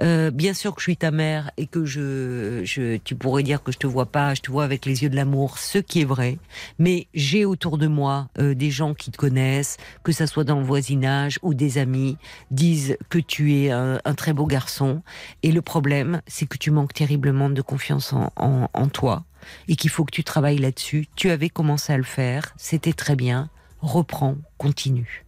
Euh, 0.01 0.31
bien 0.31 0.55
sûr 0.55 0.75
que 0.75 0.81
je 0.81 0.85
suis 0.85 0.97
ta 0.97 1.11
mère 1.11 1.51
et 1.57 1.67
que 1.67 1.85
je, 1.85 2.63
je, 2.65 2.97
tu 2.97 3.15
pourrais 3.15 3.43
dire 3.43 3.63
que 3.63 3.71
je 3.71 3.79
te 3.79 3.87
vois 3.87 4.07
pas, 4.07 4.35
je 4.35 4.41
te 4.41 4.51
vois 4.51 4.65
avec 4.65 4.85
les 4.85 5.03
yeux 5.03 5.11
de 5.11 5.17
l'amour, 5.17 5.59
ce 5.59 5.79
qui 5.79 6.01
est 6.01 6.05
vrai. 6.05 6.39
Mais 6.79 7.07
j'ai 7.15 7.45
autour 7.45 7.79
de 7.79 7.87
moi 7.87 8.29
euh, 8.39 8.55
des 8.55 8.71
gens 8.71 8.95
qui 8.95 9.11
te 9.11 9.17
connaissent, 9.17 9.77
que 10.03 10.13
ça 10.13 10.27
soit 10.27 10.45
dans 10.45 10.59
le 10.59 10.65
voisinage 10.65 11.39
ou 11.43 11.55
des 11.55 11.79
amis, 11.79 12.17
disent 12.51 12.97
que 13.09 13.19
tu 13.19 13.55
es 13.55 13.71
un, 13.71 14.01
très 14.17 14.33
beau 14.33 14.47
garçon. 14.47 15.03
Et 15.43 15.53
le 15.53 15.63
problème, 15.63 16.21
c'est 16.27 16.47
que 16.47 16.59
tu 16.59 16.71
manques 16.71 16.95
terriblement 16.95 17.49
de 17.49 17.63
confiance 17.63 18.13
en, 18.13 18.33
en 18.37 18.89
toi 18.89 19.25
et 19.69 19.77
qu'il 19.77 19.91
faut 19.91 20.05
que 20.05 20.11
tu 20.11 20.25
travailles 20.25 20.59
là-dessus. 20.59 21.07
Tu 21.17 21.31
avais 21.31 21.49
commencé 21.49 21.93
à 21.93 21.97
le 21.97 22.03
faire, 22.03 22.53
c'était 22.57 22.93
très 22.93 23.17
bien. 23.17 23.51
Reprends, 23.81 24.37
continue. 24.59 25.25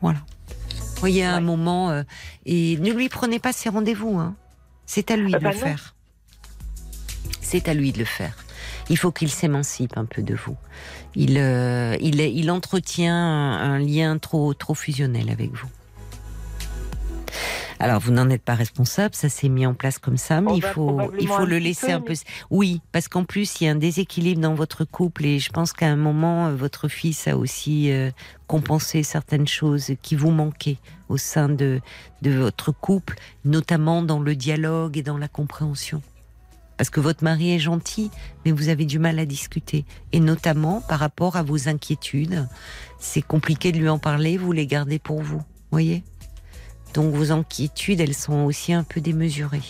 Voilà. 0.00 0.18
Vous 0.76 1.00
voyez, 1.00 1.24
à 1.24 1.34
un 1.36 1.40
moment, 1.40 1.90
euh, 1.90 2.02
et 2.44 2.76
ne 2.78 2.92
lui 2.92 3.08
prenez 3.08 3.38
pas 3.38 3.52
ses 3.52 3.68
rendez-vous. 3.70 4.18
Hein. 4.18 4.34
C'est 4.86 5.10
à 5.10 5.16
lui 5.16 5.32
Ah 5.34 5.38
de 5.38 5.44
bah 5.44 5.50
le 5.52 5.56
non. 5.56 5.62
faire. 5.62 5.94
C'est 7.40 7.68
à 7.68 7.74
lui 7.74 7.92
de 7.92 7.98
le 7.98 8.04
faire. 8.04 8.36
Il 8.90 8.96
faut 8.98 9.12
qu'il 9.12 9.30
s'émancipe 9.30 9.96
un 9.96 10.04
peu 10.04 10.22
de 10.22 10.34
vous. 10.34 10.56
Il, 11.14 11.38
euh, 11.38 11.96
il, 12.00 12.20
il 12.20 12.50
entretient 12.50 13.14
un, 13.14 13.74
un 13.74 13.78
lien 13.78 14.18
trop, 14.18 14.52
trop 14.54 14.74
fusionnel 14.74 15.30
avec 15.30 15.52
vous. 15.52 15.68
Alors, 17.78 18.00
vous 18.00 18.12
n'en 18.12 18.28
êtes 18.28 18.42
pas 18.42 18.54
responsable, 18.54 19.14
ça 19.14 19.28
s'est 19.28 19.48
mis 19.48 19.64
en 19.66 19.74
place 19.74 19.98
comme 19.98 20.16
ça, 20.18 20.40
mais 20.40 20.50
Oh 20.52 20.56
il 20.56 20.60
bah, 20.60 20.72
faut, 20.72 21.00
il 21.18 21.28
faut 21.28 21.46
le 21.46 21.58
laisser 21.58 21.86
peu, 21.88 21.92
un 21.94 22.00
peu. 22.00 22.12
mais- 22.12 22.18
Oui, 22.50 22.80
parce 22.92 23.08
qu'en 23.08 23.24
plus, 23.24 23.60
il 23.60 23.64
y 23.64 23.68
a 23.68 23.72
un 23.72 23.76
déséquilibre 23.76 24.40
dans 24.40 24.54
votre 24.54 24.84
couple 24.84 25.24
et 25.24 25.38
je 25.38 25.50
pense 25.50 25.72
qu'à 25.72 25.86
un 25.88 25.96
moment, 25.96 26.48
euh, 26.48 26.54
votre 26.54 26.88
fils 26.88 27.26
a 27.28 27.36
aussi 27.36 27.90
euh, 27.90 28.10
compensé 28.46 29.02
certaines 29.02 29.48
choses 29.48 29.92
qui 30.02 30.14
vous 30.16 30.30
manquaient 30.30 30.78
au 31.08 31.16
sein 31.16 31.48
de, 31.48 31.80
de 32.22 32.30
votre 32.30 32.72
couple, 32.72 33.16
notamment 33.44 34.02
dans 34.02 34.20
le 34.20 34.34
dialogue 34.36 34.98
et 34.98 35.02
dans 35.02 35.18
la 35.18 35.28
compréhension. 35.28 36.02
Parce 36.76 36.88
que 36.88 37.00
votre 37.00 37.24
mari 37.24 37.54
est 37.54 37.58
gentil, 37.58 38.10
mais 38.44 38.52
vous 38.52 38.68
avez 38.70 38.86
du 38.86 38.98
mal 38.98 39.18
à 39.18 39.26
discuter. 39.26 39.84
Et 40.12 40.20
notamment 40.20 40.80
par 40.80 40.98
rapport 40.98 41.36
à 41.36 41.42
vos 41.42 41.68
inquiétudes. 41.68 42.48
C'est 42.98 43.20
compliqué 43.22 43.70
de 43.70 43.78
lui 43.78 43.88
en 43.90 43.98
parler, 43.98 44.38
vous 44.38 44.52
les 44.52 44.66
gardez 44.66 44.98
pour 44.98 45.20
vous. 45.22 45.42
Voyez? 45.70 46.02
Donc 46.94 47.14
vos 47.14 47.30
inquiétudes, 47.32 48.00
elles 48.00 48.14
sont 48.14 48.44
aussi 48.44 48.72
un 48.72 48.82
peu 48.84 49.00
démesurées. 49.00 49.60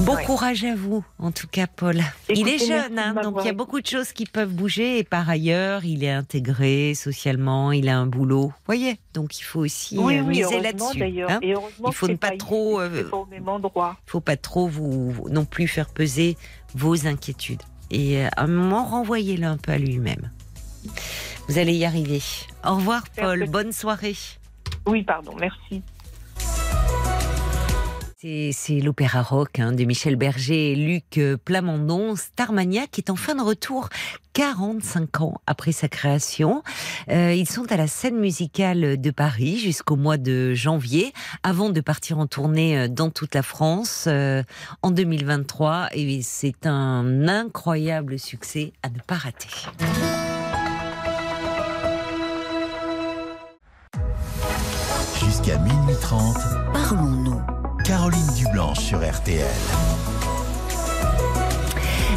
Bon 0.00 0.14
Ouais. 0.14 0.24
courage 0.24 0.62
à 0.64 0.74
vous, 0.74 1.02
en 1.18 1.32
tout 1.32 1.46
cas, 1.46 1.66
Paul. 1.66 2.02
il 2.28 2.46
est 2.48 2.58
jeune, 2.58 2.98
hein, 2.98 3.14
donc 3.22 3.36
il 3.40 3.46
y 3.46 3.48
a 3.48 3.54
beaucoup 3.54 3.80
de 3.80 3.86
choses 3.86 4.12
qui 4.12 4.26
peuvent 4.26 4.52
bouger. 4.52 4.98
Et 4.98 5.04
par 5.04 5.30
ailleurs, 5.30 5.86
il 5.86 6.04
est 6.04 6.10
intégré 6.10 6.92
socialement, 6.94 7.72
il 7.72 7.88
a 7.88 7.96
un 7.96 8.04
boulot. 8.06 8.48
Vous 8.48 8.52
voyez 8.66 8.98
Donc 9.14 9.38
il 9.38 9.42
faut 9.42 9.60
aussi 9.60 9.96
Oui, 9.98 10.18
euh, 10.18 10.20
oui, 10.20 10.40
miser 10.42 10.60
là-dessus. 10.60 11.22
hein. 11.26 11.40
Il 11.42 11.54
faut 11.94 12.08
ne 12.08 12.12
c'est 12.12 12.18
pas 12.18 12.28
ici, 12.28 12.36
trop, 12.36 12.78
euh, 12.78 13.08
pas 13.08 13.16
au 13.16 13.24
même 13.24 13.48
endroit. 13.48 13.96
Faut 14.04 14.20
pas 14.20 14.36
trop 14.36 14.68
vous 14.68 15.14
non 15.30 15.46
plus 15.46 15.66
faire 15.66 15.88
peser 15.88 16.36
vos 16.74 17.06
inquiétudes. 17.06 17.62
Et 17.90 18.18
euh, 18.18 18.28
à 18.36 18.42
un 18.42 18.48
moment, 18.48 18.84
renvoyez-le 18.84 19.46
un 19.46 19.56
peu 19.56 19.72
à 19.72 19.78
lui-même. 19.78 20.30
Vous 21.48 21.56
allez 21.56 21.72
y 21.74 21.86
arriver. 21.86 22.20
Au 22.66 22.74
revoir, 22.76 23.04
Paul. 23.16 23.48
Bonne 23.48 23.72
soirée. 23.72 24.14
Oui, 24.86 25.02
pardon, 25.02 25.34
merci. 25.38 25.82
C'est 28.52 28.80
l'opéra 28.80 29.22
rock 29.22 29.60
hein, 29.60 29.72
de 29.72 29.84
Michel 29.84 30.16
Berger 30.16 30.72
et 30.72 30.74
Luc 30.74 31.18
euh, 31.18 31.36
Plamondon, 31.36 32.14
qui 32.90 33.00
est 33.00 33.10
en 33.10 33.14
fin 33.14 33.36
de 33.36 33.42
retour 33.42 33.88
45 34.32 35.20
ans 35.20 35.34
après 35.46 35.70
sa 35.70 35.86
création. 35.86 36.62
Euh, 37.08 37.32
ils 37.32 37.48
sont 37.48 37.70
à 37.70 37.76
la 37.76 37.86
scène 37.86 38.18
musicale 38.18 39.00
de 39.00 39.10
Paris 39.10 39.58
jusqu'au 39.58 39.96
mois 39.96 40.16
de 40.16 40.54
janvier, 40.54 41.12
avant 41.44 41.70
de 41.70 41.80
partir 41.80 42.18
en 42.18 42.26
tournée 42.26 42.76
euh, 42.76 42.88
dans 42.88 43.10
toute 43.10 43.34
la 43.34 43.42
France 43.42 44.08
en 44.82 44.90
2023. 44.90 45.90
Et 45.92 46.20
c'est 46.22 46.66
un 46.66 47.28
incroyable 47.28 48.18
succès 48.18 48.72
à 48.82 48.88
ne 48.88 48.98
pas 49.06 49.16
rater. 49.16 49.48
Jusqu'à 55.46 55.62
minuit 55.62 55.94
30, 56.00 56.36
Parlons-nous. 56.72 57.40
Caroline 57.84 58.34
Dublanche 58.36 58.80
sur 58.80 58.98
RTL. 58.98 59.46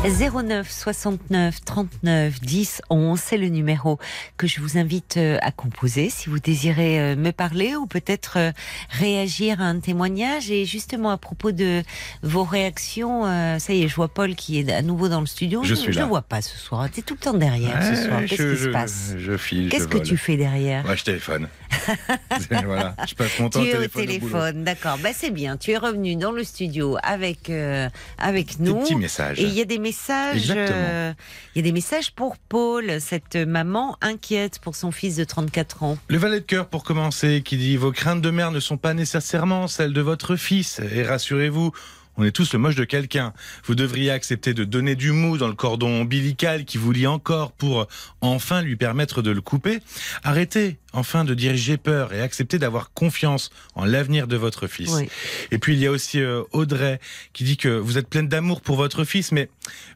09 0.03 0.67
69 0.67 1.63
39 1.63 2.41
10 2.41 2.81
11, 2.89 3.19
c'est 3.19 3.37
le 3.37 3.49
numéro 3.49 3.99
que 4.37 4.47
je 4.47 4.61
vous 4.61 4.79
invite 4.79 5.17
euh, 5.17 5.37
à 5.43 5.51
composer 5.51 6.09
si 6.09 6.29
vous 6.29 6.39
désirez 6.39 6.99
euh, 6.99 7.15
me 7.15 7.29
parler 7.29 7.75
ou 7.75 7.85
peut-être 7.85 8.37
euh, 8.39 8.51
réagir 8.89 9.61
à 9.61 9.65
un 9.65 9.79
témoignage. 9.79 10.49
Et 10.49 10.65
justement 10.65 11.11
à 11.11 11.17
propos 11.17 11.51
de 11.51 11.83
vos 12.23 12.43
réactions, 12.43 13.25
ça 13.59 13.73
y 13.73 13.83
est, 13.83 13.87
je 13.87 13.95
vois 13.95 14.07
Paul 14.07 14.33
qui 14.33 14.57
est 14.57 14.71
à 14.71 14.81
nouveau 14.81 15.07
dans 15.07 15.19
le 15.19 15.27
studio. 15.27 15.63
Je 15.63 15.75
ne 15.75 15.99
le 15.99 16.03
vois 16.05 16.23
pas 16.23 16.41
ce 16.41 16.57
soir. 16.57 16.89
Tu 16.91 17.01
es 17.01 17.03
tout 17.03 17.13
le 17.13 17.19
temps 17.19 17.35
derrière 17.35 17.79
ce 17.83 18.07
soir. 18.07 18.21
Qu'est-ce 18.27 18.55
qui 18.55 18.63
se 18.63 18.69
passe? 18.69 19.13
Je 19.19 19.37
file. 19.37 19.69
Qu'est-ce 19.69 19.87
que 19.87 19.97
vole. 19.97 20.07
tu 20.07 20.17
fais 20.17 20.35
derrière? 20.35 20.83
Ouais, 20.87 20.97
je 20.97 21.03
téléphone. 21.03 21.47
voilà, 22.65 22.95
je 23.07 23.15
passe 23.15 23.39
mon 23.39 23.49
temps 23.49 23.61
tu 23.61 23.69
es 23.69 23.77
au 23.77 23.87
téléphone. 23.87 24.63
d'accord. 24.63 24.97
Bah 25.01 25.09
c'est 25.13 25.31
bien. 25.31 25.57
Tu 25.57 25.71
es 25.71 25.77
revenu 25.77 26.15
dans 26.15 26.31
le 26.31 26.43
studio 26.43 26.97
avec 27.03 27.49
euh, 27.49 27.89
avec 28.17 28.61
Des 28.61 28.69
nous. 28.71 28.79
petits 28.81 28.95
messages. 28.95 29.39
Et 29.39 29.43
il 29.43 29.53
y 29.53 29.61
a 29.61 29.65
des 29.65 29.79
messages. 29.79 30.51
Euh, 30.55 31.13
il 31.55 31.59
y 31.59 31.61
a 31.61 31.63
des 31.63 31.71
messages 31.71 32.11
pour 32.11 32.37
Paul, 32.37 32.99
cette 32.99 33.35
maman 33.35 33.97
inquiète 34.01 34.59
pour 34.59 34.75
son 34.75 34.91
fils 34.91 35.15
de 35.15 35.23
34 35.23 35.83
ans. 35.83 35.97
Le 36.07 36.17
valet 36.17 36.39
de 36.39 36.45
cœur, 36.45 36.67
pour 36.67 36.83
commencer, 36.83 37.41
qui 37.43 37.57
dit 37.57 37.77
Vos 37.77 37.91
craintes 37.91 38.21
de 38.21 38.29
mère 38.29 38.51
ne 38.51 38.59
sont 38.59 38.77
pas 38.77 38.93
nécessairement 38.93 39.67
celles 39.67 39.93
de 39.93 40.01
votre 40.01 40.35
fils. 40.35 40.81
Et 40.93 41.03
rassurez-vous, 41.03 41.71
on 42.17 42.25
est 42.25 42.31
tous 42.31 42.51
le 42.51 42.59
moche 42.59 42.75
de 42.75 42.83
quelqu'un. 42.83 43.33
Vous 43.63 43.75
devriez 43.75 44.11
accepter 44.11 44.53
de 44.53 44.65
donner 44.65 44.95
du 44.95 45.11
mou 45.13 45.37
dans 45.37 45.47
le 45.47 45.53
cordon 45.53 46.01
ombilical 46.01 46.65
qui 46.65 46.77
vous 46.77 46.91
lie 46.91 47.07
encore 47.07 47.53
pour 47.53 47.87
enfin 48.19 48.61
lui 48.61 48.75
permettre 48.75 49.21
de 49.21 49.31
le 49.31 49.39
couper. 49.41 49.79
Arrêtez 50.23 50.79
enfin 50.93 51.23
de 51.23 51.33
diriger 51.33 51.77
peur 51.77 52.13
et 52.13 52.21
acceptez 52.21 52.59
d'avoir 52.59 52.93
confiance 52.93 53.49
en 53.75 53.85
l'avenir 53.85 54.27
de 54.27 54.37
votre 54.37 54.67
fils. 54.67 54.91
Oui. 54.91 55.09
Et 55.51 55.57
puis 55.57 55.73
il 55.73 55.79
y 55.79 55.87
a 55.87 55.91
aussi 55.91 56.19
euh, 56.19 56.43
Audrey 56.51 56.99
qui 57.33 57.43
dit 57.43 57.57
que 57.57 57.69
vous 57.69 57.97
êtes 57.97 58.07
pleine 58.07 58.27
d'amour 58.27 58.61
pour 58.61 58.75
votre 58.75 59.03
fils, 59.03 59.31
mais 59.31 59.49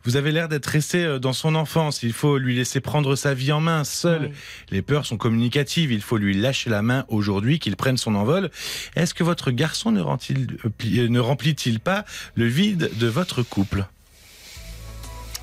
vous 0.03 0.15
avez 0.15 0.32
l'air 0.32 0.49
d'être 0.49 0.68
resté 0.68 1.03
euh, 1.03 1.20
dans 1.20 1.34
son 1.34 1.56
enfance. 1.56 2.03
Il 2.03 2.14
faut 2.14 2.38
lui 2.38 2.56
laisser 2.56 2.80
prendre 2.80 3.15
sa 3.15 3.34
vie 3.34 3.52
en 3.52 3.61
main 3.61 3.84
seul. 3.84 4.30
Oui. 4.32 4.38
Les 4.70 4.82
peurs 4.82 5.06
sont 5.06 5.18
communicatives. 5.18 5.91
Il 5.91 6.02
faut 6.02 6.18
lui 6.18 6.34
lâcher 6.34 6.70
la 6.70 6.82
main 6.82 7.06
aujourd'hui, 7.07 7.60
qu'il 7.60 7.76
prenne 7.76 7.98
son 7.98 8.15
envol. 8.15 8.49
Est-ce 8.95 9.14
que 9.14 9.24
votre 9.24 9.52
garçon 9.52 9.91
ne 9.91 10.02
euh, 10.02 11.07
ne 11.07 11.20
remplit-il 11.20 11.80
pas 11.80 12.06
le 12.36 12.45
vide 12.45 12.91
de 12.98 13.07
votre 13.07 13.44
couple? 13.44 13.86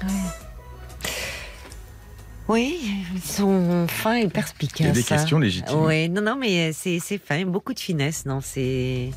Oui, 0.03 0.11
ils 2.59 3.21
sont 3.23 3.87
fins 3.89 4.15
et 4.17 4.29
perspicaces. 4.29 4.81
Il 4.81 4.87
y 4.87 4.89
a 4.89 4.93
des 4.93 5.01
hein. 5.01 5.05
questions 5.17 5.39
légitimes. 5.39 5.79
Oui, 5.79 6.09
non, 6.09 6.23
non, 6.23 6.37
mais 6.37 6.73
c'est 6.73 6.99
c'est 6.99 7.19
fin, 7.19 7.45
beaucoup 7.45 7.75
de 7.75 7.81
finesse 7.81 8.25
dans 8.25 8.41
ces 8.41 9.11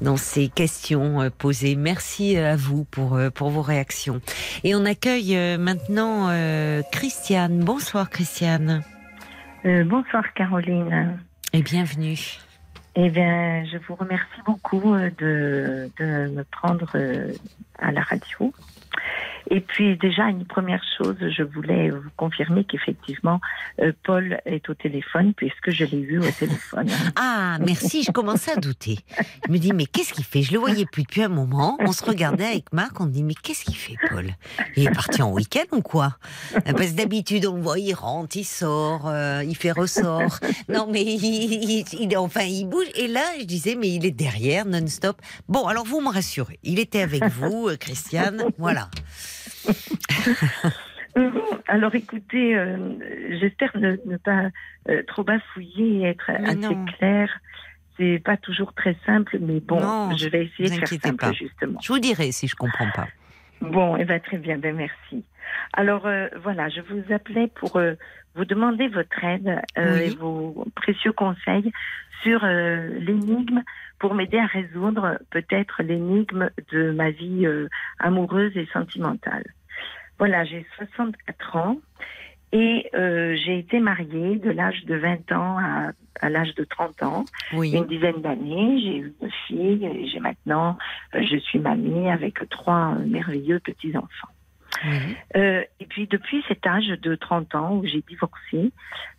dans 0.00 0.16
ces 0.16 0.48
questions 0.48 1.22
euh, 1.22 1.30
posées. 1.30 1.76
Merci 1.76 2.36
à 2.36 2.56
vous 2.56 2.84
pour 2.84 3.14
euh, 3.14 3.30
pour 3.30 3.50
vos 3.50 3.62
réactions. 3.62 4.20
Et 4.64 4.74
on 4.74 4.84
accueille 4.84 5.36
euh, 5.36 5.58
maintenant 5.58 6.28
euh, 6.30 6.82
Christiane. 6.92 7.60
Bonsoir 7.60 8.10
Christiane 8.10 8.82
Euh, 9.64 9.84
bonsoir 9.84 10.22
Caroline. 10.34 11.18
et 11.52 11.62
bienvenue. 11.62 12.18
Eh 12.98 13.10
bien, 13.10 13.62
je 13.70 13.76
vous 13.86 13.94
remercie 13.94 14.40
beaucoup 14.46 14.94
euh, 14.94 15.10
de, 15.18 15.90
de 15.98 16.28
me 16.34 16.44
prendre 16.44 16.88
euh, 16.94 17.30
à 17.78 17.92
la 17.92 18.00
radio. 18.00 18.52
Et 19.50 19.60
puis 19.60 19.96
déjà, 19.96 20.28
une 20.28 20.44
première 20.44 20.82
chose, 20.96 21.16
je 21.20 21.42
voulais 21.42 21.90
vous 21.90 22.10
confirmer 22.16 22.64
qu'effectivement, 22.64 23.40
euh, 23.80 23.92
Paul 24.04 24.40
est 24.44 24.68
au 24.68 24.74
téléphone 24.74 25.34
puisque 25.34 25.70
je 25.70 25.84
l'ai 25.84 26.02
vu 26.02 26.18
au 26.18 26.30
téléphone. 26.30 26.88
Ah, 27.18 27.58
merci, 27.60 28.02
je 28.02 28.10
commençais 28.10 28.52
à 28.52 28.56
douter. 28.56 28.98
Je 29.46 29.52
me 29.52 29.58
dis, 29.58 29.72
mais 29.72 29.86
qu'est-ce 29.86 30.12
qu'il 30.12 30.24
fait? 30.24 30.42
Je 30.42 30.52
le 30.52 30.58
voyais 30.58 30.84
plus 30.84 31.02
depuis 31.02 31.22
un 31.22 31.28
moment. 31.28 31.76
On 31.80 31.92
se 31.92 32.04
regardait 32.04 32.44
avec 32.44 32.72
Marc, 32.72 33.00
on 33.00 33.06
dit, 33.06 33.22
mais 33.22 33.34
qu'est-ce 33.34 33.64
qu'il 33.64 33.76
fait, 33.76 33.96
Paul? 34.10 34.26
Il 34.76 34.86
est 34.86 34.90
parti 34.94 35.22
en 35.22 35.32
week-end 35.32 35.64
ou 35.72 35.82
quoi? 35.82 36.16
Parce 36.52 36.90
que 36.90 36.96
d'habitude, 36.96 37.46
on 37.46 37.60
voit, 37.60 37.78
il 37.78 37.94
rentre, 37.94 38.36
il 38.36 38.44
sort, 38.44 39.08
euh, 39.08 39.42
il 39.44 39.56
fait 39.56 39.72
ressort. 39.72 40.38
Non, 40.68 40.88
mais 40.90 41.02
il, 41.02 42.16
enfin, 42.16 42.42
il 42.42 42.66
bouge. 42.66 42.86
Et 42.94 43.08
là, 43.08 43.22
je 43.38 43.44
disais, 43.44 43.76
mais 43.76 43.88
il 43.88 44.04
est 44.04 44.10
derrière, 44.10 44.66
non-stop. 44.66 45.20
Bon, 45.48 45.66
alors 45.66 45.84
vous 45.84 46.00
me 46.00 46.10
rassurez. 46.10 46.58
Il 46.62 46.78
était 46.78 47.02
avec 47.02 47.24
vous, 47.24 47.68
euh, 47.68 47.76
Christiane. 47.76 48.44
Voilà. 48.58 48.88
Euh, 51.16 51.30
Alors 51.66 51.94
écoutez, 51.94 52.54
euh, 52.56 52.76
j'espère 53.40 53.74
ne, 53.76 53.96
ne 54.04 54.18
pas 54.18 54.50
euh, 54.90 55.02
trop 55.06 55.24
bafouiller 55.24 56.00
et 56.00 56.02
être 56.08 56.30
Mais 56.40 56.48
assez 56.48 56.56
non. 56.74 56.84
clair. 56.84 57.40
C'est 57.96 58.20
pas 58.22 58.36
toujours 58.36 58.74
très 58.74 58.94
simple, 59.06 59.38
mais 59.40 59.60
bon, 59.60 59.80
Non, 59.80 60.14
je 60.14 60.28
vais 60.28 60.44
essayer 60.44 60.68
de 60.68 60.74
faire 60.74 60.88
simple 61.00 61.16
pas. 61.16 61.32
justement. 61.32 61.80
Je 61.82 61.90
vous 61.90 61.98
dirai 61.98 62.30
si 62.32 62.46
je 62.46 62.54
comprends 62.54 62.90
pas. 62.94 63.06
Bon, 63.62 63.96
eh 63.96 64.04
ben, 64.04 64.20
très 64.20 64.36
bien, 64.36 64.58
ben, 64.58 64.76
merci. 64.76 65.24
Alors 65.72 66.06
euh, 66.06 66.28
voilà, 66.42 66.68
je 66.68 66.80
vous 66.80 67.02
appelais 67.12 67.48
pour 67.48 67.76
euh, 67.76 67.94
vous 68.34 68.44
demander 68.44 68.88
votre 68.88 69.22
aide 69.24 69.60
euh, 69.78 69.94
Oui. 69.94 70.02
et 70.04 70.10
vos 70.10 70.66
précieux 70.74 71.12
conseils 71.12 71.72
sur 72.22 72.44
euh, 72.44 72.88
l'énigme 72.98 73.62
pour 73.98 74.14
m'aider 74.14 74.38
à 74.38 74.46
résoudre 74.46 75.18
peut-être 75.30 75.82
l'énigme 75.82 76.50
de 76.72 76.90
ma 76.90 77.10
vie 77.10 77.46
euh, 77.46 77.68
amoureuse 77.98 78.56
et 78.56 78.66
sentimentale. 78.72 79.44
Voilà, 80.18 80.44
j'ai 80.44 80.66
64 80.78 81.56
ans 81.56 81.78
et 82.52 82.88
euh, 82.94 83.36
j'ai 83.44 83.58
été 83.58 83.80
mariée 83.80 84.36
de 84.36 84.50
l'âge 84.50 84.84
de 84.86 84.94
20 84.96 85.32
ans 85.32 85.58
à, 85.58 85.90
à 86.20 86.30
l'âge 86.30 86.54
de 86.54 86.64
30 86.64 87.02
ans 87.02 87.24
Oui. 87.52 87.72
une 87.72 87.86
dizaine 87.86 88.22
d'années. 88.22 88.80
J'ai 88.80 88.98
eu 88.98 89.14
deux 89.20 89.30
filles 89.46 89.84
et 89.84 90.06
j'ai 90.06 90.20
maintenant, 90.20 90.78
euh, 91.14 91.22
je 91.22 91.36
suis 91.38 91.58
mamie 91.58 92.08
avec 92.10 92.48
trois 92.48 92.94
merveilleux 92.94 93.58
petits-enfants. 93.60 94.28
Euh, 95.36 95.62
et 95.80 95.86
puis 95.86 96.06
depuis 96.06 96.44
cet 96.48 96.66
âge 96.66 96.86
de 96.86 97.14
30 97.14 97.54
ans 97.54 97.76
où 97.76 97.86
j'ai 97.86 98.02
divorcé, 98.08 98.72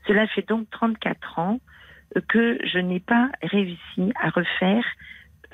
cela 0.08 0.28
fait 0.28 0.48
donc 0.48 0.70
34 0.70 1.40
ans 1.40 1.60
que 2.30 2.58
je 2.66 2.80
n'ai 2.80 3.00
pas 3.00 3.30
réussi 3.42 4.14
à 4.22 4.30
refaire 4.30 4.84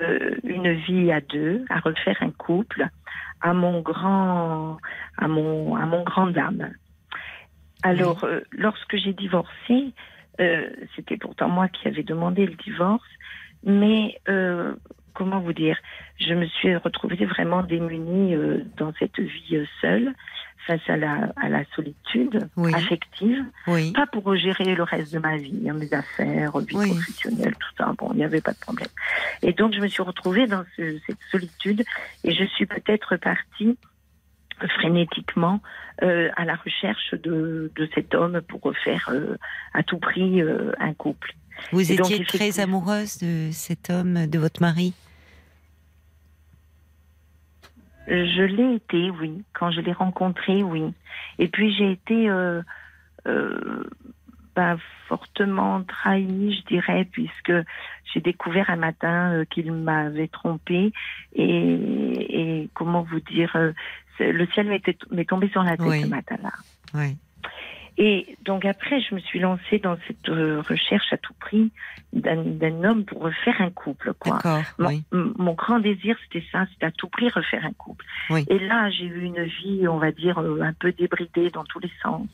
euh, 0.00 0.36
une 0.44 0.72
vie 0.72 1.12
à 1.12 1.20
deux, 1.20 1.64
à 1.70 1.80
refaire 1.80 2.16
un 2.20 2.30
couple, 2.30 2.86
à 3.40 3.52
mon 3.52 3.80
grand, 3.80 4.78
à 5.18 5.28
mon, 5.28 5.76
à 5.76 5.86
mon 5.86 6.02
grand 6.02 6.28
dame. 6.28 6.72
Alors, 7.82 8.24
euh, 8.24 8.40
lorsque 8.52 8.96
j'ai 8.96 9.12
divorcé, 9.12 9.92
euh, 10.40 10.70
c'était 10.96 11.18
pourtant 11.18 11.48
moi 11.48 11.68
qui 11.68 11.86
avais 11.86 12.02
demandé 12.02 12.46
le 12.46 12.54
divorce, 12.54 13.06
mais 13.62 14.18
euh, 14.28 14.74
comment 15.14 15.40
vous 15.40 15.52
dire, 15.52 15.78
je 16.20 16.34
me 16.34 16.46
suis 16.46 16.76
retrouvée 16.76 17.24
vraiment 17.24 17.62
démunie 17.62 18.34
euh, 18.34 18.62
dans 18.76 18.92
cette 18.98 19.18
vie 19.20 19.56
euh, 19.56 19.64
seule, 19.80 20.12
face 20.66 20.80
à 20.88 20.96
la, 20.96 21.30
à 21.36 21.48
la 21.50 21.64
solitude 21.76 22.48
Oui. 22.56 22.74
affective, 22.74 23.44
Oui. 23.66 23.92
pas 23.92 24.06
pour 24.06 24.34
gérer 24.34 24.74
le 24.74 24.82
reste 24.82 25.12
de 25.12 25.18
ma 25.18 25.36
vie, 25.36 25.68
hein, 25.68 25.74
mes 25.74 25.92
affaires, 25.92 26.58
vie 26.58 26.76
Oui. 26.76 26.90
professionnelle, 26.90 27.54
tout 27.54 27.68
ça, 27.78 27.92
bon, 27.98 28.10
il 28.12 28.16
n'y 28.16 28.24
avait 28.24 28.40
pas 28.40 28.52
de 28.52 28.58
problème. 28.58 28.88
Et 29.42 29.52
donc, 29.52 29.74
je 29.74 29.80
me 29.80 29.88
suis 29.88 30.02
retrouvée 30.02 30.46
dans 30.46 30.64
ce- 30.76 30.98
cette 31.06 31.18
solitude 31.30 31.84
et 32.24 32.32
je 32.32 32.44
suis 32.44 32.66
peut-être 32.66 33.16
partie 33.16 33.76
frénétiquement 34.68 35.60
euh, 36.02 36.30
à 36.36 36.44
la 36.44 36.54
recherche 36.54 37.14
de, 37.14 37.70
de 37.76 37.88
cet 37.94 38.14
homme 38.14 38.40
pour 38.48 38.60
refaire 38.62 39.08
euh, 39.12 39.36
à 39.74 39.82
tout 39.82 39.98
prix 39.98 40.40
euh, 40.42 40.72
un 40.78 40.94
couple. 40.94 41.34
Vous 41.72 41.92
Et 41.92 41.96
donc, 41.96 42.10
étiez 42.10 42.24
très 42.24 42.60
amoureuse 42.60 43.18
de 43.18 43.50
cet 43.52 43.90
homme, 43.90 44.26
de 44.26 44.38
votre 44.38 44.60
mari? 44.60 44.94
Je 48.06 48.42
l'ai 48.42 48.74
été, 48.76 49.10
oui. 49.10 49.42
Quand 49.54 49.70
je 49.70 49.80
l'ai 49.80 49.92
rencontré, 49.92 50.62
oui. 50.62 50.92
Et 51.38 51.48
puis 51.48 51.74
j'ai 51.74 51.92
été 51.92 52.28
euh, 52.28 52.60
euh, 53.26 53.84
bah, 54.54 54.76
fortement 55.08 55.82
trahie, 55.84 56.54
je 56.54 56.66
dirais, 56.66 57.08
puisque 57.10 57.52
j'ai 58.12 58.20
découvert 58.20 58.68
un 58.68 58.76
matin 58.76 59.32
euh, 59.32 59.44
qu'il 59.46 59.72
m'avait 59.72 60.28
trompée 60.28 60.92
et, 61.34 62.62
et 62.62 62.70
comment 62.74 63.02
vous 63.02 63.20
dire, 63.20 63.56
le 64.20 64.46
ciel 64.52 64.68
m'est 65.10 65.24
tombé 65.24 65.48
sur 65.48 65.62
la 65.62 65.76
tête 65.76 65.86
Oui. 65.86 66.02
ce 66.02 66.06
matin-là. 66.06 66.52
Oui. 66.94 67.16
Et 67.96 68.36
donc 68.44 68.64
après, 68.64 69.00
je 69.00 69.14
me 69.14 69.20
suis 69.20 69.38
lancée 69.38 69.78
dans 69.78 69.96
cette 70.08 70.28
euh, 70.28 70.60
recherche 70.68 71.12
à 71.12 71.16
tout 71.16 71.34
prix 71.34 71.70
d'un 72.12 72.84
homme 72.84 73.04
pour 73.04 73.22
refaire 73.22 73.60
un 73.60 73.70
couple, 73.70 74.14
quoi. 74.14 74.38
Oui. 74.78 75.04
mon 75.12 75.52
grand 75.52 75.78
désir, 75.78 76.16
c'était 76.24 76.44
ça, 76.50 76.66
c'était 76.72 76.86
à 76.86 76.90
tout 76.90 77.08
prix 77.08 77.28
refaire 77.28 77.64
un 77.64 77.72
couple. 77.72 78.04
Oui. 78.30 78.44
Et 78.48 78.58
là, 78.58 78.90
j'ai 78.90 79.04
eu 79.04 79.22
une 79.22 79.44
vie, 79.44 79.86
on 79.88 79.98
va 79.98 80.12
dire, 80.12 80.38
euh, 80.38 80.60
un 80.60 80.72
peu 80.72 80.92
débridée 80.92 81.50
dans 81.50 81.64
tous 81.64 81.80
les 81.80 81.90
sens. 82.02 82.28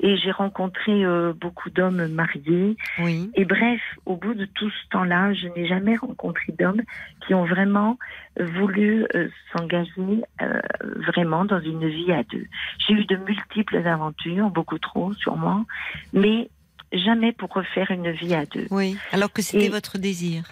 Et 0.00 0.16
j'ai 0.18 0.30
rencontré 0.30 1.04
euh, 1.04 1.32
beaucoup 1.32 1.70
d'hommes 1.70 2.06
mariés. 2.08 2.76
Oui. 2.98 3.30
Et 3.34 3.44
bref, 3.44 3.80
au 4.04 4.16
bout 4.16 4.34
de 4.34 4.44
tout 4.44 4.68
ce 4.70 4.88
temps-là, 4.90 5.32
je 5.32 5.48
n'ai 5.48 5.66
jamais 5.66 5.96
rencontré 5.96 6.52
d'hommes 6.52 6.82
qui 7.26 7.34
ont 7.34 7.46
vraiment 7.46 7.98
voulu 8.38 9.06
euh, 9.14 9.28
s'engager 9.52 10.22
euh, 10.42 10.60
vraiment 11.06 11.44
dans 11.44 11.60
une 11.60 11.88
vie 11.88 12.12
à 12.12 12.22
deux. 12.24 12.46
J'ai 12.86 12.94
eu 12.94 13.04
de 13.06 13.16
multiples 13.16 13.78
aventures, 13.86 14.50
beaucoup 14.50 14.78
trop 14.78 15.14
sûrement, 15.14 15.64
mais 16.12 16.50
jamais 16.92 17.32
pour 17.32 17.52
refaire 17.52 17.90
une 17.90 18.10
vie 18.10 18.34
à 18.34 18.44
deux. 18.46 18.66
Oui. 18.70 18.96
Alors 19.12 19.32
que 19.32 19.42
c'était 19.42 19.68
votre 19.68 19.98
désir 19.98 20.44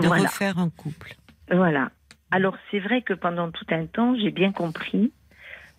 de 0.00 0.06
Voilà. 0.06 0.24
refaire 0.24 0.58
un 0.58 0.70
couple. 0.70 1.14
Voilà. 1.50 1.90
Alors 2.30 2.56
c'est 2.70 2.78
vrai 2.78 3.02
que 3.02 3.14
pendant 3.14 3.50
tout 3.50 3.66
un 3.70 3.86
temps, 3.86 4.14
j'ai 4.16 4.30
bien 4.30 4.52
compris 4.52 5.12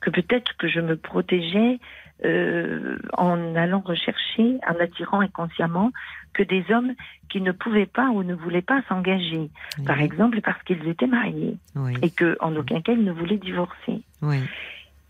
que 0.02 0.10
peut-être 0.10 0.56
que 0.57 0.68
je 0.68 0.80
me 0.80 0.98
protégeais 0.98 1.80
euh, 2.26 2.98
en 3.18 3.56
allant 3.56 3.82
rechercher, 3.82 4.58
en 4.68 4.80
attirant 4.80 5.22
inconsciemment 5.22 5.91
que 6.34 6.44
des 6.44 6.66
hommes 6.72 6.94
qui 7.30 7.41
ne 7.41 7.52
pouvaient 7.52 7.86
pas 7.86 8.10
ou 8.10 8.24
ne 8.24 8.34
voulaient 8.34 8.62
pas 8.62 8.82
s'engager, 8.90 9.50
par 9.86 10.00
exemple 10.00 10.41
parce 10.41 10.62
qu'ils 10.64 10.88
étaient 10.88 11.08
mariés 11.08 11.58
Oui. 11.76 11.94
et 12.02 12.10
que 12.10 12.38
en 12.40 12.56
aucun 12.56 12.82
cas 12.82 12.94
ils 12.94 13.04
ne 13.04 13.12
voulaient 13.12 13.38
divorcer. 13.38 14.02
Oui. 14.22 14.38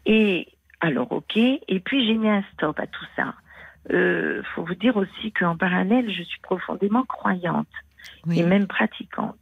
Et 0.06 0.48
alors, 0.82 1.12
ok. 1.12 1.38
Et 1.38 1.80
puis 1.80 2.06
j'ai 2.06 2.16
mis 2.16 2.30
un 2.30 2.44
stop 2.54 2.80
à 2.80 2.88
tout 2.88 3.06
ça. 3.16 3.36
Euh, 3.92 4.42
faut 4.54 4.64
vous 4.64 4.76
dire 4.76 4.98
aussi 4.98 5.32
qu'en 5.32 5.56
parallèle, 5.56 6.12
je 6.12 6.24
suis 6.24 6.40
profondément 6.42 7.04
croyante 7.04 7.68
et 8.34 8.44
même 8.44 8.68
pratiquante. 8.68 9.38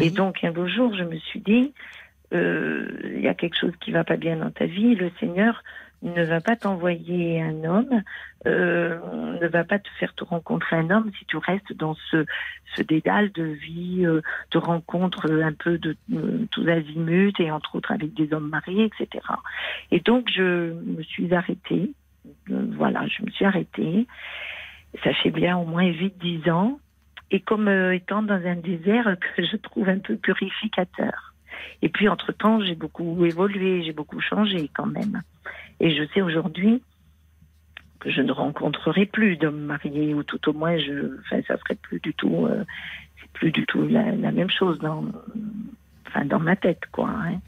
Et 0.00 0.10
donc 0.10 0.42
un 0.44 0.50
beau 0.52 0.66
jour, 0.66 0.94
je 0.94 1.04
me 1.04 1.16
suis 1.18 1.40
dit, 1.40 1.72
euh, 2.32 2.88
il 3.04 3.20
y 3.20 3.28
a 3.28 3.34
quelque 3.34 3.58
chose 3.58 3.72
qui 3.80 3.92
va 3.92 4.04
pas 4.04 4.16
bien 4.16 4.36
dans 4.36 4.50
ta 4.50 4.66
vie. 4.66 4.94
Le 4.94 5.10
Seigneur 5.20 5.62
ne 6.04 6.22
va 6.22 6.40
pas 6.40 6.54
t'envoyer 6.54 7.40
un 7.40 7.64
homme, 7.64 8.02
euh, 8.46 9.38
ne 9.40 9.46
va 9.48 9.64
pas 9.64 9.78
te 9.78 9.88
faire 9.98 10.14
te 10.14 10.22
rencontrer 10.22 10.76
un 10.76 10.90
homme 10.90 11.10
si 11.18 11.24
tu 11.24 11.38
restes 11.38 11.72
dans 11.72 11.94
ce, 12.10 12.26
ce 12.76 12.82
dédale 12.82 13.32
de 13.32 13.44
vie, 13.44 14.04
euh, 14.04 14.20
de 14.50 14.58
rencontres 14.58 15.30
euh, 15.30 15.42
un 15.42 15.52
peu 15.52 15.78
de 15.78 15.96
euh, 16.12 16.46
tous 16.50 16.68
azimuts 16.68 17.32
et 17.38 17.50
entre 17.50 17.76
autres 17.76 17.92
avec 17.92 18.14
des 18.14 18.32
hommes 18.32 18.48
mariés, 18.50 18.84
etc. 18.84 19.24
Et 19.90 20.00
donc 20.00 20.28
je 20.30 20.72
me 20.72 21.02
suis 21.02 21.34
arrêtée. 21.34 21.92
Euh, 22.50 22.66
Voilà, 22.76 23.06
je 23.06 23.22
me 23.24 23.30
suis 23.30 23.44
arrêtée. 23.44 24.06
Ça 25.02 25.12
fait 25.14 25.30
bien 25.30 25.56
au 25.56 25.64
moins 25.64 25.84
8-10 25.84 26.50
ans. 26.50 26.78
Et 27.30 27.40
comme 27.40 27.68
euh, 27.68 27.94
étant 27.94 28.22
dans 28.22 28.46
un 28.46 28.56
désert 28.56 29.16
que 29.36 29.44
je 29.44 29.56
trouve 29.56 29.88
un 29.88 29.98
peu 29.98 30.16
purificateur. 30.16 31.34
Et 31.82 31.88
puis, 31.88 32.08
entre-temps, 32.08 32.60
j'ai 32.60 32.74
beaucoup 32.74 33.24
évolué, 33.24 33.82
j'ai 33.84 33.92
beaucoup 33.92 34.20
changé 34.20 34.70
quand 34.74 34.86
même. 34.86 35.22
Et 35.80 35.94
je 35.94 36.04
sais 36.12 36.22
aujourd'hui 36.22 36.82
que 38.00 38.10
je 38.10 38.20
ne 38.20 38.32
rencontrerai 38.32 39.06
plus 39.06 39.36
d'hommes 39.36 39.64
mariés, 39.64 40.14
ou 40.14 40.22
tout 40.22 40.48
au 40.48 40.52
moins, 40.52 40.76
je, 40.78 41.18
enfin, 41.20 41.40
ça 41.48 41.56
serait 41.58 41.74
plus 41.76 42.00
du 42.00 42.12
tout, 42.14 42.46
euh, 42.46 42.64
c'est 43.20 43.30
plus 43.32 43.50
du 43.50 43.64
tout 43.66 43.86
la, 43.86 44.12
la 44.12 44.30
même 44.30 44.50
chose 44.50 44.78
dans, 44.78 45.04
enfin, 46.06 46.24
dans 46.26 46.38
ma 46.38 46.54
tête, 46.56 46.82
quoi. 46.92 47.08
hein. 47.08 47.40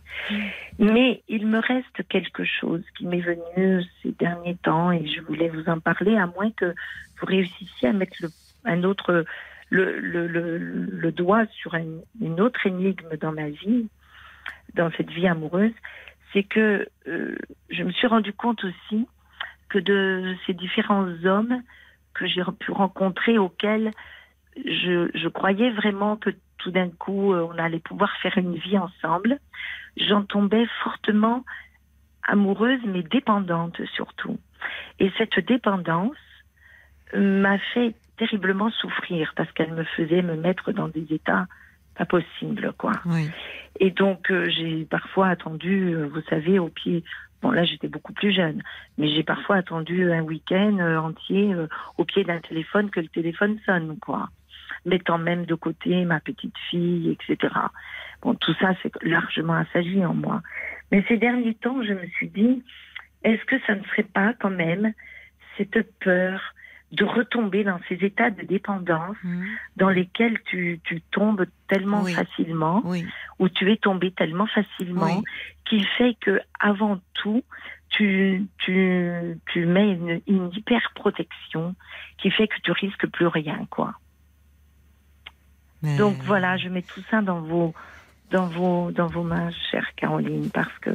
Mais 0.79 1.23
il 1.29 1.47
me 1.47 1.59
reste 1.59 2.07
quelque 2.09 2.45
chose 2.45 2.83
qui 2.97 3.07
m'est 3.07 3.21
venu 3.21 3.83
ces 4.03 4.13
derniers 4.13 4.57
temps, 4.57 4.91
et 4.93 5.07
je 5.07 5.21
voulais 5.21 5.49
vous 5.49 5.69
en 5.69 5.79
parler, 5.81 6.17
à 6.17 6.27
moins 6.27 6.51
que 6.51 6.75
vous 7.21 7.27
réussissiez 7.27 7.89
à 7.89 7.93
mettre 7.93 8.17
le, 8.21 8.31
un 8.65 8.83
autre, 8.83 9.25
le, 9.71 9.99
le, 9.99 10.27
le, 10.27 10.59
le 10.59 11.13
doigt 11.13 11.45
sur 11.47 11.75
un- 11.75 12.01
une 12.21 12.41
autre 12.41 12.67
énigme 12.67 13.17
dans 13.21 13.33
ma 13.33 13.51
vie, 13.51 13.89
dans 14.75 14.91
cette 14.97 15.11
vie 15.11 15.27
amoureuse, 15.29 15.73
c'est 16.37 16.43
que 16.43 16.87
euh, 17.09 17.35
je 17.71 17.83
me 17.83 17.91
suis 17.93 18.07
rendu 18.07 18.35
compte 18.35 18.63
aussi 18.63 19.09
que 19.71 19.79
de 19.79 20.37
ces 20.47 20.53
différents 20.53 21.09
hommes 21.25 21.63
que 22.13 22.27
j'ai 22.27 22.43
pu 22.61 22.73
rencontrer, 22.73 23.39
auxquels 23.39 23.91
je, 24.55 25.29
croyais 25.29 25.71
vraiment 25.71 26.17
que 26.17 26.29
tout 26.59 26.71
d'un 26.71 26.91
coup 26.91 27.33
euh, 27.33 27.49
on 27.51 27.57
allait 27.59 27.79
pouvoir 27.79 28.15
faire 28.19 28.37
une 28.37 28.55
vie 28.55 28.77
ensemble, 28.77 29.39
j'en 29.97 30.25
tombais 30.25 30.67
fortement 30.85 31.43
amoureuse 32.23 32.81
mais 32.85 33.03
dépendante 33.03 33.81
surtout. 33.95 34.39
Et 34.99 35.11
cette 35.17 35.41
dépendance 35.41 36.19
m'a 37.15 37.59
fait 37.73 37.95
terriblement 38.19 38.71
souffrir 38.73 39.33
parce 39.37 39.51
qu'elle 39.53 39.73
me 39.73 39.85
faisait 39.85 40.23
me 40.23 40.37
mettre 40.37 40.73
dans 40.73 40.89
des 40.89 41.15
états 41.15 41.47
pas 41.97 42.05
possibles, 42.05 42.73
quoi. 42.79 42.93
Oui. 43.07 43.29
Et 43.81 43.91
donc, 43.91 44.31
euh, 44.31 44.49
j'ai 44.49 44.85
parfois 44.85 45.29
attendu, 45.29 45.95
euh, 45.95 46.09
vous 46.09 46.23
savez, 46.29 46.59
au 46.59 46.69
pied. 46.69 47.05
Bon, 47.43 47.51
là, 47.51 47.65
j'étais 47.65 47.89
beaucoup 47.89 48.13
plus 48.13 48.33
jeune, 48.33 48.63
mais 48.97 49.09
j'ai 49.15 49.23
parfois 49.23 49.57
attendu 49.57 50.11
un 50.13 50.23
week-end 50.23 50.79
euh, 50.79 50.99
entier 50.99 51.55
au 51.99 52.05
pied 52.05 52.25
d'un 52.25 52.41
téléphone 52.41 52.91
que 52.91 53.01
le 53.01 53.09
téléphone 53.09 53.59
sonne, 53.67 53.99
quoi. 54.01 54.31
Mettant 54.85 55.19
même 55.19 55.45
de 55.47 55.55
côté 55.55 56.05
ma 56.05 56.21
petite 56.21 56.57
fille, 56.71 57.11
etc. 57.11 57.53
Bon, 58.23 58.35
tout 58.35 58.55
ça, 58.61 58.73
c'est 58.83 58.93
largement 59.03 59.55
assagi 59.55 60.05
en 60.05 60.15
moi. 60.15 60.43
Mais 60.91 61.05
ces 61.09 61.17
derniers 61.17 61.55
temps, 61.55 61.83
je 61.83 61.93
me 61.93 62.07
suis 62.07 62.29
dit, 62.29 62.63
est-ce 63.25 63.45
que 63.45 63.57
ça 63.67 63.75
ne 63.75 63.83
serait 63.85 64.05
pas 64.05 64.33
quand 64.41 64.51
même 64.51 64.93
cette 65.57 65.99
peur 65.99 66.41
de 66.93 67.05
retomber 67.05 67.65
dans 67.65 67.81
ces 67.89 67.97
états 67.97 68.31
de 68.31 68.43
dépendance 68.43 69.17
Mhm. 69.25 69.47
dans 69.77 69.89
lesquels 69.89 70.41
tu, 70.45 70.81
tu 70.85 71.01
tombes 71.11 71.47
tellement 71.69 72.03
Oui. 72.03 72.15
facilement, 72.15 72.81
Oui. 72.85 73.05
où 73.41 73.49
tu 73.49 73.71
es 73.73 73.77
tombé 73.77 74.13
tellement 74.13 74.47
facilement, 74.47 75.19
Oui. 75.19 75.25
qu'il 75.65 75.85
fait 75.87 76.15
que 76.21 76.41
avant 76.61 77.01
tout, 77.15 77.43
tu, 77.89 78.47
tu, 78.59 79.11
tu 79.53 79.67
mets 79.67 79.91
une, 79.93 80.21
une 80.29 80.51
hyper 80.55 80.93
protection 80.95 81.75
qui 82.19 82.31
fait 82.31 82.47
que 82.47 82.61
tu 82.63 82.71
risques 82.73 83.07
plus 83.09 83.27
rien, 83.27 83.67
quoi. 83.71 83.95
Mais- 85.83 85.97
Donc 85.99 86.17
voilà, 86.23 86.57
je 86.57 86.69
mets 86.69 86.83
tout 86.83 87.03
ça 87.11 87.21
dans 87.21 87.41
vos, 87.41 87.75
dans 88.31 88.47
vos, 88.47 88.91
dans 88.93 89.07
vos 89.07 89.23
mains, 89.23 89.51
chère 89.71 89.95
Caroline, 89.97 90.51
parce 90.51 90.73
que 90.81 90.91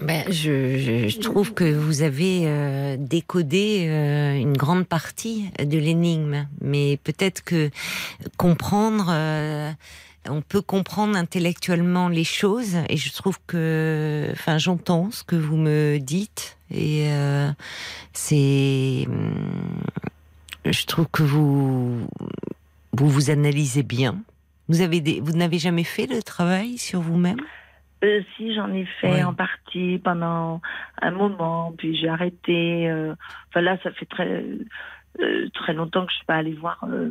Ben, 0.00 0.24
je, 0.32 0.78
je- 0.78 1.08
je 1.08 1.18
trouve 1.20 1.52
que 1.54 1.64
vous 1.72 2.02
avez 2.02 2.42
euh, 2.46 2.96
décodé 2.98 3.86
euh, 3.88 4.34
une 4.36 4.56
grande 4.56 4.86
partie 4.86 5.50
de 5.58 5.78
l'énigme, 5.78 6.48
mais 6.60 6.98
peut-être 7.04 7.44
que 7.44 7.70
comprendre, 8.36 9.06
euh, 9.10 9.70
on 10.28 10.40
peut 10.40 10.62
comprendre 10.62 11.16
intellectuellement 11.16 12.08
les 12.08 12.24
choses, 12.24 12.76
et 12.88 12.96
je 12.96 13.12
trouve 13.12 13.38
que, 13.46 14.28
enfin, 14.32 14.58
j'entends 14.58 15.10
ce 15.12 15.22
que 15.22 15.36
vous 15.36 15.56
me 15.56 15.98
dites, 15.98 16.56
et 16.72 17.06
euh, 17.12 17.50
c'est, 18.12 19.04
hum, 19.08 19.34
je 20.64 20.84
trouve 20.86 21.06
que 21.12 21.22
vous 21.22 22.08
vous 22.94 23.08
vous 23.08 23.30
analysez 23.30 23.82
bien. 23.82 24.20
Vous 24.68 24.80
avez 24.80 25.00
des, 25.00 25.20
vous 25.20 25.32
n'avez 25.32 25.58
jamais 25.58 25.84
fait 25.84 26.06
le 26.06 26.22
travail 26.22 26.76
sur 26.78 27.00
vous-même? 27.00 27.40
Euh, 28.04 28.20
si 28.36 28.52
j'en 28.54 28.72
ai 28.72 28.84
fait 28.84 29.10
Ouais. 29.12 29.24
en 29.24 29.32
partie 29.34 29.98
pendant 30.02 30.60
un 31.00 31.10
moment, 31.12 31.72
puis 31.76 31.94
j'ai 31.94 32.08
arrêté. 32.08 32.90
euh, 32.90 33.14
Enfin 33.48 33.60
là, 33.60 33.78
ça 33.82 33.92
fait 33.92 34.06
très 34.06 34.44
euh, 35.20 35.48
très 35.54 35.72
longtemps 35.74 36.04
que 36.06 36.10
je 36.10 36.16
suis 36.16 36.24
pas 36.26 36.36
allée 36.36 36.54
voir 36.54 36.78
euh, 36.88 37.10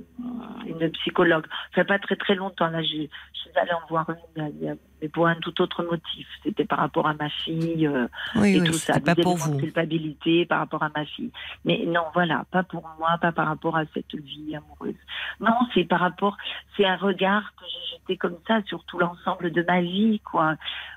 une 0.65 0.89
psychologue. 0.91 1.45
Ça 1.76 1.81
fait 1.84 1.88
pas 1.88 1.99
très 1.99 2.15
très 2.15 2.35
longtemps 2.35 2.68
là. 2.69 2.81
Je, 2.81 2.88
je 2.88 3.39
suis 3.39 3.51
allée 3.55 3.72
en 3.73 3.88
voir 3.89 4.09
une, 4.09 4.49
il 4.59 4.65
y 4.65 4.69
a- 4.69 4.76
mais 5.02 5.10
pour 5.10 5.28
un 5.28 5.36
tout 5.36 5.61
autre 5.61 5.84
motif. 5.84 6.28
C'était 6.44 6.65
par 6.65 6.80
rapport 6.80 7.07
à 7.07 7.14
ma 7.14 7.30
fille 7.30 7.88
euh, 7.88 8.07
Oui, 8.36 8.56
et 8.56 8.61
oui, 8.61 8.68
tout 8.68 8.73
ça. 8.73 8.99
pas 8.99 9.15
pour 9.15 9.36
vous. 9.38 9.57
culpabilité 9.57 10.45
par 10.45 10.60
rapport 10.60 10.84
à 10.84 10.90
ma 10.95 11.06
fille. 11.06 11.32
Mais 11.65 11.84
non, 11.88 12.03
voilà, 12.14 12.45
pas 12.52 12.64
pour 12.64 12.88
moi, 12.99 13.18
pas 13.19 13.32
par 13.32 13.48
rapport 13.48 13.76
à 13.78 13.84
cette 13.94 14.14
vie 14.15 14.56
amoureuse. 14.56 14.95
Non, 15.40 15.53
c'est 15.73 15.84
par 15.86 15.99
rapport, 16.02 16.38
c'est 16.78 16.86
un 16.86 16.98
regard 16.98 17.53
que 17.57 17.65
j'ai 17.65 17.98
jeté 17.98 18.18
comme 18.18 18.38
ça 18.48 18.61
sur 18.68 18.84
tout 18.86 18.99
l'ensemble 18.99 19.52
de 19.52 19.64
ma 19.64 19.82
vie, 19.82 20.19
quoi. 20.23 20.56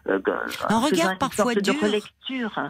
Euh, 0.09 0.21
Un 0.69 0.81
regard 0.81 1.17
parfois 1.19 1.55
dur. 1.55 1.75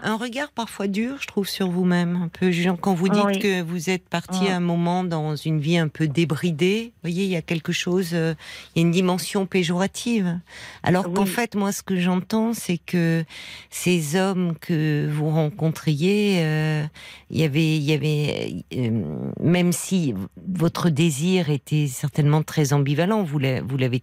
Un 0.03 0.17
regard 0.17 0.51
parfois 0.53 0.87
dur, 0.87 1.17
je 1.21 1.27
trouve, 1.27 1.49
sur 1.49 1.69
vous-même. 1.69 2.17
Un 2.25 2.29
peu, 2.29 2.51
Jean, 2.51 2.77
quand 2.77 2.95
vous 2.95 3.09
dites 3.09 3.25
Oui. 3.25 3.39
que 3.39 3.63
vous 3.63 3.91
êtes 3.91 4.09
parti 4.09 4.45
Mm. 4.45 4.49
à 4.49 4.57
un 4.57 4.61
moment 4.61 5.05
dans 5.05 5.37
une 5.37 5.59
vie 5.61 5.79
un 5.79 5.89
peu 5.89 6.07
débridée, 6.07 6.93
vous 6.97 7.01
voyez, 7.11 7.25
il 7.25 7.31
y 7.31 7.37
a 7.37 7.43
quelque 7.43 7.73
chose, 7.73 8.11
euh, 8.15 8.35
il 8.75 8.81
y 8.81 8.85
a 8.85 8.87
une 8.87 8.93
dimension 8.93 9.47
péjorative. 9.47 10.39
Alors 10.83 11.07
Oui, 11.09 11.15
en 11.25 11.27
fait, 11.27 11.55
moi, 11.55 11.73
ce 11.73 11.83
que 11.83 11.99
j'entends, 11.99 12.53
c'est 12.53 12.77
que 12.77 13.25
ces 13.71 14.15
hommes 14.15 14.55
que 14.61 15.09
vous 15.11 15.31
rencontriez, 15.31 16.45
euh, 16.45 16.85
il 17.31 17.39
y 17.39 17.45
avait, 17.45 17.77
il 17.77 17.83
y 17.83 17.95
avait, 17.95 18.65
euh, 18.75 19.31
même 19.41 19.73
si 19.73 20.15
votre 20.47 20.91
désir 20.91 21.49
était 21.49 21.87
certainement 21.87 22.43
très 22.43 22.75
ambivalent, 22.75 23.23
vous 23.23 23.39
l'avez 23.39 24.03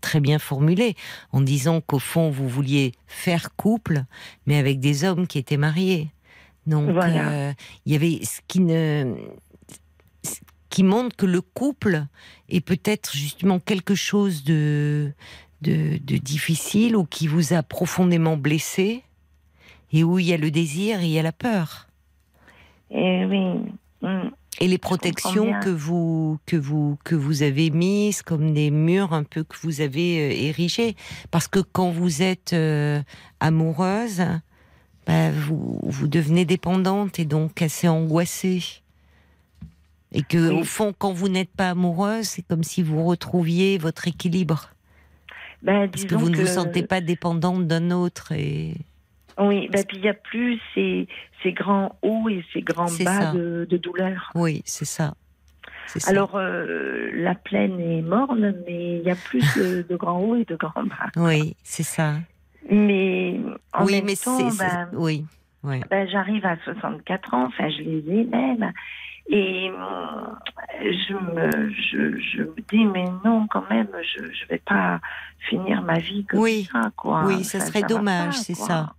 très 0.00 0.18
bien 0.18 0.40
formulé 0.40 0.96
en 1.30 1.40
disant 1.40 1.80
qu'au 1.80 2.00
fond, 2.00 2.30
vous 2.30 2.48
vouliez 2.48 2.90
faire 3.06 3.54
couple, 3.54 4.02
mais 4.46 4.56
avec 4.56 4.80
des 4.80 5.04
hommes 5.04 5.28
qui 5.28 5.38
étaient 5.38 5.56
mariés. 5.56 6.10
Donc, 6.66 6.88
euh, 6.88 7.52
il 7.86 7.92
y 7.92 7.94
avait 7.94 8.24
ce 8.24 8.40
qui 8.48 8.58
ne 8.58 9.14
qui 10.68 10.82
montre 10.84 11.16
que 11.16 11.26
le 11.26 11.40
couple 11.40 12.06
est 12.48 12.60
peut-être 12.60 13.16
justement 13.16 13.58
quelque 13.58 13.96
chose 13.96 14.44
de, 14.44 15.12
de, 15.62 15.98
difficile 16.18 16.96
ou 16.96 17.04
qui 17.04 17.26
vous 17.26 17.52
a 17.52 17.62
profondément 17.62 18.36
blessé 18.36 19.02
et 19.92 20.04
où 20.04 20.18
il 20.18 20.26
y 20.26 20.32
a 20.32 20.36
le 20.36 20.50
désir 20.50 21.00
et 21.00 21.04
il 21.04 21.10
y 21.10 21.18
a 21.18 21.22
la 21.22 21.32
peur. 21.32 21.88
Et 22.90 23.22
eh 23.22 23.24
oui. 23.26 23.72
Mm. 24.02 24.30
Et 24.60 24.66
les 24.66 24.78
protections 24.78 25.58
que 25.60 25.70
vous 25.70 26.38
que 26.44 26.56
vous 26.56 26.98
que 27.04 27.14
vous 27.14 27.42
avez 27.42 27.70
mises 27.70 28.20
comme 28.22 28.52
des 28.52 28.70
murs 28.70 29.12
un 29.12 29.22
peu 29.22 29.44
que 29.44 29.56
vous 29.62 29.80
avez 29.80 30.18
euh, 30.18 30.48
érigés 30.48 30.96
parce 31.30 31.46
que 31.46 31.60
quand 31.60 31.90
vous 31.90 32.20
êtes 32.20 32.52
euh, 32.52 33.00
amoureuse, 33.38 34.22
bah, 35.06 35.30
vous 35.30 35.78
vous 35.82 36.08
devenez 36.08 36.44
dépendante 36.44 37.18
et 37.18 37.24
donc 37.24 37.62
assez 37.62 37.88
angoissée. 37.88 38.62
Et 40.12 40.22
que, 40.22 40.50
au 40.50 40.64
fond, 40.64 40.92
quand 40.96 41.12
vous 41.12 41.28
n'êtes 41.28 41.50
pas 41.50 41.70
amoureuse, 41.70 42.26
c'est 42.26 42.42
comme 42.42 42.64
si 42.64 42.82
vous 42.82 43.04
retrouviez 43.04 43.78
votre 43.78 44.08
équilibre. 44.08 44.70
Ben, 45.62 45.88
Parce 45.90 46.04
que 46.04 46.14
vous 46.14 46.30
ne 46.30 46.36
vous 46.36 46.46
sentez 46.46 46.82
pas 46.82 47.00
dépendante 47.00 47.66
d'un 47.66 47.90
autre. 47.90 48.32
Et... 48.32 48.74
Oui, 49.38 49.68
ben, 49.70 49.84
puis 49.84 49.98
il 49.98 50.02
n'y 50.02 50.08
a 50.08 50.14
plus 50.14 50.58
ces, 50.74 51.06
ces, 51.42 51.52
grands 51.52 51.96
hauts 52.02 52.28
et 52.28 52.44
ces 52.52 52.62
grands 52.62 52.90
bas 53.04 53.32
de, 53.32 53.66
de, 53.68 53.76
douleur. 53.76 54.30
Oui, 54.34 54.62
c'est 54.64 54.84
ça. 54.84 55.14
Alors, 56.06 56.36
euh, 56.36 57.10
la 57.14 57.34
plaine 57.34 57.80
est 57.80 58.02
morne, 58.02 58.54
mais 58.66 58.98
il 58.98 59.02
y 59.02 59.10
a 59.10 59.16
plus 59.16 59.42
de, 59.56 59.96
grands 59.96 60.20
hauts 60.20 60.36
et 60.36 60.44
de 60.44 60.56
grands 60.56 60.84
bas. 60.84 61.10
Oui, 61.16 61.56
c'est 61.62 61.82
ça. 61.82 62.14
Mais 62.70 63.40
en 63.72 63.84
oui, 63.84 63.94
même 63.94 64.04
mais 64.04 64.16
temps, 64.16 64.38
ben, 64.58 64.88
oui, 64.92 65.24
ben, 65.62 66.08
j'arrive 66.08 66.44
à 66.44 66.56
64 66.64 67.34
ans, 67.34 67.46
enfin 67.46 67.68
je 67.70 67.82
les 67.82 68.20
ai 68.20 68.24
même, 68.24 68.72
et 69.32 69.70
euh, 69.70 69.72
je 70.80 71.14
me, 71.14 71.70
je, 71.70 72.20
je, 72.20 72.42
me 72.42 72.56
dis, 72.68 72.84
mais 72.84 73.04
non, 73.24 73.46
quand 73.48 73.64
même, 73.70 73.88
je 74.16 74.22
ne 74.22 74.48
vais 74.48 74.58
pas 74.58 75.00
finir 75.48 75.82
ma 75.82 75.98
vie 76.00 76.24
comme 76.24 76.40
oui. 76.40 76.68
ça. 76.72 76.90
Quoi. 76.96 77.24
Oui, 77.26 77.44
ça, 77.44 77.60
serait 77.60 77.82
dommage, 77.82 78.34
c'est 78.34 78.54
ça. 78.54 78.94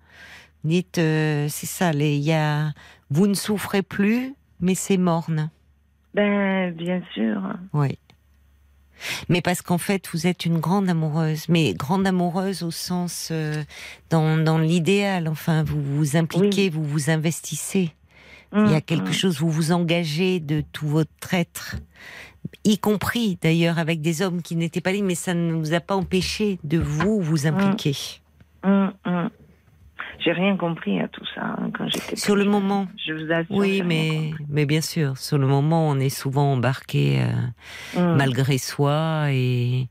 Dites, 0.63 0.99
euh, 0.99 1.47
c'est 1.49 1.65
ça, 1.65 1.91
les, 1.91 2.15
y 2.17 2.31
a, 2.31 2.71
vous 3.09 3.27
ne 3.27 3.33
souffrez 3.33 3.81
plus, 3.81 4.33
mais 4.61 4.73
c'est 4.73 4.97
morne. 4.97 5.49
Ben, 6.13 6.73
bien 6.73 7.01
sûr. 7.13 7.41
Oui. 7.73 7.97
Mais 9.27 9.41
parce 9.41 9.61
qu'en 9.61 9.79
fait, 9.79 10.07
vous 10.13 10.27
êtes 10.27 10.45
une 10.45 10.59
grande 10.59 10.89
amoureuse, 10.89 11.49
mais 11.49 11.73
grande 11.73 12.07
amoureuse 12.07 12.63
au 12.63 12.71
sens 12.71 13.29
euh, 13.31 13.63
dans, 14.09 14.37
dans 14.37 14.59
l'idéal. 14.59 15.27
Enfin, 15.27 15.63
vous 15.63 15.81
vous 15.81 16.15
impliquez, 16.15 16.69
vous 16.69 16.83
vous 16.83 17.09
investissez. 17.09 17.93
Il 18.53 18.69
y 18.69 18.73
a 18.73 18.77
mm, 18.77 18.81
quelque 18.81 19.09
mm. 19.09 19.13
chose, 19.13 19.39
vous 19.39 19.49
vous 19.49 19.71
engagez 19.71 20.39
de 20.39 20.61
tout 20.73 20.87
votre 20.87 21.33
être, 21.33 21.77
y 22.63 22.77
compris 22.77 23.37
d'ailleurs 23.41 23.79
avec 23.79 24.01
des 24.01 24.21
hommes 24.21 24.41
qui 24.41 24.55
n'étaient 24.55 24.81
pas 24.81 24.91
là, 24.91 24.99
mais 25.01 25.15
ça 25.15 25.33
ne 25.33 25.53
vous 25.53 25.73
a 25.73 25.79
pas 25.79 25.95
empêché 25.95 26.59
de 26.63 26.77
vous 26.77 27.21
vous 27.21 27.47
impliquer. 27.47 27.95
Mm, 28.63 28.89
J'ai 30.19 30.33
rien 30.33 30.57
compris 30.57 30.99
à 30.99 31.07
tout 31.07 31.25
ça 31.33 31.55
hein, 31.57 31.71
quand 31.75 31.87
j'étais. 31.87 32.15
Sur 32.15 32.35
le 32.35 32.45
moment. 32.45 32.87
Je 33.05 33.13
vous 33.13 33.31
assure. 33.31 33.55
Oui, 33.55 33.81
mais, 33.85 34.31
mais 34.49 34.65
bien 34.65 34.81
sûr, 34.81 35.17
sur 35.17 35.37
le 35.37 35.47
moment, 35.47 35.87
on 35.89 35.99
est 35.99 36.09
souvent 36.09 36.53
embarqué 36.53 37.23
euh, 37.95 38.15
malgré 38.15 38.57
soi 38.57 39.27
et. 39.31 39.87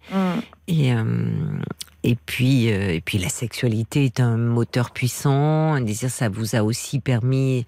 et 0.69 0.95
euh, 0.95 1.05
et 2.03 2.17
puis, 2.17 2.73
euh, 2.73 2.95
et 2.95 3.01
puis 3.01 3.19
la 3.19 3.29
sexualité 3.29 4.07
est 4.07 4.21
un 4.21 4.37
moteur 4.37 4.91
puissant. 4.91 5.75
Un 5.75 5.83
désir, 5.83 6.11
ça 6.11 6.29
vous 6.29 6.57
a 6.57 6.63
aussi 6.63 6.99
permis 6.99 7.67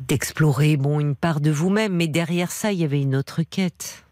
d'explorer 0.00 0.76
bon 0.76 1.00
une 1.00 1.14
part 1.14 1.40
de 1.40 1.50
vous-même, 1.50 1.94
mais 1.94 2.08
derrière 2.08 2.50
ça, 2.50 2.72
il 2.72 2.80
y 2.80 2.84
avait 2.84 3.00
une 3.00 3.16
autre 3.16 3.42
quête. 3.42 4.04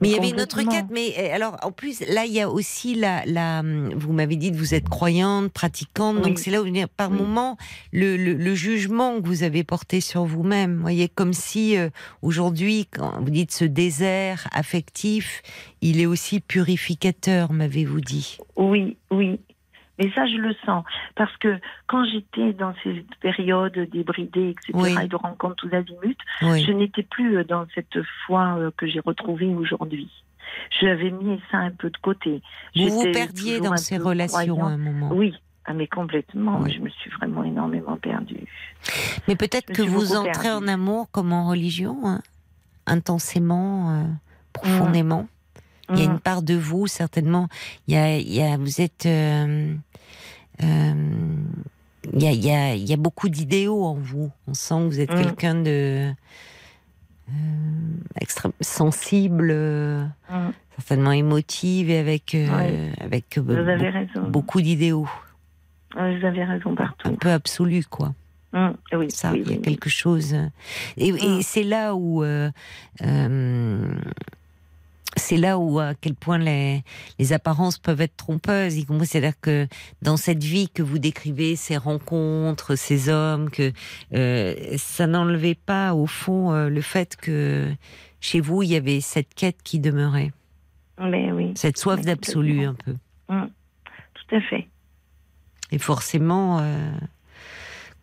Mais 0.00 0.08
il 0.08 0.14
y 0.14 0.18
avait 0.18 0.30
une 0.30 0.40
autre 0.40 0.62
quête. 0.62 0.86
Mais 0.90 1.14
eh, 1.16 1.30
alors, 1.30 1.56
en 1.62 1.72
plus, 1.72 2.00
là, 2.08 2.24
il 2.26 2.32
y 2.32 2.40
a 2.40 2.50
aussi 2.50 2.94
la, 2.94 3.24
la 3.26 3.62
vous 3.94 4.12
m'avez 4.12 4.36
dit 4.36 4.52
que 4.52 4.56
vous 4.56 4.74
êtes 4.74 4.88
croyante, 4.88 5.50
pratiquante, 5.52 6.20
donc 6.20 6.38
c'est 6.38 6.50
là 6.50 6.62
où, 6.62 6.66
par 6.96 7.10
moment, 7.10 7.56
le, 7.92 8.16
le, 8.16 8.54
jugement 8.54 9.20
que 9.20 9.26
vous 9.26 9.42
avez 9.42 9.64
porté 9.64 10.00
sur 10.00 10.24
vous-même. 10.24 10.76
Vous 10.76 10.82
voyez, 10.82 11.08
comme 11.08 11.32
si 11.32 11.76
euh, 11.76 11.88
aujourd'hui, 12.20 12.86
quand 12.90 13.20
vous 13.20 13.30
dites 13.30 13.52
ce 13.52 13.64
désert 13.64 14.46
affectif, 14.52 15.42
il 15.80 16.00
est 16.00 16.06
aussi 16.06 16.40
purificateur, 16.40 17.52
m'avez-vous 17.52 18.00
dit? 18.00 18.38
Oui, 18.56 18.96
oui. 19.10 19.40
Et 20.02 20.10
ça, 20.16 20.26
je 20.26 20.36
le 20.36 20.52
sens. 20.66 20.84
Parce 21.14 21.34
que 21.36 21.60
quand 21.86 22.04
j'étais 22.04 22.52
dans 22.52 22.74
ces 22.82 23.06
périodes 23.20 23.78
débridées, 23.92 24.50
etc., 24.50 24.98
et 25.04 25.06
de 25.06 25.16
rencontres 25.16 25.54
tous 25.56 25.72
azimuts, 25.72 26.16
je 26.40 26.72
n'étais 26.72 27.04
plus 27.04 27.38
euh, 27.38 27.44
dans 27.44 27.66
cette 27.72 28.02
foi 28.26 28.56
euh, 28.58 28.70
que 28.76 28.88
j'ai 28.88 28.98
retrouvée 28.98 29.54
aujourd'hui. 29.54 30.10
J'avais 30.80 31.10
mis 31.10 31.40
ça 31.52 31.58
un 31.58 31.70
peu 31.70 31.88
de 31.88 31.96
côté. 31.98 32.42
Vous 32.74 32.88
vous 32.88 33.12
perdiez 33.12 33.60
dans 33.60 33.76
ces 33.76 33.96
relations 33.96 34.64
à 34.64 34.70
un 34.70 34.76
moment. 34.76 35.10
Oui, 35.12 35.34
ah, 35.64 35.72
mais 35.72 35.86
complètement. 35.86 36.66
Je 36.66 36.80
me 36.80 36.88
suis 36.88 37.10
vraiment 37.10 37.44
énormément 37.44 37.96
perdue. 37.96 38.48
Mais 39.28 39.36
peut-être 39.36 39.72
que 39.72 39.82
vous 39.82 40.16
entrez 40.16 40.50
en 40.50 40.66
amour 40.66 41.08
comme 41.12 41.32
en 41.32 41.48
religion, 41.48 41.96
hein, 42.04 42.22
intensément, 42.86 43.90
euh, 43.90 44.04
profondément. 44.52 45.28
Il 45.90 45.98
y 45.98 46.02
a 46.02 46.04
une 46.04 46.20
part 46.20 46.42
de 46.42 46.54
vous, 46.54 46.86
certainement. 46.86 47.48
Il 47.86 47.94
y 47.94 47.96
a, 47.98 48.16
il 48.16 48.32
y 48.32 48.42
a 48.42 48.56
vous 48.56 48.80
êtes. 48.80 49.06
Euh, 49.06 49.74
il, 50.62 52.22
y 52.22 52.26
a, 52.26 52.32
il, 52.32 52.44
y 52.44 52.50
a, 52.50 52.74
il 52.74 52.88
y 52.88 52.92
a 52.92 52.96
beaucoup 52.96 53.28
d'idéaux 53.28 53.84
en 53.84 53.94
vous. 53.94 54.30
On 54.46 54.54
sent 54.54 54.74
que 54.74 54.84
vous 54.84 55.00
êtes 55.00 55.12
mm. 55.12 55.22
quelqu'un 55.22 55.54
de. 55.54 56.12
Euh, 57.28 57.32
extrêmement 58.20 58.54
sensible, 58.60 59.52
mm. 59.52 60.50
certainement 60.76 61.12
émotive 61.12 61.90
et 61.90 61.98
avec, 61.98 62.36
avec 63.00 63.38
beaucoup 64.28 64.60
d'idéaux. 64.60 65.08
vous 65.94 66.00
avez 66.00 66.44
raison 66.44 66.74
partout. 66.74 67.08
Un 67.08 67.14
peu 67.14 67.30
absolu, 67.30 67.84
quoi. 67.88 68.12
oui, 68.92 69.10
ça, 69.10 69.34
il 69.34 69.50
y 69.50 69.54
a 69.54 69.58
quelque 69.58 69.88
chose. 69.88 70.36
Et, 70.96 71.08
et 71.08 71.42
c'est 71.42 71.64
là 71.64 71.94
où 71.94 72.22
c'est 75.16 75.36
là 75.36 75.58
où 75.58 75.78
à 75.78 75.94
quel 75.94 76.14
point 76.14 76.38
les, 76.38 76.82
les 77.18 77.32
apparences 77.32 77.78
peuvent 77.78 78.00
être 78.00 78.16
trompeuses. 78.16 78.74
C'est-à-dire 79.04 79.38
que 79.40 79.66
dans 80.00 80.16
cette 80.16 80.42
vie 80.42 80.68
que 80.68 80.82
vous 80.82 80.98
décrivez, 80.98 81.56
ces 81.56 81.76
rencontres, 81.76 82.76
ces 82.76 83.08
hommes, 83.08 83.50
que 83.50 83.72
euh, 84.14 84.54
ça 84.76 85.06
n'enlevait 85.06 85.54
pas 85.54 85.94
au 85.94 86.06
fond 86.06 86.52
euh, 86.52 86.68
le 86.68 86.80
fait 86.80 87.16
que 87.16 87.72
chez 88.20 88.40
vous 88.40 88.62
il 88.62 88.70
y 88.70 88.76
avait 88.76 89.00
cette 89.00 89.34
quête 89.34 89.62
qui 89.62 89.80
demeurait. 89.80 90.32
Mais 90.98 91.32
oui. 91.32 91.52
Cette 91.56 91.78
soif 91.78 92.00
d'absolu 92.02 92.64
un 92.64 92.74
peu. 92.74 92.94
Mmh. 93.28 93.46
Tout 94.14 94.36
à 94.36 94.40
fait. 94.40 94.68
Et 95.72 95.78
forcément, 95.78 96.60
euh, 96.60 96.92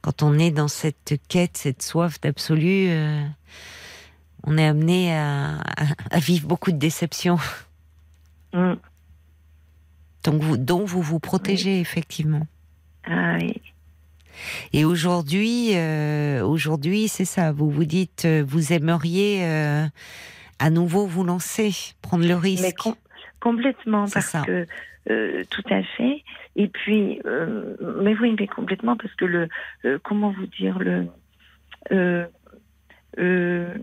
quand 0.01 0.23
on 0.23 0.37
est 0.37 0.51
dans 0.51 0.67
cette 0.67 1.15
quête, 1.27 1.57
cette 1.57 1.81
soif 1.81 2.19
d'absolu 2.19 2.89
on 4.43 4.57
est 4.57 4.67
amené 4.67 5.15
à, 5.15 5.59
vivre 6.17 6.47
beaucoup 6.47 6.71
de 6.71 6.77
déceptions. 6.77 7.37
Mm. 8.53 8.73
Donc 10.23 10.41
vous, 10.41 10.57
dont 10.57 10.85
vous 10.85 11.01
vous 11.01 11.19
protégez 11.19 11.79
effectivement. 11.79 12.45
Ah 13.05 13.37
oui. 13.39 13.61
Et 14.73 14.85
aujourd'hui, 14.85 15.71
euh, 15.75 16.43
aujourd'hui, 16.43 17.07
c'est 17.07 17.25
ça. 17.25 17.51
Vous 17.51 17.69
vous 17.69 17.85
dites, 17.85 18.25
euh, 18.25 18.43
vous 18.45 18.73
aimeriez 18.73 19.43
euh, 19.43 19.85
à 20.59 20.69
nouveau 20.69 21.05
vous 21.05 21.23
lancer, 21.23 21.71
prendre 22.01 22.27
le 22.27 22.35
risque. 22.35 22.89
complètement, 23.39 24.05
parce 24.13 24.35
que 24.45 24.65
tout 25.49 25.63
à 25.71 25.81
fait. 25.97 26.23
Et 26.55 26.67
puis, 26.67 27.19
mais 28.01 28.15
oui, 28.21 28.35
mais 28.37 28.47
complètement, 28.47 28.95
parce 28.95 29.13
que 29.15 29.25
le, 29.25 29.49
comment 30.03 30.31
vous 30.31 30.45
dire 30.45 30.77
le 30.77 31.07
euh, 33.19 33.73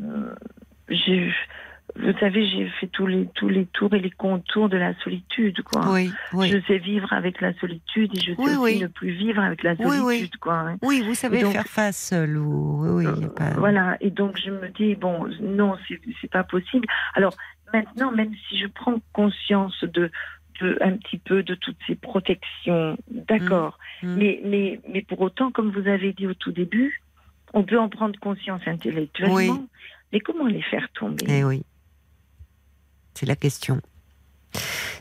vous 1.98 2.12
savez, 2.20 2.46
j'ai 2.46 2.68
fait 2.80 2.88
tous 2.88 3.06
les 3.06 3.26
tous 3.34 3.48
les 3.48 3.66
tours 3.66 3.94
et 3.94 4.00
les 4.00 4.10
contours 4.10 4.68
de 4.68 4.76
la 4.76 4.94
solitude, 5.00 5.62
quoi. 5.62 5.92
Oui, 5.92 6.10
Je 6.32 6.58
sais 6.66 6.78
vivre 6.78 7.12
avec 7.12 7.40
la 7.40 7.54
solitude 7.54 8.10
et 8.14 8.20
je 8.20 8.34
sais 8.34 8.56
aussi 8.56 8.80
ne 8.80 8.86
plus 8.86 9.10
vivre 9.10 9.42
avec 9.42 9.62
la 9.62 9.76
solitude, 9.76 10.36
quoi. 10.36 10.72
Oui, 10.82 11.02
vous 11.02 11.14
savez 11.14 11.44
faire 11.44 11.66
face 11.66 12.08
seul. 12.08 12.36
Oui, 12.36 13.04
oui, 13.06 13.26
pas... 13.34 13.50
Voilà. 13.56 13.96
Et 14.00 14.10
donc 14.10 14.38
je 14.38 14.50
me 14.50 14.68
dis 14.68 14.94
bon, 14.94 15.26
non, 15.40 15.76
c'est 16.20 16.30
pas 16.30 16.44
possible. 16.44 16.86
Alors 17.14 17.34
maintenant, 17.72 18.12
même 18.12 18.32
si 18.48 18.58
je 18.58 18.66
prends 18.66 19.00
conscience 19.12 19.82
de 19.84 20.10
peu, 20.58 20.76
un 20.80 20.92
petit 20.92 21.18
peu 21.18 21.42
de 21.42 21.54
toutes 21.54 21.78
ces 21.86 21.94
protections, 21.94 22.96
d'accord. 23.10 23.78
Mm. 24.02 24.16
Mais, 24.16 24.40
mais, 24.44 24.80
mais 24.92 25.02
pour 25.02 25.20
autant, 25.20 25.50
comme 25.50 25.70
vous 25.70 25.88
avez 25.88 26.12
dit 26.12 26.26
au 26.26 26.34
tout 26.34 26.52
début, 26.52 27.02
on 27.56 27.64
peut 27.64 27.80
en 27.80 27.88
prendre 27.88 28.18
conscience 28.20 28.60
intellectuellement, 28.66 29.34
Oui. 29.34 29.50
mais 30.12 30.20
comment 30.20 30.46
les 30.46 30.62
faire 30.62 30.86
tomber? 30.92 31.24
Eh 31.26 31.42
oui. 31.42 31.64
C'est 33.14 33.26
la 33.26 33.34
question. 33.34 33.80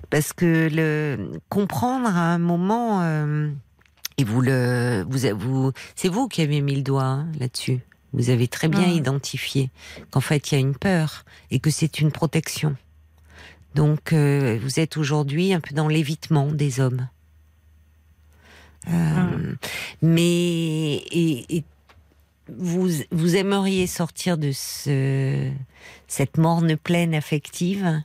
Parce 0.09 0.31
que 0.31 0.69
le 0.71 1.31
comprendre 1.49 2.07
à 2.07 2.33
un 2.33 2.37
moment, 2.37 3.01
euh, 3.01 3.51
et 4.17 4.23
vous 4.23 4.39
le, 4.41 5.03
vous, 5.09 5.19
vous, 5.37 5.71
c'est 5.95 6.07
vous 6.07 6.29
qui 6.29 6.41
avez 6.41 6.61
mis 6.61 6.75
le 6.75 6.81
doigt 6.81 7.03
hein, 7.03 7.27
là-dessus. 7.39 7.81
Vous 8.13 8.29
avez 8.29 8.47
très 8.47 8.69
bien 8.69 8.87
identifié 8.87 9.69
qu'en 10.11 10.21
fait 10.21 10.49
il 10.51 10.55
y 10.55 10.57
a 10.57 10.61
une 10.61 10.77
peur 10.77 11.25
et 11.51 11.59
que 11.59 11.69
c'est 11.69 11.99
une 11.99 12.13
protection. 12.13 12.77
Donc 13.73 14.13
euh, 14.13 14.57
vous 14.61 14.79
êtes 14.79 14.95
aujourd'hui 14.95 15.53
un 15.53 15.59
peu 15.59 15.75
dans 15.75 15.89
l'évitement 15.89 16.49
des 16.49 16.79
hommes. 16.79 17.09
Euh, 18.87 19.55
Mais 20.01 20.93
et, 21.11 21.57
et 21.57 21.63
vous, 22.49 22.89
vous 23.11 23.35
aimeriez 23.35 23.87
sortir 23.87 24.37
de 24.37 24.51
ce, 24.51 25.51
cette 26.07 26.37
morne 26.37 26.77
plaine 26.77 27.13
affective 27.13 28.01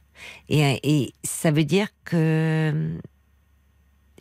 et, 0.49 0.81
et 0.83 1.15
ça 1.25 1.51
veut 1.51 1.65
dire 1.65 1.89
que 2.05 2.99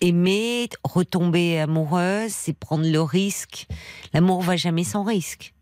aimer, 0.02 0.70
retomber 0.84 1.60
amoureuse, 1.60 2.32
c'est 2.32 2.58
prendre 2.58 2.90
le 2.90 3.02
risque. 3.02 3.68
L'amour 4.14 4.42
va 4.42 4.56
jamais 4.56 4.84
sans 4.84 5.04
risque. 5.04 5.54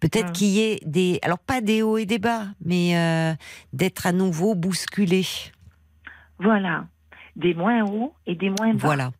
Peut-être 0.00 0.32
qu'il 0.32 0.48
y 0.48 0.60
ait 0.60 0.80
des, 0.84 1.18
alors 1.22 1.38
pas 1.38 1.60
des 1.60 1.82
hauts 1.82 1.96
et 1.96 2.04
des 2.04 2.18
bas, 2.18 2.48
mais 2.62 2.96
euh, 2.96 3.34
d'être 3.72 4.06
à 4.06 4.12
nouveau 4.12 4.54
bousculé. 4.54 5.24
Voilà, 6.38 6.86
des 7.36 7.54
moins 7.54 7.84
hauts 7.84 8.12
et 8.26 8.34
des 8.34 8.50
moins 8.50 8.74
bas. 8.74 8.80
Voilà. 8.80 9.12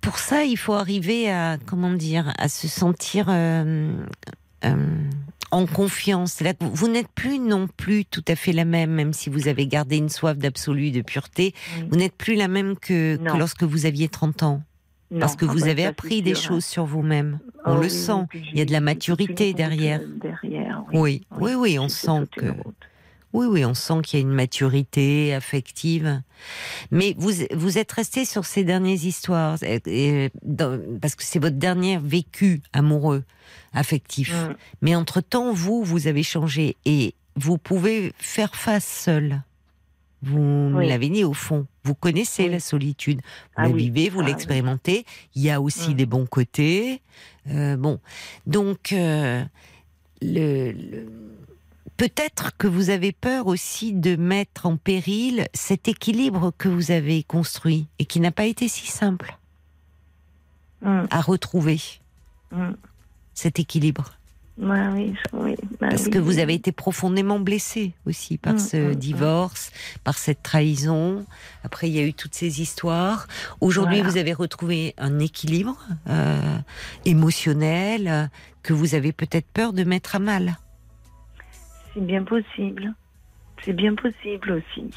Pour 0.00 0.18
ça, 0.18 0.44
il 0.44 0.56
faut 0.56 0.74
arriver 0.74 1.30
à, 1.30 1.58
comment 1.66 1.92
dire, 1.92 2.32
à 2.38 2.48
se 2.48 2.68
sentir 2.68 3.26
euh, 3.28 3.92
euh, 4.64 4.76
en 5.50 5.66
confiance. 5.66 6.40
Là 6.40 6.52
vous, 6.60 6.88
n'êtes 6.88 7.08
plus 7.08 7.38
non 7.38 7.68
plus 7.68 8.04
tout 8.04 8.24
à 8.28 8.36
fait 8.36 8.52
la 8.52 8.64
même, 8.64 8.90
même 8.90 9.12
si 9.12 9.30
vous 9.30 9.48
avez 9.48 9.66
gardé 9.66 9.96
une 9.96 10.08
soif 10.08 10.36
d'absolu, 10.36 10.90
de 10.90 11.02
pureté. 11.02 11.54
Oui. 11.76 11.88
Vous 11.90 11.96
n'êtes 11.96 12.14
plus 12.14 12.34
la 12.34 12.48
même 12.48 12.76
que, 12.76 13.18
lorsque 13.36 13.62
vous 13.64 13.86
aviez 13.86 14.08
30 14.08 14.42
ans. 14.42 14.62
Non, 15.10 15.20
Parce 15.20 15.36
que 15.36 15.46
vous 15.46 15.66
avez 15.68 15.86
appris 15.86 16.20
des 16.20 16.34
choses 16.34 16.66
sur 16.66 16.84
vous-même. 16.84 17.38
On 17.64 17.72
Oh 17.72 17.74
le 17.76 17.80
oui, 17.86 17.90
sent. 17.90 18.26
Il 18.52 18.58
y 18.58 18.60
a 18.60 18.66
de 18.66 18.72
la 18.72 18.80
maturité 18.80 19.54
derrière. 19.54 20.02
derrière 20.20 20.84
Oui, 20.92 21.22
oui, 21.38 21.52
oui, 21.54 21.78
on 21.78 21.88
sent 21.88 22.26
que. 22.36 22.52
Oui, 23.34 23.46
oui, 23.46 23.64
on 23.64 23.74
sent 23.74 24.00
qu'il 24.04 24.18
y 24.18 24.22
a 24.22 24.26
une 24.26 24.32
maturité 24.34 25.34
affective. 25.34 26.22
Mais 26.90 27.14
vous, 27.18 27.30
vous 27.54 27.76
êtes 27.78 27.92
resté 27.92 28.24
sur 28.24 28.44
ces 28.46 28.64
dernières 28.64 29.04
histoires, 29.04 29.62
et- 29.62 29.82
et 29.86 30.30
dans- 30.42 30.80
parce 31.00 31.14
que 31.14 31.22
c'est 31.24 31.38
votre 31.38 31.56
dernier 31.56 31.98
vécu 31.98 32.62
amoureux, 32.72 33.24
affectif. 33.74 34.32
Mm. 34.34 34.54
Mais 34.82 34.94
entre-temps, 34.94 35.52
vous, 35.52 35.82
vous 35.84 36.06
avez 36.06 36.22
changé 36.22 36.76
et 36.86 37.14
vous 37.36 37.58
pouvez 37.58 38.12
faire 38.18 38.54
face 38.56 38.86
seul. 38.86 39.42
Vous 40.22 40.72
Oui. 40.74 40.88
l'avez 40.88 41.10
dit 41.10 41.22
au 41.22 41.32
fond. 41.34 41.66
Vous 41.84 41.94
connaissez 41.94 42.44
Oui. 42.44 42.50
la 42.50 42.60
solitude. 42.60 43.18
Vous 43.20 43.52
Ah 43.56 43.62
la 43.64 43.70
oui. 43.70 43.84
vivez, 43.90 44.08
vous 44.08 44.20
Ah 44.20 44.26
l'expérimentez. 44.26 45.04
Il 45.36 45.42
y 45.42 45.50
a 45.50 45.60
aussi 45.60 45.90
Mm. 45.90 45.94
des 45.94 46.06
bons 46.06 46.26
côtés. 46.26 47.02
Euh, 47.50 47.76
bon, 47.76 48.00
donc 48.46 48.92
euh, 48.92 49.44
le, 50.22 50.72
le- 50.72 51.06
peut-être 51.98 52.56
que 52.56 52.66
vous 52.66 52.88
avez 52.88 53.12
peur 53.12 53.46
aussi 53.46 53.92
de 53.92 54.16
mettre 54.16 54.64
en 54.64 54.78
péril 54.78 55.46
cet 55.52 55.88
équilibre 55.88 56.52
que 56.56 56.68
vous 56.68 56.90
avez 56.90 57.22
construit 57.24 57.88
et 57.98 58.06
qui 58.06 58.20
n'a 58.20 58.30
pas 58.32 58.46
été 58.46 58.68
si 58.68 58.86
simple 58.86 59.36
Mm, 60.80 61.06
à 61.10 61.20
retrouver 61.20 61.80
mm. 62.52 62.70
cet 63.34 63.58
équilibre. 63.58 64.12
Ouais, 64.58 64.86
oui, 64.94 65.14
oui, 65.32 65.56
bah 65.80 65.88
Parce 65.90 66.04
oui, 66.04 66.10
que 66.10 66.18
vous 66.20 66.38
avez 66.38 66.54
été 66.54 66.70
profondément 66.70 67.40
blessé 67.40 67.94
aussi 68.06 68.38
par 68.38 68.54
Mm, 68.54 68.58
ce 68.58 68.94
divorce, 68.94 69.72
par 70.04 70.16
cette 70.18 70.42
trahison. 70.44 71.26
Après, 71.64 71.88
il 71.88 71.96
y 71.96 71.98
a 71.98 72.04
eu 72.04 72.14
toutes 72.14 72.34
ces 72.36 72.60
histoires. 72.60 73.26
Aujourd'hui, 73.60 73.96
Voilà. 73.98 74.10
vous 74.10 74.18
avez 74.18 74.32
retrouvé 74.32 74.94
un 74.98 75.18
équilibre 75.18 75.76
euh, 76.08 76.58
émotionnel 77.04 78.06
euh, 78.08 78.26
que 78.62 78.72
vous 78.72 78.94
avez 78.94 79.12
peut-être 79.12 79.46
peur 79.52 79.72
de 79.72 79.82
mettre 79.82 80.14
à 80.14 80.20
mal. 80.20 80.58
C'est 81.98 82.04
bien 82.06 82.22
possible. 82.22 82.94
C'est 83.64 83.72
bien 83.72 83.94
possible 83.96 84.52
aussi. 84.52 84.90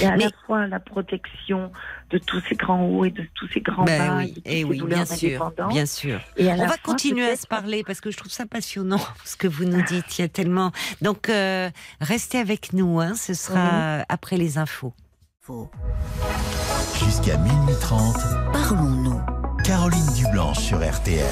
Il 0.00 0.02
y 0.02 0.06
a 0.06 0.12
à 0.12 0.16
Mais- 0.16 0.24
la 0.24 0.30
fois 0.46 0.66
la 0.66 0.78
protection 0.80 1.72
de 2.10 2.18
tous 2.18 2.40
ces 2.48 2.54
grands 2.54 2.84
hauts 2.84 3.04
et 3.06 3.10
de 3.10 3.24
tous 3.34 3.48
ces 3.48 3.60
grands 3.60 3.84
Ben 3.84 3.98
bas, 4.06 4.22
et 4.22 4.26
oui, 4.26 4.34
toutes 4.34 4.46
et 4.46 4.50
ces 4.58 4.64
oui, 4.64 4.82
bien 4.82 5.04
sûr, 5.06 5.52
bien 5.70 5.86
sûr. 5.86 6.20
Et 6.36 6.46
On 6.48 6.56
va 6.56 6.66
fois, 6.68 6.76
continuer 6.82 7.26
à 7.28 7.36
se 7.36 7.46
parler 7.46 7.82
parce 7.82 8.00
que 8.00 8.10
je 8.10 8.16
trouve 8.18 8.30
ça 8.30 8.44
passionnant 8.46 9.00
ce 9.24 9.36
que 9.36 9.48
vous 9.48 9.64
nous 9.64 9.82
dites. 9.82 10.18
Il 10.18 10.22
y 10.22 10.24
a 10.24 10.28
tellement. 10.28 10.70
Donc, 11.00 11.28
euh, 11.28 11.70
restez 12.00 12.38
avec 12.38 12.72
nous. 12.72 13.00
Hein, 13.00 13.14
ce 13.16 13.34
sera 13.34 14.04
après 14.08 14.36
les 14.36 14.58
infos. 14.58 14.92
Jusqu'à 17.02 17.36
minuit 17.38 17.74
30, 17.80 18.14
Parlons-nous. 18.52 19.20
Caroline 19.64 20.06
Dublanche 20.16 20.58
sur 20.58 20.78
RTL. 20.78 21.24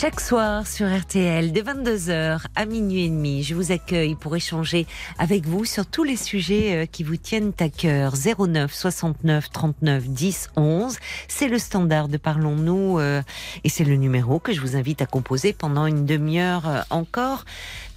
Chaque 0.00 0.20
soir 0.20 0.66
sur 0.66 0.86
RTL, 0.88 1.52
de 1.52 1.60
22h 1.60 2.46
à 2.56 2.64
minuit 2.64 3.04
et 3.04 3.08
demi, 3.10 3.42
je 3.42 3.54
vous 3.54 3.70
accueille 3.70 4.14
pour 4.14 4.34
échanger 4.34 4.86
avec 5.18 5.44
vous 5.44 5.66
sur 5.66 5.84
tous 5.84 6.04
les 6.04 6.16
sujets 6.16 6.74
euh, 6.74 6.86
qui 6.86 7.02
vous 7.02 7.18
tiennent 7.18 7.52
à 7.60 7.68
cœur. 7.68 8.14
09 8.16 8.72
69 8.72 9.50
39 9.50 10.08
10 10.08 10.50
11, 10.56 10.98
c'est 11.28 11.48
le 11.48 11.58
standard 11.58 12.08
de 12.08 12.16
Parlons-nous 12.16 12.98
euh, 12.98 13.20
et 13.62 13.68
c'est 13.68 13.84
le 13.84 13.96
numéro 13.96 14.38
que 14.38 14.54
je 14.54 14.62
vous 14.62 14.74
invite 14.74 15.02
à 15.02 15.06
composer 15.06 15.52
pendant 15.52 15.84
une 15.84 16.06
demi-heure 16.06 16.66
euh, 16.66 16.80
encore. 16.88 17.44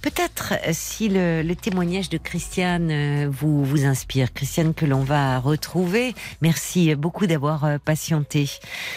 Peut-être 0.02 0.52
euh, 0.68 0.72
si 0.72 1.08
le, 1.08 1.40
le 1.40 1.56
témoignage 1.56 2.10
de 2.10 2.18
Christiane 2.18 3.30
vous, 3.30 3.64
vous 3.64 3.86
inspire. 3.86 4.34
Christiane 4.34 4.74
que 4.74 4.84
l'on 4.84 5.04
va 5.04 5.38
retrouver. 5.38 6.14
Merci 6.42 6.94
beaucoup 6.96 7.26
d'avoir 7.26 7.80
patienté. 7.80 8.50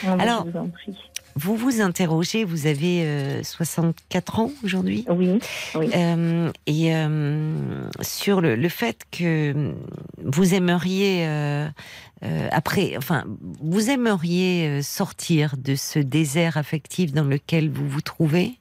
Oh, 0.03 0.07
mais 0.17 0.23
Alors- 0.23 0.45
je 0.45 0.51
vous 0.51 0.57
en 0.57 0.67
prie. 0.67 0.97
Vous 1.39 1.55
vous 1.55 1.81
interrogez, 1.81 2.43
vous 2.43 2.65
avez 2.65 3.03
euh, 3.03 3.43
64 3.43 4.39
ans 4.39 4.51
aujourd'hui 4.63 5.05
Oui, 5.07 5.39
oui. 5.75 5.89
euh, 5.95 6.51
et 6.65 6.95
euh, 6.95 7.87
sur 8.01 8.41
le, 8.41 8.55
le 8.55 8.69
fait 8.69 9.03
que 9.11 9.73
vous 10.23 10.55
aimeriez 10.55 11.27
euh, 11.27 11.67
euh, 12.23 12.47
après, 12.51 12.95
enfin, 12.97 13.23
vous 13.61 13.91
aimeriez 13.91 14.67
euh, 14.67 14.81
sortir 14.81 15.55
de 15.57 15.75
ce 15.75 15.99
désert 15.99 16.57
affectif 16.57 17.13
dans 17.13 17.23
lequel 17.23 17.69
vous 17.69 17.87
vous 17.87 18.01
trouvez, 18.01 18.53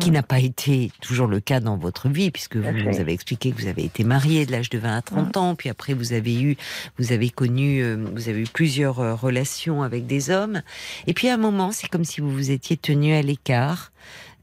qui 0.00 0.10
Mm. 0.10 0.14
n'a 0.14 0.22
pas 0.22 0.38
été 0.38 0.92
toujours 1.00 1.26
le 1.26 1.40
cas 1.40 1.58
dans 1.60 1.76
votre 1.76 2.08
vie, 2.08 2.30
puisque 2.30 2.56
vous 2.56 2.70
nous 2.70 3.00
avez 3.00 3.12
expliqué 3.12 3.50
que 3.50 3.60
vous 3.60 3.66
avez 3.66 3.84
été 3.84 4.04
marié 4.04 4.46
de 4.46 4.52
l'âge 4.52 4.70
de 4.70 4.78
20 4.78 4.96
à 4.96 5.02
30 5.02 5.36
ans, 5.36 5.54
puis 5.56 5.68
après 5.68 5.92
vous 5.92 6.12
avez 6.12 6.40
eu, 6.40 6.56
vous 6.98 7.10
avez 7.12 7.30
connu, 7.30 7.82
euh, 7.82 7.96
vous 8.14 8.28
avez 8.28 8.42
eu 8.42 8.46
plusieurs 8.46 9.00
euh, 9.00 9.14
relations 9.14 9.82
avec 9.82 10.06
des 10.06 10.30
hommes, 10.30 10.62
et 11.06 11.14
puis 11.14 11.28
à 11.28 11.34
un 11.34 11.38
moment, 11.38 11.72
c'est 11.72 11.88
comme 11.88 12.04
si 12.04 12.20
vous 12.20 12.30
vous 12.30 12.50
étiez 12.52 12.76
tenu 12.76 13.12
à 13.12 13.22
l'écart, 13.22 13.90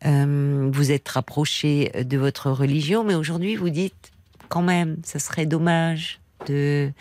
euh, 0.06 0.70
vous 0.74 0.91
êtes 0.91 1.07
rapproché 1.10 1.91
de 2.03 2.18
votre 2.18 2.52
religion, 2.52 3.03
mais 3.03 3.16
aujourd'hui 3.16 3.56
vous 3.56 3.70
dites 3.70 4.11
quand 4.49 4.61
même, 4.64 4.98
ça 5.03 5.20
serait 5.20 5.45
dommage 5.45 6.20
de, 6.48 6.91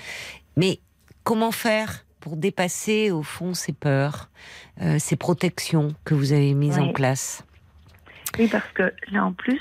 mais 0.57 0.79
comment 1.25 1.51
faire 1.53 2.05
pour 2.21 2.37
dépasser 2.37 3.11
au 3.11 3.23
fond 3.23 3.55
ces 3.55 3.73
peurs, 3.73 4.29
euh, 4.83 4.99
ces 4.99 5.17
protections 5.17 5.95
que 6.05 6.15
vous 6.15 6.33
avez 6.33 6.55
mises 6.55 6.79
en 6.79 6.93
place? 6.93 7.43
Oui, 8.39 8.49
parce 8.51 8.69
que 8.73 8.93
là, 9.13 9.25
en 9.25 9.33
plus, 9.33 9.61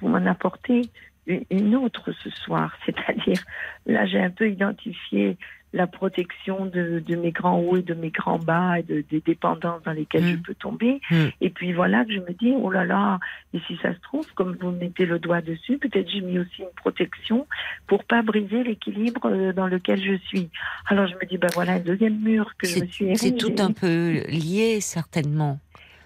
vous 0.00 0.08
m'en 0.08 0.24
apportez 0.26 0.82
une- 1.26 1.74
autre 1.76 2.12
ce 2.12 2.30
soir. 2.30 2.76
C'est-à-dire, 2.86 3.42
là, 3.86 4.06
j'ai 4.06 4.20
un 4.20 4.30
peu 4.30 4.48
identifié 4.50 5.36
la 5.72 5.88
protection 5.88 6.66
de, 6.66 7.02
de 7.04 7.16
mes 7.16 7.32
grands 7.32 7.58
hauts 7.58 7.76
et 7.76 7.82
de 7.82 7.94
mes 7.94 8.10
grands 8.10 8.38
bas 8.38 8.78
et 8.78 8.84
de, 8.84 9.04
des 9.10 9.20
dépendances 9.20 9.82
dans 9.82 9.90
lesquelles 9.92 10.22
Mm. 10.22 10.30
je 10.30 10.36
peux 10.36 10.54
tomber. 10.54 11.00
Mm. 11.10 11.24
Et 11.40 11.50
puis 11.50 11.72
voilà 11.72 12.04
que 12.04 12.12
je 12.12 12.20
me 12.20 12.32
dis, 12.32 12.52
oh 12.56 12.70
là 12.70 12.84
là, 12.84 13.18
et 13.52 13.58
si 13.66 13.76
ça 13.82 13.92
se 13.92 13.98
trouve, 14.00 14.24
comme 14.34 14.56
vous 14.60 14.70
mettez 14.70 15.04
le 15.04 15.18
doigt 15.18 15.40
dessus, 15.40 15.78
peut-être 15.78 16.08
j'ai 16.08 16.20
mis 16.20 16.38
aussi 16.38 16.60
une 16.62 16.68
protection 16.76 17.48
pour 17.88 18.04
pas 18.04 18.22
briser 18.22 18.62
l'équilibre 18.62 19.22
euh, 19.28 19.52
dans 19.52 19.66
lequel 19.66 20.00
je 20.00 20.14
suis. 20.28 20.48
Alors 20.86 21.08
je 21.08 21.14
me 21.14 21.26
dis, 21.26 21.38
ben 21.38 21.50
voilà 21.54 21.72
un 21.72 21.80
deuxième 21.80 22.20
mur 22.20 22.52
que 22.56 22.68
je 22.68 22.78
me 22.78 22.86
suis. 22.86 23.16
C'est 23.16 23.36
tout 23.36 23.56
un 23.58 23.72
peu 23.72 24.22
lié, 24.28 24.80
certainement. 24.80 25.58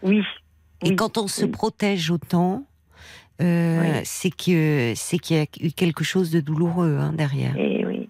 Oui. 0.02 0.24
Et 0.82 0.90
oui, 0.90 0.96
quand 0.96 1.18
on 1.18 1.26
se 1.28 1.44
oui. 1.44 1.50
protège 1.50 2.10
autant, 2.10 2.64
euh, 3.40 3.80
Oui. 3.80 4.00
c'est 4.04 4.30
que 4.30 4.92
c'est 4.96 5.18
qu'il 5.18 5.36
y 5.36 5.40
a 5.40 5.46
eu 5.60 5.70
quelque 5.70 6.02
chose 6.04 6.30
de 6.30 6.40
douloureux 6.40 6.98
hein, 7.00 7.12
derrière. 7.16 7.56
Et 7.56 7.84
oui. 7.86 8.08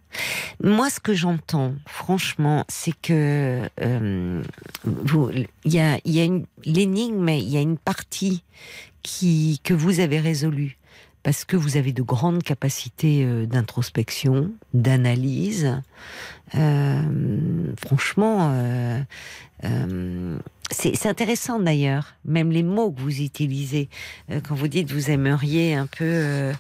Moi, 0.63 0.89
ce 0.91 1.01
que 1.01 1.13
j'entends, 1.15 1.75
franchement, 1.87 2.65
c'est 2.69 2.99
que 3.01 3.61
euh, 3.83 4.43
vous, 4.85 5.31
il 5.65 5.73
y 5.73 5.79
a, 5.79 5.99
il 6.05 6.13
y 6.13 6.21
a 6.21 6.25
une 6.25 6.47
l'énigme, 6.65 7.29
il 7.29 7.49
y 7.49 7.57
a 7.59 7.61
une 7.61 7.77
partie 7.79 8.43
qui 9.03 9.61
que 9.63 9.75
vous 9.75 10.01
avez 10.01 10.19
résolue 10.19 10.78
parce 11.23 11.45
que 11.45 11.57
vous 11.57 11.77
avez 11.77 11.93
de 11.93 12.03
grandes 12.03 12.43
capacités 12.43 13.25
euh, 13.25 13.47
d'introspection, 13.47 14.51
d'analyse. 14.75 15.81
Euh, 16.55 17.73
franchement, 17.77 18.51
euh, 18.53 19.03
c'est 20.71 21.07
intéressant 21.07 21.59
d'ailleurs, 21.59 22.15
même 22.25 22.51
les 22.53 22.63
mots 22.63 22.93
que 22.93 23.01
vous 23.01 23.21
utilisez 23.21 23.89
quand 24.45 24.55
vous 24.55 24.69
dites 24.69 24.91
vous 24.91 25.11
aimeriez 25.11 25.75
un 25.75 25.87
peu. 25.87 26.53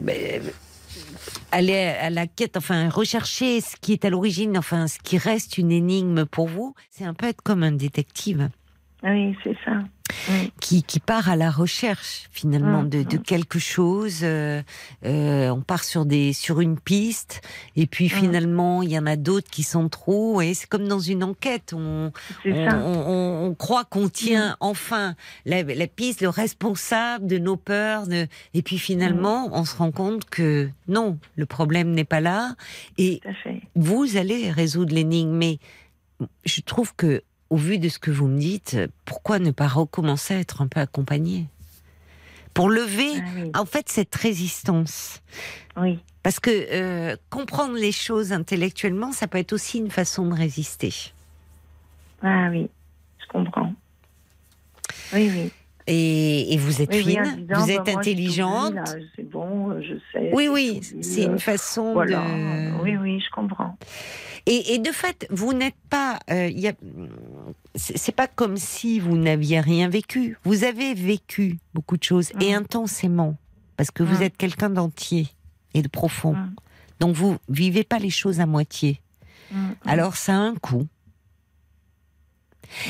ben, 0.00 0.42
aller 1.50 1.74
à 1.74 2.10
la 2.10 2.26
quête, 2.26 2.56
enfin 2.56 2.88
rechercher 2.88 3.60
ce 3.60 3.76
qui 3.80 3.92
est 3.92 4.04
à 4.04 4.10
l'origine, 4.10 4.58
enfin 4.58 4.86
ce 4.86 4.98
qui 4.98 5.18
reste 5.18 5.58
une 5.58 5.72
énigme 5.72 6.26
pour 6.26 6.48
vous, 6.48 6.74
c'est 6.90 7.04
un 7.04 7.14
peu 7.14 7.26
être 7.26 7.42
comme 7.42 7.62
un 7.62 7.72
détective 7.72 8.50
Oui, 9.04 9.36
c'est 9.44 9.56
ça. 9.64 9.72
qui, 10.58 10.82
qui 10.82 10.98
part 11.00 11.28
à 11.28 11.36
la 11.36 11.50
recherche 11.50 12.28
finalement 12.32 12.82
Mm, 12.82 12.88
de, 12.88 13.02
de 13.04 13.16
mm. 13.18 13.22
quelque 13.22 13.58
chose. 13.60 14.20
euh, 14.22 14.62
euh, 15.04 15.50
on 15.50 15.60
part 15.60 15.84
sur 15.84 16.04
des 16.06 16.32
sur 16.32 16.60
une 16.60 16.80
piste 16.80 17.40
et 17.76 17.86
puis 17.86 18.06
Mm. 18.06 18.08
finalement 18.08 18.82
il 18.82 18.90
y 18.90 18.98
en 18.98 19.06
a 19.06 19.14
d'autres 19.16 19.48
qui 19.50 19.62
sont 19.62 19.88
trop. 19.88 20.40
Et 20.40 20.54
c'est 20.54 20.66
comme 20.68 20.88
dans 20.88 20.98
une 20.98 21.22
enquête. 21.22 21.72
On 21.76 22.10
on, 22.44 22.50
on- 23.46 23.54
croit 23.54 23.84
qu'on 23.84 24.08
tient 24.08 24.56
enfin 24.60 25.14
la, 25.46 25.62
la 25.62 25.86
piste, 25.86 26.20
le 26.22 26.28
responsable 26.28 27.26
de 27.26 27.38
nos 27.38 27.56
peurs. 27.56 28.06
de- 28.08 28.26
et 28.54 28.62
puis 28.62 28.78
finalement 28.78 29.48
on 29.52 29.64
se 29.64 29.76
rend 29.76 29.92
compte 29.92 30.24
que 30.24 30.68
non, 30.88 31.18
le 31.36 31.46
problème 31.46 31.92
n'est 31.92 32.04
pas 32.04 32.20
là. 32.20 32.56
Et 32.96 33.20
vous 33.76 34.16
allez 34.16 34.50
résoudre 34.50 34.92
l'énigme. 34.94 35.32
Mais 35.36 35.58
je 36.44 36.60
trouve 36.62 36.94
que, 36.96 37.22
au 37.50 37.56
vu 37.56 37.78
de 37.78 37.88
ce 37.88 37.98
que 37.98 38.10
vous 38.10 38.26
me 38.28 38.38
dites, 38.38 38.76
pourquoi 39.04 39.38
ne 39.38 39.50
pas 39.50 39.68
recommencer 39.68 40.34
à 40.34 40.38
être 40.38 40.60
un 40.62 40.66
peu 40.68 40.80
accompagné 40.80 41.46
Pour 42.54 42.68
lever, 42.70 43.10
Ah 43.16 43.22
oui. 43.36 43.50
en 43.54 43.64
fait, 43.64 43.88
cette 43.88 44.14
résistance. 44.14 45.22
Oui. 45.76 45.98
Parce 46.22 46.40
que 46.40 46.50
euh, 46.50 47.16
comprendre 47.30 47.74
les 47.74 47.92
choses 47.92 48.32
intellectuellement, 48.32 49.12
ça 49.12 49.28
peut 49.28 49.38
être 49.38 49.52
aussi 49.52 49.78
une 49.78 49.90
façon 49.90 50.26
de 50.28 50.34
résister. 50.34 50.92
Ah 52.22 52.48
oui, 52.50 52.68
je 53.20 53.26
comprends. 53.28 53.72
Oui, 55.14 55.30
oui. 55.32 55.52
Et, 55.90 56.52
et 56.52 56.56
vous 56.58 56.82
êtes 56.82 56.90
Oui, 56.92 57.02
fine, 57.02 57.46
disant, 57.46 57.62
vous 57.64 57.70
êtes 57.70 57.88
intelligente. 57.88 58.74
là, 58.74 58.84
C'est 59.16 59.22
bon, 59.22 59.80
je 59.80 59.94
sais. 60.12 60.30
oui, 60.34 60.48
oui, 60.48 60.80
c'est 61.00 61.22
une 61.24 61.38
façon 61.38 61.94
Voilà. 61.94 62.20
de. 62.20 62.82
Oui, 62.82 62.96
oui, 62.98 63.20
je 63.24 63.30
comprends. 63.30 63.78
Et, 64.44 64.74
et 64.74 64.78
de 64.78 64.90
fait, 64.92 65.26
vous 65.30 65.54
n'êtes 65.54 65.76
pas. 65.88 66.18
euh, 66.30 66.46
il 66.48 66.58
y 66.60 66.68
a- 66.68 66.74
c'est 67.74 68.14
pas 68.14 68.26
comme 68.26 68.56
si 68.56 68.98
vous 69.00 69.16
n'aviez 69.16 69.60
rien 69.60 69.88
vécu. 69.88 70.36
Vous 70.44 70.64
avez 70.64 70.94
vécu 70.94 71.58
beaucoup 71.74 71.96
de 71.96 72.02
choses 72.04 72.30
et 72.40 72.52
Mm. 72.52 72.58
intensément, 72.62 73.36
parce 73.76 73.90
que 73.90 74.02
vous 74.02 74.18
Mm. 74.18 74.22
êtes 74.22 74.36
quelqu'un 74.36 74.70
d'entier 74.70 75.28
et 75.74 75.82
de 75.82 75.88
profond. 75.88 76.34
Mm. 76.34 76.54
Donc 77.00 77.14
vous 77.16 77.36
vivez 77.48 77.84
pas 77.84 77.98
les 77.98 78.10
choses 78.10 78.40
à 78.40 78.46
moitié. 78.46 79.00
Mm. 79.52 79.70
Alors 79.86 80.16
ça 80.16 80.34
a 80.34 80.38
un 80.38 80.54
coût. 80.56 80.86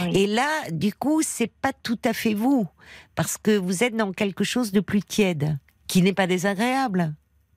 Oui. 0.01 0.11
Et 0.17 0.27
là, 0.27 0.71
du 0.73 0.93
coup, 0.93 1.23
c'est 1.23 1.53
pas 1.53 1.73
tout 1.73 1.99
à 2.05 2.13
fait 2.13 2.35
vous, 2.35 2.67
parce 3.15 3.39
que 3.39 3.57
vous 3.57 3.85
êtes 3.85 3.95
dans 3.95 4.13
quelque 4.13 4.43
chose 4.45 4.73
de 4.73 4.81
plus 4.81 5.03
tiède, 5.03 5.59
qui 5.87 6.03
n'est 6.03 6.13
pas 6.13 6.27
désagréable, 6.27 7.15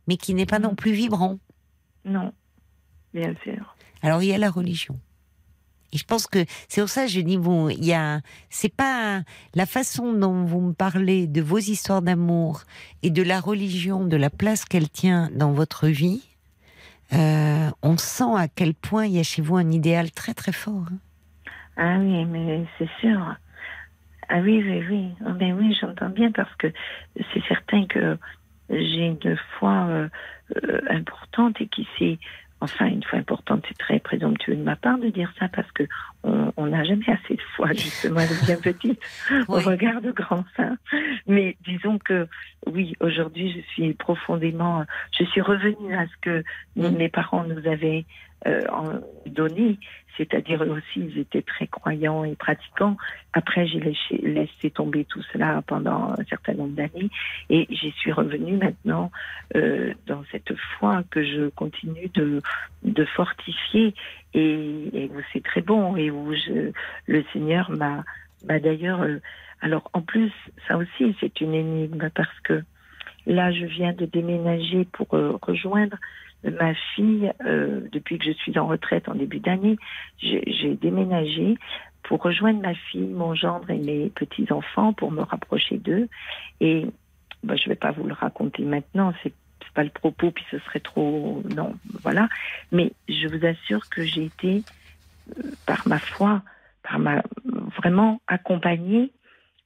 mais 0.08 0.18
qui 0.18 0.34
n'est 0.36 0.46
pas 0.46 0.60
non 0.60 0.76
plus 0.76 0.92
vibrant. 0.92 1.40
Non, 2.06 2.32
bien 3.14 3.34
sûr. 3.44 3.76
Alors 4.04 4.22
il 4.22 4.28
y 4.30 4.34
a 4.34 4.38
la 4.38 4.52
religion. 4.52 5.00
Et 5.94 5.98
je 5.98 6.06
pense 6.06 6.28
que 6.28 6.46
c'est 6.68 6.82
pour 6.82 6.90
ça 6.90 7.04
que 7.06 7.12
je 7.12 7.20
dis 7.22 7.38
bon, 7.38 7.70
il 7.70 7.84
y 7.86 7.94
a 7.94 8.22
c'est 8.50 8.74
pas 8.74 9.24
la 9.56 9.66
façon 9.66 10.14
dont 10.14 10.44
vous 10.46 10.62
me 10.62 10.74
parlez 10.74 11.28
de 11.28 11.42
vos 11.42 11.58
histoires 11.60 12.02
d'amour 12.02 12.62
et 13.04 13.10
de 13.10 13.24
la 13.24 13.40
religion, 13.40 14.06
de 14.06 14.18
la 14.18 14.30
place 14.30 14.66
qu'elle 14.66 14.90
tient 14.90 15.30
dans 15.36 15.52
votre 15.52 15.88
vie. 15.88 16.24
euh, 17.14 17.70
on 17.84 17.98
sent 17.98 18.34
à 18.38 18.48
quel 18.48 18.74
point 18.74 19.06
il 19.06 19.14
y 19.14 19.20
a 19.20 19.24
chez 19.24 19.42
vous 19.42 19.58
un 19.58 19.70
idéal 19.70 20.12
très 20.12 20.34
très 20.34 20.54
fort. 20.54 20.86
hein. 20.92 20.98
Ah 21.78 21.98
oui, 22.00 22.26
mais 22.26 22.66
c'est 22.78 22.90
sûr. 23.00 23.20
Ah 24.30 24.40
oui, 24.40 24.64
oui, 24.66 24.84
oui. 24.90 25.10
Ah 25.26 25.32
ben 25.32 25.54
oui, 25.54 25.76
j'entends 25.80 26.10
bien 26.10 26.32
parce 26.32 26.54
que 26.56 26.68
c'est 27.34 27.44
certain 27.48 27.86
que 27.86 28.18
j'ai 28.70 29.08
une 29.08 29.38
foi 29.60 29.88
euh, 29.90 30.10
euh, 30.64 30.80
importante 30.90 31.60
et 31.60 31.68
qui 31.68 31.86
s'est 31.98 32.18
enfin 32.62 32.86
une 32.86 33.04
fois 33.04 33.20
importante, 33.20 33.66
c'est 33.68 33.78
très 33.78 34.00
présomptueux 34.00 34.56
de 34.56 34.64
ma 34.64 34.76
part 34.76 34.98
de 35.00 35.10
dire 35.10 35.34
ça 35.40 35.50
parce 35.50 35.72
que 35.72 35.84
on 36.24 36.68
n'a 36.68 36.84
jamais 36.84 37.10
assez 37.10 37.36
de 37.36 37.42
foi 37.56 37.72
justement, 37.74 38.20
elle 38.20 38.32
est 38.32 38.46
bien 38.46 38.58
petite 38.58 39.02
au 39.48 39.58
Oui. 39.58 39.64
regard 39.64 40.02
de 40.02 40.12
grands 40.12 40.46
saints. 40.56 40.78
Mais 41.28 41.58
disons 41.66 41.98
que 41.98 42.28
oui, 42.68 42.94
aujourd'hui 43.00 43.52
je 43.54 43.62
suis 43.74 43.94
profondément, 43.94 44.86
je 45.18 45.24
suis 45.26 45.42
revenue 45.42 45.96
à 45.96 46.06
ce 46.06 46.14
que 46.22 46.44
Mm. 46.76 46.90
mes 46.98 47.10
parents 47.10 47.44
nous 47.44 47.68
avaient 47.70 48.06
euh, 48.48 48.62
donné, 49.26 49.78
c'est-à-dire 50.18 50.64
eux 50.64 50.70
aussi 50.70 51.08
ils 51.10 51.20
étaient 51.20 51.42
très 51.42 51.68
croyants 51.68 52.24
et 52.24 52.36
pratiquants. 52.36 52.96
Après 53.34 53.68
j'ai 53.68 53.80
laissé, 53.80 54.18
laissé 54.24 54.72
tomber 54.72 55.06
tout 55.06 55.22
cela 55.34 55.62
pendant 55.68 56.14
un 56.18 56.24
certain 56.30 56.54
nombre 56.54 56.76
d'années 56.76 57.10
et 57.50 57.68
j'y 57.70 57.92
suis 57.92 58.12
revenue 58.12 58.58
maintenant 58.58 59.12
euh, 59.56 59.94
dans 60.08 60.24
cette 60.32 60.56
foi 60.80 61.04
que 61.12 61.24
je 61.24 61.50
continue 61.50 62.10
de, 62.14 62.42
de 62.84 63.06
fortifier 63.06 63.94
et, 64.34 64.90
et 64.94 65.12
où 65.14 65.22
c'est 65.34 65.44
très 65.44 65.62
bon 65.62 65.96
et 65.96 66.12
où 66.12 66.34
je, 66.34 66.72
le 67.08 67.24
Seigneur 67.34 67.70
m'a, 67.72 68.04
m'a 68.46 68.60
d'ailleurs. 68.60 69.02
euh, 69.02 69.20
alors 69.62 69.90
en 69.94 70.02
plus, 70.02 70.32
ça 70.68 70.78
aussi 70.78 71.16
c'est 71.20 71.42
une 71.42 71.54
énigme 71.54 72.10
parce 72.16 72.40
que 72.44 72.64
là 73.26 73.52
je 73.52 73.66
viens 73.66 73.94
de 73.94 74.06
déménager 74.06 74.86
pour 74.92 75.14
euh, 75.14 75.38
rejoindre 75.42 75.98
ma 76.44 76.74
fille 76.96 77.32
euh, 77.46 77.82
depuis 77.92 78.18
que 78.18 78.26
je 78.26 78.32
suis 78.32 78.58
en 78.58 78.66
retraite 78.66 79.08
en 79.08 79.14
début 79.14 79.40
d'année. 79.40 79.78
J'ai, 80.18 80.76
déménagé 80.82 81.56
pour 82.04 82.24
rejoindre 82.24 82.62
ma 82.62 82.74
fille, 82.74 83.08
mon 83.08 83.36
gendre 83.36 83.70
et 83.70 83.78
mes 83.78 84.10
petits 84.10 84.52
enfants 84.52 84.94
pour 84.94 85.12
me 85.12 85.22
rapprocher 85.22 85.78
d'eux 85.78 86.10
et 86.60 86.88
ben, 87.44 87.56
je 87.56 87.70
vais 87.70 87.76
pas 87.76 87.92
vous 87.92 88.06
le 88.06 88.14
raconter 88.14 88.64
maintenant, 88.64 89.14
c'est 89.24 89.34
c'est 89.64 89.74
pas 89.74 89.84
le 89.84 89.90
propos, 89.90 90.32
puis 90.32 90.46
ce 90.52 90.60
serait 90.60 90.80
trop. 90.80 91.44
Non, 91.56 91.76
voilà. 92.02 92.30
Mais 92.72 92.94
je 93.08 93.28
vous 93.28 93.46
assure 93.46 93.90
que 93.90 94.04
j'ai 94.04 94.26
été, 94.26 94.64
euh, 95.38 95.44
par 95.66 95.88
ma 95.88 96.00
foi, 96.00 96.42
par 96.84 97.00
ma. 97.00 97.22
vraiment 97.78 98.22
accompagnée 98.28 99.12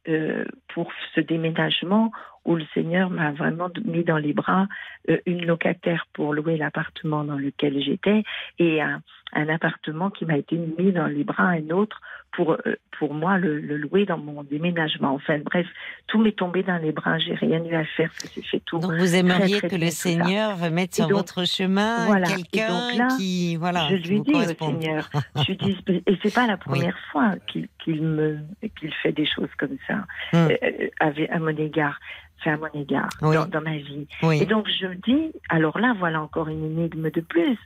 euh, 0.07 0.45
pour 0.67 0.91
ce 1.15 1.21
déménagement 1.21 2.11
où 2.43 2.55
le 2.55 2.65
Seigneur 2.75 3.09
m'a 3.09 3.31
vraiment 3.31 3.69
mis 3.83 4.03
dans 4.03 4.17
les 4.17 4.33
bras 4.33 4.67
euh, 5.09 5.17
une 5.25 5.45
locataire 5.45 6.05
pour 6.13 6.31
louer 6.31 6.57
l'appartement 6.57 7.23
dans 7.23 7.37
lequel 7.37 7.81
j'étais 7.81 8.23
et 8.59 8.83
un, 8.83 9.01
un 9.33 9.49
appartement 9.49 10.11
qui 10.11 10.25
m'a 10.25 10.37
été 10.37 10.57
mis 10.57 10.91
dans 10.91 11.07
les 11.07 11.23
bras 11.23 11.45
un 11.45 11.71
autre 11.71 12.01
pour 12.35 12.51
euh, 12.51 12.75
pour 12.99 13.13
moi 13.13 13.37
le, 13.37 13.59
le 13.59 13.77
louer 13.77 14.05
dans 14.05 14.17
mon 14.17 14.43
déménagement. 14.43 15.13
Enfin 15.13 15.39
bref, 15.39 15.65
tout 16.07 16.19
m'est 16.19 16.35
tombé 16.35 16.63
dans 16.63 16.77
les 16.77 16.91
bras. 16.91 17.17
J'ai 17.17 17.33
rien 17.35 17.63
eu 17.63 17.75
à 17.75 17.83
faire. 17.85 18.11
Ça 18.13 18.27
s'est 18.27 18.41
fait 18.41 18.61
tout. 18.65 18.79
Donc 18.79 18.93
vous 18.93 19.15
aimeriez 19.15 19.57
très 19.59 19.69
que 19.69 19.75
le. 19.75 19.89
Seigneur 19.89 20.57
mette 20.71 20.93
Et 20.93 20.95
sur 21.01 21.07
donc, 21.07 21.17
votre 21.17 21.45
chemin 21.45 22.05
voilà. 22.05 22.27
Quelqu'un 22.27 23.07
qui 23.17 23.55
voilà 23.55 23.87
je 23.89 23.95
lui 23.95 24.21
dis 24.21 24.33
au. 24.33 24.43
Seigneur, 24.65 25.09
je 25.37 25.43
lui 25.51 25.57
dis, 25.57 25.77
et 26.05 26.17
c'est 26.23 26.33
pas 26.33 26.47
la 26.47 26.57
première 26.57 26.97
fois 27.11 27.31
qu'il 27.47 28.01
me 28.01 28.37
qu'il 28.79 28.93
fait 29.01 29.11
des 29.13 29.25
choses 29.25 29.49
comme 29.57 29.77
ça 29.87 29.95
Hmm. 30.33 30.47
euh, 30.49 30.57
euh, 31.01 31.25
à 31.29 31.39
mon 31.39 31.49
égard, 31.49 31.99
fait 32.43 32.49
à 32.51 32.57
mon 32.57 32.67
égard 32.73 33.09
Oui. 33.21 33.35
dans, 33.35 33.45
dans 33.45 33.61
ma 33.61 33.77
vie. 33.77 34.07
Oui. 34.23 34.41
Et 34.41 34.45
donc 34.45 34.67
je 34.79 34.87
me 34.87 34.95
dis, 34.95 35.31
alors 35.49 35.79
là 35.79 35.95
voilà 35.97 36.21
encore 36.21 36.47
une 36.49 36.65
énigme 36.65 37.09
de 37.09 37.21
plus, 37.21 37.57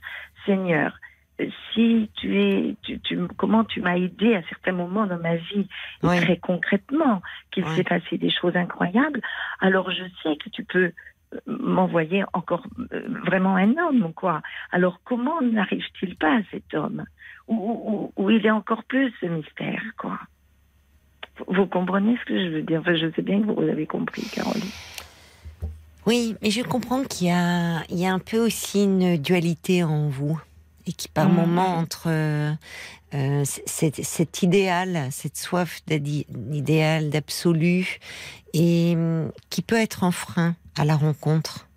Seigneur. 0.46 0.92
Si 1.72 2.10
tu 2.16 2.38
es, 2.40 2.76
tu, 2.82 3.00
tu- 3.00 3.26
comment 3.36 3.64
tu 3.64 3.80
m'as 3.80 3.96
aidé 3.96 4.34
à 4.34 4.42
certains 4.48 4.72
moments 4.72 5.06
dans 5.06 5.18
ma 5.18 5.36
vie, 5.36 5.66
et 6.02 6.06
très 6.06 6.36
concrètement, 6.36 7.22
qu'il 7.50 7.64
Oui. 7.64 7.74
s'est 7.76 7.84
passé 7.84 8.18
des 8.18 8.30
choses 8.30 8.56
incroyables, 8.56 9.20
alors 9.60 9.90
je 9.90 10.04
sais 10.22 10.36
que 10.36 10.48
tu 10.50 10.64
peux 10.64 10.92
euh, 11.34 11.38
m'envoyer 11.46 12.24
encore 12.32 12.64
euh, 12.92 13.02
vraiment 13.24 13.56
un 13.56 13.76
homme, 13.78 14.12
quoi. 14.14 14.42
Alors 14.72 15.00
comment 15.04 15.40
n'arrive-t-il 15.40 16.16
pas 16.16 16.36
à 16.38 16.40
cet 16.50 16.74
homme? 16.74 17.04
Où, 17.48 17.54
où- 18.16 18.22
où 18.22 18.30
il 18.30 18.44
est 18.44 18.50
encore 18.50 18.84
plus 18.84 19.12
ce 19.20 19.26
mystère, 19.26 19.82
quoi? 19.98 20.18
Vous- 21.46 21.66
comprenez 21.66 22.18
ce 22.18 22.24
que 22.26 22.38
je 22.38 22.48
veux 22.50 22.62
dire? 22.62 22.80
Enfin, 22.80 22.94
Je 22.94 23.10
sais 23.12 23.22
bien 23.22 23.40
que 23.40 23.46
vous 23.46 23.62
avez 23.62 23.86
compris, 23.86 24.22
Caroline. 24.32 24.62
Oui, 26.06 26.34
mais 26.42 26.50
je 26.50 26.62
comprends 26.62 27.02
qu'il 27.04 27.28
y 27.28 27.30
a 27.30 28.12
un 28.12 28.18
peu 28.18 28.38
aussi 28.38 28.84
une 28.84 29.16
dualité 29.16 29.82
en 29.84 30.08
vous. 30.08 30.38
Et 30.90 30.92
qui 30.92 31.06
par 31.06 31.28
Mhm. 31.28 31.34
moment 31.36 31.76
entre 31.76 32.08
euh, 32.08 32.52
euh, 33.14 33.44
cet, 33.44 34.04
cet 34.04 34.42
idéal, 34.42 35.06
cette 35.12 35.36
soif 35.36 35.82
d'idéal, 35.86 37.10
d'absolu, 37.10 37.98
et 38.54 38.94
hum, 38.96 39.30
qui 39.50 39.62
peut 39.62 39.78
être 39.78 40.02
un 40.02 40.10
frein 40.10 40.56
à 40.76 40.84
la 40.84 40.96
rencontre. 40.96 41.68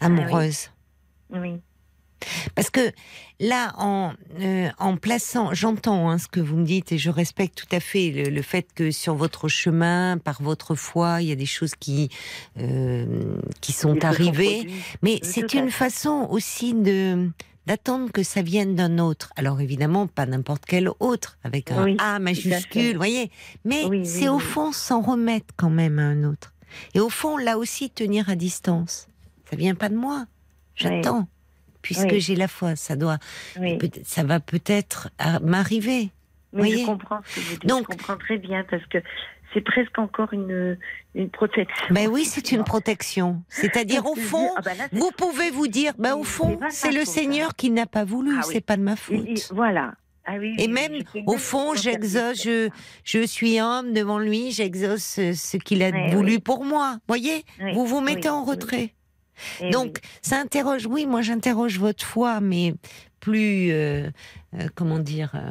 amoureuse. 0.00 0.70
Oui. 1.30 1.60
Parce 2.54 2.70
que 2.70 2.80
là, 3.38 3.72
en, 3.78 4.12
euh, 4.40 4.68
en 4.78 4.96
plaçant, 4.96 5.54
j'entends 5.54 6.10
hein, 6.10 6.18
ce 6.18 6.26
que 6.26 6.40
vous 6.40 6.56
me 6.56 6.64
dites 6.64 6.90
et 6.92 6.98
je 6.98 7.10
respecte 7.10 7.56
tout 7.56 7.74
à 7.74 7.80
fait 7.80 8.10
le, 8.10 8.24
le 8.30 8.42
fait 8.42 8.66
que 8.74 8.90
sur 8.90 9.14
votre 9.14 9.48
chemin, 9.48 10.18
par 10.18 10.42
votre 10.42 10.74
foi, 10.74 11.22
il 11.22 11.28
y 11.28 11.32
a 11.32 11.36
des 11.36 11.46
choses 11.46 11.74
qui 11.78 12.08
euh, 12.58 13.36
qui 13.60 13.72
sont 13.72 14.04
arrivées. 14.04 14.66
Mais 15.02 15.20
c'est 15.22 15.54
une 15.54 15.70
façon 15.70 16.26
aussi 16.30 16.74
de 16.74 17.30
d'attendre 17.66 18.10
que 18.12 18.22
ça 18.22 18.42
vienne 18.42 18.74
d'un 18.74 18.98
autre. 18.98 19.32
Alors 19.36 19.60
évidemment, 19.60 20.06
pas 20.06 20.26
n'importe 20.26 20.64
quel 20.66 20.88
autre, 21.00 21.38
avec 21.44 21.70
un 21.70 21.84
Oui, 21.84 21.96
A 21.98 22.18
majuscule, 22.18 22.96
voyez. 22.96 23.30
Mais 23.64 23.84
Oui, 23.84 23.98
oui, 23.98 24.06
c'est 24.06 24.28
au 24.28 24.38
fond 24.38 24.72
s'en 24.72 25.00
remettre 25.00 25.46
quand 25.56 25.70
même 25.70 25.98
à 25.98 26.02
un 26.02 26.24
autre. 26.24 26.52
Et 26.94 27.00
au 27.00 27.08
fond, 27.08 27.36
là 27.36 27.56
aussi, 27.58 27.90
tenir 27.90 28.28
à 28.28 28.34
distance. 28.34 29.08
Ça 29.48 29.56
vient 29.56 29.74
pas 29.74 29.88
de 29.88 29.96
moi. 29.96 30.26
J'attends. 30.74 31.28
Puisque 31.82 32.16
j'ai 32.18 32.34
la 32.34 32.48
foi, 32.48 32.76
ça 32.76 32.96
doit, 32.96 33.18
ça 34.04 34.24
va 34.24 34.40
peut-être 34.40 35.10
à- 35.18 35.38
m'arriver. 35.40 36.10
Mais 36.52 36.60
voyez 36.60 36.78
je 36.80 36.86
comprends 36.86 37.20
ce 37.26 37.34
que 37.36 37.40
vous 37.40 37.50
dites. 37.56 37.66
Donc- 37.66 37.86
je 37.90 37.96
comprends 37.96 38.16
très 38.16 38.38
bien 38.38 38.64
parce 38.70 38.84
que 38.86 38.98
c'est 39.54 39.60
presque 39.62 39.98
encore 39.98 40.32
une, 40.32 40.76
une 41.14 41.30
protection. 41.30 41.86
Ben 41.90 42.08
oui, 42.08 42.24
c'est 42.24 42.52
une 42.52 42.64
protection. 42.64 43.42
C'est-à-dire 43.48 44.04
au 44.06 44.14
fond, 44.16 44.50
Ah 44.56 44.60
ben 44.62 44.76
là, 44.76 44.88
vous 44.92 45.10
pouvez 45.16 45.50
vous 45.50 45.68
dire, 45.68 45.92
ben 45.98 46.14
au 46.16 46.24
fond, 46.24 46.58
c'est 46.70 46.90
le 46.92 47.00
faute, 47.04 47.08
Seigneur 47.08 47.48
hein. 47.50 47.54
qui 47.56 47.70
n'a 47.70 47.86
pas 47.86 48.04
voulu, 48.04 48.32
Ah 48.36 48.42
oui. 48.46 48.54
c'est 48.54 48.60
pas 48.60 48.76
de 48.76 48.82
ma 48.82 48.96
faute. 48.96 49.24
il- 49.26 49.40
voilà. 49.54 49.94
Ah 50.26 50.36
oui, 50.38 50.54
Et 50.58 50.68
même, 50.68 51.02
au 51.26 51.36
fond, 51.36 51.74
ce 51.74 51.82
j'exauce, 51.82 52.42
je, 52.42 52.70
je 53.04 53.26
suis 53.26 53.60
homme 53.60 53.92
devant 53.92 54.18
lui, 54.18 54.52
j'exauce 54.52 55.02
ce 55.20 55.56
qu'il 55.58 55.82
a 55.82 55.90
Ouais, 55.90 56.10
voulu 56.14 56.32
oui. 56.32 56.38
pour 56.38 56.64
moi. 56.64 56.96
Voyez 57.08 57.44
Vous 57.74 57.84
vous 57.86 58.00
mettez 58.00 58.30
en 58.30 58.42
retrait. 58.42 58.94
Eh 59.60 59.68
Donc, 59.70 59.98
ça 60.22 60.38
interroge, 60.38 60.86
oui, 60.86 61.06
moi 61.06 61.20
j'interroge 61.20 61.78
votre 61.78 62.04
foi, 62.06 62.40
mais 62.40 62.72
plus, 63.20 63.70
euh, 63.72 64.08
euh, 64.54 64.68
comment 64.74 64.98
dire, 64.98 65.32
euh, 65.34 65.50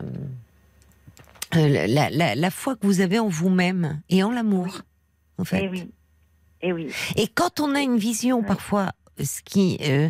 euh, 1.56 1.88
la, 1.88 2.10
la- 2.10 2.36
la 2.36 2.50
foi 2.52 2.76
que 2.76 2.86
vous 2.86 3.02
avez 3.02 3.20
en 3.20 3.28
vous-même 3.28 4.02
et 4.10 4.24
en 4.24 4.32
l'amour, 4.32 4.82
en 5.38 5.46
fait. 5.46 5.64
Eh 5.66 5.70
oui. 5.70 5.92
Eh 6.62 6.74
oui. 6.74 6.90
Et 7.16 7.28
quand 7.28 7.60
on 7.60 7.76
a 7.76 7.82
une 7.82 7.98
vision 7.98 8.42
parfois, 8.44 8.92
ce 9.22 9.42
qui 9.44 9.78
euh, 9.82 10.10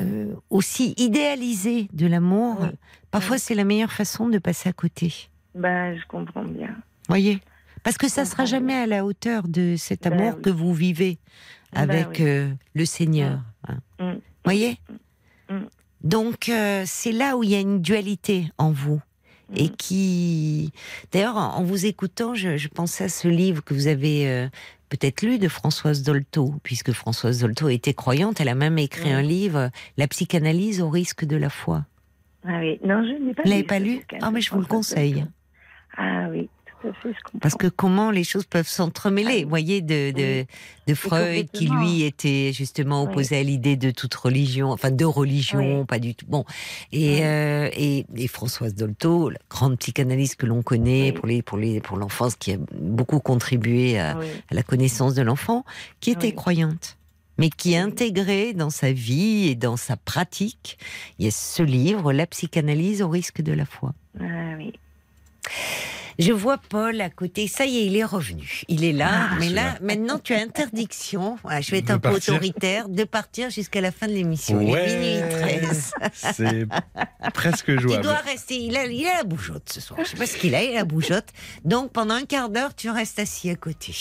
euh, 0.00 0.34
aussi 0.50 0.94
idéalisée 0.96 1.88
de 1.92 2.06
l'amour, 2.06 2.58
Oui. 2.60 2.68
parfois 3.10 3.38
c'est 3.38 3.54
la 3.54 3.64
meilleure 3.64 3.92
façon 3.92 4.28
de 4.28 4.38
passer 4.38 4.68
à 4.68 4.72
côté. 4.72 5.12
Ben, 5.54 5.96
je 5.98 6.06
comprends 6.06 6.44
bien. 6.44 6.76
Voyez 7.08 7.40
Parce 7.82 7.98
que 7.98 8.08
ça 8.08 8.24
Je 8.24 8.30
sera 8.30 8.44
jamais 8.44 8.74
à 8.74 8.86
la 8.86 9.04
hauteur 9.04 9.48
de 9.48 9.76
cet 9.76 10.02
Ben 10.04 10.12
amour 10.14 10.34
oui. 10.36 10.42
que 10.42 10.50
vous 10.50 10.72
vivez 10.74 11.18
Ben 11.72 11.82
avec 11.90 12.20
euh, 12.20 12.52
le 12.74 12.84
Seigneur. 12.84 13.40
hein. 13.68 13.78
Mm. 13.98 14.18
Voyez 14.44 14.78
Mm. 15.50 15.66
Donc 16.04 16.50
c'est 16.86 17.12
là 17.12 17.36
où 17.36 17.42
il 17.44 17.50
y 17.50 17.54
a 17.54 17.60
une 17.60 17.80
dualité 17.82 18.50
en 18.58 18.70
vous. 18.72 19.00
Et 19.54 19.64
Mm. 19.68 19.76
qui, 19.76 20.72
d'ailleurs, 21.12 21.36
en 21.36 21.62
vous 21.62 21.86
écoutant, 21.86 22.34
je, 22.34 22.56
je 22.56 22.68
pensais 22.68 23.04
à 23.04 23.08
ce 23.08 23.28
livre 23.28 23.62
que 23.62 23.74
vous 23.74 23.86
avez 23.86 24.28
euh, 24.28 24.48
peut-être 24.88 25.22
lu 25.22 25.38
de 25.38 25.48
Françoise 25.48 26.02
Dolto, 26.02 26.54
puisque 26.62 26.92
Françoise 26.92 27.40
Dolto 27.40 27.68
était 27.68 27.94
croyante. 27.94 28.40
Elle 28.40 28.48
a 28.48 28.54
même 28.54 28.78
écrit 28.78 29.04
Oui. 29.08 29.12
un 29.12 29.22
livre, 29.22 29.70
La 29.96 30.08
psychanalyse 30.08 30.80
au 30.80 30.88
risque 30.88 31.24
de 31.24 31.36
la 31.36 31.50
foi. 31.50 31.84
Ah 32.44 32.58
oui. 32.60 32.78
Non, 32.84 33.04
je 33.04 33.22
n'ai 33.22 33.34
pas 33.34 33.42
Vous 33.44 33.50
l'avez 33.50 33.62
lu 33.62 33.66
pas 33.66 33.78
lu? 33.78 34.00
Ah, 34.20 34.30
mais 34.30 34.40
je 34.40 34.50
vous 34.50 34.60
le 34.60 34.66
conseille. 34.66 35.12
Dolto. 35.14 35.28
Ah 35.98 36.26
oui, 36.30 36.48
à 36.88 36.92
fait, 36.92 37.08
je 37.12 37.22
comprends. 37.24 37.38
Parce 37.40 37.54
que 37.54 37.66
comment 37.66 38.10
les 38.10 38.24
choses 38.24 38.44
peuvent 38.44 38.68
s'entremêler, 38.68 39.38
Ah 39.40 39.42
vous 39.44 39.48
voyez, 39.48 39.80
de, 39.80 40.10
de, 40.10 40.40
Oui. 40.40 40.46
de 40.88 40.94
Freud 40.94 41.50
qui 41.52 41.68
lui 41.68 42.02
était 42.02 42.52
justement 42.52 43.02
Oui. 43.04 43.08
opposé 43.10 43.36
à 43.38 43.42
l'idée 43.42 43.76
de 43.76 43.90
toute 43.90 44.14
religion, 44.14 44.70
enfin 44.70 44.90
de 44.90 45.04
religion, 45.04 45.80
Oui. 45.80 45.86
pas 45.86 45.98
du 45.98 46.14
tout. 46.14 46.26
Bon, 46.28 46.44
et, 46.92 47.14
Oui. 47.14 47.20
euh, 47.22 47.70
et, 47.74 48.06
et 48.16 48.28
Françoise 48.28 48.74
Dolto, 48.74 49.30
la 49.30 49.38
grande 49.50 49.78
psychanalyste 49.78 50.36
que 50.36 50.46
l'on 50.46 50.62
connaît 50.62 51.12
pour 51.12 51.26
les 51.26 51.42
pour 51.42 51.58
les 51.58 51.80
pour 51.80 51.96
l'enfance, 51.96 52.36
qui 52.36 52.52
a 52.52 52.56
beaucoup 52.80 53.20
contribué 53.20 53.98
à, 53.98 54.16
à 54.18 54.54
la 54.54 54.62
connaissance 54.62 55.14
de 55.14 55.22
l'enfant, 55.22 55.64
qui 56.00 56.10
était 56.10 56.28
Oui. 56.28 56.34
croyante, 56.34 56.96
mais 57.38 57.48
qui 57.48 57.76
intégré 57.76 58.52
dans 58.52 58.70
sa 58.70 58.92
vie 58.92 59.48
et 59.48 59.54
dans 59.54 59.76
sa 59.76 59.96
pratique, 59.96 60.78
il 61.18 61.24
y 61.24 61.28
a 61.28 61.30
ce 61.30 61.62
livre, 61.62 62.12
La 62.12 62.26
psychanalyse 62.26 63.02
au 63.02 63.08
risque 63.08 63.40
de 63.42 63.52
la 63.52 63.64
foi. 63.64 63.92
Ah 64.20 64.24
oui. 64.58 64.72
Je 66.18 66.32
vois 66.32 66.58
Paul 66.58 67.00
à 67.00 67.10
côté. 67.10 67.48
Ça 67.48 67.64
y 67.66 67.78
est, 67.78 67.86
il 67.86 67.96
est 67.96 68.04
revenu. 68.04 68.62
Il 68.68 68.84
est 68.84 68.92
là. 68.92 69.08
Ah, 69.32 69.36
mais 69.40 69.48
là, 69.48 69.76
maintenant, 69.82 70.18
tu 70.18 70.34
as 70.34 70.40
interdiction. 70.40 71.38
Voilà, 71.42 71.60
je 71.60 71.70
vais 71.70 71.78
être 71.78 71.86
De 71.88 71.92
un 71.92 71.98
peu 71.98 72.10
partir. 72.10 72.34
autoritaire 72.34 72.88
de 72.88 73.04
partir 73.04 73.50
jusqu'à 73.50 73.80
la 73.80 73.92
fin 73.92 74.06
de 74.06 74.12
l'émission. 74.12 74.60
Il 74.60 74.74
est 74.74 74.98
minuit 74.98 75.30
13. 75.30 75.92
c'est 76.34 76.66
presque 77.34 77.66
Tu 77.66 77.80
jouable. 77.80 78.02
dois 78.02 78.14
rester. 78.16 78.56
Il 78.56 78.76
a, 78.76 78.86
il 78.86 79.06
a 79.06 79.18
la 79.18 79.24
bougeotte 79.24 79.70
ce 79.72 79.80
soir. 79.80 80.00
Je 80.02 80.08
sais 80.10 80.16
pas 80.16 80.26
ce 80.26 80.36
qu'il 80.36 80.54
a. 80.54 80.62
Il 80.62 80.70
a 80.72 80.80
la 80.80 80.84
bougeotte. 80.84 81.28
Donc, 81.64 81.92
pendant 81.92 82.14
un 82.14 82.24
quart 82.24 82.48
d'heure, 82.48 82.74
tu 82.74 82.90
restes 82.90 83.18
assis 83.18 83.50
à 83.50 83.54
côté. 83.56 83.94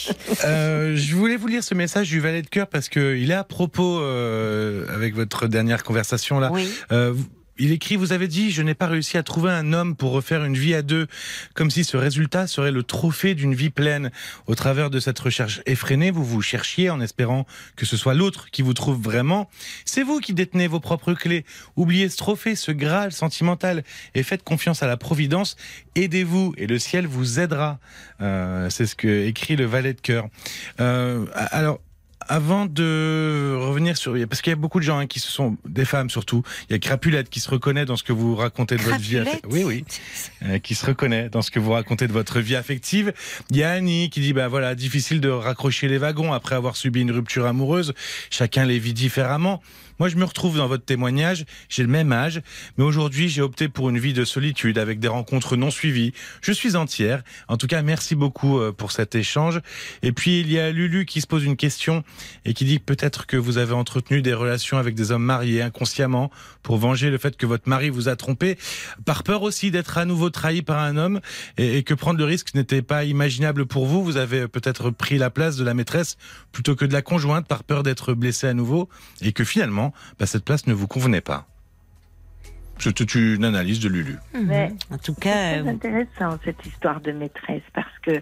Euh, 0.46 0.96
je 0.96 1.16
voulais 1.16 1.36
vous 1.38 1.48
lire 1.48 1.64
ce 1.64 1.74
message 1.74 2.10
du 2.10 2.20
valet 2.20 2.42
de 2.42 2.48
cœur 2.50 2.68
parce 2.68 2.90
que 2.90 3.16
il 3.16 3.32
est 3.32 3.36
à 3.36 3.44
propos 3.44 4.00
euh, 4.02 4.86
avec 4.94 5.16
votre 5.16 5.48
dernière 5.48 5.84
conversation 5.84 6.40
là. 6.40 6.50
Oui. 6.52 6.70
Euh, 6.92 7.12
vous- 7.14 7.26
il 7.62 7.72
écrit, 7.72 7.96
vous 7.96 8.12
avez 8.12 8.28
dit, 8.28 8.50
je 8.50 8.64
n'ai 8.64 8.74
pas 8.74 8.88
réussi 8.88 9.18
à 9.20 9.24
trouver 9.24 9.52
un 9.52 9.72
homme 9.72 9.96
pour 9.96 10.12
refaire 10.12 10.44
une 10.44 10.58
vie 10.58 10.74
à 10.74 10.82
deux, 10.82 11.06
comme 11.54 11.70
si 11.70 11.84
ce 11.84 11.96
résultat 11.96 12.48
serait 12.48 12.72
le 12.72 12.82
trophée 12.82 13.36
d'une 13.36 13.54
vie 13.54 13.70
pleine. 13.70 14.10
Au 14.48 14.56
travers 14.56 14.90
de 14.90 15.00
cette 15.00 15.20
recherche 15.20 15.62
effrénée, 15.68 16.10
vous 16.10 16.26
vous 16.26 16.42
cherchiez 16.42 16.90
en 16.90 17.00
espérant 17.00 17.46
que 17.76 17.86
ce 17.86 17.98
soit 17.98 18.16
l'autre 18.16 18.50
qui 18.50 18.64
vous 18.64 18.74
trouve 18.74 19.00
vraiment. 19.00 19.48
C'est 19.86 20.02
vous 20.02 20.20
qui 20.20 20.34
détenez 20.34 20.66
vos 20.68 20.80
propres 20.80 21.14
clés. 21.14 21.46
Oubliez 21.76 22.10
ce 22.10 22.18
trophée, 22.18 22.56
ce 22.56 22.72
graal 22.72 23.12
sentimental, 23.12 23.84
et 24.16 24.24
faites 24.24 24.44
confiance 24.44 24.82
à 24.82 24.88
la 24.88 24.98
Providence. 24.98 25.56
Aidez-vous, 25.94 26.56
et 26.58 26.66
le 26.66 26.80
ciel 26.80 27.06
vous 27.06 27.40
aidera. 27.40 27.80
Euh, 28.22 28.72
C'est 28.72 28.88
ce 28.88 28.96
que 28.96 29.28
écrit 29.28 29.56
le 29.56 29.66
valet 29.66 29.94
de 29.94 30.02
cœur. 30.02 30.28
Euh, 30.80 31.26
alors, 31.36 31.80
avant 32.32 32.66
de 32.66 33.58
revenir 33.60 33.98
sur, 33.98 34.16
parce 34.30 34.41
qu'il 34.41 34.52
y 34.52 34.53
a 34.53 34.56
beaucoup 34.56 34.80
de 34.80 34.86
gens 34.86 34.99
hein, 34.99 35.06
qui 35.06 35.20
se 35.20 35.30
sont, 35.30 35.58
des 35.68 35.84
femmes 35.84 36.10
surtout, 36.10 36.44
il 36.70 36.72
y 36.72 36.76
a 36.78 36.80
Crapulette 36.80 37.30
qui 37.30 37.41
se 37.41 37.49
reconnaît 37.49 37.84
dans 37.84 37.98
ce 37.98 38.03
que 38.03 38.14
vous 38.14 38.38
racontez 38.38 38.78
de 38.78 38.82
votre 38.84 39.02
vie. 39.02 39.20
Oui, 39.49 39.66
oui, 39.66 39.84
euh, 40.44 40.58
qui 40.60 40.74
se 40.74 40.86
reconnaît 40.86 41.28
dans 41.28 41.41
ce 41.41 41.52
que 41.52 41.60
vous 41.60 41.72
racontez 41.72 42.08
de 42.08 42.14
votre 42.14 42.40
vie 42.40 42.56
affective. 42.56 43.12
Il 43.49 43.58
y 43.58 43.64
a 43.64 43.72
Annie 43.72 44.10
qui 44.10 44.22
dit, 44.22 44.32
bah 44.32 44.48
voilà, 44.48 44.76
difficile 44.76 45.20
de 45.20 45.28
raccrocher 45.28 45.90
les 45.90 45.98
wagons 45.98 46.32
après 46.32 46.56
avoir 46.56 46.78
subi 46.78 47.02
une 47.02 47.12
rupture 47.12 47.45
amoureuse. 47.45 47.94
Chacun 48.30 48.64
les 48.64 48.80
vit 48.80 48.94
différemment. 48.94 49.62
Moi, 50.02 50.10
je 50.10 50.15
me 50.15 50.26
retrouve 50.26 50.57
dans 50.57 50.68
votre 50.68 50.84
témoignage. 50.84 51.45
J'ai 51.69 51.84
le 51.84 51.88
même 51.88 52.11
âge, 52.11 52.41
mais 52.76 52.84
aujourd'hui, 52.84 53.30
j'ai 53.30 53.44
opté 53.44 53.69
pour 53.69 53.91
une 53.91 53.99
vie 53.99 54.14
de 54.14 54.26
solitude 54.26 54.80
avec 54.80 54.99
des 54.99 55.07
rencontres 55.07 55.56
non 55.57 55.69
suivies. 55.69 56.11
Je 56.41 56.52
suis 56.52 56.76
entière. 56.76 57.22
En 57.48 57.57
tout 57.57 57.68
cas, 57.68 57.84
merci 57.84 58.15
beaucoup 58.15 58.60
euh, 58.60 58.72
pour 58.72 58.91
cet 58.91 59.14
échange. 59.14 59.61
Et 60.02 60.11
puis, 60.11 60.40
il 60.40 60.52
y 60.52 60.57
a 60.57 60.72
Lulu 60.72 61.06
qui 61.06 61.22
se 61.22 61.28
pose 61.28 61.44
une 61.44 61.56
question 61.56 62.03
et 62.45 62.56
qui 62.56 62.65
dit 62.65 62.80
peut-être 62.80 63.28
que 63.28 63.38
vous 63.38 63.60
avez 63.60 63.73
entretenu 63.73 64.23
des 64.23 64.34
relations 64.34 64.80
avec 64.80 64.95
des 64.95 65.11
hommes 65.11 65.23
mariés 65.23 65.61
inconsciemment 65.61 66.32
pour 66.64 66.78
venger 66.78 67.11
le 67.11 67.19
fait 67.19 67.38
que 67.38 67.45
votre 67.45 67.69
mari 67.69 67.91
vous 67.91 68.10
a 68.10 68.15
trompé, 68.15 68.57
par 69.06 69.22
peur 69.22 69.44
aussi 69.44 69.69
d'être 69.69 69.99
à 69.99 70.06
nouveau 70.06 70.32
trahi 70.32 70.64
par 70.64 70.80
un 70.80 70.98
homme 70.98 71.22
et, 71.60 71.78
et 71.78 71.84
que 71.84 71.94
prendre 71.94 72.18
le 72.18 72.26
risque 72.26 72.56
n'était 72.56 72.82
pas 72.82 73.03
imaginable 73.03 73.68
pour 73.68 73.86
vous. 73.86 74.03
Vous 74.03 74.18
avez 74.18 74.48
peut-être 74.48 74.90
pris 74.90 75.19
la 75.19 75.30
place 75.30 75.57
de 75.57 75.64
la 75.64 75.76
maîtresse 75.76 76.18
plutôt 76.52 76.76
que 76.76 76.86
de 76.86 76.94
la 76.94 77.03
conjointe 77.03 77.48
par 77.48 77.64
peur 77.64 77.84
d'être 77.84 78.15
blessé 78.15 78.48
à 78.48 78.56
nouveau 78.56 78.90
et 79.22 79.32
que 79.32 79.44
finalement, 79.44 79.90
bah, 80.19 80.26
cette 80.26 80.45
place 80.45 80.68
ne 80.68 80.73
vous 80.73 80.88
convenait 80.88 81.22
pas. 81.22 81.45
C'était 82.80 83.03
une 83.03 83.45
analyse 83.45 83.80
de 83.80 83.89
Lulu. 83.89 84.15
Mais 84.34 84.69
Mhm. 84.69 84.77
En 84.91 84.97
tout 84.97 85.13
C'est 85.15 85.22
cas, 85.22 85.31
très 85.31 85.59
euh, 85.59 85.68
intéressant 85.68 86.39
cette 86.43 86.65
histoire 86.65 86.99
de 87.01 87.11
maîtresse 87.11 87.61
parce 87.73 87.99
que 88.01 88.22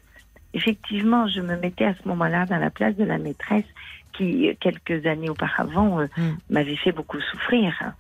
effectivement, 0.53 1.27
je 1.27 1.41
me 1.41 1.55
mettais 1.57 1.85
à 1.85 1.93
ce 2.01 2.07
moment-là 2.07 2.45
dans 2.45 2.57
la 2.57 2.69
place 2.69 2.95
de 2.95 3.05
la 3.05 3.17
maîtresse 3.17 3.65
qui, 4.13 4.49
quelques 4.59 5.05
années 5.05 5.29
auparavant, 5.29 5.99
euh, 6.01 6.07
Mm. 6.17 6.37
m'avait 6.49 6.75
fait 6.75 6.91
beaucoup 6.91 7.21
souffrir. 7.21 7.93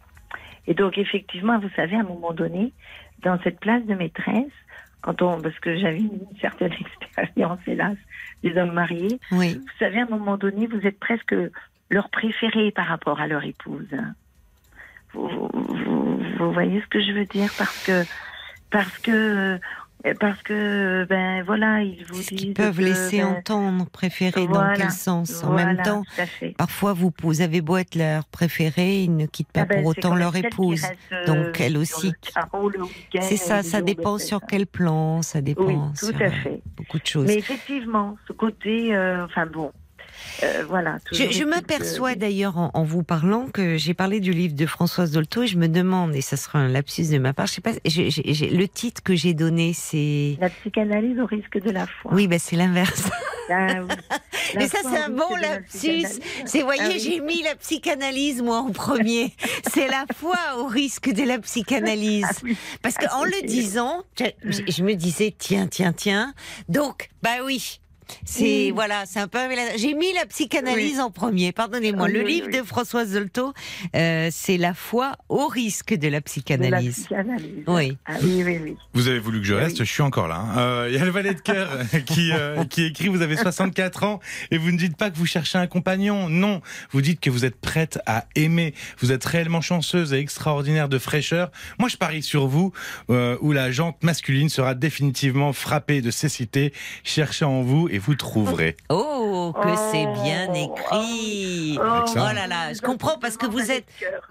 Et 0.67 0.73
donc, 0.73 0.97
effectivement, 0.97 1.59
vous 1.59 1.69
savez, 1.75 1.95
à 1.95 1.99
un 2.01 2.03
moment 2.03 2.33
donné, 2.33 2.73
dans 3.23 3.39
cette 3.43 3.59
place 3.59 3.85
de 3.85 3.93
maîtresse, 3.95 4.51
quand 5.01 5.21
on, 5.21 5.39
parce 5.41 5.57
que 5.59 5.77
j'avais 5.77 5.99
une 5.99 6.19
certaine 6.41 6.73
expérience, 7.09 7.59
hélas, 7.67 7.95
des 8.43 8.57
hommes 8.57 8.73
mariés, 8.73 9.19
oui. 9.31 9.53
vous 9.55 9.77
savez, 9.79 9.99
à 9.99 10.03
un 10.03 10.09
moment 10.09 10.35
donné, 10.37 10.67
vous 10.67 10.85
êtes 10.85 10.99
presque 10.99 11.33
leur 11.89 12.09
préféré 12.09 12.71
par 12.71 12.87
rapport 12.87 13.19
à 13.19 13.27
leur 13.27 13.43
épouse. 13.43 13.87
Vous, 15.13 15.27
vous, 15.53 16.19
vous 16.37 16.51
voyez 16.53 16.81
ce 16.81 16.87
que 16.87 17.01
je 17.01 17.11
veux 17.11 17.25
dire? 17.25 17.51
Parce 17.57 17.83
que, 17.83 18.03
parce 18.69 18.97
que, 18.99 19.59
parce 20.19 20.41
que, 20.43 21.05
ben 21.09 21.43
voilà, 21.43 21.81
ils 21.81 22.05
vous 22.05 22.13
disent. 22.13 22.27
qu'ils 22.29 22.53
peuvent 22.53 22.77
que, 22.77 22.83
laisser 22.83 23.17
ben, 23.17 23.25
entendre, 23.25 23.85
préférer 23.89 24.45
dans 24.45 24.53
voilà, 24.53 24.73
quel 24.77 24.91
sens? 24.91 25.43
En 25.43 25.47
voilà, 25.51 25.73
même 25.73 25.81
temps, 25.83 26.03
parfois 26.57 26.93
vous, 26.93 27.11
vous 27.23 27.41
avez 27.41 27.61
beau 27.61 27.75
être 27.77 27.95
leur 27.95 28.25
préféré, 28.25 29.01
ils 29.01 29.15
ne 29.15 29.25
quittent 29.25 29.51
pas 29.51 29.61
Ah 29.61 29.65
ben, 29.65 29.81
pour 29.81 29.87
autant 29.87 30.15
leur 30.15 30.35
épouse. 30.35 30.85
euh, 31.11 31.25
Donc, 31.25 31.59
elle 31.59 31.75
aussi. 31.75 32.13
C'est 33.19 33.35
ça, 33.37 33.63
ça 33.63 33.81
dépend 33.81 34.19
sur 34.19 34.41
quel 34.47 34.67
plan, 34.67 35.21
ça 35.23 35.41
dépend 35.41 35.63
Oui, 35.65 35.75
tout 35.99 36.05
sur 36.05 36.21
à 36.21 36.25
euh, 36.25 36.29
fait. 36.29 36.61
beaucoup 36.77 36.99
de 36.99 37.07
choses. 37.07 37.25
Mais 37.25 37.37
effectivement, 37.39 38.15
ce 38.27 38.33
côté, 38.33 38.95
euh, 38.95 39.25
enfin 39.25 39.47
bon, 39.47 39.71
Euh, 40.43 40.63
voilà. 40.67 40.97
Je, 41.11 41.43
m'aperçois 41.43 42.13
que- 42.13 42.19
d'ailleurs 42.19 42.57
en, 42.57 42.71
en 42.73 42.83
vous 42.83 43.03
parlant 43.03 43.47
que 43.47 43.77
j'ai 43.77 43.93
parlé 43.93 44.19
du 44.19 44.31
livre 44.31 44.55
de 44.55 44.65
Françoise 44.65 45.11
Dolto 45.11 45.43
et 45.43 45.47
je 45.47 45.57
me 45.57 45.67
demande, 45.67 46.15
et 46.15 46.21
ça 46.21 46.37
sera 46.37 46.59
un 46.59 46.67
lapsus 46.69 47.09
de 47.11 47.17
ma 47.17 47.33
part, 47.33 47.47
je 47.47 47.53
sais 47.53 47.61
pas, 47.61 47.71
le 47.73 48.65
titre 48.67 49.01
que 49.03 49.15
j'ai 49.15 49.33
donné, 49.33 49.73
c'est. 49.73 50.37
La 50.39 50.49
psychanalyse 50.49 51.19
au 51.19 51.25
risque 51.25 51.61
de 51.61 51.71
la 51.71 51.85
foi. 51.87 52.11
Oui, 52.13 52.27
ben 52.27 52.39
c'est 52.39 52.55
l'inverse. 52.55 53.09
Ah 53.51 53.67
oui. 53.81 53.87
La 53.87 54.17
Mais 54.61 54.67
ça, 54.67 54.77
c'est 54.83 54.97
un 54.97 55.09
bon 55.09 55.35
lapsus. 55.35 56.05
C'est, 56.45 56.61
voyez, 56.61 56.81
Ah 56.83 56.89
oui. 56.91 56.99
j'ai 56.99 57.19
mis 57.19 57.41
la 57.43 57.55
psychanalyse, 57.55 58.41
moi, 58.41 58.57
en 58.59 58.71
premier. 58.71 59.33
c'est 59.73 59.87
la 59.87 60.05
foi 60.15 60.35
au 60.57 60.65
risque 60.67 61.09
de 61.11 61.23
la 61.23 61.39
psychanalyse. 61.39 62.25
Ah 62.29 62.33
oui. 62.43 62.57
Parce 62.81 62.95
qu'en 62.95 63.23
le 63.23 63.45
disant, 63.47 64.03
je, 64.19 64.25
je- 64.43 64.71
je 64.71 64.83
me 64.83 64.93
disais, 64.95 65.33
tiens, 65.37 65.67
tiens, 65.67 65.93
tiens. 65.93 66.33
Donc, 66.67 67.09
bah 67.23 67.43
oui. 67.45 67.79
C'est 68.25 68.41
Oui. 68.43 68.71
voilà, 68.71 69.03
c'est 69.05 69.19
un 69.19 69.27
peu. 69.27 69.39
J'ai 69.77 69.93
mis 69.93 70.11
la 70.13 70.25
psychanalyse 70.25 70.99
en 70.99 71.11
premier. 71.11 71.51
Pardonnez-moi. 71.51 72.07
Oui, 72.07 72.13
le 72.13 72.23
oui, 72.23 72.31
livre 72.33 72.47
oui. 72.51 72.59
de 72.59 72.63
Françoise 72.63 73.13
Zolto, 73.13 73.53
euh, 73.95 74.29
c'est 74.31 74.57
la 74.57 74.73
foi 74.73 75.13
au 75.29 75.47
risque 75.47 75.93
de 75.93 76.07
la 76.07 76.09
De 76.09 76.13
la 76.13 76.21
psychanalyse. 76.21 77.07
Oui. 77.67 77.97
Ah 78.05 78.13
oui, 78.21 78.43
oui, 78.45 78.59
oui. 78.63 78.75
Vous 78.93 79.07
avez 79.07 79.19
voulu 79.19 79.39
que 79.39 79.45
je 79.47 79.53
reste, 79.53 79.79
je 79.79 79.83
suis 79.91 80.01
encore 80.01 80.27
là. 80.27 80.37
hein. 80.37 80.57
Euh, 80.57 80.87
Il 80.91 80.95
y 80.97 81.01
a 81.01 81.05
le 81.05 81.11
valet 81.11 81.33
de 81.33 81.39
cœur 81.41 81.69
qui, 82.05 82.31
euh, 82.33 82.63
qui 82.65 82.83
écrit 82.85 83.07
Vous 83.07 83.21
avez 83.21 83.37
64 83.37 84.03
ans 84.03 84.19
et 84.51 84.57
vous 84.57 84.71
ne 84.71 84.77
dites 84.77 84.97
pas 84.97 85.09
que 85.09 85.17
vous 85.17 85.25
cherchez 85.25 85.57
un 85.57 85.67
compagnon. 85.67 86.29
Non, 86.29 86.61
vous 86.91 87.01
dites 87.01 87.19
que 87.19 87.29
vous 87.29 87.45
êtes 87.45 87.59
prête 87.59 87.99
à 88.05 88.25
aimer. 88.35 88.73
Vous 88.99 89.11
êtes 89.11 89.23
réellement 89.25 89.61
chanceuse 89.61 90.13
et 90.13 90.17
extraordinaire 90.19 90.89
de 90.89 90.97
fraîcheur. 90.97 91.51
Moi, 91.77 91.89
je 91.89 91.97
parie 91.97 92.23
sur 92.23 92.47
vous, 92.47 92.71
euh, 93.09 93.37
où 93.41 93.51
la 93.51 93.71
jante 93.71 94.01
masculine 94.03 94.49
sera 94.49 94.73
définitivement 94.75 95.53
frappée 95.53 96.01
de 96.01 96.11
cécité. 96.11 96.73
Cherchez 97.03 97.45
en 97.45 97.61
vous 97.61 97.87
et 97.89 97.98
vous 97.99 98.15
trouverez. 98.15 98.75
Oh, 98.89 99.53
que 99.61 99.69
c'est 99.91 100.07
bien 100.23 100.47
Oh. 100.49 100.73
écrit. 100.75 101.77
Oh, 101.79 102.05
Oh 102.11 102.15
là 102.33 102.47
là, 102.47 102.73
je 102.73 102.81
comprends 102.81 103.17
parce 103.19 103.37
que 103.37 103.45
vous 103.45 103.71
êtes 103.71 103.85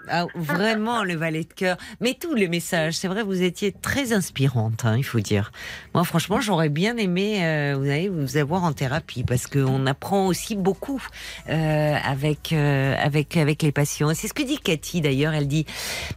ah, 0.08 0.26
vraiment 0.34 1.04
le 1.04 1.14
valet 1.16 1.44
de 1.44 1.52
cœur. 1.52 1.76
Mais 2.00 2.14
tous 2.18 2.34
les 2.34 2.48
messages, 2.48 2.94
c'est 2.94 3.08
vrai, 3.08 3.22
vous 3.22 3.42
étiez 3.42 3.72
très 3.72 4.12
inspirante, 4.12 4.84
hein, 4.84 4.96
il 4.96 5.04
faut 5.04 5.20
dire. 5.20 5.52
Moi, 5.94 6.04
franchement, 6.04 6.40
j'aurais 6.40 6.68
bien 6.68 6.96
aimé 6.96 7.44
euh, 7.44 8.08
vous, 8.10 8.20
vous 8.22 8.36
avoir 8.36 8.64
en 8.64 8.72
thérapie 8.72 9.24
parce 9.24 9.46
qu'on 9.46 9.86
apprend 9.86 10.26
aussi 10.26 10.56
beaucoup 10.56 11.02
euh, 11.48 11.96
avec 12.04 12.52
euh, 12.52 12.94
avec 12.98 13.36
avec 13.36 13.62
les 13.62 13.72
patients. 13.72 14.10
C'est 14.14 14.28
ce 14.28 14.34
que 14.34 14.42
dit 14.42 14.58
Cathy 14.58 15.00
d'ailleurs. 15.00 15.34
Elle 15.34 15.48
dit, 15.48 15.66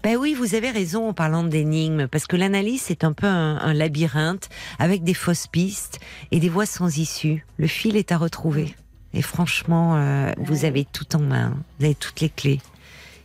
ben 0.03 0.15
oui, 0.17 0.33
vous 0.33 0.55
avez 0.55 0.69
raison 0.71 1.09
en 1.09 1.13
parlant 1.13 1.43
d'énigmes 1.43 2.07
parce 2.07 2.27
que 2.27 2.35
l'analyse 2.35 2.81
c'est 2.81 3.03
un 3.03 3.13
peu 3.13 3.27
un, 3.27 3.57
un 3.57 3.73
labyrinthe 3.73 4.49
avec 4.79 5.03
des 5.03 5.13
fausses 5.13 5.47
pistes 5.47 5.99
et 6.31 6.39
des 6.39 6.49
voies 6.49 6.65
sans 6.65 6.97
issue. 6.97 7.40
Le 7.57 7.67
fil 7.67 7.95
est 7.97 8.11
à 8.11 8.17
retrouver. 8.17 8.75
Et 9.13 9.21
franchement, 9.21 9.97
euh, 9.97 10.31
vous 10.37 10.65
avez 10.65 10.85
tout 10.85 11.15
en 11.15 11.19
main. 11.19 11.53
Vous 11.79 11.85
avez 11.85 11.95
toutes 11.95 12.21
les 12.21 12.29
clés. 12.29 12.59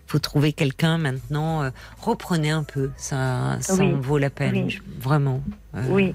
Il 0.08 0.10
faut 0.10 0.18
trouver 0.18 0.52
quelqu'un 0.52 0.98
maintenant. 0.98 1.62
euh, 1.62 1.70
reprenez 2.00 2.50
un 2.50 2.62
peu. 2.64 2.90
Ça, 2.96 3.56
ça 3.60 3.74
Oui. 3.74 3.92
en 3.94 4.00
vaut 4.00 4.18
la 4.18 4.30
peine. 4.30 4.64
Oui. 4.66 4.80
Vraiment. 5.00 5.42
Euh, 5.74 5.84
Oui. 5.88 6.14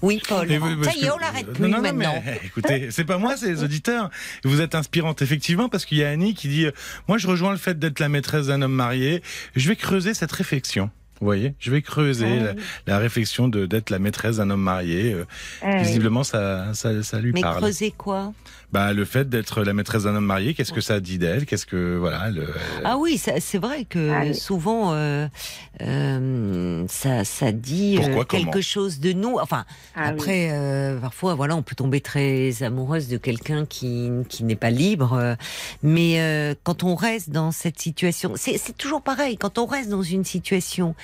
Oui, 0.00 0.22
Paul. 0.28 0.50
Et 0.52 0.58
vous- 0.58 0.84
ça 0.84 0.92
y 0.94 1.04
est, 1.06 1.10
on 1.10 1.18
l'arrête 1.18 1.46
Non, 1.48 1.52
plus 1.54 1.62
non, 1.64 1.68
non, 1.78 1.82
maintenant. 1.82 2.22
mais, 2.24 2.40
écoutez, 2.44 2.90
c'est 2.92 3.04
pas 3.04 3.18
moi, 3.18 3.36
c'est 3.36 3.48
les 3.48 3.64
auditeurs. 3.64 4.10
Vous 4.44 4.60
êtes 4.60 4.76
inspirante, 4.76 5.22
effectivement, 5.22 5.68
parce 5.68 5.84
qu'il 5.84 5.98
y 5.98 6.04
a 6.04 6.10
Annie 6.10 6.34
qui 6.34 6.46
dit 6.48 6.66
Moi, 7.08 7.18
je 7.18 7.26
rejoins 7.26 7.50
le 7.50 7.56
fait 7.58 7.78
d'être 7.80 7.98
la 7.98 8.08
maîtresse 8.08 8.46
d'un 8.46 8.62
homme 8.62 8.72
marié. 8.74 9.22
Je 9.56 9.68
vais 9.68 9.74
creuser 9.76 10.14
cette 10.14 10.30
réflexion. 10.30 10.90
Vous 11.20 11.24
voyez 11.26 11.54
Je 11.58 11.70
vais 11.70 11.82
creuser 11.82 12.26
Ah 12.40 12.44
la, 12.44 12.50
oui. 12.52 12.60
la 12.86 12.98
réflexion 12.98 13.48
de 13.48 13.66
d'être 13.66 13.90
la 13.90 13.98
maîtresse 13.98 14.36
d'un 14.36 14.50
homme 14.50 14.62
marié. 14.62 15.12
Euh, 15.14 15.24
Ah 15.62 15.70
oui. 15.76 15.82
Visiblement, 15.82 16.22
ça, 16.24 16.72
ça, 16.74 17.02
ça 17.02 17.18
lui 17.20 17.32
Mais 17.32 17.40
parle. 17.40 17.56
creuser 17.58 17.90
quoi? 17.96 18.32
Bah, 18.70 18.92
le 18.92 19.06
fait 19.06 19.28
d'être 19.30 19.62
la 19.64 19.72
maîtresse 19.72 20.02
d'un 20.02 20.14
homme 20.14 20.26
marié, 20.26 20.52
qu'est-ce 20.52 20.74
que 20.74 20.82
ça 20.82 21.00
dit 21.00 21.16
d'elle? 21.16 21.46
Qu'est-ce 21.46 21.64
que. 21.64 21.96
Voilà. 21.96 22.28
Le, 22.30 22.46
Ah 22.84 22.98
oui, 22.98 23.16
c'est 23.16 23.56
vrai 23.58 23.86
que 23.86 24.10
Ah 24.10 24.22
oui. 24.26 24.34
souvent 24.34 24.92
euh, 24.92 25.26
euh, 25.80 26.84
ça, 26.86 27.24
ça 27.24 27.50
dit 27.52 27.96
euh, 27.98 28.02
Pourquoi, 28.02 28.24
quelque 28.26 28.60
chose 28.60 29.00
de 29.00 29.12
nous. 29.12 29.38
Enfin, 29.40 29.64
Ah 29.94 30.02
oui. 30.04 30.08
après, 30.10 30.48
euh, 30.52 30.98
parfois, 31.00 31.34
voilà, 31.34 31.56
on 31.56 31.62
peut 31.62 31.74
tomber 31.74 32.00
très 32.02 32.62
amoureuse 32.62 33.08
de 33.08 33.16
quelqu'un 33.16 33.64
qui, 33.64 34.10
qui 34.28 34.44
n'est 34.44 34.54
pas 34.56 34.70
libre. 34.70 35.14
euh, 35.14 35.34
mais 35.82 36.20
euh, 36.20 36.54
quand 36.62 36.84
on 36.84 36.94
reste 36.94 37.30
dans 37.30 37.52
cette 37.52 37.78
situation, 37.80 38.32
c'est 38.36 38.58
c'est 38.58 38.76
toujours 38.76 39.00
pareil. 39.02 39.38
Quand 39.38 39.56
on 39.58 39.64
reste 39.66 39.88
dans 39.88 40.02
une 40.02 40.24
situation 40.24 40.94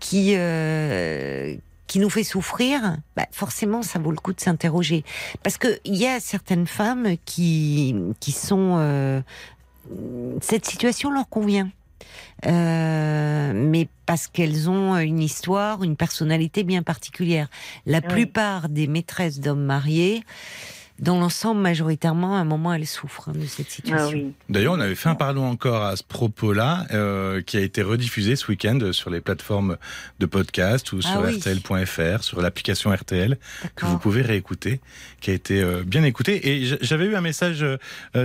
qui 0.00 0.34
euh, 0.36 1.54
qui 1.86 1.98
nous 2.00 2.10
fait 2.10 2.24
souffrir, 2.24 2.96
bah 3.16 3.26
forcément, 3.32 3.82
ça 3.82 3.98
vaut 3.98 4.10
le 4.10 4.16
coup 4.16 4.32
de 4.32 4.40
s'interroger. 4.40 5.04
Parce 5.42 5.56
que 5.58 5.68
il 5.84 5.96
y 5.96 6.06
a 6.06 6.20
certaines 6.20 6.66
femmes 6.66 7.16
qui 7.24 7.94
qui 8.20 8.32
sont 8.32 8.76
euh, 8.78 9.20
cette 10.40 10.66
situation 10.66 11.10
leur 11.10 11.28
convient. 11.28 11.70
Euh, 12.46 13.52
mais 13.54 13.88
parce 14.04 14.26
qu'elles 14.26 14.68
ont 14.68 14.96
une 14.98 15.20
histoire, 15.20 15.82
une 15.82 15.96
personnalité 15.96 16.64
bien 16.64 16.82
particulière. 16.82 17.48
La 17.86 17.98
Oui. 17.98 18.08
plupart 18.08 18.68
des 18.68 18.86
maîtresses 18.86 19.40
d'hommes 19.40 19.64
mariés, 19.64 20.22
dans 20.98 21.18
l'ensemble, 21.18 21.60
majoritairement, 21.60 22.36
à 22.36 22.40
un 22.40 22.44
moment, 22.44 22.72
elles 22.72 22.86
souffrent 22.86 23.28
hein, 23.28 23.32
de 23.34 23.44
cette 23.46 23.70
situation. 23.70 24.06
Ah 24.08 24.10
oui. 24.12 24.32
D'ailleurs, 24.48 24.74
on 24.74 24.80
avait 24.80 24.94
fait 24.94 25.08
un 25.08 25.14
parlons 25.14 25.46
encore 25.46 25.82
à 25.82 25.96
ce 25.96 26.02
propos-là, 26.02 26.86
euh, 26.92 27.42
qui 27.42 27.56
a 27.56 27.60
été 27.60 27.82
rediffusé 27.82 28.36
ce 28.36 28.46
week-end 28.48 28.78
sur 28.92 29.10
les 29.10 29.20
plateformes 29.20 29.76
de 30.20 30.26
podcast 30.26 30.92
ou 30.92 31.00
Ah 31.04 31.08
sur 31.08 31.20
oui. 31.22 31.38
RTL.fr, 31.38 32.22
sur 32.22 32.40
l'application 32.40 32.90
RTL, 32.90 33.36
que 33.74 33.84
vous 33.84 33.98
pouvez 33.98 34.22
réécouter, 34.22 34.80
qui 35.20 35.30
a 35.30 35.34
été 35.34 35.60
euh, 35.62 35.82
bien 35.84 36.02
écouté. 36.02 36.48
Et 36.48 36.64
j'avais 36.80 37.06
eu 37.06 37.16
un 37.16 37.20
message 37.20 37.62
euh, 37.62 37.76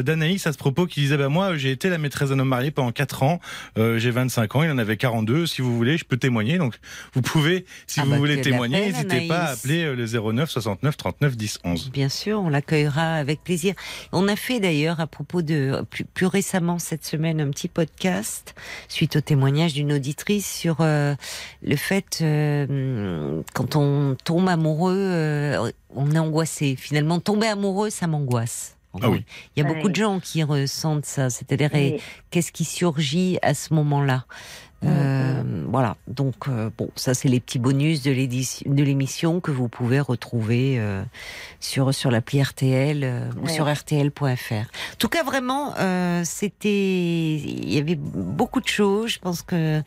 d'Anaïs 0.04 0.48
à 0.48 0.54
ce 0.54 0.58
propos 0.58 0.86
qui 0.86 1.02
disait 1.02 1.18
bah, 1.18 1.30
Moi, 1.30 1.58
j'ai 1.58 1.72
été 1.72 1.90
la 1.90 1.98
maîtresse 1.98 2.30
d'un 2.30 2.40
homme 2.40 2.48
marié 2.48 2.72
pendant 2.72 2.92
4 2.92 3.24
ans, 3.24 3.40
euh, 3.78 3.98
j'ai 4.00 4.12
25 4.12 4.56
ans, 4.56 4.64
il 4.64 4.72
en 4.72 4.78
avait 4.78 4.98
42. 4.98 5.46
Si 5.46 5.62
vous 5.62 5.76
voulez, 5.76 5.98
je 5.98 6.06
peux 6.06 6.18
témoigner. 6.18 6.58
Donc, 6.58 6.76
vous 7.14 7.22
pouvez, 7.22 7.66
si 7.88 8.00
Ah 8.00 8.04
vous 8.06 8.12
bah, 8.12 8.18
voulez 8.18 8.40
témoigner, 8.42 8.86
n'hésitez 8.86 9.28
pas 9.28 9.40
à 9.40 9.52
appeler 9.52 9.94
le 9.94 10.06
09 10.06 10.50
69 10.50 10.96
39 10.98 11.36
10 11.36 11.60
11. 11.64 11.92
Bien 11.92 12.10
sûr, 12.10 12.40
on 12.40 12.50
l'accueillera 12.62 13.16
avec 13.16 13.44
plaisir. 13.44 13.74
On 14.12 14.28
a 14.28 14.36
fait 14.36 14.60
d'ailleurs 14.60 15.00
à 15.00 15.08
propos 15.08 15.42
de 15.42 15.84
plus, 15.90 16.06
plus 16.06 16.28
récemment 16.28 16.78
cette 16.78 17.04
semaine 17.04 17.42
un 17.42 17.50
petit 17.50 17.68
podcast 17.68 18.54
suite 18.88 19.16
au 19.16 19.22
témoignage 19.22 19.74
d'une 19.74 19.92
auditrice 19.94 20.48
sur 20.50 20.78
euh, 20.82 21.16
le 21.64 21.76
fait 21.76 22.20
euh, 22.22 23.42
quand 23.54 23.76
on 23.76 24.16
tombe 24.24 24.48
amoureux, 24.48 24.96
euh, 24.96 25.72
on 25.96 26.12
est 26.12 26.20
angoissé. 26.20 26.76
Finalement, 26.76 27.20
tomber 27.20 27.48
amoureux, 27.48 27.90
ça 27.90 28.06
m'angoisse. 28.08 28.78
Ah 29.02 29.10
oui. 29.10 29.24
Il 29.56 29.64
y 29.64 29.66
a 29.66 29.70
Oui. 29.70 29.76
beaucoup 29.76 29.90
de 29.90 29.96
gens 29.96 30.20
qui 30.20 30.44
ressentent 30.44 31.06
ça, 31.06 31.30
c'est-à-dire 31.30 31.70
Oui. 31.74 31.98
qu'est-ce 32.30 32.52
qui 32.52 32.66
surgit 32.66 33.40
à 33.42 33.54
ce 33.54 33.74
moment-là? 33.74 34.26
Euh, 34.84 35.44
Voilà, 35.72 35.96
donc 36.08 36.50
euh, 36.50 36.70
bon, 36.78 36.90
ça 36.98 37.14
c'est 37.14 37.30
les 37.30 37.40
petits 37.40 37.60
bonus 37.60 38.02
de 38.04 38.12
l'émission 38.84 39.40
que 39.40 39.52
vous 39.52 39.70
pouvez 39.70 40.02
retrouver 40.02 40.78
euh, 40.80 41.02
sur 41.62 41.94
sur 41.94 42.12
l'appli 42.12 42.42
RTL 42.44 43.04
euh, 43.04 43.30
ou 43.42 43.48
sur 43.48 43.72
RTL.fr. 43.72 44.54
En 44.54 44.98
tout 44.98 45.08
cas, 45.08 45.24
vraiment, 45.24 45.74
euh, 45.80 46.24
c'était, 46.26 47.36
il 47.36 47.74
y 47.74 47.78
avait 47.78 47.96
beaucoup 47.96 48.60
de 48.60 48.68
choses. 48.68 49.12
Je 49.12 49.20
pense 49.20 49.44
que 49.44 49.82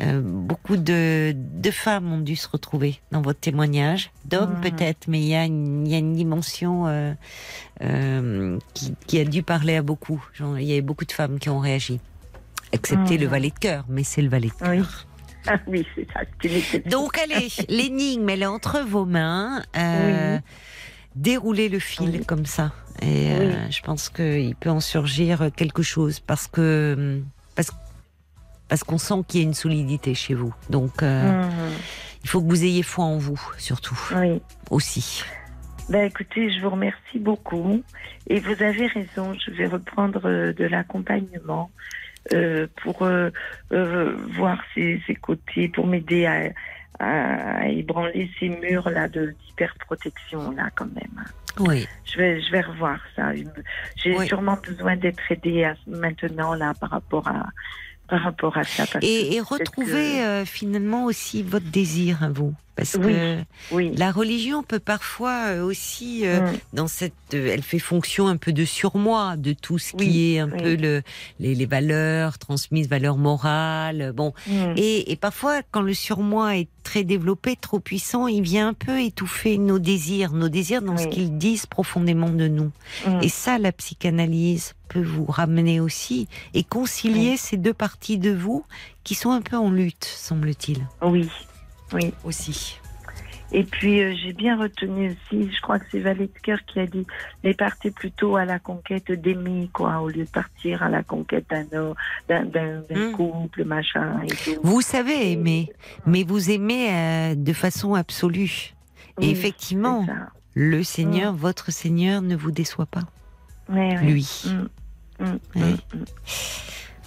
euh, 0.00 0.20
beaucoup 0.24 0.76
de 0.78 1.34
de 1.36 1.70
femmes 1.70 2.10
ont 2.12 2.20
dû 2.20 2.34
se 2.36 2.48
retrouver 2.48 3.00
dans 3.12 3.20
votre 3.20 3.40
témoignage, 3.40 4.10
d'hommes 4.24 4.60
peut-être, 4.62 5.06
mais 5.08 5.20
il 5.20 5.26
y 5.28 5.34
a 5.34 5.44
une, 5.44 5.86
il 5.86 5.92
y 5.92 5.96
a 5.96 5.98
une 5.98 6.14
dimension 6.14 6.86
euh, 6.86 7.12
euh, 7.82 8.58
qui, 8.74 8.94
qui 9.06 9.18
a 9.18 9.24
dû 9.24 9.42
parler 9.42 9.76
à 9.76 9.82
beaucoup. 9.82 10.24
Genre, 10.32 10.58
il 10.58 10.64
y 10.66 10.72
avait 10.72 10.80
beaucoup 10.80 11.04
de 11.04 11.12
femmes 11.12 11.38
qui 11.38 11.50
ont 11.50 11.58
réagi, 11.58 12.00
excepté 12.72 13.18
le 13.18 13.26
valet 13.26 13.50
de 13.50 13.58
cœur, 13.58 13.84
mais 13.88 14.04
c'est 14.04 14.22
le 14.22 14.28
valet 14.28 14.48
de 14.48 14.68
Oui. 14.68 14.76
cœur. 14.78 15.06
Ah 15.48 15.60
oui, 15.68 15.86
c'est 15.94 16.04
ça. 16.12 16.22
Donc 16.90 17.16
allez, 17.18 17.46
l'énigme, 17.68 18.28
elle 18.30 18.42
est 18.42 18.46
entre 18.46 18.80
vos 18.80 19.04
mains. 19.04 19.62
Euh, 19.76 20.34
Oui. 20.38 20.42
Déroulez 21.14 21.68
le 21.68 21.78
fil 21.78 22.10
Oui. 22.10 22.26
comme 22.26 22.46
ça. 22.46 22.72
Et 23.00 23.30
euh, 23.30 23.70
je 23.70 23.80
pense 23.80 24.08
qu'il 24.08 24.56
peut 24.56 24.70
en 24.70 24.80
surgir 24.80 25.50
quelque 25.54 25.82
chose 25.82 26.18
parce 26.18 26.48
que 26.48 27.22
parce, 27.54 27.70
parce 28.68 28.82
qu'on 28.82 28.98
sent 28.98 29.22
qu'il 29.28 29.40
y 29.40 29.44
a 29.44 29.46
une 29.46 29.54
solidité 29.54 30.14
chez 30.14 30.34
vous. 30.34 30.52
Donc 30.68 31.02
euh, 31.04 31.42
Mhm. 31.44 31.72
il 32.24 32.28
faut 32.28 32.42
que 32.42 32.48
vous 32.48 32.64
ayez 32.64 32.82
foi 32.82 33.04
en 33.04 33.16
vous, 33.18 33.40
surtout 33.56 33.96
Oui. 34.16 34.42
aussi. 34.70 35.22
Ben 35.88 36.06
écoutez, 36.06 36.50
je 36.50 36.60
vous 36.60 36.70
remercie 36.70 37.20
beaucoup. 37.20 37.84
Et 38.28 38.40
vous 38.40 38.60
avez 38.64 38.88
raison, 38.88 39.32
je 39.38 39.52
vais 39.52 39.68
reprendre 39.68 40.20
de 40.52 40.64
l'accompagnement 40.64 41.70
euh, 42.32 42.66
pour 42.82 43.02
euh, 43.02 43.30
euh, 43.72 44.16
voir 44.36 44.58
ses, 44.74 45.00
ses 45.06 45.14
côtés, 45.14 45.68
pour 45.68 45.86
m'aider 45.86 46.26
à, 46.26 46.50
à 46.98 47.68
ébranler 47.68 48.30
ces 48.40 48.48
murs 48.48 48.88
là 48.90 49.08
de 49.08 49.34
d'hyperprotection 49.46 50.50
là 50.52 50.70
quand 50.74 50.92
même. 50.94 51.24
Oui. 51.58 51.86
Je 52.04 52.18
vais 52.18 52.40
je 52.40 52.50
vais 52.52 52.60
revoir 52.60 52.98
ça. 53.14 53.34
J'ai 53.96 54.16
Oui. 54.16 54.26
sûrement 54.26 54.58
besoin 54.62 54.96
d'être 54.96 55.22
aidée 55.30 55.64
à- 55.64 55.76
maintenant 55.86 56.54
là 56.54 56.74
par 56.80 56.90
rapport 56.90 57.26
à 57.28 57.46
par 58.08 58.20
rapport 58.22 58.56
à 58.56 58.64
ça. 58.64 58.84
parce 58.92 59.04
Et, 59.04 59.40
retrouver 59.40 59.92
que- 60.18 60.26
euh, 60.42 60.44
finalement 60.44 61.04
aussi 61.06 61.42
votre 61.42 61.66
désir 61.70 62.22
à 62.22 62.28
vous. 62.28 62.54
Parce 62.76 62.94
Oui, 62.94 63.12
que 63.14 63.38
Oui. 63.72 63.92
la 63.96 64.12
religion 64.12 64.62
peut 64.62 64.78
parfois 64.78 65.46
euh, 65.48 65.62
aussi, 65.64 66.26
euh, 66.26 66.40
Mm. 66.52 66.56
dans 66.74 66.86
cette, 66.88 67.14
euh, 67.32 67.50
elle 67.52 67.62
fait 67.62 67.78
fonction 67.78 68.28
un 68.28 68.36
peu 68.36 68.52
de 68.52 68.66
surmoi 68.66 69.36
de 69.38 69.54
tout 69.54 69.78
ce 69.78 69.94
qui 69.96 70.34
est 70.34 70.38
un 70.40 70.48
peu 70.50 70.76
le, 70.76 71.02
les, 71.40 71.54
les 71.54 71.66
valeurs 71.66 72.38
transmises, 72.38 72.88
valeurs 72.88 73.16
morales. 73.16 74.12
Bon, 74.14 74.34
Mm. 74.46 74.74
et, 74.76 75.10
et 75.10 75.16
parfois, 75.16 75.62
quand 75.70 75.80
le 75.80 75.94
surmoi 75.94 76.58
est 76.58 76.68
très 76.82 77.02
développé, 77.02 77.56
trop 77.58 77.80
puissant, 77.80 78.26
il 78.28 78.42
vient 78.42 78.68
un 78.68 78.74
peu 78.74 79.00
étouffer 79.00 79.56
nos 79.58 79.78
désirs, 79.78 80.32
nos 80.32 80.48
désirs 80.50 80.82
dans 80.82 80.96
ce 80.98 81.06
qu'ils 81.08 81.36
disent 81.38 81.66
profondément 81.66 82.28
de 82.30 82.46
nous. 82.46 82.70
Mm. 83.06 83.20
Et 83.22 83.28
ça, 83.30 83.58
la 83.58 83.72
psychanalyse 83.72 84.74
peut 84.88 85.02
vous 85.02 85.24
ramener 85.24 85.80
aussi 85.80 86.28
et 86.54 86.62
concilier 86.62 87.36
ces 87.38 87.56
deux 87.56 87.74
parties 87.74 88.18
de 88.18 88.30
vous 88.32 88.64
qui 89.02 89.14
sont 89.14 89.30
un 89.30 89.40
peu 89.40 89.56
en 89.56 89.70
lutte, 89.70 90.04
semble-t-il. 90.04 90.86
Oui. 91.02 91.28
Oui. 91.92 92.12
Aussi. 92.24 92.78
Et 93.52 93.62
puis 93.62 94.02
euh, 94.02 94.12
j'ai 94.20 94.32
bien 94.32 94.60
retenu 94.60 95.10
aussi, 95.12 95.50
je 95.54 95.60
crois 95.60 95.78
que 95.78 95.84
c'est 95.92 96.00
Valet 96.00 96.26
de 96.26 96.38
Cœur 96.42 96.58
qui 96.66 96.80
a 96.80 96.86
dit, 96.86 97.06
mais 97.44 97.54
partez 97.54 97.92
plutôt 97.92 98.34
à 98.36 98.44
la 98.44 98.58
conquête 98.58 99.12
d'aimer, 99.12 99.70
quoi, 99.72 100.00
au 100.00 100.08
lieu 100.08 100.24
de 100.24 100.28
partir 100.30 100.82
à 100.82 100.88
la 100.88 101.04
conquête 101.04 101.46
d'un 101.48 101.64
homme, 101.78 101.94
d'un, 102.28 102.44
d'un, 102.44 102.80
d'un 102.90 103.10
Mm. 103.10 103.12
couple, 103.12 103.64
machin 103.64 104.20
et 104.24 104.26
tout. 104.34 104.60
Vous 104.64 104.80
savez 104.80 105.30
aimer, 105.30 105.70
mais 106.06 106.24
vous 106.24 106.50
aimez 106.50 106.88
euh, 106.92 107.34
de 107.36 107.52
façon 107.52 107.94
absolue. 107.94 108.74
Oui, 109.18 109.26
et 109.28 109.30
effectivement, 109.30 110.04
le 110.54 110.82
Seigneur, 110.82 111.32
votre 111.32 111.70
Seigneur, 111.70 112.22
ne 112.22 112.34
vous 112.34 112.50
déçoit 112.50 112.86
pas, 112.86 113.04
ouais. 113.68 113.96
lui. 114.02 114.28
Mm. 114.44 115.24
Mm, 115.24 115.38
Oui. 115.54 115.62
mm, 115.62 115.98
mm. 115.98 116.04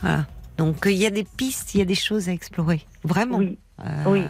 Voilà. 0.02 0.26
Donc 0.58 0.84
il 0.86 0.94
y 0.94 1.06
a 1.06 1.10
des 1.12 1.26
pistes, 1.26 1.76
il 1.76 1.80
y 1.80 1.82
a 1.82 1.86
des 1.86 1.96
choses 1.96 2.30
à 2.30 2.32
explorer. 2.32 2.86
Vraiment. 3.04 3.38
Oui. 3.40 3.58
Euh, 3.86 4.04
Oui. 4.08 4.24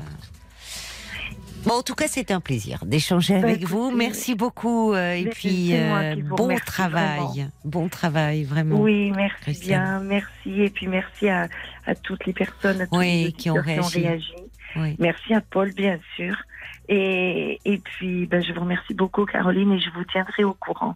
Bon, 1.65 1.75
en 1.75 1.83
tout 1.83 1.93
cas, 1.95 2.07
c'était 2.07 2.33
un 2.33 2.39
plaisir 2.39 2.85
d'échanger 2.85 3.39
Bah, 3.41 3.49
avec 3.49 3.63
vous. 3.65 3.91
Merci 3.91 4.33
beaucoup. 4.35 4.93
euh, 4.93 5.13
et 5.13 5.25
puis, 5.25 5.75
euh, 5.75 6.15
bon 6.23 6.55
travail. 6.65 7.17
vraiment. 7.19 7.51
Bon 7.65 7.89
travail, 7.89 8.43
vraiment. 8.43 8.79
Oui, 8.81 9.11
merci 9.15 9.35
Christiane. 9.41 9.81
bien, 9.81 9.99
merci. 10.01 10.61
Et 10.63 10.69
puis 10.69 10.87
merci 10.87 11.27
à, 11.29 11.47
à 11.85 11.95
toutes 11.95 12.25
les 12.25 12.33
personnes 12.33 12.81
à 12.81 12.87
tous 12.87 12.97
Oui, 12.97 13.25
les 13.25 13.31
qui 13.33 13.49
ont 13.49 13.61
réagi. 13.61 14.33
Oui. 14.77 14.95
Merci 14.99 15.33
à 15.33 15.41
Paul, 15.41 15.73
bien 15.73 15.99
sûr. 16.15 16.35
Et, 16.91 17.59
et 17.65 17.77
puis, 17.77 18.25
ben, 18.25 18.43
je 18.43 18.51
vous 18.51 18.61
remercie 18.61 18.95
beaucoup, 18.95 19.23
Caroline, 19.25 19.73
et 19.73 19.79
je 19.79 19.91
vous 19.91 20.03
tiendrai 20.05 20.43
au 20.43 20.55
courant. 20.55 20.95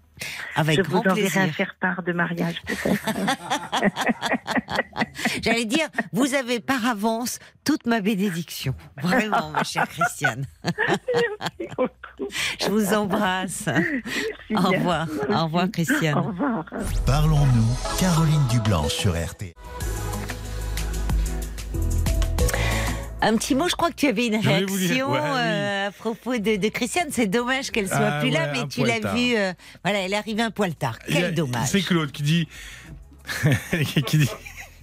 Avec 0.56 0.78
je 0.78 0.82
grand 0.82 1.03
vous 1.03 1.10
enverrai 1.10 1.22
plaisir. 1.22 1.41
un 1.44 1.48
faire 1.49 1.76
part 1.80 2.02
de 2.02 2.14
mariage, 2.14 2.64
peut-être. 2.65 3.03
J'allais 5.44 5.65
dire, 5.65 5.88
vous 6.11 6.34
avez 6.34 6.60
par 6.60 6.84
avance 6.88 7.38
toute 7.64 7.86
ma 7.86 8.02
bénédiction. 8.02 8.74
Vraiment, 9.03 9.52
ma 9.52 9.64
chère 9.64 9.88
Christiane. 9.88 10.48
Merci 10.64 11.70
beaucoup. 11.78 12.28
Je 12.60 12.70
vous 12.70 12.91
embrasse. 12.95 13.68
Merci 13.68 14.56
Au 14.56 14.70
revoir. 14.72 15.07
Au 15.30 15.44
revoir, 15.44 15.70
Christiane. 15.72 16.18
Au 16.18 16.24
revoir. 16.24 16.65
Parlons-nous, 17.06 17.99
Caroline 17.99 18.48
Dublanche 18.49 18.94
sur 18.94 19.11
RTL. 19.11 19.53
Un 23.26 23.38
petit 23.38 23.56
mot, 23.56 23.68
je 23.70 23.76
crois 23.76 23.90
que 23.90 23.95
tu 23.95 24.08
avais 24.08 24.28
une 24.28 24.36
réaction 24.36 25.12
ouais, 25.12 25.20
oui. 25.20 25.30
euh, 25.38 25.88
à 25.88 25.91
propos 25.91 26.38
de, 26.38 26.56
de 26.58 26.68
Christiane. 26.70 27.08
C'est 27.12 27.28
dommage 27.28 27.72
qu'elle 27.72 27.88
soit 27.88 27.98
Ah 28.00 28.20
plus 28.20 28.30
là, 28.30 28.52
mais 28.54 28.68
tu 28.68 28.84
l'as 28.86 29.00
vue. 29.14 29.36
euh, 29.38 29.54
voilà, 29.84 30.00
elle 30.00 30.14
est 30.14 30.18
arrivée 30.18 30.41
un 30.41 30.52
poil 30.52 30.76
tard. 30.76 30.98
A- 31.08 31.12
Quel 31.12 31.34
dommage. 31.34 31.68
C'est 31.68 31.82
Claude 31.82 32.12
qui 32.12 32.24
dit. 32.24 32.48
qui 34.06 34.18
dit. 34.18 34.30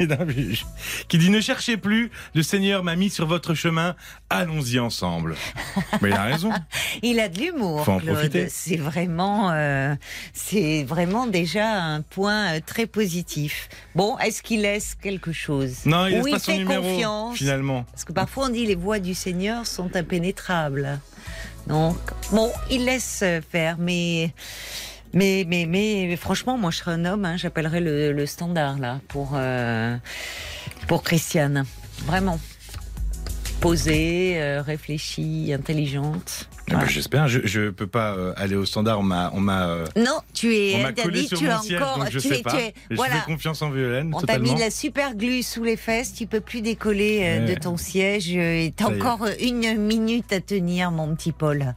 Qui 1.08 1.18
dit 1.18 1.30
ne 1.30 1.40
cherchez 1.40 1.76
plus, 1.76 2.10
le 2.34 2.42
Seigneur 2.42 2.82
m'a 2.84 2.96
mis 2.96 3.10
sur 3.10 3.26
votre 3.26 3.54
chemin, 3.54 3.96
allons-y 4.30 4.78
ensemble. 4.78 5.36
Mais 6.00 6.10
il 6.10 6.14
a 6.14 6.22
raison. 6.24 6.50
Il 7.02 7.20
a 7.20 7.28
de 7.28 7.38
l'humour, 7.38 7.84
Faut 7.84 7.92
en 7.92 7.98
Claude. 7.98 8.14
profiter. 8.16 8.48
C'est 8.48 8.76
vraiment, 8.76 9.50
euh, 9.52 9.94
c'est 10.32 10.84
vraiment 10.84 11.26
déjà 11.26 11.82
un 11.82 12.02
point 12.02 12.56
euh, 12.56 12.60
très 12.64 12.86
positif. 12.86 13.68
Bon, 13.94 14.18
est-ce 14.18 14.42
qu'il 14.42 14.62
laisse 14.62 14.94
quelque 14.94 15.32
chose? 15.32 15.86
Non, 15.86 16.06
il 16.06 16.20
Ou 16.20 16.24
laisse 16.26 16.34
pas 16.34 16.38
son 16.40 16.52
fait 16.52 16.58
numéro 16.58 16.82
confiance? 16.82 17.36
finalement. 17.36 17.84
Parce 17.84 18.04
que 18.04 18.12
parfois 18.12 18.46
on 18.46 18.48
dit 18.50 18.66
les 18.66 18.74
voies 18.74 18.98
du 18.98 19.14
Seigneur 19.14 19.66
sont 19.66 19.94
impénétrables. 19.96 20.98
Donc, 21.66 21.96
bon, 22.32 22.50
il 22.70 22.84
laisse 22.84 23.22
faire, 23.50 23.76
mais. 23.78 24.32
Mais, 25.12 25.44
mais, 25.46 25.66
mais, 25.66 26.16
franchement, 26.16 26.56
moi, 26.56 26.70
je 26.70 26.78
serais 26.78 26.92
un 26.92 27.04
homme, 27.04 27.24
hein, 27.24 27.36
j'appellerais 27.36 27.80
le, 27.80 28.26
standard, 28.26 28.78
là, 28.78 29.00
pour, 29.08 29.32
euh, 29.34 29.96
pour 30.86 31.02
Christiane. 31.02 31.64
Vraiment. 32.04 32.38
Posée, 33.60 34.40
euh, 34.40 34.62
réfléchie, 34.62 35.52
intelligente. 35.52 36.48
Ah 36.70 36.76
bah, 36.76 36.84
J'espère. 36.88 37.28
Je, 37.28 37.40
je 37.44 37.68
peux 37.68 37.86
pas 37.86 38.14
euh, 38.16 38.32
aller 38.38 38.56
au 38.56 38.64
standard. 38.64 39.00
On 39.00 39.02
m'a, 39.02 39.30
euh, 39.68 39.84
Non, 39.96 40.20
tu 40.32 40.54
es 40.56 40.76
on 40.76 40.82
m'a 40.82 40.92
collé 40.94 41.24
sur 41.26 41.38
tu 41.38 41.44
mon 41.46 41.60
siège, 41.60 41.82
encore. 41.82 41.98
donc 41.98 42.10
je 42.10 42.18
tu 42.20 42.28
sais 42.28 42.38
es, 42.38 42.42
pas. 42.42 42.52
tu 42.52 42.56
es- 42.56 42.74
Je 42.90 42.96
voilà. 42.96 43.16
fais 43.16 43.32
confiance 43.32 43.60
en 43.60 43.68
Violaine, 43.70 44.12
On 44.14 44.20
t'a 44.22 44.38
mis 44.38 44.54
de 44.54 44.60
la 44.60 44.70
super 44.70 45.14
glue 45.14 45.42
sous 45.42 45.62
les 45.62 45.76
fesses, 45.76 46.14
tu 46.14 46.26
peux 46.26 46.40
plus 46.40 46.62
décoller 46.62 47.18
Ouais. 47.20 47.54
de 47.54 47.60
ton 47.60 47.76
siège. 47.76 48.30
et 48.34 48.72
T'as 48.74 48.86
encore 48.86 49.26
une 49.42 49.76
minute 49.76 50.32
à 50.32 50.40
tenir, 50.40 50.90
mon 50.90 51.14
petit 51.14 51.32
Paul. 51.32 51.74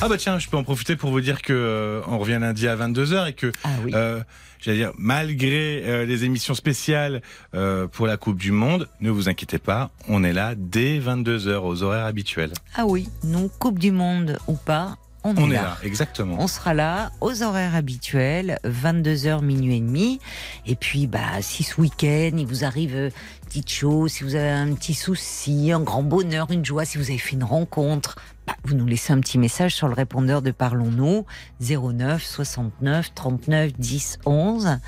Ah 0.00 0.08
bah 0.08 0.18
tiens, 0.18 0.38
je 0.38 0.48
peux 0.48 0.56
en 0.56 0.64
profiter 0.64 0.94
pour 0.94 1.10
vous 1.10 1.20
dire 1.20 1.42
que 1.42 2.02
on 2.06 2.18
revient 2.18 2.38
lundi 2.40 2.68
à 2.68 2.76
22h 2.76 3.26
et 3.28 3.32
que 3.32 3.50
Ah 3.64 3.68
oui. 3.84 3.90
euh, 3.96 4.20
j'allais 4.66 4.78
dire 4.78 4.92
malgré 4.98 5.82
euh, 5.84 6.04
les 6.04 6.24
émissions 6.24 6.54
spéciales 6.54 7.22
euh, 7.54 7.86
pour 7.86 8.06
la 8.06 8.16
Coupe 8.16 8.36
du 8.36 8.50
monde, 8.50 8.88
ne 9.00 9.10
vous 9.10 9.28
inquiétez 9.28 9.58
pas, 9.58 9.90
on 10.08 10.24
est 10.24 10.32
là 10.32 10.54
dès 10.56 10.98
22h 10.98 11.58
aux 11.58 11.82
horaires 11.82 12.04
habituels. 12.04 12.52
Ah 12.74 12.84
oui, 12.84 13.08
nous, 13.22 13.48
Coupe 13.60 13.78
du 13.78 13.92
Monde 13.92 14.38
ou 14.48 14.54
pas, 14.54 14.96
on, 15.26 15.42
On 15.42 15.50
est, 15.50 15.54
là, 15.54 15.76
exactement. 15.82 16.36
On 16.38 16.46
sera 16.46 16.74
là 16.74 17.10
aux 17.20 17.42
horaires 17.42 17.74
habituels, 17.74 18.58
22h, 18.64 19.42
minuit 19.42 19.76
et 19.76 19.80
demi. 19.80 20.20
Et 20.66 20.76
puis, 20.76 21.06
bah, 21.06 21.40
si 21.40 21.62
ce 21.62 21.80
week-end, 21.80 22.32
il 22.36 22.46
vous 22.46 22.64
arrive 22.64 22.94
euh, 22.94 23.10
petite 23.46 23.70
chose, 23.70 24.12
si 24.12 24.24
vous 24.24 24.34
avez 24.34 24.50
un 24.50 24.72
petit 24.74 24.94
souci, 24.94 25.72
un 25.72 25.80
grand 25.80 26.02
bonheur, 26.02 26.50
une 26.50 26.64
joie, 26.64 26.84
si 26.84 26.98
vous 26.98 27.10
avez 27.10 27.18
fait 27.18 27.36
une 27.36 27.44
rencontre, 27.44 28.16
bah, 28.46 28.54
vous 28.64 28.74
nous 28.74 28.86
laissez 28.86 29.12
un 29.12 29.20
petit 29.20 29.38
message 29.38 29.74
sur 29.74 29.88
le 29.88 29.94
répondeur 29.94 30.42
de 30.42 30.50
Parlons-nous, 30.50 31.24
09 31.60 32.22
69 32.22 33.14
39 33.14 33.72
10 33.78 34.18
11. 34.26 34.78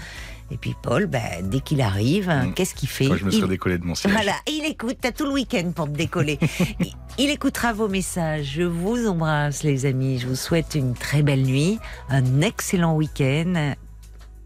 Et 0.50 0.56
puis 0.56 0.74
Paul, 0.82 1.06
bah, 1.06 1.20
dès 1.42 1.60
qu'il 1.60 1.80
arrive, 1.82 2.28
Mm. 2.30 2.54
qu'est-ce 2.54 2.74
qu'il 2.74 2.88
fait 2.88 3.06
Moi, 3.06 3.16
je 3.16 3.24
me 3.24 3.30
Il- 3.30 3.38
serais 3.38 3.48
décollé 3.48 3.76
de 3.78 3.84
mon 3.84 3.94
siège. 3.94 4.12
voilà, 4.12 4.32
il 4.46 4.64
écoute, 4.64 4.96
t'as 5.00 5.12
tout 5.12 5.24
le 5.26 5.32
week-end 5.32 5.72
pour 5.74 5.86
te 5.86 5.90
décoller. 5.96 6.38
il, 6.80 6.92
il 7.18 7.30
écoutera 7.30 7.72
vos 7.74 7.88
messages. 7.88 8.52
Je 8.54 8.62
vous 8.62 9.06
embrasse, 9.06 9.62
les 9.62 9.84
amis. 9.84 10.18
Je 10.18 10.26
vous 10.26 10.36
souhaite 10.36 10.74
une 10.74 10.94
très 10.94 11.22
belle 11.22 11.42
nuit, 11.42 11.78
un 12.08 12.40
excellent 12.40 12.94
week-end. 12.96 13.74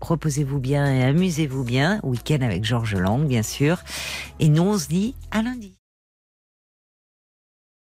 Reposez-vous 0.00 0.58
bien 0.58 0.92
et 0.92 1.04
amusez-vous 1.04 1.62
bien. 1.62 2.00
Week-end 2.02 2.40
avec 2.42 2.64
Georges 2.64 2.96
Lang, 2.96 3.24
bien 3.28 3.44
sûr. 3.44 3.78
Et 4.40 4.48
nous, 4.48 4.62
on 4.62 4.78
se 4.78 4.88
dit 4.88 5.14
à 5.30 5.42
lundi. 5.42 5.76